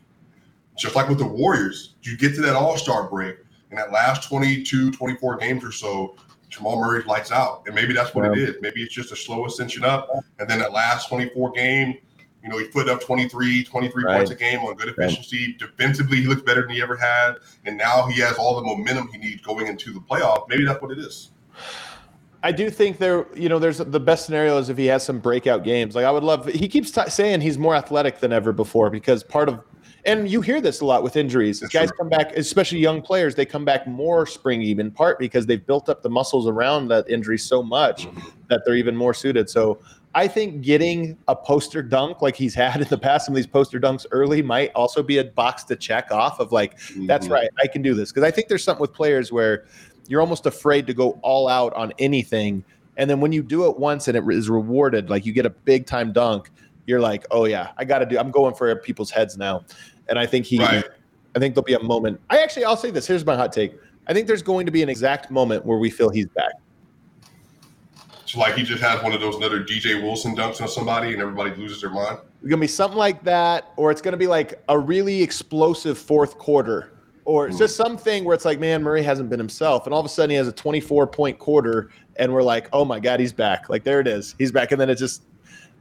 just 0.77 0.95
like 0.95 1.09
with 1.09 1.17
the 1.17 1.27
Warriors, 1.27 1.95
you 2.03 2.15
get 2.15 2.33
to 2.35 2.41
that 2.41 2.55
All 2.55 2.77
Star 2.77 3.09
break, 3.09 3.35
and 3.69 3.77
that 3.77 3.91
last 3.91 4.29
22, 4.29 4.91
24 4.91 5.37
games 5.37 5.65
or 5.65 5.73
so, 5.73 6.15
Jamal 6.49 6.79
Murray 6.79 7.03
lights 7.03 7.31
out, 7.31 7.63
and 7.65 7.75
maybe 7.75 7.93
that's 7.93 8.13
what 8.13 8.25
yeah. 8.25 8.31
it 8.31 8.49
is. 8.49 8.55
Maybe 8.61 8.81
it's 8.81 8.93
just 8.93 9.11
a 9.11 9.15
slow 9.15 9.45
ascension 9.45 9.83
up, 9.83 10.09
and 10.39 10.49
then 10.49 10.59
that 10.59 10.73
last 10.73 11.07
24 11.07 11.51
game, 11.51 11.97
you 12.43 12.49
know, 12.49 12.57
he 12.57 12.67
put 12.67 12.87
up 12.87 13.01
23, 13.01 13.63
23 13.63 14.03
right. 14.03 14.17
points 14.17 14.31
a 14.31 14.35
game 14.35 14.59
on 14.59 14.75
good 14.75 14.89
efficiency. 14.89 15.47
Right. 15.47 15.59
Defensively, 15.59 16.21
he 16.21 16.27
looks 16.27 16.41
better 16.41 16.61
than 16.61 16.71
he 16.71 16.81
ever 16.81 16.95
had. 16.95 17.35
And 17.65 17.77
now 17.77 18.07
he 18.07 18.21
has 18.21 18.37
all 18.37 18.55
the 18.55 18.65
momentum 18.65 19.09
he 19.09 19.17
needs 19.17 19.41
going 19.41 19.67
into 19.67 19.93
the 19.93 19.99
playoff. 19.99 20.47
Maybe 20.47 20.65
that's 20.65 20.81
what 20.81 20.91
it 20.91 20.99
is. 20.99 21.31
I 22.41 22.53
do 22.53 22.69
think 22.69 22.97
there, 22.97 23.25
you 23.35 23.49
know, 23.49 23.59
there's 23.59 23.79
the 23.79 23.99
best 23.99 24.25
scenario 24.25 24.57
is 24.57 24.69
if 24.69 24.77
he 24.77 24.85
has 24.85 25.03
some 25.03 25.19
breakout 25.19 25.65
games. 25.65 25.95
Like 25.95 26.05
I 26.05 26.11
would 26.11 26.23
love. 26.23 26.45
He 26.47 26.69
keeps 26.69 26.89
t- 26.91 27.09
saying 27.09 27.41
he's 27.41 27.57
more 27.57 27.75
athletic 27.75 28.19
than 28.19 28.31
ever 28.31 28.53
before 28.53 28.89
because 28.89 29.23
part 29.23 29.49
of, 29.49 29.59
and 30.05 30.29
you 30.29 30.41
hear 30.41 30.61
this 30.61 30.81
a 30.81 30.85
lot 30.85 31.03
with 31.03 31.15
injuries. 31.15 31.59
That's 31.59 31.73
guys 31.73 31.89
true. 31.89 31.97
come 31.97 32.09
back, 32.09 32.35
especially 32.35 32.79
young 32.79 33.01
players, 33.01 33.35
they 33.35 33.45
come 33.45 33.65
back 33.65 33.87
more 33.87 34.25
springy 34.25 34.71
in 34.71 34.91
part 34.91 35.19
because 35.19 35.45
they've 35.45 35.65
built 35.65 35.89
up 35.89 36.01
the 36.01 36.09
muscles 36.09 36.47
around 36.47 36.87
that 36.89 37.09
injury 37.09 37.37
so 37.37 37.61
much 37.61 38.05
mm-hmm. 38.05 38.29
that 38.47 38.61
they're 38.65 38.75
even 38.75 38.95
more 38.95 39.13
suited. 39.13 39.49
So 39.49 39.79
I 40.15 40.27
think 40.27 40.61
getting 40.61 41.17
a 41.27 41.35
poster 41.35 41.81
dunk 41.81 42.21
like 42.21 42.35
he's 42.35 42.55
had 42.55 42.81
in 42.81 42.87
the 42.87 42.97
past, 42.97 43.25
some 43.25 43.33
of 43.33 43.37
these 43.37 43.47
poster 43.47 43.79
dunks 43.79 44.05
early 44.11 44.41
might 44.41 44.71
also 44.73 45.03
be 45.03 45.17
a 45.17 45.23
box 45.23 45.63
to 45.65 45.75
check 45.75 46.11
off 46.11 46.39
of 46.39 46.51
like, 46.51 46.77
mm-hmm. 46.79 47.05
that's 47.05 47.27
right, 47.27 47.49
I 47.61 47.67
can 47.67 47.81
do 47.81 47.93
this. 47.93 48.11
Because 48.11 48.23
I 48.23 48.31
think 48.31 48.47
there's 48.47 48.63
something 48.63 48.81
with 48.81 48.93
players 48.93 49.31
where 49.31 49.65
you're 50.07 50.21
almost 50.21 50.45
afraid 50.45 50.87
to 50.87 50.93
go 50.93 51.19
all 51.21 51.47
out 51.47 51.73
on 51.73 51.93
anything. 51.99 52.63
And 52.97 53.09
then 53.09 53.21
when 53.21 53.31
you 53.31 53.43
do 53.43 53.65
it 53.69 53.77
once 53.77 54.07
and 54.07 54.17
it 54.17 54.23
is 54.33 54.49
rewarded, 54.49 55.09
like 55.09 55.25
you 55.25 55.31
get 55.31 55.45
a 55.45 55.51
big 55.51 55.85
time 55.85 56.11
dunk, 56.11 56.49
you're 56.89 56.99
like, 56.99 57.25
oh 57.31 57.45
yeah, 57.45 57.71
I 57.77 57.85
got 57.85 57.99
to 57.99 58.05
do, 58.05 58.17
I'm 58.17 58.31
going 58.31 58.55
for 58.55 58.75
people's 58.77 59.11
heads 59.11 59.37
now. 59.37 59.63
And 60.09 60.17
I 60.17 60.25
think 60.25 60.45
he, 60.45 60.59
right. 60.59 60.83
I 61.35 61.39
think 61.39 61.53
there'll 61.53 61.63
be 61.63 61.75
a 61.75 61.83
moment. 61.83 62.19
I 62.29 62.39
actually, 62.39 62.65
I'll 62.65 62.75
say 62.75 62.89
this. 62.89 63.05
Here's 63.05 63.25
my 63.25 63.35
hot 63.35 63.53
take. 63.53 63.75
I 64.07 64.13
think 64.13 64.25
there's 64.25 64.41
going 64.41 64.65
to 64.65 64.71
be 64.71 64.81
an 64.81 64.89
exact 64.89 65.29
moment 65.29 65.65
where 65.65 65.77
we 65.77 65.91
feel 65.91 66.09
he's 66.09 66.25
back. 66.27 66.53
So 68.25 68.39
like 68.39 68.55
he 68.55 68.63
just 68.63 68.81
has 68.83 69.01
one 69.01 69.13
of 69.13 69.21
those 69.21 69.37
another 69.37 69.63
DJ 69.63 70.01
Wilson 70.03 70.35
dunks 70.35 70.61
on 70.61 70.67
somebody 70.67 71.13
and 71.13 71.21
everybody 71.21 71.49
loses 71.55 71.81
their 71.81 71.89
mind. 71.89 72.19
It's 72.41 72.49
gonna 72.49 72.61
be 72.61 72.67
something 72.67 72.97
like 72.97 73.23
that, 73.23 73.71
or 73.75 73.89
it's 73.89 74.01
gonna 74.01 74.17
be 74.17 74.27
like 74.27 74.61
a 74.69 74.77
really 74.77 75.23
explosive 75.23 75.97
fourth 75.97 76.37
quarter, 76.37 76.93
or 77.25 77.47
it's 77.47 77.57
just 77.57 77.75
hmm. 77.75 77.83
something 77.83 78.25
where 78.25 78.35
it's 78.35 78.45
like, 78.45 78.59
man, 78.59 78.83
Murray 78.83 79.01
hasn't 79.01 79.31
been 79.31 79.39
himself, 79.39 79.87
and 79.87 79.95
all 79.95 79.99
of 79.99 80.05
a 80.05 80.09
sudden 80.09 80.29
he 80.29 80.35
has 80.35 80.47
a 80.47 80.51
24 80.51 81.07
point 81.07 81.39
quarter, 81.39 81.89
and 82.17 82.31
we're 82.31 82.43
like, 82.43 82.69
oh 82.71 82.85
my 82.85 82.99
god, 82.99 83.19
he's 83.19 83.33
back! 83.33 83.67
Like 83.67 83.83
there 83.83 83.99
it 83.99 84.07
is, 84.07 84.35
he's 84.37 84.51
back, 84.51 84.71
and 84.71 84.79
then 84.79 84.91
it 84.91 84.95
just 84.99 85.23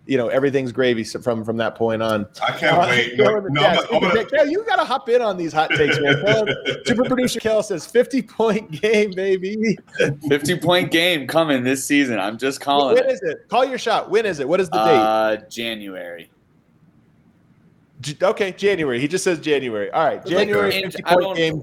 you 0.08 0.16
know 0.16 0.28
everything's 0.28 0.72
gravy 0.72 1.04
from 1.04 1.44
from 1.44 1.58
that 1.58 1.74
point 1.74 2.02
on. 2.02 2.26
I 2.42 2.52
can't 2.52 2.78
uh, 2.78 2.86
wait. 2.88 3.18
No, 3.18 3.40
no, 3.40 3.62
I'm 3.92 4.00
gonna, 4.00 4.24
Kel, 4.24 4.48
you 4.48 4.64
got 4.64 4.76
to 4.76 4.84
hop 4.84 5.08
in 5.10 5.20
on 5.20 5.36
these 5.36 5.52
hot 5.52 5.70
takes, 5.70 6.00
man. 6.00 6.48
super 6.86 7.04
producer 7.04 7.38
Kel 7.38 7.62
says 7.62 7.86
50 7.86 8.22
point 8.22 8.70
game, 8.70 9.12
baby. 9.12 9.76
50 10.28 10.58
point 10.60 10.90
game 10.90 11.26
coming 11.26 11.62
this 11.62 11.84
season. 11.84 12.18
I'm 12.18 12.38
just 12.38 12.62
calling. 12.62 12.94
When 12.94 13.04
it. 13.04 13.12
is 13.12 13.22
it? 13.22 13.48
Call 13.48 13.66
your 13.66 13.76
shot. 13.76 14.08
When 14.08 14.24
is 14.24 14.40
it? 14.40 14.48
What 14.48 14.60
is 14.60 14.70
the 14.70 14.78
uh, 14.78 15.36
date? 15.36 15.50
January. 15.50 16.30
okay, 18.22 18.52
January. 18.52 18.98
He 19.00 19.08
just 19.08 19.24
says 19.24 19.38
January. 19.38 19.90
All 19.90 20.06
right, 20.06 20.24
January 20.24 20.72
like, 20.72 20.92
50 20.92 21.02
point 21.02 21.36
game. 21.36 21.62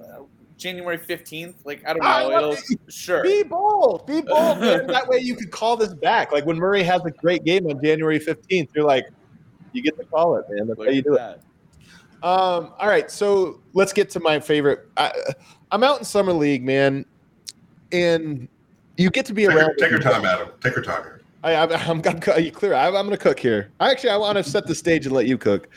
January 0.57 0.97
15th. 0.97 1.55
Like, 1.63 1.85
I 1.87 1.93
don't 1.93 2.03
know. 2.03 2.51
It'll, 2.51 2.79
sure. 2.89 3.23
Be 3.23 3.43
bold. 3.43 4.05
Be 4.05 4.21
bold. 4.27 4.59
that 4.59 5.07
way 5.07 5.19
you 5.19 5.35
could 5.35 5.51
call 5.51 5.77
this 5.77 5.93
back. 5.93 6.31
Like 6.31 6.45
when 6.45 6.57
Murray 6.57 6.83
has 6.83 7.03
a 7.05 7.11
great 7.11 7.43
game 7.43 7.67
on 7.67 7.81
January 7.83 8.19
15th, 8.19 8.69
you're 8.73 8.85
like, 8.85 9.05
you 9.73 9.81
get 9.81 9.97
to 9.97 10.05
call 10.05 10.35
it, 10.37 10.45
man. 10.49 10.67
That's 10.67 10.79
Look 10.79 10.87
how 10.87 10.93
you 10.93 11.01
do 11.01 11.15
that. 11.15 11.37
it. 11.37 12.23
Um, 12.23 12.73
all 12.79 12.87
right. 12.87 13.11
So 13.11 13.59
let's 13.73 13.93
get 13.93 14.09
to 14.11 14.19
my 14.19 14.39
favorite. 14.39 14.89
I, 14.97 15.11
am 15.71 15.83
out 15.83 15.99
in 15.99 16.05
Summer 16.05 16.33
League, 16.33 16.63
man. 16.63 17.05
And 17.91 18.47
you 18.97 19.09
get 19.09 19.25
to 19.27 19.33
be 19.33 19.45
take 19.45 19.55
around. 19.55 19.67
Your, 19.67 19.75
take 19.75 19.91
your 19.91 19.99
time, 19.99 20.25
Adam. 20.25 20.49
Take 20.61 20.75
your 20.75 20.83
time 20.83 21.03
here. 21.03 21.21
I, 21.43 21.51
am 21.51 21.71
I'm, 21.71 22.01
I'm, 22.03 22.43
you 22.43 22.51
clear. 22.51 22.73
I, 22.73 22.87
I'm 22.87 22.93
going 22.93 23.11
to 23.11 23.17
cook 23.17 23.39
here. 23.39 23.69
I 23.79 23.91
actually, 23.91 24.09
I 24.09 24.17
want 24.17 24.37
to 24.37 24.43
set 24.43 24.65
the 24.65 24.73
stage 24.73 25.05
and 25.05 25.13
let 25.13 25.27
you 25.27 25.37
cook 25.37 25.69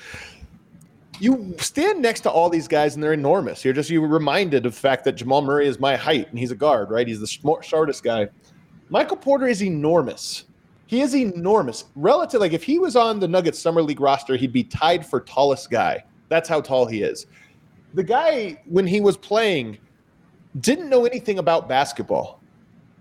you 1.21 1.55
stand 1.59 2.01
next 2.01 2.21
to 2.21 2.31
all 2.31 2.49
these 2.49 2.69
guys 2.69 2.95
and 2.95 3.03
they're 3.03 3.13
enormous. 3.13 3.65
You're 3.65 3.75
just 3.75 3.91
you 3.91 4.05
reminded 4.05 4.67
of 4.67 4.75
the 4.75 4.81
fact 4.81 5.05
that 5.05 5.13
Jamal 5.13 5.43
Murray 5.43 5.67
is 5.67 5.81
my 5.81 5.97
height 5.97 6.29
and 6.31 6.39
he's 6.39 6.51
a 6.51 6.57
guard, 6.57 6.91
right? 6.91 7.07
He's 7.07 7.21
the 7.21 7.61
shortest 7.63 8.03
guy. 8.03 8.29
Michael 8.89 9.17
Porter 9.17 9.47
is 9.47 9.63
enormous. 9.63 10.45
He 10.87 11.03
is 11.03 11.15
enormous. 11.15 11.85
Relative, 11.97 12.41
like 12.41 12.53
if 12.53 12.63
he 12.63 12.79
was 12.79 12.97
on 12.97 13.21
the 13.21 13.29
Nuggets 13.29 13.59
summer 13.59 13.83
league 13.83 14.01
roster, 14.01 14.37
he'd 14.37 14.53
be 14.53 14.65
tied 14.65 15.05
for 15.05 15.21
tallest 15.21 15.71
guy. 15.71 16.03
That's 16.29 16.49
how 16.49 16.61
tall 16.61 16.87
he 16.87 17.03
is. 17.03 17.27
The 17.95 18.03
guy, 18.03 18.63
when 18.67 18.87
he 18.87 19.01
was 19.01 19.17
playing, 19.17 19.79
didn't 20.61 20.89
know 20.89 21.05
anything 21.05 21.39
about 21.39 21.69
basketball. 21.69 22.41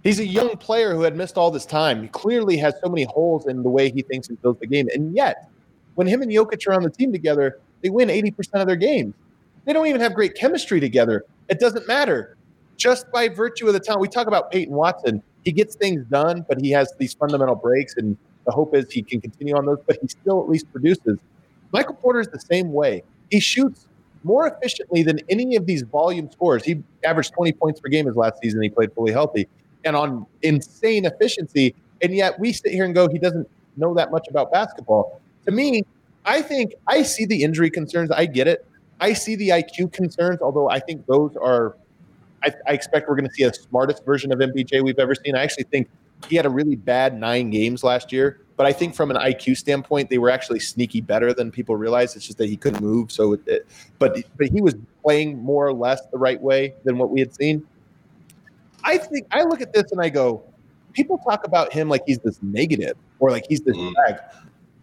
He's 0.03 0.19
a 0.19 0.25
young 0.25 0.57
player 0.57 0.93
who 0.93 1.01
had 1.01 1.15
missed 1.15 1.37
all 1.37 1.51
this 1.51 1.65
time. 1.65 2.01
He 2.01 2.07
clearly 2.09 2.57
has 2.57 2.73
so 2.83 2.89
many 2.89 3.03
holes 3.03 3.47
in 3.47 3.63
the 3.63 3.69
way 3.69 3.89
he 3.89 4.01
thinks 4.01 4.29
and 4.29 4.41
builds 4.41 4.59
the 4.59 4.67
game. 4.67 4.87
And 4.93 5.15
yet, 5.15 5.49
when 5.95 6.07
him 6.07 6.21
and 6.21 6.31
Jokic 6.31 6.67
are 6.67 6.73
on 6.73 6.83
the 6.83 6.89
team 6.89 7.11
together, 7.11 7.59
they 7.81 7.89
win 7.89 8.09
80% 8.09 8.61
of 8.61 8.67
their 8.67 8.75
games. 8.75 9.13
They 9.65 9.73
don't 9.73 9.87
even 9.87 10.01
have 10.01 10.13
great 10.13 10.35
chemistry 10.35 10.79
together. 10.79 11.25
It 11.49 11.59
doesn't 11.59 11.87
matter. 11.87 12.37
Just 12.77 13.11
by 13.11 13.27
virtue 13.27 13.67
of 13.67 13.73
the 13.73 13.79
talent, 13.79 14.01
we 14.01 14.07
talk 14.07 14.27
about 14.27 14.51
Peyton 14.51 14.73
Watson. 14.73 15.21
He 15.43 15.51
gets 15.51 15.75
things 15.75 16.05
done, 16.05 16.45
but 16.47 16.61
he 16.61 16.69
has 16.71 16.93
these 16.99 17.13
fundamental 17.13 17.55
breaks, 17.55 17.95
and 17.97 18.17
the 18.45 18.51
hope 18.51 18.75
is 18.75 18.91
he 18.91 19.01
can 19.01 19.19
continue 19.19 19.55
on 19.55 19.65
those, 19.65 19.79
but 19.85 19.97
he 20.01 20.07
still 20.07 20.41
at 20.41 20.49
least 20.49 20.71
produces. 20.71 21.17
Michael 21.71 21.95
Porter 21.95 22.19
is 22.19 22.27
the 22.27 22.39
same 22.39 22.71
way. 22.71 23.03
He 23.29 23.39
shoots 23.39 23.87
more 24.23 24.47
efficiently 24.47 25.03
than 25.03 25.19
any 25.29 25.55
of 25.55 25.65
these 25.65 25.83
volume 25.83 26.29
scores. 26.31 26.63
He 26.63 26.81
averaged 27.03 27.33
20 27.33 27.51
points 27.53 27.79
per 27.79 27.89
game 27.89 28.05
his 28.05 28.15
last 28.15 28.39
season. 28.41 28.61
He 28.61 28.69
played 28.69 28.93
fully 28.93 29.11
healthy 29.11 29.47
and 29.83 29.95
on 29.95 30.25
insane 30.41 31.05
efficiency. 31.05 31.73
And 32.01 32.13
yet 32.13 32.39
we 32.39 32.53
sit 32.53 32.71
here 32.71 32.85
and 32.85 32.93
go, 32.93 33.07
he 33.07 33.17
doesn't 33.17 33.49
know 33.77 33.93
that 33.95 34.11
much 34.11 34.27
about 34.29 34.51
basketball. 34.51 35.21
To 35.45 35.51
me, 35.51 35.83
I 36.27 36.41
think 36.41 36.75
I 36.85 37.03
see 37.03 37.25
the 37.25 37.41
injury 37.41 37.71
concerns. 37.71 38.11
I 38.11 38.25
get 38.25 38.47
it. 38.47 38.67
I 38.99 39.13
see 39.13 39.35
the 39.35 39.49
IQ 39.49 39.93
concerns, 39.93 40.41
although 40.41 40.69
I 40.69 40.79
think 40.79 41.05
those 41.07 41.35
are. 41.37 41.77
I, 42.43 42.51
I 42.67 42.73
expect 42.73 43.09
we're 43.09 43.15
going 43.15 43.27
to 43.27 43.33
see 43.33 43.43
a 43.43 43.53
smartest 43.53 44.05
version 44.05 44.31
of 44.31 44.37
MPJ 44.39 44.83
we've 44.83 44.99
ever 44.99 45.15
seen. 45.15 45.35
I 45.35 45.41
actually 45.41 45.63
think 45.63 45.89
he 46.27 46.35
had 46.35 46.45
a 46.45 46.49
really 46.49 46.75
bad 46.75 47.17
nine 47.19 47.49
games 47.49 47.83
last 47.83 48.11
year, 48.11 48.41
but 48.57 48.67
I 48.67 48.73
think 48.73 48.93
from 48.93 49.09
an 49.09 49.17
IQ 49.17 49.57
standpoint, 49.57 50.09
they 50.09 50.19
were 50.19 50.29
actually 50.29 50.59
sneaky 50.59 51.01
better 51.01 51.33
than 51.33 51.49
people 51.49 51.75
realize. 51.75 52.15
It's 52.15 52.25
just 52.25 52.37
that 52.37 52.47
he 52.47 52.57
couldn't 52.57 52.83
move. 52.83 53.11
So, 53.11 53.33
it, 53.33 53.41
it, 53.47 53.67
but 53.97 54.17
but 54.37 54.47
he 54.47 54.61
was 54.61 54.75
playing 55.03 55.41
more 55.41 55.65
or 55.65 55.73
less 55.73 56.01
the 56.11 56.17
right 56.17 56.39
way 56.39 56.73
than 56.83 56.97
what 56.97 57.09
we 57.09 57.21
had 57.21 57.33
seen. 57.33 57.65
I 58.83 58.97
think 58.97 59.27
I 59.31 59.43
look 59.43 59.61
at 59.61 59.73
this 59.73 59.91
and 59.91 60.01
I 60.01 60.09
go, 60.09 60.43
people 60.93 61.17
talk 61.17 61.45
about 61.45 61.73
him 61.73 61.89
like 61.89 62.03
he's 62.05 62.19
this 62.19 62.37
negative 62.41 62.97
or 63.19 63.31
like 63.31 63.45
he's 63.47 63.61
this 63.61 63.75
mm. 63.75 63.93
drag 63.93 64.19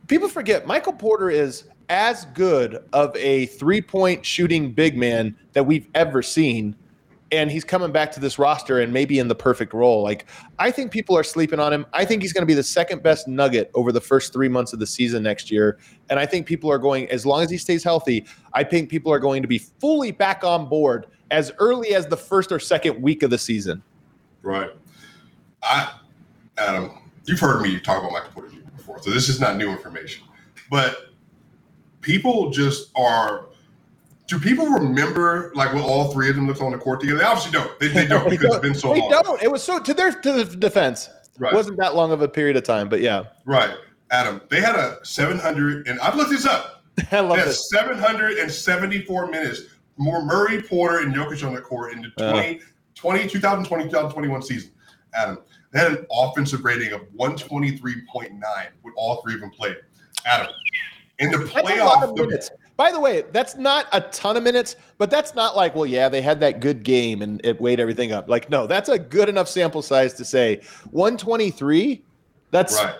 people 0.06 0.28
forget 0.28 0.66
Michael 0.66 0.92
Porter 0.92 1.30
is 1.30 1.64
as 1.88 2.24
good 2.26 2.82
of 2.92 3.14
a 3.16 3.46
three 3.46 3.80
point 3.80 4.24
shooting 4.24 4.72
big 4.72 4.96
man 4.96 5.36
that 5.52 5.64
we've 5.64 5.86
ever 5.94 6.22
seen. 6.22 6.76
And 7.32 7.50
he's 7.50 7.64
coming 7.64 7.90
back 7.90 8.12
to 8.12 8.20
this 8.20 8.38
roster 8.38 8.80
and 8.80 8.92
maybe 8.92 9.18
in 9.18 9.26
the 9.26 9.34
perfect 9.34 9.72
role. 9.72 10.04
Like, 10.04 10.26
I 10.60 10.70
think 10.70 10.92
people 10.92 11.16
are 11.16 11.24
sleeping 11.24 11.58
on 11.58 11.72
him. 11.72 11.84
I 11.92 12.04
think 12.04 12.22
he's 12.22 12.32
going 12.32 12.42
to 12.42 12.46
be 12.46 12.54
the 12.54 12.62
second 12.62 13.02
best 13.02 13.26
nugget 13.26 13.72
over 13.74 13.90
the 13.90 14.00
first 14.00 14.32
three 14.32 14.48
months 14.48 14.72
of 14.72 14.78
the 14.78 14.86
season 14.86 15.24
next 15.24 15.50
year. 15.50 15.78
And 16.10 16.20
I 16.20 16.26
think 16.26 16.46
people 16.46 16.70
are 16.70 16.78
going, 16.78 17.10
as 17.10 17.26
long 17.26 17.42
as 17.42 17.50
he 17.50 17.58
stays 17.58 17.82
healthy, 17.82 18.24
I 18.52 18.62
think 18.62 18.88
people 18.88 19.12
are 19.12 19.18
going 19.18 19.42
to 19.42 19.48
be 19.48 19.58
fully 19.58 20.12
back 20.12 20.44
on 20.44 20.68
board 20.68 21.06
as 21.32 21.50
early 21.58 21.94
as 21.96 22.06
the 22.06 22.16
first 22.16 22.52
or 22.52 22.60
second 22.60 23.02
week 23.02 23.24
of 23.24 23.30
the 23.30 23.38
season. 23.38 23.82
Right. 24.42 24.70
I, 25.62 25.92
Adam, 26.56 26.92
you've 27.24 27.40
heard 27.40 27.62
me 27.62 27.80
talk 27.80 27.98
about 27.98 28.12
Michael 28.12 28.30
Porter 28.30 28.53
Before, 28.94 29.02
so 29.02 29.10
this 29.10 29.28
is 29.28 29.40
not 29.40 29.56
new 29.56 29.70
information. 29.70 30.24
But 30.70 31.10
people 32.00 32.50
just 32.50 32.90
are. 32.96 33.46
Do 34.26 34.40
people 34.40 34.66
remember 34.66 35.52
like 35.54 35.74
what 35.74 35.84
all 35.84 36.10
three 36.12 36.30
of 36.30 36.36
them 36.36 36.46
looked 36.46 36.62
on 36.62 36.72
the 36.72 36.78
court 36.78 37.00
together? 37.00 37.18
They 37.18 37.24
obviously 37.24 37.52
don't. 37.52 37.78
They, 37.78 37.88
they 37.88 38.06
don't 38.06 38.28
because 38.30 38.54
it's 38.54 38.62
been 38.62 38.74
so 38.74 38.88
long. 38.88 38.96
they 38.96 39.00
long. 39.02 39.22
don't. 39.22 39.42
It 39.42 39.50
was 39.50 39.62
so 39.62 39.78
to 39.78 39.94
their 39.94 40.12
to 40.12 40.32
the 40.32 40.44
defense. 40.56 41.10
Right. 41.38 41.52
It 41.52 41.56
wasn't 41.56 41.78
that 41.78 41.94
long 41.94 42.12
of 42.12 42.22
a 42.22 42.28
period 42.28 42.56
of 42.56 42.62
time, 42.62 42.88
but 42.88 43.00
yeah, 43.00 43.24
Right. 43.44 43.74
Adam, 44.10 44.40
they 44.48 44.60
had 44.60 44.76
a 44.76 44.98
700, 45.02 45.88
and 45.88 45.98
I've 45.98 46.14
looked 46.14 46.30
this 46.30 46.46
up. 46.46 46.84
I 47.10 47.18
love 47.20 47.30
They 47.30 47.38
had 47.38 47.48
this. 47.48 47.68
774 47.70 49.26
minutes 49.26 49.62
more 49.96 50.24
Murray, 50.24 50.62
Porter, 50.62 51.00
and 51.00 51.14
Jokic 51.14 51.46
on 51.46 51.54
the 51.54 51.60
court 51.60 51.92
in 51.92 52.02
the 52.02 52.24
uh. 52.24 52.32
20, 52.32 52.60
20 52.94 53.28
2020, 53.28 53.84
2021 53.84 54.42
season. 54.42 54.70
Adam, 55.14 55.38
they 55.74 55.80
had 55.80 55.92
an 55.92 56.06
offensive 56.10 56.64
rating 56.64 56.92
of 56.92 57.00
123.9 57.18 58.40
with 58.84 58.94
all 58.96 59.20
three 59.22 59.34
of 59.34 59.40
them 59.40 59.50
played. 59.50 59.76
Adam, 60.24 60.46
in 61.18 61.32
the 61.32 61.38
That's 61.38 61.50
a 61.52 61.84
lot 61.84 62.04
of 62.04 62.10
playoff, 62.10 62.30
the- 62.30 62.50
By 62.76 62.92
the 62.92 63.00
way, 63.00 63.24
that's 63.32 63.56
not 63.56 63.86
a 63.92 64.00
ton 64.00 64.36
of 64.36 64.44
minutes, 64.44 64.76
but 64.98 65.10
that's 65.10 65.34
not 65.34 65.56
like, 65.56 65.74
well, 65.74 65.84
yeah, 65.84 66.08
they 66.08 66.22
had 66.22 66.38
that 66.40 66.60
good 66.60 66.84
game 66.84 67.22
and 67.22 67.44
it 67.44 67.60
weighed 67.60 67.80
everything 67.80 68.12
up. 68.12 68.28
Like, 68.28 68.48
no, 68.50 68.68
that's 68.68 68.88
a 68.88 68.98
good 68.98 69.28
enough 69.28 69.48
sample 69.48 69.82
size 69.82 70.14
to 70.14 70.24
say 70.24 70.60
123. 70.92 72.02
That's 72.52 72.74
right. 72.76 72.94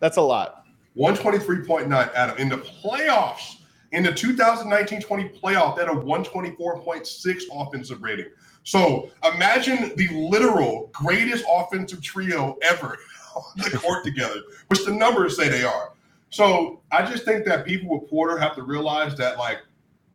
that's 0.00 0.18
a 0.18 0.22
lot. 0.22 0.66
123.9, 0.98 2.14
Adam. 2.14 2.36
In 2.36 2.50
the 2.50 2.58
playoffs, 2.58 3.56
in 3.92 4.02
the 4.02 4.10
2019-20 4.10 5.40
playoff, 5.40 5.76
they 5.76 5.84
had 5.84 5.94
a 5.94 5.98
124.6 5.98 7.42
offensive 7.52 8.02
rating. 8.02 8.26
So 8.64 9.10
imagine 9.34 9.92
the 9.96 10.08
literal 10.08 10.90
greatest 10.92 11.44
offensive 11.50 12.02
trio 12.02 12.56
ever 12.62 12.98
on 13.36 13.42
the 13.56 13.78
court 13.78 14.04
together, 14.04 14.42
which 14.68 14.84
the 14.84 14.92
numbers 14.92 15.36
say 15.36 15.48
they 15.48 15.64
are. 15.64 15.92
So 16.30 16.80
I 16.92 17.04
just 17.04 17.24
think 17.24 17.44
that 17.46 17.64
people 17.64 17.98
with 17.98 18.10
Porter 18.10 18.38
have 18.38 18.54
to 18.56 18.62
realize 18.62 19.16
that 19.16 19.38
like 19.38 19.58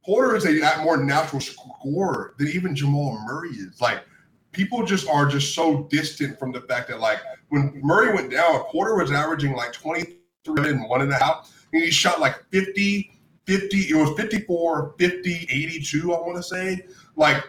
Porter 0.05 0.35
is 0.35 0.45
a 0.45 0.83
more 0.83 0.97
natural 0.97 1.41
scorer 1.41 2.35
than 2.37 2.49
even 2.49 2.75
Jamal 2.75 3.19
Murray 3.25 3.49
is. 3.49 3.81
Like 3.81 4.03
people 4.51 4.85
just 4.85 5.07
are 5.09 5.25
just 5.25 5.55
so 5.55 5.83
distant 5.89 6.37
from 6.37 6.51
the 6.51 6.61
fact 6.61 6.89
that 6.89 6.99
like 6.99 7.19
when 7.49 7.79
Murray 7.83 8.13
went 8.13 8.31
down, 8.31 8.63
Porter 8.65 8.95
was 8.95 9.11
averaging 9.11 9.55
like 9.55 9.73
23 9.73 10.69
and 10.69 10.89
one 10.89 11.01
and 11.01 11.11
a 11.11 11.17
half, 11.17 11.53
and 11.73 11.83
he 11.83 11.89
shot 11.89 12.19
like 12.19 12.43
50, 12.51 13.11
50, 13.45 13.77
it 13.77 13.95
was 13.95 14.15
54, 14.17 14.95
50, 14.97 15.47
82, 15.49 16.13
I 16.13 16.19
want 16.19 16.37
to 16.37 16.43
say. 16.43 16.85
Like 17.15 17.43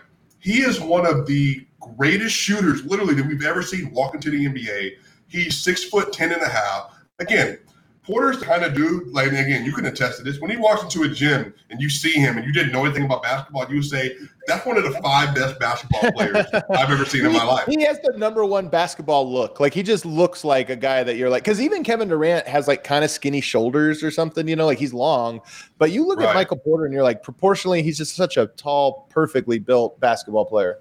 he 0.44 0.60
is 0.60 0.78
one 0.78 1.06
of 1.06 1.26
the 1.26 1.66
greatest 1.80 2.36
shooters, 2.36 2.84
literally, 2.84 3.14
that 3.14 3.26
we've 3.26 3.42
ever 3.42 3.62
seen 3.62 3.90
walk 3.92 4.14
into 4.14 4.30
the 4.30 4.44
NBA. 4.44 4.90
He's 5.26 5.56
six 5.56 5.82
foot 5.84 6.12
ten 6.12 6.32
and 6.32 6.42
a 6.42 6.48
half. 6.48 6.94
Again, 7.18 7.58
Porter's 8.04 8.38
the 8.38 8.44
kind 8.44 8.62
of 8.62 8.74
dude, 8.74 9.08
like 9.08 9.28
again, 9.28 9.64
you 9.64 9.72
can 9.72 9.86
attest 9.86 10.18
to 10.18 10.24
this. 10.24 10.38
When 10.38 10.50
he 10.50 10.58
walks 10.58 10.82
into 10.82 11.04
a 11.04 11.08
gym 11.08 11.54
and 11.70 11.80
you 11.80 11.88
see 11.88 12.12
him 12.12 12.36
and 12.36 12.46
you 12.46 12.52
didn't 12.52 12.70
know 12.70 12.84
anything 12.84 13.06
about 13.06 13.22
basketball, 13.22 13.66
you 13.70 13.76
would 13.76 13.84
say, 13.86 14.14
that's 14.46 14.66
one 14.66 14.76
of 14.76 14.84
the 14.84 14.90
five 15.00 15.34
best 15.34 15.58
basketball 15.58 16.12
players 16.12 16.44
I've 16.52 16.90
ever 16.90 17.06
seen 17.06 17.24
in 17.24 17.32
my 17.32 17.42
life. 17.42 17.64
He 17.66 17.82
has 17.82 17.98
the 18.00 18.12
number 18.18 18.44
one 18.44 18.68
basketball 18.68 19.32
look. 19.32 19.58
Like 19.58 19.72
he 19.72 19.82
just 19.82 20.04
looks 20.04 20.44
like 20.44 20.68
a 20.68 20.76
guy 20.76 21.02
that 21.02 21.16
you're 21.16 21.30
like, 21.30 21.44
because 21.44 21.62
even 21.62 21.82
Kevin 21.82 22.08
Durant 22.08 22.46
has 22.46 22.68
like 22.68 22.84
kind 22.84 23.04
of 23.04 23.10
skinny 23.10 23.40
shoulders 23.40 24.02
or 24.02 24.10
something, 24.10 24.46
you 24.46 24.54
know, 24.54 24.66
like 24.66 24.78
he's 24.78 24.92
long. 24.92 25.40
But 25.78 25.90
you 25.90 26.06
look 26.06 26.20
at 26.20 26.34
Michael 26.34 26.58
Porter 26.58 26.84
and 26.84 26.92
you're 26.92 27.02
like, 27.02 27.22
proportionally, 27.22 27.82
he's 27.82 27.96
just 27.96 28.14
such 28.14 28.36
a 28.36 28.48
tall, 28.48 29.08
perfectly 29.08 29.58
built 29.58 29.98
basketball 29.98 30.44
player. 30.44 30.80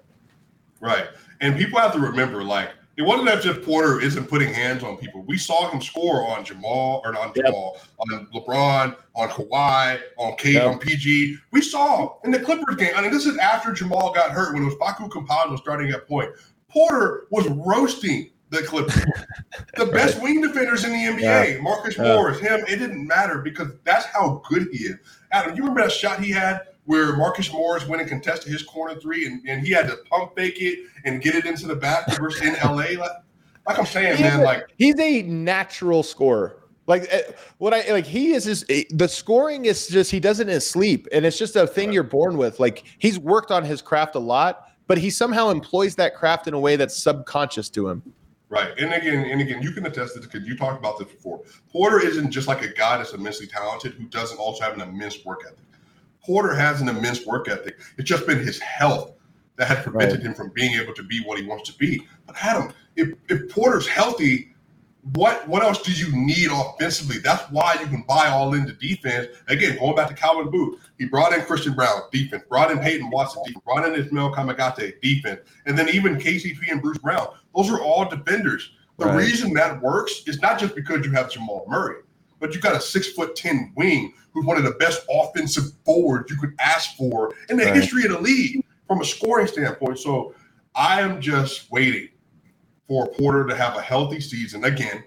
Right. 0.80 1.06
And 1.40 1.56
people 1.56 1.80
have 1.80 1.94
to 1.94 2.00
remember, 2.00 2.44
like, 2.44 2.70
it 2.96 3.02
wasn't 3.02 3.26
that 3.26 3.42
just 3.42 3.62
Porter 3.62 4.00
isn't 4.00 4.26
putting 4.28 4.52
hands 4.54 4.84
on 4.84 4.96
people. 4.96 5.22
We 5.26 5.36
saw 5.36 5.68
him 5.70 5.80
score 5.80 6.26
on 6.28 6.44
Jamal 6.44 7.02
or 7.04 7.16
on 7.18 7.32
Yep. 7.34 7.46
Jamal, 7.46 7.76
on 7.98 8.26
LeBron, 8.34 8.96
on 9.14 9.28
Kawhi, 9.30 10.00
on 10.16 10.36
K, 10.36 10.52
Yep. 10.52 10.66
on 10.66 10.78
PG. 10.78 11.36
We 11.50 11.60
saw 11.60 12.16
in 12.24 12.30
the 12.30 12.38
Clippers 12.38 12.76
game. 12.76 12.92
I 12.96 13.02
mean, 13.02 13.10
this 13.10 13.26
is 13.26 13.36
after 13.38 13.72
Jamal 13.72 14.12
got 14.12 14.30
hurt 14.30 14.54
when 14.54 14.62
it 14.62 14.66
was 14.66 14.74
Facu 14.76 15.08
Campazzo 15.08 15.58
starting 15.58 15.90
at 15.90 16.06
point. 16.06 16.30
Porter 16.68 17.26
was 17.30 17.48
roasting 17.48 18.30
the 18.50 18.62
Clippers. 18.62 19.04
the 19.76 19.86
best 19.86 20.20
wing 20.22 20.40
defenders 20.40 20.84
in 20.84 20.92
the 20.92 20.98
NBA, 21.22 21.60
Marcus 21.60 21.96
Yeah. 21.96 22.14
Morris, 22.14 22.38
him. 22.38 22.60
It 22.68 22.76
didn't 22.76 23.06
matter 23.06 23.38
because 23.40 23.68
that's 23.84 24.06
how 24.06 24.42
good 24.48 24.68
he 24.72 24.84
is. 24.84 24.96
Adam, 25.32 25.56
you 25.56 25.62
remember 25.62 25.82
that 25.82 25.90
shot 25.92 26.20
he 26.22 26.30
had 26.30 26.60
where 26.86 27.16
Marcus 27.16 27.52
Morris 27.52 27.86
went 27.86 28.02
and 28.02 28.08
contested 28.08 28.52
his 28.52 28.62
corner 28.62 28.98
three, 29.00 29.26
and, 29.26 29.42
and 29.48 29.66
he 29.66 29.72
had 29.72 29.88
to 29.88 29.96
pump 30.10 30.34
fake 30.34 30.60
it 30.60 30.80
and 31.04 31.22
get 31.22 31.34
it 31.34 31.46
into 31.46 31.66
the 31.66 31.76
basket 31.76 32.18
versus 32.18 32.42
in 32.42 32.54
LA. 32.62 32.98
Like, 32.98 33.10
like 33.66 33.78
I'm 33.78 33.86
saying, 33.86 34.20
man, 34.20 34.40
a- 34.40 34.44
like 34.44 34.66
he's 34.76 34.98
a 34.98 35.22
natural 35.22 36.02
scorer. 36.02 36.60
Like 36.86 37.06
eh, 37.10 37.22
what 37.58 37.72
I 37.72 37.90
like, 37.90 38.04
he 38.04 38.32
is 38.34 38.44
just 38.44 38.70
eh, 38.70 38.84
the 38.90 39.08
scoring 39.08 39.64
is 39.64 39.88
just 39.88 40.10
he 40.10 40.20
doesn't 40.20 40.48
in 40.48 40.60
sleep, 40.60 41.08
and 41.12 41.24
it's 41.24 41.38
just 41.38 41.56
a 41.56 41.66
thing 41.66 41.92
you're 41.92 42.02
born 42.02 42.36
with. 42.36 42.60
Like 42.60 42.84
he's 42.98 43.18
worked 43.18 43.50
on 43.50 43.64
his 43.64 43.80
craft 43.80 44.14
a 44.16 44.18
lot, 44.20 44.68
but 44.86 44.98
he 44.98 45.08
somehow 45.08 45.48
employs 45.48 45.94
that 45.96 46.14
craft 46.14 46.46
in 46.46 46.54
a 46.54 46.60
way 46.60 46.76
that's 46.76 46.96
subconscious 46.96 47.70
to 47.70 47.88
him. 47.88 48.02
Right. 48.50 48.72
And 48.78 48.92
again, 48.92 49.24
and 49.24 49.40
again, 49.40 49.62
you 49.62 49.72
can 49.72 49.86
attest 49.86 50.14
to 50.14 50.20
this 50.20 50.28
because 50.28 50.46
you 50.46 50.56
talked 50.56 50.78
about 50.78 50.98
this 50.98 51.08
before. 51.08 51.40
Porter 51.72 51.98
isn't 52.06 52.30
just 52.30 52.46
like 52.46 52.62
a 52.62 52.68
guy 52.68 52.98
that's 52.98 53.12
immensely 53.12 53.46
talented 53.46 53.94
who 53.94 54.04
doesn't 54.04 54.38
also 54.38 54.62
have 54.62 54.74
an 54.74 54.82
immense 54.82 55.24
work 55.24 55.40
ethic. 55.44 55.58
Porter 56.24 56.54
has 56.54 56.80
an 56.80 56.88
immense 56.88 57.26
work 57.26 57.48
ethic. 57.48 57.78
It's 57.98 58.08
just 58.08 58.26
been 58.26 58.38
his 58.38 58.58
health 58.60 59.12
that 59.56 59.68
had 59.68 59.84
prevented 59.84 60.22
him 60.22 60.34
from 60.34 60.50
being 60.54 60.74
able 60.80 60.94
to 60.94 61.02
be 61.02 61.20
what 61.24 61.38
he 61.38 61.46
wants 61.46 61.70
to 61.70 61.78
be. 61.78 62.06
But 62.26 62.36
Adam, 62.42 62.72
if, 62.96 63.10
if 63.28 63.48
Porter's 63.50 63.86
healthy, 63.86 64.50
what 65.12 65.46
what 65.46 65.62
else 65.62 65.82
do 65.82 65.92
you 65.92 66.10
need 66.16 66.48
offensively? 66.50 67.18
That's 67.18 67.42
why 67.50 67.76
you 67.78 67.86
can 67.86 68.04
buy 68.08 68.28
all 68.28 68.54
into 68.54 68.72
defense. 68.72 69.28
Again, 69.48 69.76
going 69.78 69.94
back 69.94 70.08
to 70.08 70.14
Calvin 70.14 70.50
Booth, 70.50 70.80
he 70.98 71.04
brought 71.04 71.34
in 71.34 71.42
Christian 71.42 71.74
Braun, 71.74 72.02
defense, 72.10 72.42
brought 72.48 72.70
in 72.70 72.78
Peyton 72.78 73.10
Watson, 73.10 73.42
defense, 73.44 73.62
brought 73.66 73.86
in 73.86 73.94
Ismail 73.94 74.32
Kamagate, 74.34 75.00
defense, 75.02 75.40
and 75.66 75.76
then 75.76 75.90
even 75.90 76.16
KCP 76.16 76.70
and 76.70 76.80
Bruce 76.80 76.96
Brown. 76.98 77.28
Those 77.54 77.70
are 77.70 77.80
all 77.80 78.08
defenders. 78.08 78.70
The 78.98 79.06
Right. 79.06 79.16
reason 79.18 79.52
that 79.54 79.82
works 79.82 80.22
is 80.26 80.40
not 80.40 80.58
just 80.58 80.74
because 80.74 81.04
you 81.04 81.10
have 81.12 81.30
Jamal 81.30 81.66
Murray, 81.68 81.96
but 82.44 82.54
you 82.54 82.60
got 82.60 82.76
a 82.76 82.80
six 82.80 83.10
foot 83.10 83.34
ten 83.34 83.72
wing 83.74 84.12
who's 84.34 84.44
one 84.44 84.58
of 84.58 84.64
the 84.64 84.72
best 84.72 85.06
offensive 85.10 85.64
forwards 85.82 86.30
you 86.30 86.36
could 86.36 86.52
ask 86.60 86.94
for 86.94 87.32
in 87.48 87.56
the 87.56 87.64
Right. 87.64 87.74
history 87.74 88.04
of 88.04 88.10
the 88.10 88.20
league 88.20 88.62
from 88.86 89.00
a 89.00 89.04
scoring 89.06 89.46
standpoint. 89.46 89.98
So 89.98 90.34
I 90.74 91.00
am 91.00 91.22
just 91.22 91.72
waiting 91.72 92.10
for 92.86 93.08
Porter 93.14 93.46
to 93.46 93.56
have 93.56 93.78
a 93.78 93.80
healthy 93.80 94.20
season 94.20 94.64
again, 94.64 95.02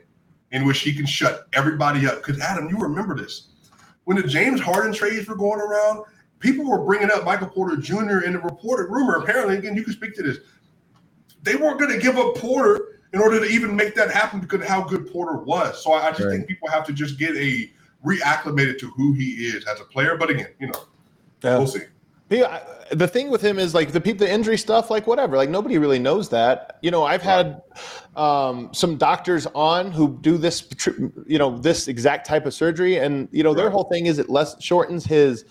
in 0.52 0.66
which 0.66 0.80
he 0.80 0.92
can 0.96 1.06
shut 1.06 1.46
everybody 1.54 2.08
up. 2.08 2.26
Because 2.26 2.42
Adam, 2.42 2.70
you 2.70 2.78
remember 2.80 3.16
this 3.16 3.50
when 4.06 4.18
the 4.18 4.28
James 4.28 4.60
Harden 4.60 4.92
trades 4.92 5.28
were 5.28 5.36
going 5.36 5.62
around, 5.62 6.06
people 6.40 6.68
were 6.68 6.84
bringing 6.84 7.12
up 7.12 7.24
Michael 7.24 7.50
Porter 7.50 7.78
Jr. 7.78 8.22
in 8.22 8.34
the 8.34 8.40
reported 8.40 8.92
rumor. 8.92 9.18
Apparently, 9.18 9.60
again, 9.60 9.76
you 9.76 9.84
can 9.84 9.94
speak 9.94 10.16
to 10.16 10.24
this. 10.24 10.40
They 11.44 11.56
weren't 11.56 11.80
going 11.80 11.92
to 11.92 12.00
give 12.00 12.18
up 12.18 12.34
Porter 12.34 12.97
in 13.14 13.20
order 13.20 13.40
to 13.40 13.46
even 13.46 13.76
make 13.76 13.96
that 13.96 14.12
happen 14.12 14.40
because 14.40 14.66
how 14.66 14.84
good 14.84 15.12
Porter 15.12 15.38
was. 15.38 15.84
So 15.84 15.94
I, 15.94 16.08
I 16.08 16.10
just 16.12 16.24
Right. 16.24 16.32
think 16.32 16.48
people 16.48 16.70
have 16.70 16.86
to 16.88 16.94
just 16.94 17.18
get 17.18 17.36
a 17.36 17.72
reacclimated 18.06 18.80
to 18.80 18.90
who 18.92 19.14
he 19.14 19.32
is 19.48 19.66
as 19.66 19.80
a 19.80 19.84
player. 19.84 20.18
But 20.18 20.30
again, 20.30 20.50
you 20.60 20.68
know, 20.68 20.84
we'll 21.44 21.68
see. 21.68 21.82
Yeah, 22.30 22.62
the 22.92 23.08
thing 23.08 23.30
with 23.30 23.42
him 23.42 23.58
is 23.58 23.74
like 23.74 23.94
the 23.94 24.02
people, 24.02 24.26
the 24.26 24.32
injury 24.32 24.58
stuff, 24.58 24.92
like 24.92 25.08
whatever. 25.08 25.38
Like 25.38 25.50
nobody 25.50 25.78
really 25.78 26.00
knows 26.00 26.28
that. 26.30 26.78
You 26.82 26.92
know, 26.92 27.06
I've 27.06 27.22
had 27.22 27.62
um, 28.18 28.70
some 28.74 28.98
doctors 28.98 29.48
on 29.56 29.92
who 29.92 30.18
do 30.20 30.38
this, 30.38 30.68
you 31.26 31.38
know, 31.38 31.58
this 31.58 31.88
exact 31.88 32.28
type 32.28 32.46
of 32.46 32.54
surgery, 32.54 32.98
and 32.98 33.30
you 33.32 33.44
know, 33.44 33.54
their 33.54 33.70
whole 33.70 33.86
thing 33.86 34.08
is 34.08 34.20
it 34.20 34.30
less 34.30 34.62
shortens 34.62 35.06
his 35.06 35.46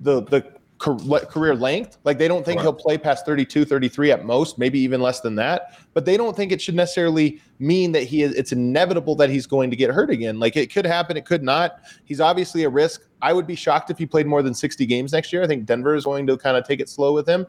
the 0.00 0.22
the 0.24 0.55
career 0.78 1.54
length. 1.54 1.98
Like 2.04 2.18
they 2.18 2.28
don't 2.28 2.44
think 2.44 2.58
Right. 2.58 2.64
he'll 2.64 2.72
play 2.72 2.98
past 2.98 3.24
32, 3.24 3.64
33 3.64 4.12
at 4.12 4.24
most, 4.24 4.58
maybe 4.58 4.78
even 4.80 5.00
less 5.00 5.20
than 5.20 5.34
that. 5.36 5.72
But 5.94 6.04
they 6.04 6.16
don't 6.16 6.36
think 6.36 6.52
it 6.52 6.60
should 6.60 6.74
necessarily 6.74 7.40
mean 7.58 7.92
that 7.92 8.02
he 8.02 8.22
is. 8.22 8.34
It's 8.34 8.52
inevitable 8.52 9.14
that 9.16 9.30
he's 9.30 9.46
going 9.46 9.70
to 9.70 9.76
get 9.76 9.90
hurt 9.90 10.10
again. 10.10 10.38
Like 10.38 10.56
it 10.56 10.72
could 10.72 10.84
happen, 10.84 11.16
it 11.16 11.24
could 11.24 11.42
not. 11.42 11.80
He's 12.04 12.20
obviously 12.20 12.64
a 12.64 12.68
risk. 12.68 13.02
I 13.22 13.32
would 13.32 13.46
be 13.46 13.54
shocked 13.54 13.90
if 13.90 13.98
he 13.98 14.06
played 14.06 14.26
more 14.26 14.42
than 14.42 14.54
60 14.54 14.84
games 14.86 15.12
next 15.12 15.32
year. 15.32 15.42
I 15.42 15.46
think 15.46 15.64
Denver 15.64 15.94
is 15.94 16.04
going 16.04 16.26
to 16.26 16.36
kind 16.36 16.56
of 16.56 16.66
take 16.66 16.80
it 16.80 16.88
slow 16.88 17.14
with 17.14 17.26
him. 17.26 17.46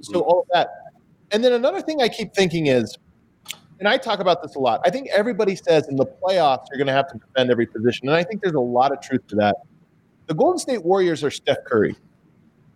So 0.00 0.20
mm. 0.20 0.22
all 0.22 0.40
of 0.40 0.46
that. 0.52 0.70
And 1.32 1.44
then 1.44 1.52
another 1.52 1.82
thing 1.82 2.02
I 2.02 2.08
keep 2.08 2.32
thinking 2.34 2.66
is, 2.66 2.96
and 3.78 3.88
I 3.88 3.96
talk 3.96 4.20
about 4.20 4.42
this 4.42 4.56
a 4.56 4.58
lot. 4.58 4.80
I 4.84 4.90
think 4.90 5.08
everybody 5.08 5.56
says 5.56 5.88
in 5.88 5.96
the 5.96 6.06
playoffs 6.06 6.66
you're 6.70 6.78
going 6.78 6.86
to 6.86 6.92
have 6.92 7.10
to 7.12 7.18
defend 7.18 7.50
every 7.50 7.66
position, 7.66 8.08
and 8.08 8.16
I 8.16 8.22
think 8.22 8.42
there's 8.42 8.54
a 8.54 8.60
lot 8.60 8.92
of 8.92 9.00
truth 9.00 9.26
to 9.28 9.36
that. 9.36 9.56
The 10.26 10.34
Golden 10.34 10.58
State 10.58 10.84
Warriors 10.84 11.24
are 11.24 11.30
Steph 11.30 11.64
Curry. 11.64 11.96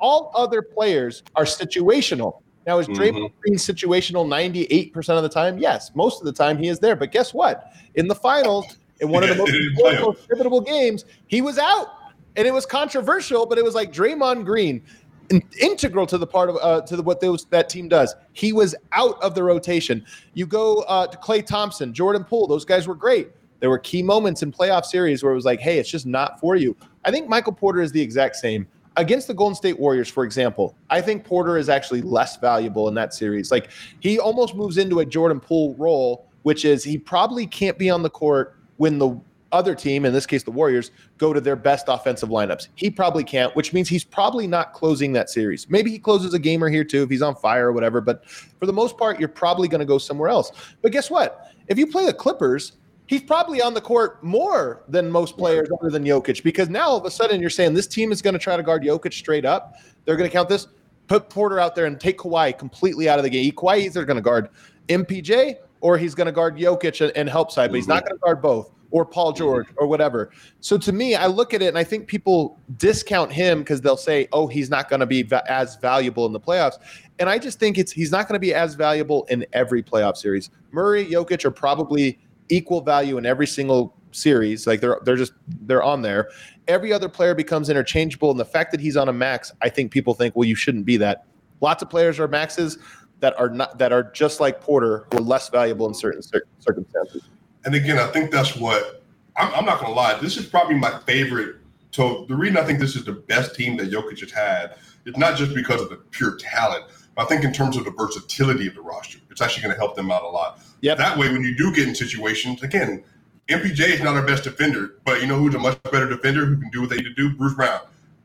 All 0.00 0.32
other 0.34 0.62
players 0.62 1.22
are 1.36 1.44
situational. 1.44 2.40
Now, 2.66 2.78
is 2.78 2.88
Draymond 2.88 3.32
Green 3.40 3.56
situational 3.56 4.26
98% 4.26 4.94
of 5.10 5.22
the 5.22 5.28
time? 5.28 5.58
Yes, 5.58 5.90
most 5.94 6.20
of 6.20 6.24
the 6.24 6.32
time 6.32 6.56
he 6.56 6.68
is 6.68 6.78
there. 6.78 6.96
But 6.96 7.12
guess 7.12 7.34
what? 7.34 7.72
In 7.94 8.08
the 8.08 8.14
finals, 8.14 8.78
in 9.00 9.10
one 9.10 9.22
of 9.22 9.28
the 9.28 9.34
most, 9.36 9.50
he 9.50 9.58
didn't 9.58 9.74
play 9.76 9.92
important, 9.92 10.18
most 10.18 10.28
pivotal 10.28 10.60
games, 10.60 11.04
he 11.26 11.42
was 11.42 11.58
out. 11.58 11.88
And 12.36 12.46
it 12.48 12.52
was 12.52 12.66
controversial, 12.66 13.46
but 13.46 13.58
it 13.58 13.64
was 13.64 13.74
like 13.74 13.92
Draymond 13.92 14.44
Green. 14.44 14.82
in- 15.30 15.42
integral 15.60 16.06
to 16.06 16.18
the 16.18 16.26
part 16.26 16.50
of 16.50 16.56
uh, 16.60 16.80
to 16.82 16.96
the, 16.96 17.02
what 17.02 17.20
those 17.20 17.44
that 17.46 17.68
team 17.68 17.88
does. 17.88 18.14
He 18.32 18.52
was 18.52 18.74
out 18.92 19.22
of 19.22 19.34
the 19.34 19.42
rotation. 19.42 20.04
You 20.34 20.46
go 20.46 20.82
uh, 20.82 21.06
to 21.06 21.16
Klay 21.18 21.44
Thompson, 21.44 21.92
Jordan 21.92 22.24
Poole; 22.24 22.46
those 22.46 22.64
guys 22.64 22.86
were 22.86 22.94
great. 22.94 23.28
There 23.60 23.70
were 23.70 23.78
key 23.78 24.02
moments 24.02 24.42
in 24.42 24.52
playoff 24.52 24.84
series 24.84 25.22
where 25.22 25.32
it 25.32 25.36
was 25.36 25.44
like, 25.44 25.60
"Hey, 25.60 25.78
it's 25.78 25.90
just 25.90 26.06
not 26.06 26.40
for 26.40 26.56
you." 26.56 26.76
I 27.04 27.10
think 27.10 27.28
Michael 27.28 27.52
Porter 27.52 27.80
is 27.80 27.92
the 27.92 28.00
exact 28.00 28.36
same 28.36 28.66
against 28.96 29.26
the 29.26 29.34
Golden 29.34 29.54
State 29.54 29.78
Warriors, 29.78 30.08
for 30.08 30.24
example. 30.24 30.76
I 30.90 31.00
think 31.00 31.24
Porter 31.24 31.58
is 31.58 31.68
actually 31.68 32.02
less 32.02 32.36
valuable 32.36 32.88
in 32.88 32.94
that 32.94 33.14
series. 33.14 33.50
Like 33.50 33.70
he 34.00 34.18
almost 34.18 34.54
moves 34.54 34.78
into 34.78 35.00
a 35.00 35.06
Jordan 35.06 35.40
Poole 35.40 35.74
role, 35.76 36.28
which 36.42 36.64
is 36.64 36.84
he 36.84 36.98
probably 36.98 37.46
can't 37.46 37.78
be 37.78 37.90
on 37.90 38.02
the 38.02 38.10
court 38.10 38.56
when 38.76 38.98
the 38.98 39.18
other 39.52 39.74
team, 39.74 40.04
in 40.04 40.12
this 40.12 40.26
case 40.26 40.42
the 40.42 40.50
Warriors, 40.50 40.90
go 41.16 41.32
to 41.32 41.40
their 41.40 41.56
best 41.56 41.86
offensive 41.88 42.28
lineups. 42.28 42.68
He 42.74 42.90
probably 42.90 43.22
can't, 43.22 43.54
which 43.54 43.72
means 43.72 43.88
he's 43.88 44.04
probably 44.04 44.46
not 44.46 44.72
closing 44.72 45.12
that 45.12 45.30
series. 45.30 45.70
Maybe 45.70 45.90
he 45.90 45.98
closes 45.98 46.34
a 46.34 46.38
game 46.38 46.62
or 46.62 46.68
here 46.68 46.84
too 46.84 47.04
if 47.04 47.10
he's 47.10 47.22
on 47.22 47.36
fire 47.36 47.68
or 47.68 47.72
whatever, 47.72 48.00
but 48.00 48.28
for 48.28 48.66
the 48.66 48.72
most 48.72 48.98
part, 48.98 49.20
you're 49.20 49.28
probably 49.28 49.68
going 49.68 49.78
to 49.78 49.86
go 49.86 49.96
somewhere 49.96 50.28
else. 50.28 50.50
But 50.82 50.92
guess 50.92 51.08
what? 51.08 51.52
If 51.68 51.78
you 51.78 51.86
play 51.86 52.04
the 52.04 52.12
Clippers, 52.12 52.72
he's 53.06 53.22
probably 53.22 53.60
on 53.60 53.74
the 53.74 53.80
court 53.80 54.22
more 54.22 54.82
than 54.88 55.10
most 55.10 55.36
players 55.36 55.68
other 55.80 55.90
than 55.90 56.04
Jokic 56.04 56.42
because 56.42 56.68
now 56.68 56.88
all 56.88 56.96
of 56.96 57.04
a 57.04 57.10
sudden 57.10 57.40
you're 57.40 57.50
saying 57.50 57.74
this 57.74 57.86
team 57.86 58.12
is 58.12 58.22
going 58.22 58.34
to 58.34 58.38
try 58.38 58.56
to 58.56 58.62
guard 58.62 58.82
Jokic 58.82 59.12
straight 59.12 59.44
up. 59.44 59.76
They're 60.04 60.16
going 60.16 60.28
to 60.28 60.32
count 60.32 60.48
this. 60.48 60.68
Put 61.06 61.28
Porter 61.28 61.60
out 61.60 61.74
there 61.74 61.86
and 61.86 62.00
take 62.00 62.18
Kawhi 62.18 62.56
completely 62.56 63.08
out 63.08 63.18
of 63.18 63.24
the 63.24 63.30
game. 63.30 63.52
Kawhi 63.52 63.80
either 63.80 64.04
going 64.04 64.16
to 64.16 64.22
guard 64.22 64.48
MPJ 64.88 65.56
or 65.80 65.98
he's 65.98 66.14
going 66.14 66.26
to 66.26 66.32
guard 66.32 66.56
Jokic 66.56 67.12
and, 67.14 67.28
help 67.28 67.52
side, 67.52 67.70
but 67.70 67.76
he's 67.76 67.88
not 67.88 68.04
mm-hmm. 68.04 68.08
going 68.08 68.18
to 68.18 68.22
guard 68.24 68.42
both 68.42 68.70
or 68.90 69.04
Paul 69.04 69.32
mm-hmm. 69.32 69.38
George 69.38 69.66
or 69.76 69.86
whatever. 69.86 70.30
So 70.60 70.78
to 70.78 70.92
me, 70.92 71.14
I 71.14 71.26
look 71.26 71.52
at 71.52 71.60
it 71.60 71.66
and 71.66 71.76
I 71.76 71.84
think 71.84 72.06
people 72.06 72.58
discount 72.78 73.32
him 73.32 73.58
because 73.58 73.80
they'll 73.80 73.96
say, 73.96 74.28
"Oh, 74.32 74.46
he's 74.46 74.70
not 74.70 74.88
going 74.88 75.00
to 75.00 75.06
be 75.06 75.22
va- 75.22 75.44
as 75.50 75.76
valuable 75.76 76.26
in 76.26 76.32
the 76.32 76.40
playoffs." 76.40 76.78
And 77.18 77.28
I 77.28 77.38
just 77.38 77.58
think 77.58 77.76
it's 77.76 77.92
he's 77.92 78.12
not 78.12 78.28
going 78.28 78.36
to 78.36 78.40
be 78.40 78.54
as 78.54 78.74
valuable 78.74 79.24
in 79.24 79.44
every 79.52 79.82
playoff 79.82 80.16
series. 80.16 80.48
Murray, 80.70 81.04
Jokic 81.04 81.44
are 81.44 81.50
probably 81.50 82.18
equal 82.48 82.80
value 82.80 83.18
in 83.18 83.26
every 83.26 83.46
single 83.46 83.94
series. 84.12 84.66
Like 84.66 84.80
they're 84.80 85.00
they're 85.04 85.16
just 85.16 85.32
they're 85.62 85.82
on 85.82 86.02
there. 86.02 86.30
Every 86.68 86.92
other 86.92 87.08
player 87.08 87.34
becomes 87.34 87.68
interchangeable, 87.68 88.30
and 88.30 88.40
the 88.40 88.44
fact 88.44 88.70
that 88.70 88.80
he's 88.80 88.96
on 88.96 89.08
a 89.08 89.12
max, 89.12 89.52
I 89.60 89.68
think 89.68 89.92
people 89.92 90.14
think, 90.14 90.34
well, 90.36 90.48
you 90.48 90.54
shouldn't 90.54 90.86
be 90.86 90.96
that. 90.98 91.26
Lots 91.60 91.82
of 91.82 91.90
players 91.90 92.18
are 92.18 92.28
maxes 92.28 92.78
that 93.20 93.38
are 93.38 93.48
not 93.48 93.78
that 93.78 93.92
are 93.92 94.04
just 94.12 94.40
like 94.40 94.60
Porter, 94.60 95.06
who 95.10 95.18
are 95.18 95.20
less 95.20 95.48
valuable 95.48 95.86
in 95.86 95.94
certain 95.94 96.22
cir- 96.22 96.44
circumstances. 96.58 97.22
And 97.64 97.74
again, 97.74 97.98
I 97.98 98.06
think 98.08 98.30
that's 98.30 98.56
what 98.56 99.02
I'm, 99.36 99.52
I'm 99.54 99.64
not 99.64 99.80
going 99.80 99.92
to 99.92 99.96
lie. 99.96 100.18
This 100.20 100.36
is 100.36 100.46
probably 100.46 100.76
my 100.76 100.98
favorite. 101.00 101.56
So 101.90 102.26
the 102.28 102.34
reason 102.34 102.56
I 102.56 102.64
think 102.64 102.80
this 102.80 102.96
is 102.96 103.04
the 103.04 103.12
best 103.12 103.54
team 103.54 103.76
that 103.78 103.90
Jokic 103.90 104.20
has 104.20 104.32
had 104.32 104.76
is 105.06 105.16
not 105.16 105.36
just 105.36 105.54
because 105.54 105.80
of 105.80 105.90
the 105.90 105.96
pure 105.96 106.36
talent. 106.36 106.84
But 107.14 107.22
I 107.22 107.24
think 107.26 107.44
in 107.44 107.52
terms 107.52 107.76
of 107.76 107.84
the 107.84 107.90
versatility 107.90 108.66
of 108.66 108.74
the 108.74 108.80
roster, 108.82 109.18
it's 109.30 109.40
actually 109.40 109.62
going 109.62 109.74
to 109.74 109.78
help 109.78 109.94
them 109.96 110.10
out 110.10 110.22
a 110.22 110.28
lot. 110.28 110.60
Yep. 110.80 110.98
That 110.98 111.16
way, 111.18 111.30
when 111.32 111.42
you 111.42 111.54
do 111.56 111.72
get 111.72 111.88
in 111.88 111.94
situations, 111.94 112.62
again, 112.62 113.04
MPJ 113.48 113.80
is 113.80 114.00
not 114.02 114.16
our 114.16 114.26
best 114.26 114.44
defender, 114.44 114.94
but 115.04 115.20
you 115.20 115.26
know 115.26 115.36
who's 115.38 115.54
a 115.54 115.58
much 115.58 115.80
better 115.84 116.08
defender 116.08 116.44
who 116.46 116.56
can 116.58 116.70
do 116.70 116.80
what 116.80 116.90
they 116.90 116.96
need 116.96 117.04
to 117.04 117.14
do? 117.14 117.30
Bruce 117.36 117.54
Brown. 117.54 117.80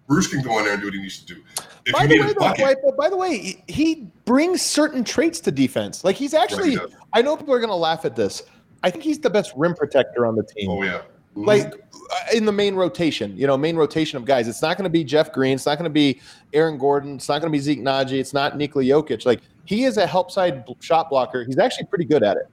Bruce 0.08 0.28
can 0.28 0.42
go 0.42 0.58
in 0.58 0.64
there 0.66 0.74
and 0.74 0.82
do 0.82 0.88
what 0.88 0.94
he 0.96 1.02
needs 1.02 1.20
to 1.20 1.36
do. 1.36 1.42
If 1.86 1.94
By 1.94 2.08
the 2.08 2.20
way, 2.20 2.28
though, 2.28 2.34
bucket, 2.40 2.58
Dwight, 2.60 2.78
but 2.84 2.98
by 2.98 3.10
the 3.10 3.18
way, 3.18 3.38
he- 3.38 3.64
he 3.68 4.08
brings 4.26 4.62
certain 4.62 5.04
traits 5.04 5.40
to 5.42 5.52
defense. 5.52 6.04
Like 6.04 6.16
he's 6.16 6.34
actually, 6.34 6.76
does. 6.76 6.92
I 7.14 7.22
know 7.22 7.38
people 7.38 7.54
are 7.54 7.60
going 7.60 7.70
to 7.70 7.76
laugh 7.76 8.06
at 8.06 8.16
this. 8.16 8.42
I 8.82 8.90
think 8.90 9.04
he's 9.04 9.20
the 9.20 9.30
best 9.30 9.54
rim 9.56 9.76
protector 9.76 10.26
on 10.26 10.36
the 10.36 10.44
team. 10.44 10.70
oh 10.72 10.82
yeah, 10.84 11.02
Mhm. 11.36 11.46
Like 11.46 11.74
Uh, 12.12 12.16
in 12.34 12.46
the 12.46 12.52
main 12.52 12.74
rotation, 12.74 13.38
you 13.38 13.46
know, 13.46 13.56
main 13.56 13.76
rotation 13.76 14.18
of 14.18 14.26
guys. 14.26 14.48
It's 14.48 14.62
not 14.64 14.78
going 14.78 14.86
to 14.86 14.90
be 14.90 15.04
Jeff 15.04 15.32
Green. 15.32 15.54
It's 15.54 15.66
not 15.68 15.78
going 15.78 15.84
to 15.84 15.94
be 15.94 16.20
Aaron 16.54 16.78
Gordon. 16.80 17.16
It's 17.16 17.30
not 17.30 17.40
going 17.40 17.52
to 17.52 17.56
be 17.56 17.62
Zeke 17.62 17.80
Nnaji. 17.80 18.14
It's 18.14 18.34
not 18.34 18.58
Nikola 18.58 18.84
Jokic. 18.84 19.26
Like 19.26 19.42
he 19.66 19.84
is 19.84 19.98
a 19.98 20.08
help 20.08 20.32
side 20.32 20.66
shot 20.80 21.10
blocker. 21.10 21.44
He's 21.44 21.60
actually 21.60 21.86
pretty 21.86 22.06
good 22.06 22.24
at 22.24 22.38
it. 22.38 22.48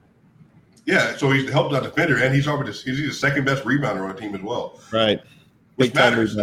yeah. 0.85 1.17
So 1.17 1.31
he's 1.31 1.49
helped 1.49 1.73
out 1.73 1.83
defender, 1.83 2.17
and 2.17 2.35
he's 2.35 2.47
already 2.47 2.71
he's 2.71 2.97
the 2.97 3.11
second 3.11 3.45
best 3.45 3.63
rebounder 3.63 4.01
on 4.01 4.09
the 4.09 4.21
team 4.21 4.35
as 4.35 4.41
well. 4.41 4.79
Right. 4.91 5.19
Which 5.75 5.93
Big 5.93 5.95
matters. 5.95 6.35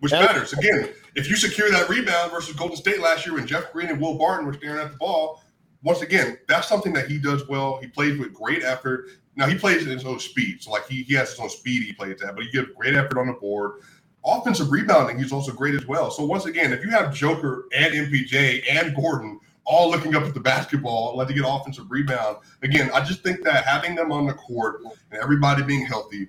which 0.00 0.12
matters. 0.12 0.52
Again, 0.52 0.90
if 1.16 1.28
you 1.28 1.36
secure 1.36 1.70
that 1.70 1.88
rebound 1.88 2.30
versus 2.30 2.54
Golden 2.54 2.76
State 2.76 3.00
last 3.00 3.26
year 3.26 3.34
when 3.34 3.46
Jeff 3.46 3.72
Green 3.72 3.88
and 3.88 4.00
Will 4.00 4.16
Barton 4.16 4.46
were 4.46 4.54
staring 4.54 4.80
at 4.80 4.92
the 4.92 4.96
ball, 4.96 5.42
once 5.82 6.02
again, 6.02 6.38
that's 6.46 6.68
something 6.68 6.92
that 6.92 7.08
he 7.08 7.18
does 7.18 7.48
well. 7.48 7.78
He 7.80 7.86
plays 7.88 8.18
with 8.18 8.32
great 8.34 8.62
effort. 8.62 9.10
Now 9.36 9.46
he 9.46 9.54
plays 9.56 9.82
at 9.86 9.92
his 9.92 10.04
own 10.04 10.18
speed, 10.18 10.62
so 10.62 10.70
like 10.72 10.86
he, 10.88 11.02
he 11.04 11.14
has 11.14 11.30
his 11.30 11.40
own 11.40 11.48
speed 11.50 11.82
he 11.84 11.92
plays 11.92 12.20
at, 12.22 12.34
but 12.34 12.44
he 12.44 12.50
gives 12.50 12.68
great 12.76 12.94
effort 12.94 13.18
on 13.18 13.26
the 13.28 13.32
board. 13.34 13.80
Offensive 14.24 14.70
rebounding, 14.70 15.18
he's 15.18 15.32
also 15.32 15.52
great 15.52 15.74
as 15.74 15.86
well. 15.86 16.10
So 16.10 16.24
once 16.24 16.44
again, 16.44 16.72
if 16.72 16.84
you 16.84 16.90
have 16.90 17.14
Joker 17.14 17.64
and 17.74 17.94
MPJ 17.94 18.64
and 18.70 18.94
Gordon 18.94 19.40
all 19.64 19.90
looking 19.90 20.14
up 20.14 20.24
at 20.24 20.34
the 20.34 20.40
basketball, 20.40 21.16
let 21.16 21.28
to 21.28 21.34
get 21.34 21.44
offensive 21.46 21.90
rebound. 21.90 22.38
Again, 22.62 22.90
I 22.92 23.02
just 23.04 23.22
think 23.22 23.42
that 23.44 23.64
having 23.64 23.94
them 23.94 24.12
on 24.12 24.26
the 24.26 24.34
court 24.34 24.82
and 25.10 25.22
everybody 25.22 25.62
being 25.62 25.86
healthy, 25.86 26.28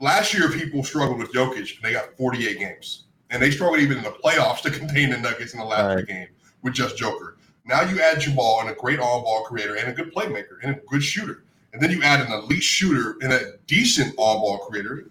last 0.00 0.34
year 0.34 0.50
people 0.50 0.82
struggled 0.84 1.18
with 1.18 1.32
Jokic 1.32 1.76
and 1.76 1.82
they 1.84 1.92
got 1.92 2.16
48 2.16 2.58
games. 2.58 3.04
And 3.30 3.42
they 3.42 3.50
struggled 3.50 3.80
even 3.80 3.98
in 3.98 4.04
the 4.04 4.10
playoffs 4.10 4.60
to 4.62 4.70
contain 4.78 5.10
the 5.10 5.18
Nuggets 5.18 5.52
in 5.54 5.60
the 5.60 5.64
last 5.66 5.96
Right. 5.96 6.06
game 6.06 6.28
with 6.62 6.74
just 6.74 6.96
Joker. 6.96 7.38
Now 7.64 7.82
you 7.82 8.00
add 8.00 8.20
Jamal 8.20 8.60
and 8.60 8.70
a 8.70 8.74
great 8.74 8.98
all 9.00 9.22
ball 9.22 9.44
creator 9.44 9.76
and 9.76 9.88
a 9.88 9.92
good 9.92 10.14
playmaker 10.14 10.58
and 10.62 10.76
a 10.76 10.80
good 10.88 11.02
shooter. 11.02 11.44
And 11.76 11.82
then 11.82 11.90
you 11.90 12.02
add 12.02 12.26
an 12.26 12.32
elite 12.32 12.62
shooter 12.62 13.18
and 13.20 13.34
a 13.34 13.58
decent 13.66 14.14
all 14.16 14.40
ball 14.40 14.66
creator. 14.66 15.10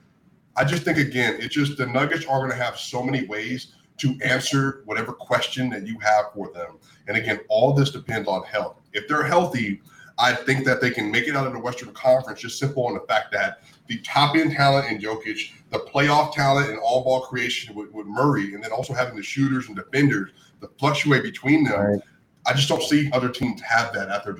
I 0.55 0.63
just 0.63 0.81
think 0.81 0.97
again, 0.97 1.37
it's 1.39 1.53
just 1.53 1.77
the 1.77 1.85
Nuggets 1.85 2.25
are 2.25 2.39
going 2.39 2.49
to 2.49 2.57
have 2.57 2.79
so 2.79 3.03
many 3.03 3.27
ways 3.27 3.73
to 3.97 4.17
answer 4.23 4.81
whatever 4.85 5.13
question 5.13 5.69
that 5.69 5.85
you 5.85 5.99
have 5.99 6.33
for 6.33 6.51
them. 6.53 6.79
And 7.07 7.17
again, 7.17 7.39
all 7.49 7.71
this 7.73 7.91
depends 7.91 8.27
on 8.27 8.41
health. 8.45 8.81
If 8.93 9.07
they're 9.07 9.23
healthy, 9.23 9.79
I 10.17 10.33
think 10.33 10.65
that 10.65 10.81
they 10.81 10.89
can 10.89 11.11
make 11.11 11.27
it 11.27 11.35
out 11.35 11.45
of 11.45 11.53
the 11.53 11.59
Western 11.59 11.93
Conference 11.93 12.41
just 12.41 12.57
simple 12.57 12.87
on 12.87 12.95
the 12.95 13.01
fact 13.01 13.31
that 13.33 13.59
the 13.85 13.99
top 13.99 14.35
end 14.35 14.53
talent 14.53 14.91
in 14.91 14.99
Jokic, 14.99 15.51
the 15.69 15.77
playoff 15.93 16.33
talent 16.33 16.71
and 16.71 16.79
all 16.79 17.03
ball 17.03 17.21
creation 17.21 17.75
with, 17.75 17.91
with 17.91 18.07
Murray, 18.07 18.55
and 18.55 18.63
then 18.63 18.71
also 18.71 18.91
having 18.91 19.15
the 19.15 19.21
shooters 19.21 19.67
and 19.67 19.75
defenders 19.75 20.31
that 20.61 20.75
fluctuate 20.79 21.21
between 21.21 21.63
them. 21.63 21.79
Right. 21.79 22.01
I 22.47 22.53
just 22.53 22.69
don't 22.69 22.81
see 22.81 23.11
other 23.11 23.29
teams 23.29 23.61
have 23.61 23.93
that 23.93 24.09
at 24.09 24.23
their 24.23 24.33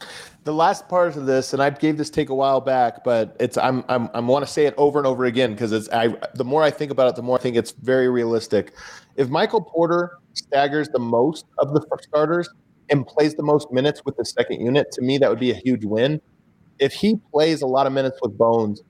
Right. 0.00 0.08
The 0.44 0.52
last 0.52 0.88
part 0.88 1.16
of 1.16 1.26
this, 1.26 1.52
and 1.52 1.62
I 1.62 1.70
gave 1.70 1.98
this 1.98 2.10
take 2.10 2.30
a 2.30 2.34
while 2.34 2.60
back, 2.60 3.04
but 3.04 3.36
it's 3.38 3.56
I'm 3.56 3.84
I'm 3.88 4.08
I 4.14 4.20
want 4.20 4.46
to 4.46 4.50
say 4.50 4.66
it 4.66 4.74
over 4.76 4.98
and 4.98 5.06
over 5.06 5.24
again 5.24 5.52
because 5.52 5.72
it's 5.72 5.88
I 5.90 6.14
the 6.34 6.44
more 6.44 6.62
I 6.62 6.70
think 6.70 6.90
about 6.90 7.08
it, 7.08 7.16
the 7.16 7.22
more 7.22 7.38
I 7.38 7.42
think 7.42 7.56
it's 7.56 7.72
very 7.72 8.08
realistic. 8.08 8.72
If 9.16 9.28
Michael 9.28 9.60
Porter 9.60 10.18
staggers 10.34 10.88
the 10.88 10.98
most 10.98 11.46
of 11.58 11.74
the 11.74 11.84
starters 12.02 12.48
and 12.88 13.06
plays 13.06 13.34
the 13.34 13.42
most 13.42 13.70
minutes 13.72 14.02
with 14.04 14.16
the 14.16 14.24
second 14.24 14.60
unit, 14.60 14.90
to 14.92 15.02
me 15.02 15.18
that 15.18 15.28
would 15.28 15.40
be 15.40 15.50
a 15.50 15.56
huge 15.56 15.84
win. 15.84 16.20
If 16.78 16.92
he 16.92 17.16
plays 17.32 17.60
a 17.60 17.66
lot 17.66 17.86
of 17.86 17.92
minutes 17.92 18.18
with 18.22 18.38
Bones, 18.38 18.82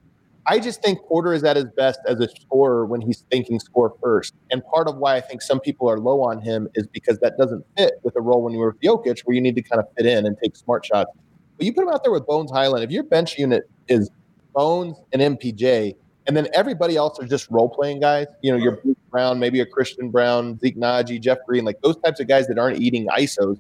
I 0.46 0.58
just 0.58 0.82
think 0.82 1.00
Porter 1.06 1.34
is 1.34 1.42
at 1.44 1.56
his 1.56 1.66
best 1.76 2.00
as 2.06 2.20
a 2.20 2.28
scorer 2.28 2.86
when 2.86 3.00
he's 3.00 3.24
thinking 3.30 3.58
score 3.60 3.94
first. 4.02 4.34
And 4.50 4.64
part 4.64 4.88
of 4.88 4.96
why 4.96 5.16
I 5.16 5.20
think 5.20 5.42
some 5.42 5.60
people 5.60 5.90
are 5.90 5.98
low 5.98 6.22
on 6.22 6.40
him 6.40 6.68
is 6.74 6.86
because 6.86 7.18
that 7.18 7.36
doesn't 7.36 7.64
fit 7.76 7.94
with 8.02 8.14
the 8.14 8.20
role 8.20 8.42
when 8.42 8.52
you 8.52 8.60
were 8.60 8.68
with 8.68 8.80
Jokic, 8.80 9.20
where 9.24 9.34
you 9.34 9.40
need 9.40 9.56
to 9.56 9.62
kind 9.62 9.80
of 9.80 9.86
fit 9.96 10.06
in 10.06 10.24
and 10.24 10.36
take 10.42 10.54
smart 10.56 10.86
shots. 10.86 11.10
But 11.58 11.66
you 11.66 11.72
put 11.74 11.82
him 11.82 11.90
out 11.90 12.04
there 12.04 12.12
with 12.12 12.26
Bones 12.26 12.50
Hyland. 12.50 12.84
If 12.84 12.90
your 12.90 13.02
bench 13.02 13.36
unit 13.36 13.68
is 13.88 14.10
Bones 14.54 14.96
and 15.12 15.20
MPJ, 15.20 15.94
and 16.26 16.36
then 16.36 16.46
everybody 16.54 16.96
else 16.96 17.18
are 17.18 17.26
just 17.26 17.50
role 17.50 17.68
playing 17.68 18.00
guys, 18.00 18.26
you 18.42 18.52
know, 18.52 18.58
your 18.58 18.72
Bruce 18.72 18.96
Brown, 19.10 19.38
maybe 19.38 19.60
a 19.60 19.66
Christian 19.66 20.10
Braun, 20.10 20.58
Zeke 20.60 20.76
Nnaji, 20.76 21.20
Jeff 21.20 21.38
Green, 21.46 21.64
like 21.64 21.80
those 21.80 21.96
types 21.96 22.20
of 22.20 22.28
guys 22.28 22.46
that 22.48 22.58
aren't 22.58 22.80
eating 22.80 23.08
ISOs. 23.08 23.58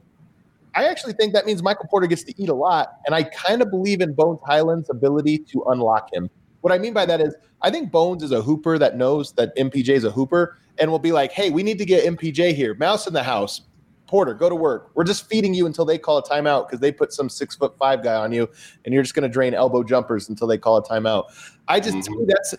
I 0.74 0.84
actually 0.84 1.14
think 1.14 1.32
that 1.32 1.46
means 1.46 1.62
Michael 1.62 1.86
Porter 1.90 2.06
gets 2.06 2.22
to 2.24 2.40
eat 2.40 2.48
a 2.48 2.54
lot. 2.54 2.92
And 3.06 3.14
I 3.14 3.24
kind 3.24 3.62
of 3.62 3.70
believe 3.70 4.00
in 4.00 4.12
Bones 4.12 4.38
Hyland's 4.44 4.90
ability 4.90 5.38
to 5.38 5.64
unlock 5.68 6.12
him. 6.12 6.30
What 6.60 6.72
I 6.72 6.78
mean 6.78 6.92
by 6.92 7.06
that 7.06 7.20
is, 7.20 7.34
I 7.62 7.70
think 7.70 7.90
Bones 7.90 8.22
is 8.22 8.32
a 8.32 8.42
hooper 8.42 8.78
that 8.78 8.96
knows 8.96 9.32
that 9.32 9.56
MPJ 9.56 9.88
is 9.88 10.04
a 10.04 10.10
hooper 10.10 10.58
and 10.78 10.90
will 10.90 10.98
be 10.98 11.10
like, 11.10 11.32
hey, 11.32 11.50
we 11.50 11.62
need 11.62 11.78
to 11.78 11.84
get 11.84 12.04
MPJ 12.04 12.54
here. 12.54 12.74
Mouse 12.74 13.06
in 13.06 13.12
the 13.14 13.22
house. 13.22 13.62
Porter, 14.08 14.34
go 14.34 14.48
to 14.48 14.54
work. 14.56 14.90
We're 14.94 15.04
just 15.04 15.28
feeding 15.28 15.54
you 15.54 15.66
until 15.66 15.84
they 15.84 15.98
call 15.98 16.18
a 16.18 16.22
timeout 16.22 16.66
because 16.66 16.80
they 16.80 16.90
put 16.90 17.12
some 17.12 17.28
six 17.28 17.54
foot 17.54 17.76
five 17.78 18.02
guy 18.02 18.14
on 18.14 18.32
you, 18.32 18.48
and 18.84 18.92
you're 18.92 19.02
just 19.02 19.14
going 19.14 19.22
to 19.22 19.28
drain 19.28 19.54
elbow 19.54 19.84
jumpers 19.84 20.28
until 20.28 20.48
they 20.48 20.58
call 20.58 20.78
a 20.78 20.82
timeout. 20.82 21.26
I 21.68 21.78
just 21.78 22.10
me 22.10 22.24
that's 22.26 22.54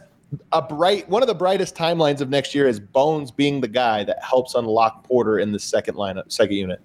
a 0.52 0.62
bright 0.62 1.10
one 1.10 1.24
of 1.24 1.28
the 1.28 1.36
brightest 1.36 1.76
timelines 1.76 2.22
of 2.22 2.30
next 2.30 2.54
year 2.54 2.68
is 2.68 2.80
Bones 2.80 3.32
being 3.32 3.60
the 3.60 3.68
guy 3.68 4.04
that 4.04 4.24
helps 4.24 4.54
unlock 4.56 5.04
Porter 5.04 5.40
in 5.40 5.52
the 5.52 5.60
second 5.60 5.96
lineup, 5.96 6.32
second 6.32 6.56
unit. 6.56 6.80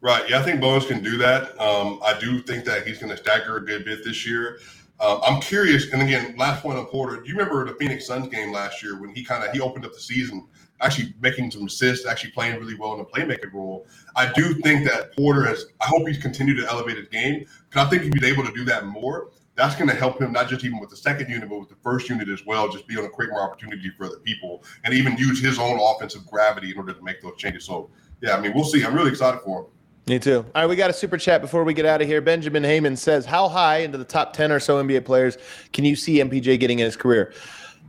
Right. 0.00 0.28
Yeah, 0.28 0.40
I 0.40 0.42
think 0.42 0.60
Bones 0.60 0.84
can 0.84 1.02
do 1.02 1.16
that. 1.18 1.58
Um, 1.60 2.00
I 2.04 2.18
do 2.18 2.42
think 2.42 2.64
that 2.66 2.86
he's 2.86 2.98
going 2.98 3.10
to 3.10 3.16
stagger 3.16 3.56
a 3.56 3.64
good 3.64 3.84
bit 3.84 4.04
this 4.04 4.26
year. 4.26 4.58
Um, 4.98 5.20
I'm 5.26 5.40
curious, 5.40 5.92
and 5.92 6.02
again, 6.02 6.34
last 6.36 6.62
point 6.62 6.78
on 6.78 6.86
Porter. 6.86 7.20
Do 7.20 7.28
you 7.28 7.36
remember 7.36 7.64
the 7.66 7.74
Phoenix 7.74 8.06
Suns 8.06 8.28
game 8.28 8.50
last 8.50 8.82
year 8.82 9.00
when 9.00 9.14
he 9.14 9.22
kind 9.24 9.44
of 9.44 9.52
he 9.52 9.60
opened 9.60 9.84
up 9.84 9.92
the 9.92 10.00
season, 10.00 10.46
actually 10.80 11.14
making 11.20 11.50
some 11.50 11.66
assists, 11.66 12.06
actually 12.06 12.30
playing 12.32 12.58
really 12.60 12.74
well 12.74 12.92
in 12.92 12.98
the 12.98 13.04
playmaking 13.04 13.52
role? 13.52 13.86
I 14.14 14.32
do 14.32 14.54
think 14.54 14.84
that 14.88 15.16
Porter 15.16 15.44
has. 15.44 15.66
I 15.80 15.86
hope 15.86 16.06
he's 16.06 16.18
continued 16.18 16.56
to 16.58 16.68
elevate 16.68 16.96
his 16.96 17.08
game 17.08 17.46
because 17.68 17.86
I 17.86 17.90
think 17.90 18.02
if 18.02 18.12
he's 18.14 18.30
able 18.30 18.44
to 18.44 18.52
do 18.52 18.64
that 18.64 18.86
more. 18.86 19.30
that's 19.54 19.74
going 19.74 19.88
to 19.88 19.94
help 19.94 20.20
him 20.20 20.32
not 20.32 20.48
just 20.48 20.64
even 20.64 20.78
with 20.78 20.90
the 20.90 20.96
second 20.96 21.30
unit, 21.30 21.48
but 21.48 21.58
with 21.58 21.68
the 21.70 21.76
first 21.76 22.08
unit 22.08 22.28
as 22.28 22.44
well. 22.44 22.68
Just 22.68 22.86
be 22.86 22.94
able 22.94 23.04
to 23.04 23.10
create 23.10 23.30
more 23.30 23.40
opportunity 23.40 23.90
for 23.96 24.04
other 24.04 24.18
people 24.18 24.62
and 24.84 24.92
even 24.92 25.16
use 25.16 25.40
his 25.40 25.58
own 25.58 25.78
offensive 25.80 26.26
gravity 26.26 26.70
in 26.70 26.76
order 26.76 26.92
to 26.92 27.02
make 27.02 27.22
those 27.22 27.36
changes. 27.36 27.64
So, 27.64 27.90
yeah, 28.20 28.36
I 28.36 28.40
mean, 28.40 28.52
we'll 28.54 28.64
see. 28.64 28.84
I'm 28.84 28.94
really 28.94 29.10
excited 29.10 29.40
for 29.40 29.60
him. 29.60 29.66
Me 30.08 30.20
too. 30.20 30.46
All 30.54 30.62
right, 30.62 30.68
we 30.68 30.76
got 30.76 30.88
a 30.88 30.92
super 30.92 31.18
chat 31.18 31.40
before 31.40 31.64
we 31.64 31.74
get 31.74 31.84
out 31.84 32.00
of 32.00 32.06
here. 32.06 32.20
Benjamin 32.20 32.62
Heyman 32.62 32.96
says, 32.96 33.26
How 33.26 33.48
high 33.48 33.78
into 33.78 33.98
the 33.98 34.04
top 34.04 34.32
10 34.34 34.52
or 34.52 34.60
so 34.60 34.80
NBA 34.80 35.04
players 35.04 35.36
can 35.72 35.84
you 35.84 35.96
see 35.96 36.18
MPJ 36.18 36.60
getting 36.60 36.78
in 36.78 36.84
his 36.84 36.96
career? 36.96 37.34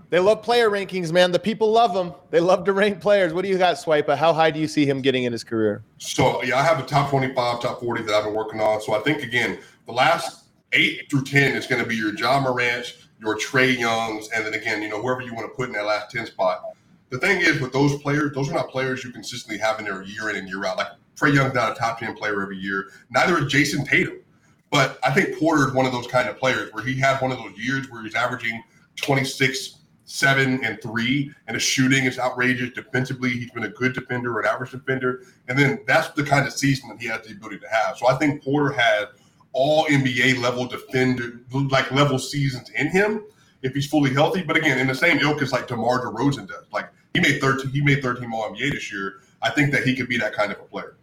They 0.09 0.19
love 0.19 0.41
player 0.41 0.69
rankings, 0.69 1.11
man. 1.11 1.31
The 1.31 1.39
people 1.39 1.71
love 1.71 1.93
them. 1.93 2.13
They 2.29 2.39
love 2.39 2.63
to 2.65 2.73
rank 2.73 3.01
players. 3.01 3.33
What 3.33 3.43
do 3.43 3.49
you 3.49 3.57
got, 3.57 3.75
Swipa? 3.75 4.15
How 4.15 4.31
high 4.31 4.51
do 4.51 4.59
you 4.59 4.67
see 4.67 4.85
him 4.85 5.01
getting 5.01 5.25
in 5.25 5.33
his 5.33 5.43
career? 5.43 5.83
So, 5.97 6.41
yeah, 6.43 6.57
I 6.57 6.63
have 6.63 6.79
a 6.79 6.83
top 6.83 7.09
25, 7.09 7.61
top 7.61 7.81
40 7.81 8.03
that 8.03 8.13
I've 8.13 8.23
been 8.23 8.33
working 8.33 8.61
on. 8.61 8.81
So, 8.81 8.93
I 8.93 8.99
think, 8.99 9.21
again, 9.21 9.59
the 9.85 9.91
last 9.91 10.45
eight 10.71 11.09
through 11.09 11.25
10 11.25 11.55
is 11.55 11.67
going 11.67 11.83
to 11.83 11.87
be 11.87 11.95
your 11.95 12.15
Ja 12.15 12.39
Morant, 12.39 12.95
your 13.19 13.35
Trey 13.35 13.71
Youngs, 13.71 14.29
and 14.33 14.45
then 14.45 14.53
again, 14.53 14.81
you 14.81 14.89
know, 14.89 15.01
whoever 15.01 15.21
you 15.21 15.33
want 15.33 15.49
to 15.49 15.55
put 15.55 15.67
in 15.67 15.73
that 15.73 15.85
last 15.85 16.11
10 16.11 16.25
spot. 16.27 16.63
The 17.09 17.19
thing 17.19 17.41
is, 17.41 17.59
with 17.59 17.73
those 17.73 18.01
players, 18.01 18.33
those 18.33 18.49
are 18.49 18.53
not 18.53 18.69
players 18.69 19.03
you 19.03 19.11
consistently 19.11 19.57
have 19.59 19.79
in 19.79 19.85
there 19.85 20.03
year 20.03 20.29
in 20.29 20.35
and 20.35 20.47
year 20.47 20.65
out. 20.65 20.77
Like 20.77 20.87
Trey 21.15 21.31
Young's 21.31 21.53
not 21.53 21.71
a 21.71 21.75
top 21.75 21.99
10 21.99 22.15
player 22.15 22.41
every 22.41 22.57
year. 22.57 22.91
Neither 23.09 23.39
is 23.39 23.51
Jayson 23.51 23.85
Tatum. 23.85 24.19
But 24.69 24.99
I 25.03 25.11
think 25.11 25.39
Porter 25.39 25.67
is 25.67 25.73
one 25.73 25.85
of 25.85 25.93
those 25.93 26.07
kind 26.07 26.27
of 26.27 26.37
players 26.37 26.73
where 26.73 26.83
he 26.83 26.95
had 26.95 27.21
one 27.21 27.31
of 27.31 27.37
those 27.37 27.57
years 27.57 27.89
where 27.89 28.03
he's 28.03 28.15
averaging 28.15 28.61
26, 28.97 29.76
7, 30.07 30.63
and 30.63 30.81
3, 30.81 31.31
and 31.47 31.55
his 31.55 31.63
shooting 31.63 32.05
is 32.05 32.17
outrageous. 32.17 32.71
Defensively, 32.71 33.29
he's 33.29 33.51
been 33.51 33.65
a 33.65 33.69
good 33.69 33.93
defender, 33.93 34.39
an 34.39 34.47
average 34.47 34.71
defender. 34.71 35.23
And 35.49 35.59
then 35.59 35.79
that's 35.85 36.09
the 36.09 36.23
kind 36.23 36.47
of 36.47 36.53
season 36.53 36.89
that 36.89 36.99
he 36.99 37.07
has 37.07 37.27
the 37.27 37.33
ability 37.33 37.59
to 37.59 37.67
have. 37.67 37.97
So 37.97 38.07
I 38.07 38.15
think 38.15 38.41
Porter 38.41 38.71
had 38.71 39.09
all 39.51 39.85
NBA 39.85 40.41
level 40.41 40.65
defender, 40.65 41.41
like 41.51 41.91
level 41.91 42.17
seasons 42.17 42.69
in 42.71 42.87
him 42.87 43.25
if 43.63 43.73
he's 43.73 43.85
fully 43.85 44.13
healthy. 44.13 44.43
But 44.43 44.55
again, 44.55 44.79
in 44.79 44.87
the 44.87 44.95
same 44.95 45.19
ilk 45.19 45.41
as 45.41 45.51
like 45.51 45.67
DeMar 45.67 46.05
DeRozan 46.05 46.47
does. 46.47 46.63
Like 46.71 46.89
he 47.13 47.19
made 47.19 47.41
13, 47.41 47.69
he 47.71 47.81
made 47.81 48.01
13 48.01 48.31
all 48.31 48.49
NBA 48.51 48.71
this 48.71 48.91
year. 48.91 49.21
I 49.41 49.49
think 49.49 49.71
that 49.73 49.83
he 49.83 49.93
could 49.93 50.07
be 50.07 50.17
that 50.17 50.33
kind 50.33 50.53
of 50.53 50.59
a 50.59 50.63
player. 50.63 50.95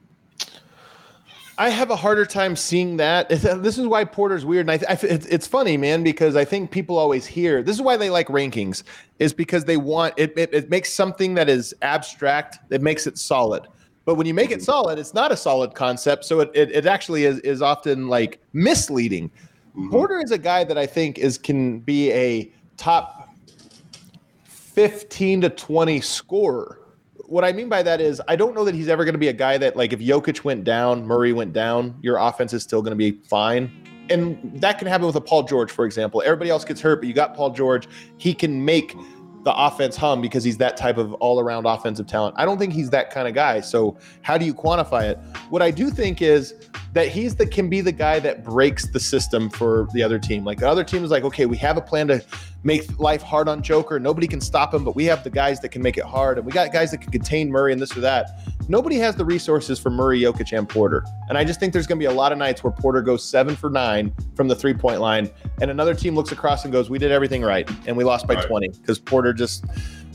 I 1.57 1.69
have 1.69 1.91
a 1.91 1.97
harder 1.97 2.27
time 2.27 2.57
seeing 2.57 2.97
that. 2.97 3.29
This 3.29 3.79
is 3.79 3.87
why 3.87 4.05
Porter's 4.05 4.45
weird, 4.45 4.69
and 4.69 4.83
I, 4.83 4.93
I, 4.93 4.99
it's 5.01 5.47
funny, 5.47 5.77
man, 5.77 6.03
because 6.03 6.35
I 6.35 6.45
think 6.45 6.71
people 6.71 6.99
always 6.99 7.27
hear 7.27 7.63
this 7.63 7.77
is 7.77 7.83
why 7.83 7.97
they 7.97 8.11
like 8.11 8.27
rankings, 8.29 8.83
is 9.21 9.33
because 9.33 9.65
they 9.65 9.77
want 9.77 10.15
it. 10.17 10.37
It, 10.37 10.53
it 10.53 10.71
makes 10.71 10.93
something 10.93 11.35
that 11.35 11.49
is 11.49 11.73
abstract, 11.83 12.59
it 12.71 12.83
makes 12.83 13.07
it 13.07 13.19
solid. 13.19 13.69
But 14.05 14.17
when 14.17 14.27
you 14.27 14.35
make 14.35 14.51
it 14.51 14.63
solid, 14.63 14.99
it's 14.99 15.15
not 15.15 15.33
a 15.33 15.37
solid 15.37 15.75
concept, 15.75 16.25
so 16.25 16.41
it 16.41 16.51
it, 16.55 16.73
it 16.73 16.87
actually 16.87 17.25
is 17.25 17.39
is 17.41 17.63
often 17.63 18.09
like 18.09 18.41
misleading. 18.53 19.31
Mm-hmm. 19.31 19.91
Porter 19.91 20.21
is 20.21 20.33
a 20.33 20.39
guy 20.39 20.65
that 20.65 20.77
I 20.77 20.87
think 20.87 21.19
is 21.19 21.39
can 21.39 21.79
be 21.79 22.11
a 22.13 22.51
top 22.77 23.31
fifteen 24.45 25.41
to 25.41 25.51
twenty 25.51 26.01
scorer 26.01 26.81
what 27.35 27.45
I 27.45 27.51
mean 27.51 27.69
by 27.69 27.83
that 27.83 28.01
is 28.01 28.23
I 28.29 28.37
don't 28.37 28.55
know 28.55 28.65
that 28.65 28.77
he's 28.77 28.87
ever 28.87 29.05
going 29.05 29.15
to 29.15 29.19
be 29.19 29.27
a 29.27 29.33
guy 29.33 29.59
that 29.59 29.75
like 29.75 29.93
if 29.93 29.99
Jokic 29.99 30.45
went 30.45 30.63
down, 30.63 31.05
Murray 31.05 31.33
went 31.33 31.53
down, 31.53 31.97
your 32.01 32.17
offense 32.17 32.53
is 32.53 32.63
still 32.63 32.81
going 32.81 32.93
to 32.93 32.97
be 32.97 33.21
fine. 33.29 33.73
And 34.09 34.39
that 34.61 34.79
can 34.79 34.87
happen 34.87 35.05
with 35.05 35.17
a 35.17 35.21
Paul 35.21 35.43
George, 35.43 35.73
for 35.73 35.85
example. 35.85 36.23
Everybody 36.25 36.51
else 36.51 36.65
gets 36.65 36.81
hurt, 36.81 37.01
but 37.01 37.09
you 37.09 37.13
got 37.13 37.35
Paul 37.35 37.51
George. 37.51 37.89
He 38.19 38.35
can 38.35 38.65
make 38.65 38.95
the 39.43 39.53
offense 39.53 39.97
hum 39.97 40.21
because 40.21 40.45
he's 40.45 40.59
that 40.59 40.77
type 40.77 40.97
of 40.97 41.13
all-around 41.15 41.67
offensive 41.67 42.07
talent. 42.07 42.37
I 42.39 42.45
don't 42.45 42.57
think 42.57 42.73
he's 42.73 42.91
that 42.91 43.11
kind 43.11 43.27
of 43.27 43.35
guy. 43.35 43.61
So 43.61 43.99
how 44.23 44.39
do 44.39 44.45
you 44.45 44.55
quantify 44.55 45.11
it? 45.11 45.19
What 45.51 45.61
I 45.61 45.73
do 45.73 45.91
think 45.91 46.23
is 46.23 46.55
that 46.93 47.09
he's 47.09 47.35
the 47.35 47.47
can 47.49 47.69
be 47.69 47.81
the 47.81 47.93
guy 47.93 48.21
that 48.21 48.45
breaks 48.45 48.87
the 48.87 49.01
system 49.01 49.51
for 49.51 49.89
the 49.93 50.05
other 50.05 50.21
team. 50.21 50.45
Like 50.45 50.61
the 50.61 50.69
other 50.69 50.85
team 50.85 51.03
is 51.03 51.11
like, 51.11 51.25
okay, 51.25 51.47
we 51.47 51.57
have 51.57 51.77
a 51.77 51.83
plan 51.83 52.07
to 52.09 52.25
make 52.65 52.99
life 52.99 53.23
hard 53.23 53.49
on 53.49 53.63
Joker. 53.63 54.01
Nobody 54.01 54.27
can 54.27 54.41
stop 54.41 54.75
him, 54.75 54.83
but 54.83 54.97
we 54.97 55.05
have 55.05 55.23
the 55.23 55.31
guys 55.31 55.61
that 55.61 55.69
can 55.69 55.83
make 55.83 55.99
it 55.99 56.05
hard, 56.05 56.39
and 56.39 56.47
we 56.47 56.53
got 56.53 56.73
guys 56.73 56.91
that 56.91 57.03
can 57.03 57.13
contain 57.13 57.51
Murray 57.51 57.73
and 57.73 57.81
this 57.81 57.97
or 57.97 58.01
that. 58.01 58.41
Nobody 58.69 58.97
has 58.97 59.15
the 59.15 59.25
resources 59.25 59.79
for 59.79 59.91
Murray, 59.91 60.21
Jokic, 60.21 60.57
and 60.57 60.67
Porter. 60.67 61.05
And 61.29 61.37
I 61.37 61.45
just 61.45 61.61
think 61.61 61.75
there's 61.75 61.87
going 61.87 61.99
to 61.99 62.03
be 62.03 62.13
a 62.13 62.17
lot 62.17 62.33
of 62.33 62.39
nights 62.39 62.65
where 62.65 62.73
Porter 62.73 63.03
goes 63.03 63.23
seven 63.23 63.55
for 63.55 63.69
nine 63.69 64.13
from 64.35 64.49
the 64.49 64.57
three 64.57 64.75
point 64.75 65.01
line, 65.01 65.31
and 65.61 65.71
another 65.71 65.95
team 65.95 66.15
looks 66.15 66.33
across 66.33 66.65
and 66.65 66.73
goes, 66.73 66.89
"We 66.89 66.99
did 66.99 67.13
everything 67.13 67.43
right, 67.43 67.71
and 67.87 67.97
we 67.97 68.05
lost 68.05 68.27
by 68.27 68.35
right. 68.35 68.47
20 68.47 68.69
because 68.81 68.99
Porter 68.99 69.33
just." 69.33 69.65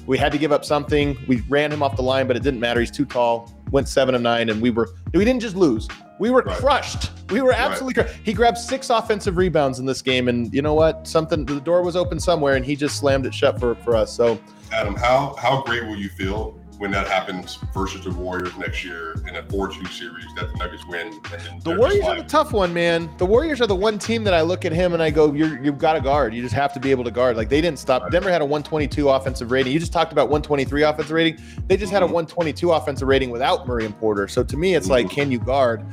We 0.08 0.18
had 0.18 0.32
to 0.32 0.40
give 0.40 0.52
up 0.52 0.66
something. 0.66 1.16
We 1.28 1.42
ran 1.50 1.72
him 1.72 1.84
off 1.84 1.96
the 1.96 2.02
line, 2.02 2.26
but 2.26 2.36
it 2.36 2.42
didn't 2.42 2.60
matter. 2.60 2.80
He's 2.80 2.90
too 2.90 3.06
tall. 3.06 3.54
Went 3.70 3.88
seven 3.88 4.16
of 4.16 4.24
nine, 4.24 4.50
and 4.50 4.60
we 4.60 4.72
were 4.72 4.90
we 5.14 5.24
didn't 5.24 5.42
just 5.42 5.56
lose. 5.56 5.88
We 6.20 6.30
were 6.30 6.42
right. 6.42 6.58
crushed. 6.58 7.12
We 7.30 7.42
were 7.42 7.54
absolutely 7.54 8.02
right. 8.02 8.10
crushed. 8.10 8.26
He 8.26 8.34
grabbed 8.34 8.58
six 8.58 8.90
offensive 8.90 9.38
rebounds 9.38 9.80
in 9.80 9.86
this 9.86 10.02
game, 10.02 10.28
and 10.28 10.54
you 10.54 10.62
know 10.62 10.74
what? 10.74 11.08
Something 11.08 11.46
the 11.46 11.62
door 11.62 11.82
was 11.82 11.96
open 11.96 12.20
somewhere, 12.20 12.56
and 12.56 12.66
he 12.66 12.76
just 12.76 12.98
slammed 12.98 13.26
it 13.26 13.34
shut 13.34 13.60
for 13.60 13.76
for 13.76 13.96
us. 13.96 14.14
So, 14.14 14.40
Adam, 14.72 14.96
how 14.96 15.36
how 15.40 15.64
great 15.64 15.86
will 15.88 15.96
you 15.96 16.10
feel 16.10 16.60
when 16.80 16.92
that 16.92 17.08
happens 17.08 17.56
versus 17.74 18.06
the 18.06 18.12
Warriors 18.12 18.56
next 18.58 18.86
year 18.86 19.14
in 19.28 19.36
a 19.36 19.44
4 19.44 19.68
2 19.68 19.86
series 19.88 20.26
that 20.36 20.50
the 20.50 20.58
Nuggets 20.58 20.86
win. 20.88 21.20
the 21.64 21.76
Warriors 21.78 22.06
are 22.06 22.16
the 22.16 22.24
tough 22.24 22.54
one, 22.54 22.74
man. 22.74 23.10
The 23.18 23.26
Warriors 23.26 23.60
are 23.60 23.68
the 23.68 23.76
one 23.76 24.00
team 24.00 24.24
that 24.24 24.34
I 24.34 24.42
look 24.42 24.64
at 24.64 24.72
him 24.72 24.94
and 24.94 25.04
I 25.04 25.10
go, 25.10 25.34
You're, 25.34 25.62
you've 25.62 25.78
got 25.78 25.94
to 25.94 26.02
guard. 26.02 26.34
You 26.34 26.42
just 26.42 26.56
have 26.56 26.74
to 26.74 26.80
be 26.80 26.90
able 26.90 27.04
to 27.04 27.12
guard. 27.12 27.36
Like 27.36 27.50
they 27.50 27.60
didn't 27.60 27.80
stop. 27.80 28.10
Denver 28.12 28.32
had 28.32 28.42
a 28.42 28.46
122 28.46 29.10
offensive 29.10 29.52
rating. 29.52 29.74
You 29.74 29.80
just 29.80 29.92
talked 29.92 30.14
about 30.14 30.30
123 30.30 30.84
offensive 30.84 31.12
rating. 31.12 31.44
They 31.68 31.76
just 31.76 31.90
mm-hmm. 31.90 31.96
had 31.96 32.04
a 32.04 32.06
mm-hmm. 32.06 32.14
122 32.14 32.72
offensive 32.72 33.08
rating 33.10 33.30
without 33.30 33.68
Murray 33.68 33.84
and 33.84 33.98
Porter. 34.00 34.30
So 34.30 34.42
to 34.42 34.56
me, 34.56 34.76
it's 34.76 34.86
mm-hmm. 34.86 34.94
like, 34.94 35.10
can 35.10 35.32
you 35.32 35.40
guard? 35.40 35.86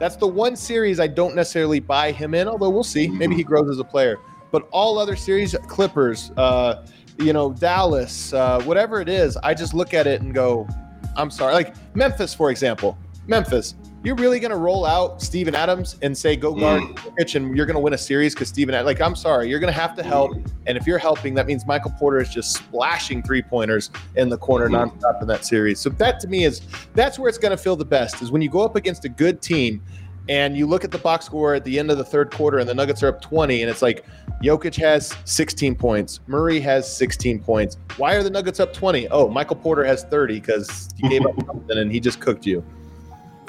That's 0.00 0.16
the 0.16 0.26
one 0.26 0.56
series 0.56 0.98
I 0.98 1.06
don't 1.06 1.36
necessarily 1.36 1.78
buy 1.78 2.10
him 2.10 2.34
in, 2.34 2.48
although 2.48 2.70
we'll 2.70 2.82
see. 2.82 3.06
Mm-hmm. 3.06 3.18
Maybe 3.18 3.36
he 3.36 3.44
grows 3.44 3.70
as 3.70 3.78
a 3.78 3.84
player. 3.84 4.18
But 4.50 4.68
all 4.72 4.98
other 4.98 5.14
series, 5.14 5.54
Clippers, 5.68 6.32
uh, 6.36 6.84
you 7.22 7.32
know, 7.32 7.52
Dallas, 7.52 8.32
uh, 8.32 8.62
whatever 8.62 9.00
it 9.00 9.08
is, 9.08 9.36
I 9.38 9.54
just 9.54 9.74
look 9.74 9.94
at 9.94 10.06
it 10.06 10.20
and 10.20 10.34
go, 10.34 10.68
I'm 11.16 11.30
sorry. 11.30 11.54
Like 11.54 11.74
Memphis, 11.94 12.34
for 12.34 12.50
example. 12.50 12.98
Memphis, 13.26 13.76
you're 14.04 14.16
really 14.16 14.40
going 14.40 14.50
to 14.50 14.56
roll 14.56 14.84
out 14.84 15.22
Steven 15.22 15.54
Adams 15.54 15.96
and 16.02 16.16
say 16.16 16.34
go 16.34 16.54
guard 16.54 16.82
mm. 16.82 17.34
and 17.36 17.56
you're 17.56 17.66
going 17.66 17.76
to 17.76 17.80
win 17.80 17.92
a 17.92 17.98
series 17.98 18.34
because 18.34 18.48
Steven 18.48 18.84
like 18.84 19.00
I'm 19.00 19.14
sorry 19.14 19.48
you're 19.48 19.60
going 19.60 19.72
to 19.72 19.78
have 19.78 19.94
to 19.96 20.02
help 20.02 20.32
and 20.66 20.76
if 20.76 20.86
you're 20.86 20.98
helping 20.98 21.34
that 21.34 21.46
means 21.46 21.64
Michael 21.66 21.92
Porter 21.98 22.20
is 22.20 22.28
just 22.28 22.52
splashing 22.56 23.22
three 23.22 23.42
pointers 23.42 23.90
in 24.16 24.28
the 24.28 24.38
corner 24.38 24.68
mm. 24.68 24.90
nonstop 24.90 25.22
in 25.22 25.28
that 25.28 25.44
series 25.44 25.78
so 25.78 25.88
that 25.90 26.18
to 26.20 26.28
me 26.28 26.44
is 26.44 26.62
that's 26.94 27.18
where 27.18 27.28
it's 27.28 27.38
going 27.38 27.56
to 27.56 27.62
feel 27.62 27.76
the 27.76 27.84
best 27.84 28.22
is 28.22 28.32
when 28.32 28.42
you 28.42 28.50
go 28.50 28.62
up 28.62 28.74
against 28.74 29.04
a 29.04 29.08
good 29.08 29.40
team 29.40 29.80
and 30.28 30.56
you 30.56 30.66
look 30.66 30.84
at 30.84 30.90
the 30.90 30.98
box 30.98 31.26
score 31.26 31.54
at 31.54 31.64
the 31.64 31.78
end 31.78 31.90
of 31.90 31.98
the 31.98 32.04
third 32.04 32.32
quarter 32.32 32.58
and 32.58 32.68
the 32.68 32.74
Nuggets 32.74 33.02
are 33.02 33.08
up 33.08 33.20
20 33.20 33.62
and 33.62 33.70
it's 33.70 33.82
like 33.82 34.04
Jokic 34.42 34.76
has 34.76 35.16
16 35.24 35.74
points, 35.74 36.20
Murray 36.26 36.60
has 36.60 36.94
16 36.96 37.40
points. 37.40 37.76
Why 37.96 38.14
are 38.14 38.22
the 38.22 38.30
Nuggets 38.30 38.60
up 38.60 38.72
20? 38.72 39.08
Oh, 39.08 39.28
Michael 39.28 39.56
Porter 39.56 39.84
has 39.84 40.04
30 40.04 40.40
because 40.40 40.88
he 40.96 41.08
gave 41.08 41.26
up 41.26 41.34
something 41.46 41.78
and 41.78 41.90
he 41.90 42.00
just 42.00 42.20
cooked 42.20 42.46
you. 42.46 42.64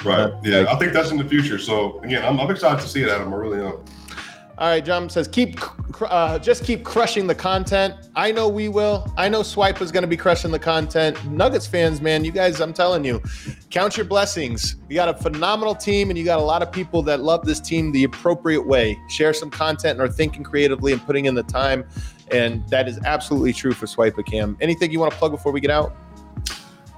Right. 0.04 0.20
Uh, 0.20 0.40
yeah, 0.44 0.66
I 0.70 0.76
think 0.76 0.94
that's 0.94 1.12
in 1.12 1.18
the 1.18 1.24
future. 1.24 1.58
So 1.58 2.00
again, 2.00 2.26
I'm, 2.26 2.40
I'm 2.40 2.50
excited 2.52 2.82
to 2.82 2.88
see 2.88 3.04
it, 3.04 3.10
Adam. 3.10 3.34
I 3.34 3.38
really 3.38 3.62
am. 3.62 3.84
All 4.58 4.70
right, 4.70 4.86
John 4.86 5.10
says 5.10 5.28
keep 5.28 5.60
uh, 6.02 6.38
just 6.40 6.64
keep 6.64 6.84
crushing 6.84 7.28
the 7.28 7.36
content. 7.36 7.96
I 8.16 8.32
know 8.32 8.48
we 8.48 8.70
will. 8.70 9.12
I 9.18 9.30
know 9.30 9.42
Swipe 9.42 9.82
is 9.82 9.92
going 9.92 10.04
to 10.04 10.08
be 10.08 10.18
crushing 10.18 10.52
the 10.52 10.60
content. 10.60 11.24
Nuggets 11.26 11.66
fans, 11.66 12.02
man, 12.02 12.24
you 12.24 12.32
guys, 12.32 12.60
I'm 12.62 12.74
telling 12.74 13.04
you, 13.04 13.22
count 13.70 13.98
your 13.98 14.06
blessings. 14.06 14.76
You 14.90 14.96
got 14.96 15.10
a 15.10 15.14
phenomenal 15.14 15.76
team, 15.76 16.10
and 16.10 16.18
you 16.18 16.26
got 16.26 16.40
a 16.40 16.44
lot 16.44 16.62
of 16.62 16.72
people 16.72 17.02
that 17.04 17.22
love 17.22 17.46
this 17.46 17.60
team 17.60 17.92
the 17.92 18.04
appropriate 18.04 18.66
way. 18.66 19.00
Share 19.10 19.34
some 19.34 19.50
content 19.50 20.00
and 20.00 20.02
are 20.02 20.12
thinking 20.12 20.44
creatively 20.44 20.94
and 20.94 21.04
putting 21.04 21.26
in 21.26 21.36
the 21.36 21.44
time, 21.44 21.86
and 22.32 22.68
that 22.70 22.88
is 22.88 23.00
absolutely 23.06 23.54
true 23.54 23.74
for 23.74 23.88
Swipe 23.88 24.16
Cam. 24.26 24.58
Anything 24.62 24.92
you 24.92 25.00
want 25.00 25.12
to 25.12 25.18
plug 25.18 25.32
before 25.32 25.52
we 25.52 25.62
get 25.62 25.72
out? 25.72 25.96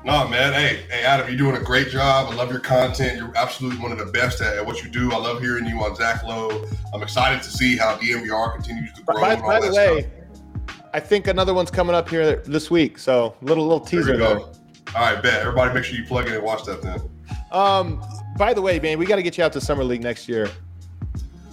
No, 0.06 0.27
man. 0.27 0.53
Hey, 0.53 0.86
hey, 0.91 1.02
Adam, 1.02 1.27
you're 1.27 1.36
doing 1.36 1.60
a 1.60 1.65
great 1.65 1.90
job. 1.90 2.32
I 2.32 2.36
love 2.36 2.52
your 2.52 2.60
content. 2.60 3.18
You're 3.18 3.36
absolutely 3.36 3.80
one 3.80 3.91
of 3.91 3.98
the 3.98 4.06
best 4.06 4.40
at, 4.40 4.64
what 4.64 4.84
you 4.84 4.90
do. 4.90 5.11
I 5.11 5.18
love 5.18 5.41
hearing 5.41 5.65
you 5.65 5.84
on 5.84 5.95
Zach 5.95 6.23
Lowe. 6.23 6.64
I'm 6.94 7.02
excited 7.02 7.41
to 7.41 7.49
see 7.49 7.76
how 7.76 7.98
DNVR 7.98 8.53
continues 8.53 8.94
to 8.94 9.02
grow. 9.02 9.19
By, 9.19 9.36
by 9.36 9.60
the 9.60 9.73
way, 9.73 10.02
stuff. 10.02 10.82
I 10.94 10.99
think 10.99 11.26
another 11.26 11.56
one's 11.56 11.72
coming 11.72 11.95
up 11.95 12.07
here 12.07 12.36
this 12.36 12.69
week. 12.69 12.99
So 12.99 13.36
little 13.41 13.64
little 13.64 13.80
teaser 13.80 14.15
there. 14.15 14.38
All 14.38 14.53
right, 14.94 15.23
bet. 15.23 15.41
Everybody, 15.41 15.73
make 15.73 15.84
sure 15.84 15.98
you 15.98 16.06
plug 16.06 16.27
in 16.27 16.34
and 16.34 16.44
watch 16.44 16.65
that 16.65 16.84
then. 16.84 17.02
Um, 17.52 17.99
by 18.38 18.53
the 18.53 18.61
way, 18.61 18.80
man, 18.80 18.99
we 18.99 19.07
got 19.07 19.15
to 19.15 19.23
get 19.23 19.40
you 19.40 19.44
out 19.44 19.53
to 19.53 19.61
summer 19.61 19.84
league 19.84 20.03
next 20.03 20.30
year. 20.30 20.52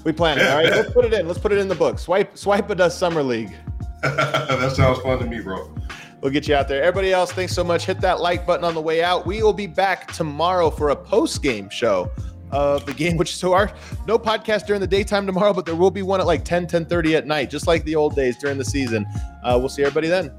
We 0.04 0.12
plan 0.12 0.36
it. 0.36 0.42
Yeah, 0.42 0.50
all 0.50 0.62
right, 0.62 0.70
let's 0.70 0.92
put 0.92 1.06
it 1.06 1.14
in. 1.14 1.26
Let's 1.26 1.40
put 1.40 1.52
it 1.52 1.58
in 1.58 1.68
the 1.68 1.74
book. 1.74 1.98
Swipe, 1.98 2.36
swipe 2.36 2.70
it 2.70 2.74
does 2.74 2.94
summer 2.96 3.22
league. 3.22 3.54
that 4.02 4.72
sounds 4.76 4.98
fun 4.98 5.20
to 5.20 5.24
me, 5.24 5.40
bro. 5.40 5.74
We'll 6.23 6.31
get 6.31 6.47
you 6.47 6.55
out 6.55 6.69
there. 6.69 6.81
Everybody 6.81 7.12
else, 7.12 7.32
thanks 7.32 7.53
so 7.53 7.65
much. 7.65 7.85
Hit 7.85 8.01
that 8.01 8.20
like 8.20 8.47
button 8.47 8.65
on 8.65 8.74
the 8.74 8.81
way 8.81 9.03
out. 9.03 9.27
We 9.27 9.43
will 9.43 9.53
be 9.53 9.66
back 9.66 10.12
tomorrow 10.12 10.70
for 10.70 10.90
a 10.90 10.97
post 10.97 11.43
game 11.43 11.69
show 11.69 12.12
of 12.53 12.86
the 12.86 12.94
game, 12.94 13.16
which 13.19 13.31
is 13.31 13.36
so 13.36 13.55
our 13.55 13.73
no 14.07 14.20
podcast 14.20 14.66
during 14.66 14.81
the 14.81 14.86
daytime 14.86 15.27
tomorrow, 15.27 15.53
but 15.53 15.66
there 15.66 15.74
will 15.74 15.90
be 15.90 16.03
one 16.03 16.20
at 16.20 16.27
like 16.27 16.44
10, 16.44 16.69
10 16.69 16.86
30 16.86 17.16
at 17.16 17.27
night, 17.27 17.51
just 17.51 17.66
like 17.66 17.82
the 17.85 17.97
old 17.97 18.15
days 18.15 18.36
during 18.39 18.57
the 18.57 18.65
season. 18.65 19.05
Uh, 19.43 19.57
we'll 19.59 19.69
see 19.69 19.82
everybody 19.82 20.07
then. 20.07 20.32